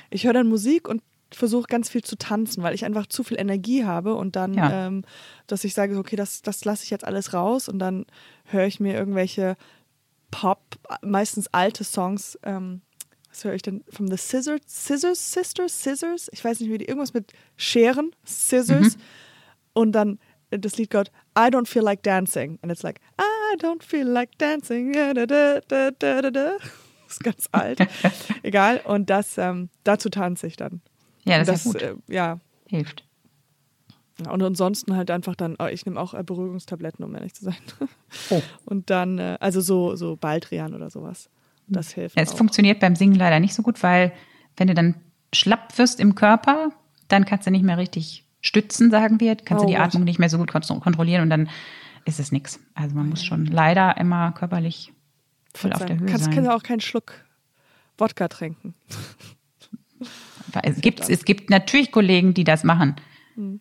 Ich 0.09 0.25
höre 0.25 0.33
dann 0.33 0.47
Musik 0.47 0.87
und 0.87 1.01
versuche 1.33 1.67
ganz 1.67 1.89
viel 1.89 2.03
zu 2.03 2.17
tanzen, 2.17 2.61
weil 2.63 2.75
ich 2.75 2.85
einfach 2.85 3.07
zu 3.07 3.23
viel 3.23 3.39
Energie 3.39 3.85
habe 3.85 4.15
und 4.15 4.35
dann, 4.35 4.53
Ja. 4.53 4.87
ähm, 4.87 5.03
dass 5.47 5.63
ich 5.63 5.73
sage, 5.73 5.97
okay, 5.97 6.15
das, 6.15 6.41
das 6.41 6.65
lasse 6.65 6.83
ich 6.83 6.89
jetzt 6.89 7.03
alles 7.05 7.33
raus 7.33 7.69
und 7.69 7.79
dann 7.79 8.05
höre 8.45 8.65
ich 8.65 8.79
mir 8.79 8.93
irgendwelche 8.93 9.55
Pop, 10.29 10.61
meistens 11.01 11.47
alte 11.53 11.83
Songs, 11.83 12.39
ähm, 12.43 12.81
was 13.29 13.43
höre 13.43 13.53
ich 13.53 13.61
denn? 13.61 13.83
From 13.89 14.07
the 14.07 14.17
Scissors, 14.17 14.61
Scissors 14.67 15.31
Sisters, 15.33 15.81
Scissors, 15.83 16.29
ich 16.33 16.43
weiß 16.43 16.59
nicht, 16.59 16.69
wie 16.71 16.77
die, 16.77 16.85
irgendwas 16.85 17.13
mit 17.13 17.31
Scheren, 17.57 18.11
Scissors 18.25 18.97
und 19.73 19.93
dann 19.93 20.19
äh, 20.49 20.59
das 20.59 20.77
Lied 20.77 20.89
geht, 20.89 21.11
I 21.37 21.43
don't 21.43 21.65
feel 21.67 21.83
like 21.83 22.03
dancing. 22.03 22.59
And 22.61 22.71
it's 22.71 22.83
like, 22.83 22.99
I 23.19 23.55
don't 23.57 23.83
feel 23.83 24.05
like 24.05 24.37
dancing. 24.37 24.91
Da, 24.91 25.13
da, 25.13 25.25
da, 25.25 25.61
da, 25.61 25.91
da, 25.91 26.21
da. 26.31 26.51
Das 26.61 26.61
ist 27.07 27.23
ganz 27.23 27.47
alt. 27.53 27.79
Egal. 28.43 28.81
Und 28.83 29.09
das, 29.09 29.37
ähm, 29.37 29.69
dazu 29.85 30.09
tanze 30.09 30.47
ich 30.47 30.57
dann. 30.57 30.81
Ja, 31.25 31.39
Und 31.39 31.47
das 31.47 31.65
ist 31.65 31.73
ja 31.81 31.87
äh, 31.89 31.95
ja. 32.07 32.39
Hilft. 32.67 33.03
Und 34.29 34.43
ansonsten 34.43 34.95
halt 34.95 35.09
einfach 35.09 35.35
dann, 35.35 35.55
oh, 35.59 35.65
ich 35.65 35.85
nehme 35.85 35.99
auch 35.99 36.13
äh, 36.13 36.21
Beruhigungstabletten, 36.23 37.03
um 37.03 37.15
ehrlich 37.15 37.33
zu 37.33 37.45
sein. 37.45 37.55
Oh. 38.29 38.41
Und 38.65 38.89
dann, 38.89 39.17
äh, 39.17 39.37
also 39.39 39.61
so, 39.61 39.95
so 39.95 40.15
Baldrian 40.15 40.73
oder 40.75 40.89
sowas. 40.89 41.29
Das 41.67 41.91
hilft. 41.93 42.15
Ja, 42.17 42.21
es 42.23 42.33
auch. 42.33 42.37
funktioniert 42.37 42.79
beim 42.79 42.95
Singen 42.95 43.15
leider 43.15 43.39
nicht 43.39 43.53
so 43.53 43.63
gut, 43.63 43.81
weil 43.83 44.11
wenn 44.57 44.67
du 44.67 44.73
dann 44.73 44.95
schlapp 45.33 45.77
wirst 45.77 45.99
im 45.99 46.13
Körper, 46.15 46.71
dann 47.07 47.25
kannst 47.25 47.47
du 47.47 47.51
nicht 47.51 47.63
mehr 47.63 47.77
richtig 47.77 48.25
stützen, 48.41 48.91
sagen 48.91 49.19
wir. 49.19 49.35
Kannst 49.37 49.63
Oh 49.63 49.65
du 49.67 49.71
die 49.71 49.77
Gott. 49.77 49.87
Atmung 49.87 50.03
nicht 50.03 50.19
mehr 50.19 50.29
so 50.29 50.37
gut 50.37 50.51
kon- 50.51 50.81
kontrollieren 50.81 51.21
und 51.23 51.29
dann 51.29 51.49
ist 52.05 52.19
es 52.19 52.31
nix. 52.31 52.59
Also 52.75 52.95
man 52.95 53.09
muss 53.09 53.23
schon 53.23 53.45
leider 53.45 53.97
immer 53.97 54.31
körperlich 54.33 54.91
voll 55.55 55.71
auf 55.73 55.85
der 55.85 55.97
Höhe 55.99 56.07
kannst, 56.07 56.25
sein. 56.25 56.33
kannst 56.35 56.49
auch 56.49 56.63
keinen 56.63 56.81
Schluck 56.81 57.13
Wodka 57.97 58.27
trinken. 58.27 58.73
Es 60.63 60.81
gibt, 60.81 61.09
es 61.09 61.25
gibt 61.25 61.49
natürlich 61.49 61.91
Kollegen, 61.91 62.33
die 62.33 62.43
das 62.43 62.63
machen 62.63 62.95
Hm. 63.35 63.59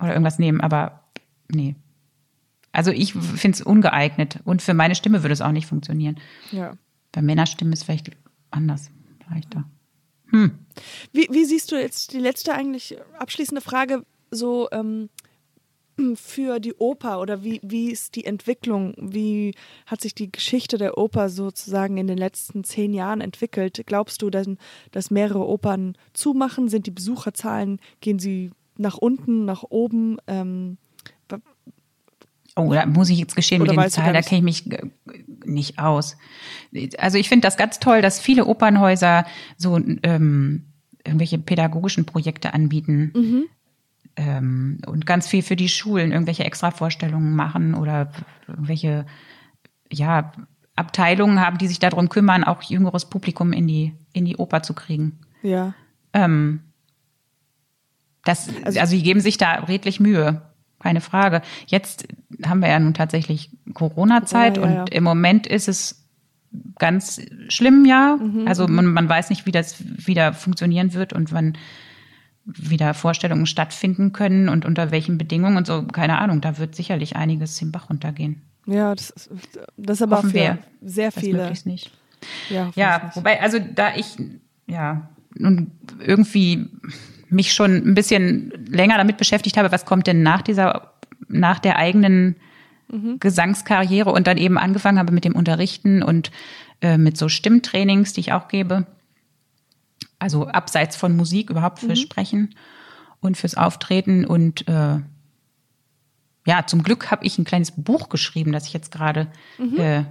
oder 0.00 0.10
irgendwas 0.10 0.38
nehmen, 0.38 0.60
aber 0.60 1.04
nee. 1.48 1.76
Also 2.72 2.90
ich 2.90 3.12
finde 3.12 3.56
es 3.56 3.62
ungeeignet 3.62 4.40
und 4.44 4.60
für 4.60 4.74
meine 4.74 4.96
Stimme 4.96 5.22
würde 5.22 5.32
es 5.32 5.40
auch 5.40 5.52
nicht 5.52 5.66
funktionieren. 5.66 6.18
Ja. 6.50 6.76
Bei 7.12 7.22
Männerstimmen 7.22 7.72
ist 7.72 7.84
vielleicht 7.84 8.10
anders, 8.50 8.90
leichter. 9.30 9.64
Wie, 11.12 11.28
wie 11.30 11.44
siehst 11.44 11.70
du 11.70 11.80
jetzt 11.80 12.12
die 12.12 12.18
letzte 12.18 12.54
eigentlich 12.54 12.96
abschließende 13.18 13.60
Frage 13.60 14.04
so 14.32 14.68
ähm, 14.72 15.08
für 16.16 16.60
die 16.60 16.74
Oper 16.74 17.20
oder 17.20 17.44
wie, 17.44 17.60
wie 17.62 17.90
ist 17.90 18.16
die 18.16 18.24
Entwicklung? 18.24 18.94
Wie 18.98 19.54
hat 19.86 20.00
sich 20.00 20.14
die 20.14 20.30
Geschichte 20.30 20.78
der 20.78 20.98
Oper 20.98 21.28
sozusagen 21.28 21.96
in 21.96 22.06
den 22.06 22.18
letzten 22.18 22.64
zehn 22.64 22.92
Jahren 22.92 23.20
entwickelt? 23.20 23.82
Glaubst 23.86 24.22
du, 24.22 24.30
denn, 24.30 24.58
dass 24.90 25.10
mehrere 25.10 25.46
Opern 25.46 25.96
zumachen? 26.12 26.68
Sind 26.68 26.86
die 26.86 26.90
Besucherzahlen, 26.90 27.80
gehen 28.00 28.18
sie 28.18 28.50
nach 28.76 28.98
unten, 28.98 29.44
nach 29.44 29.62
oben? 29.62 30.18
Ähm, 30.26 30.78
Oh, 32.56 32.72
da 32.72 32.86
muss 32.86 33.10
ich 33.10 33.18
jetzt 33.18 33.34
gestehen, 33.34 33.62
Oder 33.62 33.72
mit 33.72 33.82
den 33.82 33.90
Zahlen, 33.90 34.14
da 34.14 34.22
kenne 34.22 34.48
ich 34.48 34.66
mich 34.66 34.78
nicht 35.44 35.78
aus. 35.80 36.16
Also 36.98 37.18
ich 37.18 37.28
finde 37.28 37.46
das 37.48 37.56
ganz 37.56 37.80
toll, 37.80 38.00
dass 38.00 38.20
viele 38.20 38.46
Opernhäuser 38.46 39.26
so 39.56 39.76
ähm, 39.76 40.64
irgendwelche 41.04 41.38
pädagogischen 41.38 42.04
Projekte 42.04 42.54
anbieten 42.54 43.12
Mhm. 43.14 43.44
Ähm, 44.16 44.78
und 44.86 45.06
ganz 45.06 45.26
viel 45.28 45.42
für 45.42 45.56
die 45.56 45.68
Schulen, 45.68 46.12
irgendwelche 46.12 46.44
Extravorstellungen 46.44 47.34
machen 47.34 47.74
oder 47.74 48.10
irgendwelche 48.46 49.06
ja, 49.90 50.32
Abteilungen 50.76 51.40
haben, 51.40 51.58
die 51.58 51.68
sich 51.68 51.78
darum 51.78 52.08
kümmern, 52.08 52.44
auch 52.44 52.62
jüngeres 52.62 53.06
Publikum 53.06 53.52
in 53.52 53.66
die, 53.66 53.94
in 54.12 54.24
die 54.24 54.36
Oper 54.36 54.62
zu 54.62 54.74
kriegen. 54.74 55.20
Ja. 55.42 55.74
Ähm, 56.12 56.60
das, 58.24 58.48
also, 58.64 58.96
die 58.96 59.02
geben 59.02 59.20
sich 59.20 59.36
da 59.36 59.52
redlich 59.52 60.00
Mühe, 60.00 60.42
keine 60.80 61.00
Frage. 61.00 61.42
Jetzt 61.66 62.08
haben 62.46 62.60
wir 62.60 62.68
ja 62.68 62.80
nun 62.80 62.94
tatsächlich 62.94 63.50
Corona-Zeit 63.74 64.54
Corona, 64.54 64.74
ja, 64.74 64.80
und 64.82 64.88
ja. 64.90 64.96
im 64.96 65.04
Moment 65.04 65.46
ist 65.46 65.68
es 65.68 66.08
ganz 66.78 67.20
schlimm, 67.48 67.84
ja. 67.84 68.16
Mhm, 68.16 68.48
also 68.48 68.66
man, 68.66 68.86
man 68.86 69.08
weiß 69.08 69.30
nicht, 69.30 69.46
wie 69.46 69.52
das 69.52 69.76
wieder 70.06 70.32
funktionieren 70.32 70.94
wird 70.94 71.12
und 71.12 71.32
wann 71.32 71.58
wieder 72.44 72.94
Vorstellungen 72.94 73.46
stattfinden 73.46 74.12
können 74.12 74.48
und 74.48 74.64
unter 74.64 74.90
welchen 74.90 75.18
Bedingungen 75.18 75.56
und 75.56 75.66
so, 75.66 75.82
keine 75.84 76.18
Ahnung, 76.18 76.40
da 76.40 76.58
wird 76.58 76.74
sicherlich 76.74 77.16
einiges 77.16 77.56
den 77.56 77.72
Bach 77.72 77.88
runtergehen. 77.90 78.42
Ja, 78.66 78.94
das 78.94 79.10
ist, 79.10 79.30
das 79.76 79.98
ist 79.98 80.02
aber 80.02 80.18
Hoffen 80.18 80.30
für 80.30 80.36
wir, 80.36 80.58
sehr 80.82 81.10
Das 81.10 81.22
viele. 81.22 81.38
möglichst 81.38 81.66
nicht. 81.66 81.90
Ja, 82.50 82.70
Ja, 82.74 83.10
wobei, 83.14 83.40
also 83.40 83.58
da 83.58 83.94
ich, 83.96 84.16
ja, 84.66 85.08
nun 85.34 85.70
irgendwie 86.00 86.68
mich 87.28 87.52
schon 87.52 87.76
ein 87.76 87.94
bisschen 87.94 88.52
länger 88.68 88.96
damit 88.96 89.16
beschäftigt 89.16 89.56
habe, 89.56 89.72
was 89.72 89.84
kommt 89.84 90.06
denn 90.06 90.22
nach 90.22 90.42
dieser, 90.42 90.92
nach 91.28 91.58
der 91.58 91.76
eigenen 91.78 92.36
Gesangskarriere 93.18 94.12
und 94.12 94.26
dann 94.26 94.36
eben 94.36 94.58
angefangen 94.58 94.98
habe 94.98 95.12
mit 95.12 95.24
dem 95.24 95.34
Unterrichten 95.34 96.02
und 96.02 96.30
äh, 96.80 96.98
mit 96.98 97.16
so 97.16 97.28
Stimmtrainings, 97.28 98.12
die 98.12 98.20
ich 98.20 98.32
auch 98.32 98.46
gebe. 98.48 98.86
Also 100.24 100.48
abseits 100.48 100.96
von 100.96 101.14
Musik 101.14 101.50
überhaupt 101.50 101.80
fürs 101.80 102.00
Sprechen 102.00 102.54
und 103.20 103.36
fürs 103.36 103.58
Auftreten. 103.58 104.24
Und 104.24 104.66
äh, 104.66 105.00
ja, 106.46 106.66
zum 106.66 106.82
Glück 106.82 107.10
habe 107.10 107.26
ich 107.26 107.36
ein 107.36 107.44
kleines 107.44 107.72
Buch 107.72 108.08
geschrieben, 108.08 108.50
das 108.50 108.66
ich 108.66 108.72
jetzt 108.72 108.90
gerade 108.90 109.28
äh, 109.76 110.04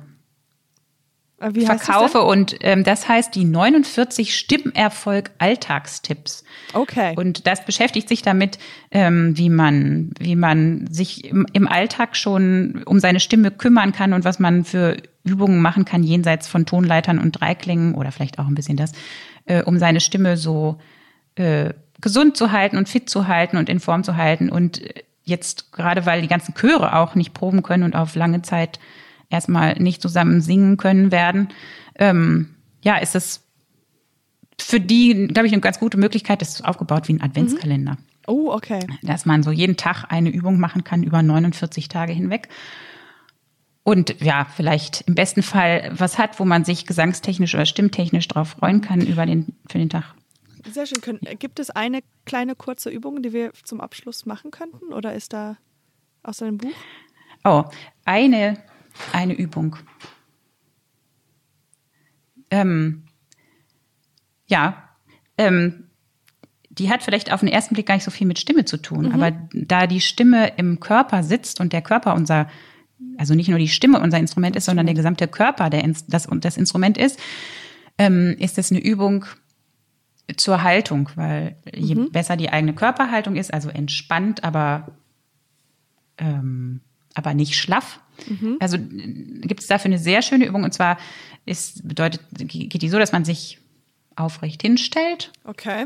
Äh, 1.43 1.65
verkaufe. 1.65 2.21
Und 2.21 2.57
ähm, 2.61 2.83
das 2.83 3.07
heißt 3.09 3.35
die 3.35 3.43
49 3.43 4.35
Stimmerfolg 4.35 5.31
Alltagstipps. 5.39 6.43
Okay. 6.73 7.13
Und 7.17 7.47
das 7.47 7.65
beschäftigt 7.65 8.07
sich 8.07 8.21
damit, 8.21 8.57
ähm, 8.91 9.37
wie 9.37 9.49
man, 9.49 10.11
wie 10.19 10.35
man 10.35 10.87
sich 10.87 11.25
im, 11.25 11.45
im 11.53 11.67
Alltag 11.67 12.15
schon 12.15 12.83
um 12.85 12.99
seine 12.99 13.19
Stimme 13.19 13.51
kümmern 13.51 13.91
kann 13.91 14.13
und 14.13 14.23
was 14.23 14.39
man 14.39 14.63
für 14.63 14.97
Übungen 15.23 15.61
machen 15.61 15.85
kann 15.85 16.03
jenseits 16.03 16.47
von 16.47 16.65
Tonleitern 16.65 17.19
und 17.19 17.31
Dreiklängen 17.33 17.95
oder 17.95 18.11
vielleicht 18.11 18.39
auch 18.39 18.47
ein 18.47 18.55
bisschen 18.55 18.77
das, 18.77 18.91
äh, 19.45 19.63
um 19.63 19.77
seine 19.77 19.99
Stimme 19.99 20.37
so 20.37 20.79
äh, 21.35 21.73
gesund 22.01 22.37
zu 22.37 22.51
halten 22.51 22.77
und 22.77 22.89
fit 22.89 23.09
zu 23.09 23.27
halten 23.27 23.57
und 23.57 23.69
in 23.69 23.79
Form 23.79 24.03
zu 24.03 24.17
halten. 24.17 24.49
Und 24.49 24.81
äh, 24.81 25.03
jetzt 25.23 25.71
gerade, 25.71 26.05
weil 26.05 26.21
die 26.21 26.27
ganzen 26.27 26.53
Chöre 26.53 26.95
auch 26.95 27.15
nicht 27.15 27.33
proben 27.33 27.63
können 27.63 27.83
und 27.83 27.95
auf 27.95 28.15
lange 28.15 28.41
Zeit 28.41 28.79
erstmal 29.29 29.75
nicht 29.79 30.01
zusammen 30.01 30.41
singen 30.41 30.77
können 30.77 31.11
werden, 31.11 31.49
ähm, 31.95 32.55
ja, 32.83 32.97
ist 32.97 33.15
es 33.15 33.43
für 34.59 34.79
die, 34.79 35.27
glaube 35.27 35.47
ich, 35.47 35.53
eine 35.53 35.61
ganz 35.61 35.79
gute 35.79 35.97
Möglichkeit. 35.97 36.41
Das 36.41 36.49
ist 36.49 36.65
aufgebaut 36.65 37.07
wie 37.07 37.13
ein 37.13 37.21
Adventskalender, 37.21 37.97
oh, 38.27 38.51
okay. 38.51 38.85
dass 39.01 39.25
man 39.25 39.43
so 39.43 39.51
jeden 39.51 39.77
Tag 39.77 40.05
eine 40.09 40.29
Übung 40.29 40.59
machen 40.59 40.83
kann 40.83 41.03
über 41.03 41.21
49 41.21 41.87
Tage 41.87 42.13
hinweg. 42.13 42.49
Und 43.83 44.21
ja, 44.21 44.45
vielleicht 44.45 45.01
im 45.07 45.15
besten 45.15 45.43
Fall 45.43 45.91
was 45.93 46.17
hat, 46.17 46.39
wo 46.39 46.45
man 46.45 46.63
sich 46.63 46.85
gesangstechnisch 46.85 47.53
oder 47.53 47.65
stimmtechnisch 47.65 48.27
drauf 48.29 48.49
freuen 48.49 48.81
kann 48.81 49.01
über 49.01 49.25
den, 49.25 49.57
für 49.69 49.77
den 49.77 49.89
Tag. 49.89 50.15
Sehr 50.71 50.85
schön. 50.85 51.01
Können, 51.01 51.19
gibt 51.39 51.59
es 51.59 51.69
eine 51.69 51.99
kleine 52.25 52.55
kurze 52.55 52.89
Übung, 52.89 53.21
die 53.21 53.33
wir 53.33 53.51
zum 53.63 53.81
Abschluss 53.81 54.25
machen 54.25 54.51
könnten? 54.51 54.93
Oder 54.93 55.13
ist 55.13 55.33
da 55.33 55.57
aus 56.23 56.37
deinem 56.37 56.57
Buch? 56.57 56.71
Oh, 57.43 57.65
eine, 58.05 58.63
eine 59.11 59.33
Übung. 59.33 59.75
Ähm, 62.49 63.03
ja, 64.47 64.89
ähm, 65.37 65.89
die 66.69 66.89
hat 66.89 67.03
vielleicht 67.03 67.31
auf 67.31 67.41
den 67.41 67.49
ersten 67.49 67.73
Blick 67.73 67.85
gar 67.85 67.95
nicht 67.95 68.03
so 68.03 68.11
viel 68.11 68.27
mit 68.27 68.39
Stimme 68.39 68.65
zu 68.65 68.77
tun, 68.77 69.11
aber 69.11 69.31
da 69.53 69.85
die 69.85 70.01
Stimme 70.01 70.53
im 70.57 70.79
Körper 70.79 71.23
sitzt 71.23 71.59
und 71.59 71.73
der 71.73 71.81
Körper 71.81 72.15
unser, 72.15 72.47
also 73.17 73.35
nicht 73.35 73.49
nur 73.49 73.59
die 73.59 73.67
Stimme 73.67 73.99
unser 73.99 74.17
Instrument 74.19 74.55
ist, 74.55 74.65
sondern 74.65 74.85
der 74.85 74.95
gesamte 74.95 75.27
Körper 75.27 75.69
der, 75.69 75.83
Ins- 75.83 76.05
das, 76.07 76.27
das 76.31 76.57
Instrument 76.57 76.97
ist, 76.97 77.19
ähm, 77.97 78.35
ist 78.39 78.57
es 78.57 78.71
eine 78.71 78.81
Übung 78.81 79.25
zur 80.37 80.63
Haltung, 80.63 81.09
weil 81.15 81.57
je 81.75 81.95
besser 82.11 82.37
die 82.37 82.49
eigene 82.49 82.73
Körperhaltung 82.73 83.35
ist, 83.35 83.53
also 83.53 83.69
entspannt, 83.69 84.43
aber 84.43 84.91
ähm, 86.17 86.81
aber 87.15 87.33
nicht 87.33 87.55
schlaff. 87.55 87.99
Also 88.59 88.77
äh, 88.77 89.41
gibt 89.41 89.61
es 89.61 89.67
dafür 89.67 89.89
eine 89.89 89.99
sehr 89.99 90.21
schöne 90.21 90.45
Übung 90.45 90.63
und 90.63 90.73
zwar 90.73 90.97
ist 91.45 91.87
bedeutet 91.87 92.21
geht 92.31 92.81
die 92.81 92.89
so, 92.89 92.99
dass 92.99 93.11
man 93.11 93.25
sich 93.25 93.59
aufrecht 94.15 94.61
hinstellt, 94.61 95.31
Okay. 95.43 95.85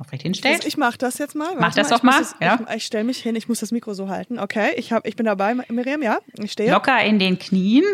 Aufrecht 0.00 0.22
hinstellt. 0.22 0.56
Also 0.56 0.68
ich 0.68 0.76
mache 0.76 0.98
das 0.98 1.18
jetzt 1.18 1.34
mal. 1.34 1.54
Mach 1.58 1.74
das 1.74 1.90
mal, 1.90 1.96
doch 1.96 2.02
mal, 2.02 2.12
Ich, 2.12 2.18
muss 2.30 2.34
ja. 2.40 2.58
ich, 2.68 2.76
ich 2.76 2.84
stelle 2.86 3.04
mich 3.04 3.18
hin, 3.18 3.36
ich 3.36 3.48
muss 3.48 3.60
das 3.60 3.72
Mikro 3.72 3.94
so 3.94 4.08
halten. 4.08 4.38
Okay, 4.38 4.70
ich, 4.76 4.92
hab, 4.92 5.06
ich 5.06 5.16
bin 5.16 5.26
dabei, 5.26 5.54
Miriam, 5.68 6.02
ja? 6.02 6.18
Ich 6.38 6.52
stehe. 6.52 6.70
Locker 6.70 7.02
in 7.02 7.18
den 7.18 7.38
Knien 7.38 7.84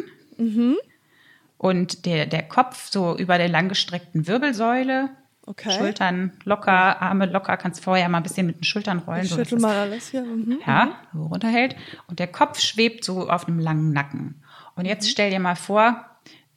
und 1.59 2.07
der, 2.07 2.27
der 2.27 2.43
Kopf 2.43 2.91
so 2.91 3.17
über 3.17 3.39
der 3.39 3.49
langgestreckten 3.49 4.27
Wirbelsäule. 4.27 5.11
Okay. 5.47 5.71
Schultern 5.73 6.33
locker, 6.45 7.03
Arme 7.03 7.27
locker, 7.27 7.57
kannst 7.57 7.83
vorher 7.83 8.09
mal 8.09 8.19
ein 8.19 8.23
bisschen 8.23 8.47
mit 8.47 8.59
den 8.59 8.65
Schultern 8.65 9.01
rollen. 9.01 9.23
Ich 9.25 9.31
so 9.31 9.37
schüttel 9.37 9.59
mal 9.59 9.75
alles 9.77 10.09
hier. 10.09 10.23
Mhm. 10.23 10.61
ja, 10.65 10.93
so 11.13 11.25
runterhält. 11.27 11.75
Und 12.07 12.21
der 12.21 12.29
Kopf 12.29 12.61
schwebt 12.61 13.05
so 13.05 13.29
auf 13.29 13.49
einem 13.49 13.59
langen 13.59 13.93
Nacken. 13.93 14.43
Und 14.77 14.85
jetzt 14.85 15.07
Mhm. 15.07 15.11
stell 15.11 15.31
dir 15.31 15.41
mal 15.41 15.57
vor, 15.57 16.05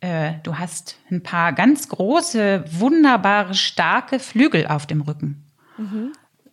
äh, 0.04 0.34
du 0.44 0.58
hast 0.60 0.98
ein 1.10 1.24
paar 1.24 1.54
ganz 1.54 1.88
große, 1.88 2.66
wunderbare, 2.70 3.54
starke 3.54 4.20
Flügel 4.20 4.68
auf 4.68 4.86
dem 4.86 5.02
Rücken. 5.02 5.44
Mhm. 5.78 6.12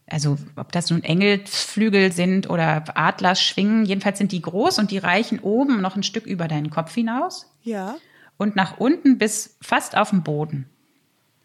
Also 0.08 0.38
ob 0.56 0.72
das 0.72 0.90
nun 0.90 1.02
Engelsflügel 1.04 2.12
sind 2.12 2.48
oder 2.48 2.84
Adlerschwingen, 2.96 3.84
jedenfalls 3.84 4.18
sind 4.18 4.32
die 4.32 4.40
groß 4.42 4.78
und 4.78 4.90
die 4.90 4.98
reichen 4.98 5.38
oben 5.40 5.80
noch 5.80 5.96
ein 5.96 6.02
Stück 6.02 6.26
über 6.26 6.48
deinen 6.48 6.70
Kopf 6.70 6.94
hinaus 6.94 7.52
Ja, 7.62 7.96
und 8.36 8.56
nach 8.56 8.78
unten 8.78 9.18
bis 9.18 9.56
fast 9.60 9.96
auf 9.96 10.10
den 10.10 10.22
Boden. 10.22 10.66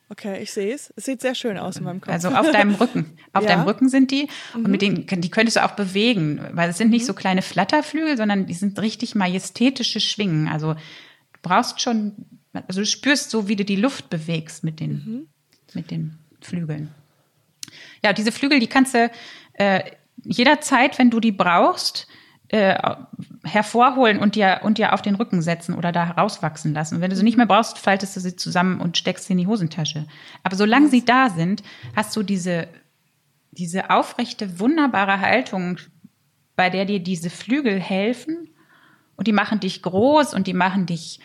okay, 0.10 0.42
ich 0.42 0.52
sehe 0.52 0.74
es. 0.74 0.94
Es 0.96 1.06
sieht 1.06 1.22
sehr 1.22 1.36
schön 1.36 1.58
aus 1.58 1.78
in 1.78 1.84
meinem 1.84 2.02
Kopf. 2.02 2.12
Also 2.14 2.30
auf 2.30 2.50
deinem 2.52 2.74
Rücken. 2.76 3.18
Auf 3.34 3.44
Ja. 3.44 3.50
Mhm. 3.50 3.54
deinem 3.58 3.64
Rücken 3.68 3.90
sind 3.90 4.12
die 4.12 4.30
und 4.54 4.68
mit 4.68 4.82
denen 4.82 5.06
die 5.06 5.30
könntest 5.30 5.58
du 5.58 5.64
auch 5.66 5.72
bewegen, 5.76 6.40
weil 6.54 6.70
es 6.70 6.78
sind 6.78 6.90
nicht 6.92 7.06
so 7.06 7.14
kleine 7.14 7.42
Flatterflügel, 7.42 8.16
sondern 8.18 8.46
die 8.46 8.54
sind 8.54 8.80
richtig 8.80 9.14
majestätische 9.16 10.00
Schwingen. 10.00 10.48
Also 10.48 10.76
brauchst 11.46 11.80
schon, 11.80 12.14
also 12.54 12.82
du 12.82 12.86
spürst 12.86 13.30
so, 13.30 13.48
wie 13.48 13.56
du 13.56 13.64
die 13.64 13.76
Luft 13.76 14.10
bewegst 14.10 14.64
mit 14.64 14.80
den, 14.80 14.92
Mhm. 14.92 15.28
mit 15.74 15.92
den 15.92 16.18
Flügeln. 16.42 16.90
Ja, 18.04 18.14
diese 18.14 18.32
Flügel, 18.32 18.60
die 18.60 18.68
kannst 18.68 18.94
du 18.96 19.10
äh, 19.54 19.84
jederzeit, 20.24 20.98
wenn 21.00 21.10
du 21.12 21.20
die 21.20 21.32
brauchst, 21.32 22.08
äh, 22.50 22.76
hervorholen 23.44 24.20
und 24.20 24.36
dir, 24.36 24.62
und 24.64 24.78
dir 24.78 24.94
auf 24.94 25.02
den 25.02 25.16
Rücken 25.16 25.42
setzen 25.42 25.74
oder 25.76 25.92
da 25.92 26.04
rauswachsen 26.12 26.74
lassen. 26.74 26.96
Und 26.96 27.02
wenn 27.02 27.10
du 27.10 27.16
sie 27.16 27.24
nicht 27.24 27.38
mehr 27.38 27.46
brauchst, 27.48 27.78
faltest 27.80 28.16
du 28.16 28.20
sie 28.20 28.36
zusammen 28.36 28.80
und 28.82 28.98
steckst 28.98 29.26
sie 29.26 29.34
in 29.34 29.40
die 29.40 29.48
Hosentasche. 29.48 30.06
Aber 30.44 30.56
solange 30.56 30.90
sie 30.90 31.04
da 31.06 31.30
sind, 31.30 31.64
hast 31.96 32.16
du 32.16 32.24
diese, 32.24 32.68
diese 33.52 33.90
aufrechte, 33.90 34.60
wunderbare 34.60 35.20
Haltung, 35.22 35.78
bei 36.56 36.70
der 36.70 36.86
dir 36.86 37.00
diese 37.00 37.30
Flügel 37.30 37.80
helfen 37.80 38.50
und 39.18 39.28
die 39.28 39.34
machen 39.34 39.60
dich 39.60 39.82
groß 39.82 40.34
und 40.34 40.48
die 40.48 40.54
machen 40.54 40.86
dich, 40.86 41.20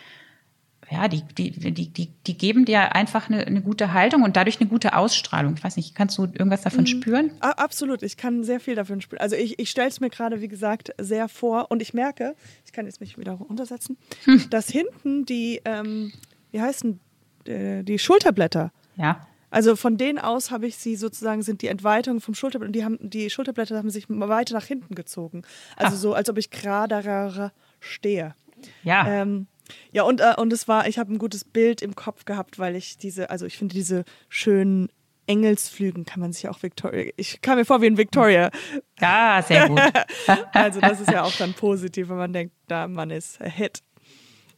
ja, 0.90 1.06
die, 1.08 1.22
die, 1.22 1.50
die, 1.52 1.88
die, 1.92 2.08
die 2.26 2.36
geben 2.36 2.64
dir 2.64 2.94
einfach 2.96 3.28
eine, 3.30 3.46
eine 3.46 3.62
gute 3.62 3.92
Haltung 3.92 4.22
und 4.24 4.36
dadurch 4.36 4.60
eine 4.60 4.68
gute 4.68 4.94
Ausstrahlung. 4.96 5.54
Ich 5.56 5.62
weiß 5.62 5.76
nicht, 5.76 5.94
kannst 5.94 6.18
du 6.18 6.22
irgendwas 6.24 6.62
davon 6.62 6.86
spüren? 6.86 7.30
A- 7.40 7.50
Absolut, 7.52 8.02
ich 8.02 8.16
kann 8.16 8.42
sehr 8.42 8.58
viel 8.58 8.74
davon 8.74 9.00
spielen. 9.00 9.20
Also 9.20 9.36
ich, 9.36 9.58
ich 9.60 9.70
stelle 9.70 9.88
es 9.88 10.00
mir 10.00 10.10
gerade, 10.10 10.40
wie 10.40 10.48
gesagt, 10.48 10.92
sehr 10.98 11.28
vor 11.28 11.70
und 11.70 11.80
ich 11.80 11.94
merke, 11.94 12.34
ich 12.66 12.72
kann 12.72 12.86
jetzt 12.86 13.00
mich 13.00 13.16
wieder 13.18 13.32
runtersetzen, 13.32 13.96
Hm. 14.24 14.50
dass 14.50 14.68
hinten 14.68 15.24
die, 15.26 15.60
ähm, 15.64 16.12
wie 16.50 16.60
heißen, 16.60 16.98
äh, 17.46 17.84
die 17.84 17.98
Schulterblätter, 18.00 18.72
Ja. 18.96 19.26
also 19.50 19.76
von 19.76 19.96
denen 19.96 20.18
aus 20.18 20.50
habe 20.50 20.66
ich 20.66 20.76
sie 20.76 20.96
sozusagen, 20.96 21.42
sind 21.42 21.62
die 21.62 21.68
Entweitungen 21.68 22.20
vom 22.20 22.34
Schulterblatt 22.34 22.66
und 22.68 22.72
die, 22.74 22.84
haben, 22.84 22.98
die 23.00 23.30
Schulterblätter 23.30 23.76
haben 23.76 23.90
sich 23.90 24.06
weiter 24.08 24.54
nach 24.54 24.64
hinten 24.66 24.96
gezogen. 24.96 25.42
Also 25.76 25.94
Ah. 25.94 25.98
so, 25.98 26.14
als 26.14 26.28
ob 26.28 26.36
ich 26.36 26.50
geraderer 26.50 27.52
stehe. 27.78 28.34
Ja. 28.82 29.06
Ähm, 29.06 29.46
ja, 29.92 30.02
und, 30.02 30.20
äh, 30.20 30.34
und 30.36 30.52
es 30.52 30.68
war, 30.68 30.86
ich 30.88 30.98
habe 30.98 31.12
ein 31.12 31.18
gutes 31.18 31.44
Bild 31.44 31.82
im 31.82 31.94
Kopf 31.94 32.24
gehabt, 32.24 32.58
weil 32.58 32.76
ich 32.76 32.98
diese, 32.98 33.30
also 33.30 33.46
ich 33.46 33.56
finde 33.56 33.74
diese 33.74 34.04
schönen 34.28 34.88
Engelsflügen 35.26 36.04
kann 36.04 36.20
man 36.20 36.32
sich 36.32 36.48
auch 36.48 36.62
Victoria. 36.62 37.12
Ich 37.16 37.40
kam 37.40 37.56
mir 37.56 37.64
vor 37.64 37.80
wie 37.82 37.86
ein 37.86 37.96
Victoria. 37.96 38.50
Ja, 39.00 39.42
sehr 39.46 39.66
gut. 39.68 39.80
Also 40.52 40.78
das 40.80 41.00
ist 41.00 41.10
ja 41.10 41.22
auch 41.22 41.34
dann 41.36 41.54
positiv, 41.54 42.10
wenn 42.10 42.18
man 42.18 42.34
denkt, 42.34 42.54
da 42.66 42.86
man 42.86 43.10
ist 43.10 43.40
a 43.40 43.46
Hit. 43.46 43.80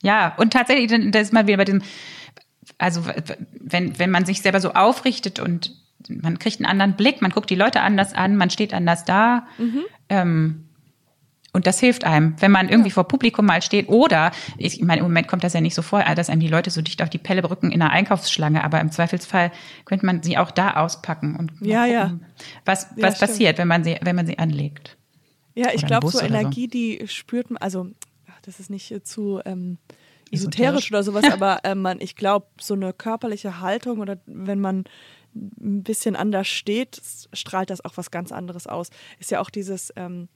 Ja, 0.02 0.34
und 0.36 0.52
tatsächlich, 0.52 0.90
das 1.12 1.22
ist 1.22 1.32
mal 1.32 1.46
wieder 1.46 1.58
bei 1.58 1.64
dem, 1.64 1.80
also 2.78 3.04
wenn, 3.60 3.98
wenn 4.00 4.10
man 4.10 4.24
sich 4.24 4.42
selber 4.42 4.60
so 4.60 4.72
aufrichtet 4.72 5.38
und 5.38 5.76
man 6.08 6.40
kriegt 6.40 6.58
einen 6.58 6.66
anderen 6.66 6.96
Blick, 6.96 7.22
man 7.22 7.30
guckt 7.30 7.50
die 7.50 7.54
Leute 7.54 7.82
anders 7.82 8.14
an, 8.14 8.36
man 8.36 8.50
steht 8.50 8.74
anders 8.74 9.04
da. 9.04 9.46
Ähm, 10.08 10.68
und 11.54 11.66
das 11.66 11.78
hilft 11.80 12.04
einem, 12.04 12.34
wenn 12.40 12.50
man 12.50 12.68
irgendwie 12.70 12.90
vor 12.90 13.06
Publikum 13.06 13.44
mal 13.44 13.60
steht. 13.60 13.88
Oder, 13.88 14.32
ich 14.56 14.80
meine, 14.80 15.00
im 15.00 15.06
Moment 15.06 15.28
kommt 15.28 15.44
das 15.44 15.52
ja 15.52 15.60
nicht 15.60 15.74
so 15.74 15.82
vor, 15.82 16.02
dass 16.02 16.30
einem 16.30 16.40
die 16.40 16.48
Leute 16.48 16.70
so 16.70 16.80
dicht 16.80 17.02
auf 17.02 17.10
die 17.10 17.18
Pelle 17.18 17.48
rücken 17.48 17.70
in 17.70 17.82
einer 17.82 17.90
Einkaufsschlange. 17.90 18.64
Aber 18.64 18.80
im 18.80 18.90
Zweifelsfall 18.90 19.52
könnte 19.84 20.06
man 20.06 20.22
sie 20.22 20.38
auch 20.38 20.50
da 20.50 20.74
auspacken 20.76 21.36
und 21.36 21.52
Ja, 21.60 21.84
ja. 21.84 22.04
gucken, 22.04 22.24
was, 22.64 22.84
Ja, 22.96 23.02
was 23.08 23.16
stimmt. 23.16 23.30
passiert, 23.30 23.58
wenn 23.58 23.68
man 23.68 23.84
sie, 23.84 23.98
wenn 24.00 24.16
man 24.16 24.26
sie 24.26 24.38
anlegt. 24.38 24.96
Ja, 25.54 25.68
ich 25.74 25.84
glaube, 25.86 26.08
so 26.08 26.18
oder 26.18 26.28
so. 26.28 26.34
Energie, 26.34 26.68
die 26.68 27.02
spürt 27.06 27.50
man, 27.50 27.58
also 27.58 27.88
ach, 28.30 28.40
das 28.42 28.58
ist 28.58 28.70
nicht 28.70 28.90
äh, 28.90 29.02
zu 29.02 29.40
ähm, 29.44 29.76
Esoterisch. 30.30 30.90
oder 30.90 31.02
sowas, 31.02 31.24
aber 31.30 31.62
äh, 31.64 31.74
man, 31.74 32.00
ich 32.00 32.16
glaube, 32.16 32.46
so 32.58 32.72
eine 32.72 32.94
körperliche 32.94 33.60
Haltung 33.60 33.98
oder 33.98 34.16
wenn 34.24 34.60
man 34.60 34.84
ein 35.34 35.82
bisschen 35.82 36.16
anders 36.16 36.48
steht, 36.48 37.00
strahlt 37.34 37.68
das 37.68 37.84
auch 37.84 37.96
was 37.96 38.10
ganz 38.10 38.32
anderes 38.32 38.66
aus. 38.66 38.88
Ist 39.18 39.30
ja 39.30 39.40
auch 39.40 39.50
dieses, 39.50 39.92
ähm, 39.96 40.28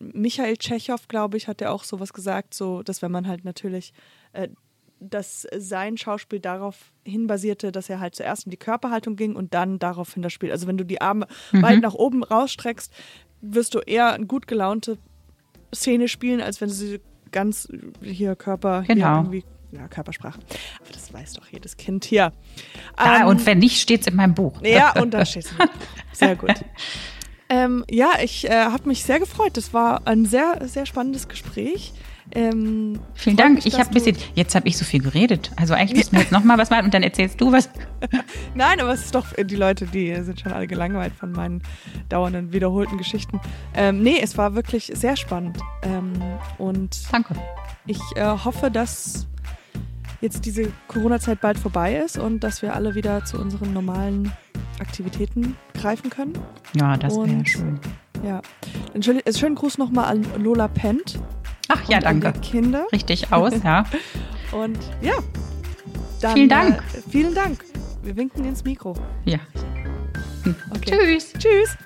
Michael 0.00 0.56
Tschechow, 0.56 1.06
glaube 1.08 1.36
ich, 1.36 1.46
hat 1.46 1.60
ja 1.60 1.70
auch 1.70 1.84
sowas 1.84 2.12
gesagt, 2.12 2.54
so, 2.54 2.82
dass 2.82 3.02
wenn 3.02 3.12
man 3.12 3.28
halt 3.28 3.44
natürlich, 3.44 3.92
äh, 4.32 4.48
dass 4.98 5.46
sein 5.56 5.96
Schauspiel 5.96 6.40
darauf 6.40 6.76
hin 7.04 7.26
basierte, 7.26 7.70
dass 7.72 7.88
er 7.88 8.00
halt 8.00 8.14
zuerst 8.14 8.44
in 8.46 8.50
die 8.50 8.56
Körperhaltung 8.56 9.16
ging 9.16 9.36
und 9.36 9.54
dann 9.54 9.78
daraufhin 9.78 10.22
das 10.22 10.32
Spiel. 10.32 10.50
Also 10.52 10.66
wenn 10.66 10.76
du 10.78 10.84
die 10.84 11.00
Arme 11.00 11.26
weit 11.52 11.80
nach 11.80 11.94
oben 11.94 12.22
rausstreckst, 12.24 12.92
wirst 13.40 13.74
du 13.74 13.78
eher 13.80 14.12
eine 14.12 14.26
gut 14.26 14.46
gelaunte 14.46 14.98
Szene 15.74 16.08
spielen, 16.08 16.40
als 16.40 16.60
wenn 16.60 16.68
du 16.68 16.74
sie 16.74 17.00
ganz 17.32 17.68
hier 18.02 18.36
Körper, 18.36 18.82
hier 18.82 18.94
Genau. 18.96 19.18
irgendwie, 19.18 19.44
ja, 19.72 19.86
Körpersprache. 19.88 20.40
Aber 20.80 20.92
das 20.92 21.12
weiß 21.12 21.34
doch 21.34 21.46
jedes 21.48 21.76
Kind 21.76 22.04
hier. 22.04 22.32
Ah, 22.96 23.20
Ähm, 23.22 23.28
und 23.28 23.46
wenn 23.46 23.58
nicht, 23.58 23.80
steht's 23.80 24.06
in 24.06 24.16
meinem 24.16 24.34
Buch. 24.34 24.60
ja, 24.62 25.00
und 25.00 25.12
da 25.14 25.24
steht 25.24 25.44
es. 25.46 25.54
Sehr 26.18 26.36
gut. 26.36 26.54
Ähm, 27.50 27.84
ja, 27.90 28.12
ich 28.22 28.48
äh, 28.48 28.64
habe 28.66 28.88
mich 28.88 29.02
sehr 29.04 29.18
gefreut. 29.18 29.56
Das 29.56 29.74
war 29.74 30.06
ein 30.06 30.24
sehr, 30.24 30.60
sehr 30.66 30.86
spannendes 30.86 31.28
Gespräch. 31.28 31.92
Ähm, 32.32 33.00
Vielen 33.14 33.36
Dank. 33.36 33.56
mich, 33.56 33.66
Ich 33.66 33.74
habe 33.74 33.90
ein 33.90 33.94
bisschen, 33.94 34.16
jetzt 34.34 34.54
habe 34.54 34.68
ich 34.68 34.76
so 34.78 34.84
viel 34.84 35.02
geredet. 35.02 35.50
Also 35.56 35.74
eigentlich 35.74 35.96
müssen 35.98 36.12
wir 36.12 36.20
jetzt 36.20 36.30
noch 36.30 36.44
mal 36.44 36.58
was 36.58 36.70
machen 36.70 36.84
und 36.84 36.94
dann 36.94 37.02
erzählst 37.02 37.40
du 37.40 37.50
was. 37.50 37.68
Nein, 38.54 38.80
aber 38.80 38.92
es 38.92 39.06
ist 39.06 39.14
doch, 39.16 39.26
die 39.36 39.56
Leute, 39.56 39.86
die 39.86 40.14
sind 40.22 40.38
schon 40.40 40.52
alle 40.52 40.68
gelangweilt 40.68 41.12
von 41.12 41.32
meinen 41.32 41.60
dauernden, 42.08 42.52
wiederholten 42.52 42.98
Geschichten. 42.98 43.40
Ähm, 43.74 44.02
nee, 44.02 44.18
es 44.22 44.38
war 44.38 44.54
wirklich 44.54 44.92
sehr 44.94 45.16
spannend. 45.16 45.58
Ähm, 45.82 46.12
und 46.58 46.96
Danke. 47.10 47.34
ich 47.86 48.00
äh, 48.14 48.22
hoffe, 48.24 48.70
dass 48.70 49.26
jetzt 50.20 50.44
diese 50.44 50.70
Corona-Zeit 50.88 51.40
bald 51.40 51.58
vorbei 51.58 51.96
ist 51.96 52.18
und 52.18 52.40
dass 52.40 52.62
wir 52.62 52.74
alle 52.74 52.94
wieder 52.94 53.24
zu 53.24 53.38
unseren 53.38 53.72
normalen 53.72 54.32
Aktivitäten 54.78 55.56
greifen 55.74 56.10
können. 56.10 56.38
Ja, 56.74 56.96
das 56.96 57.16
wäre 57.16 57.46
schön. 57.46 57.80
Ja. 58.24 58.42
Einen 58.92 59.02
schönen, 59.02 59.20
äh, 59.24 59.32
schönen 59.32 59.54
Gruß 59.54 59.78
nochmal 59.78 60.06
an 60.06 60.26
Lola 60.42 60.68
Pent. 60.68 61.18
Ach 61.68 61.88
ja, 61.88 62.00
danke. 62.00 62.32
die 62.32 62.40
Kinder. 62.40 62.86
Richtig 62.92 63.32
aus, 63.32 63.54
ja. 63.62 63.84
Und 64.52 64.78
ja. 65.00 65.14
Dann, 66.20 66.34
Vielen 66.34 66.48
Dank. 66.48 66.82
Äh, 66.92 67.10
vielen 67.10 67.34
Dank. 67.34 67.64
Wir 68.02 68.16
winken 68.16 68.44
ins 68.44 68.64
Mikro. 68.64 68.94
ja. 69.24 69.38
Okay. 70.70 71.18
Tschüss. 71.18 71.32
Tschüss. 71.34 71.76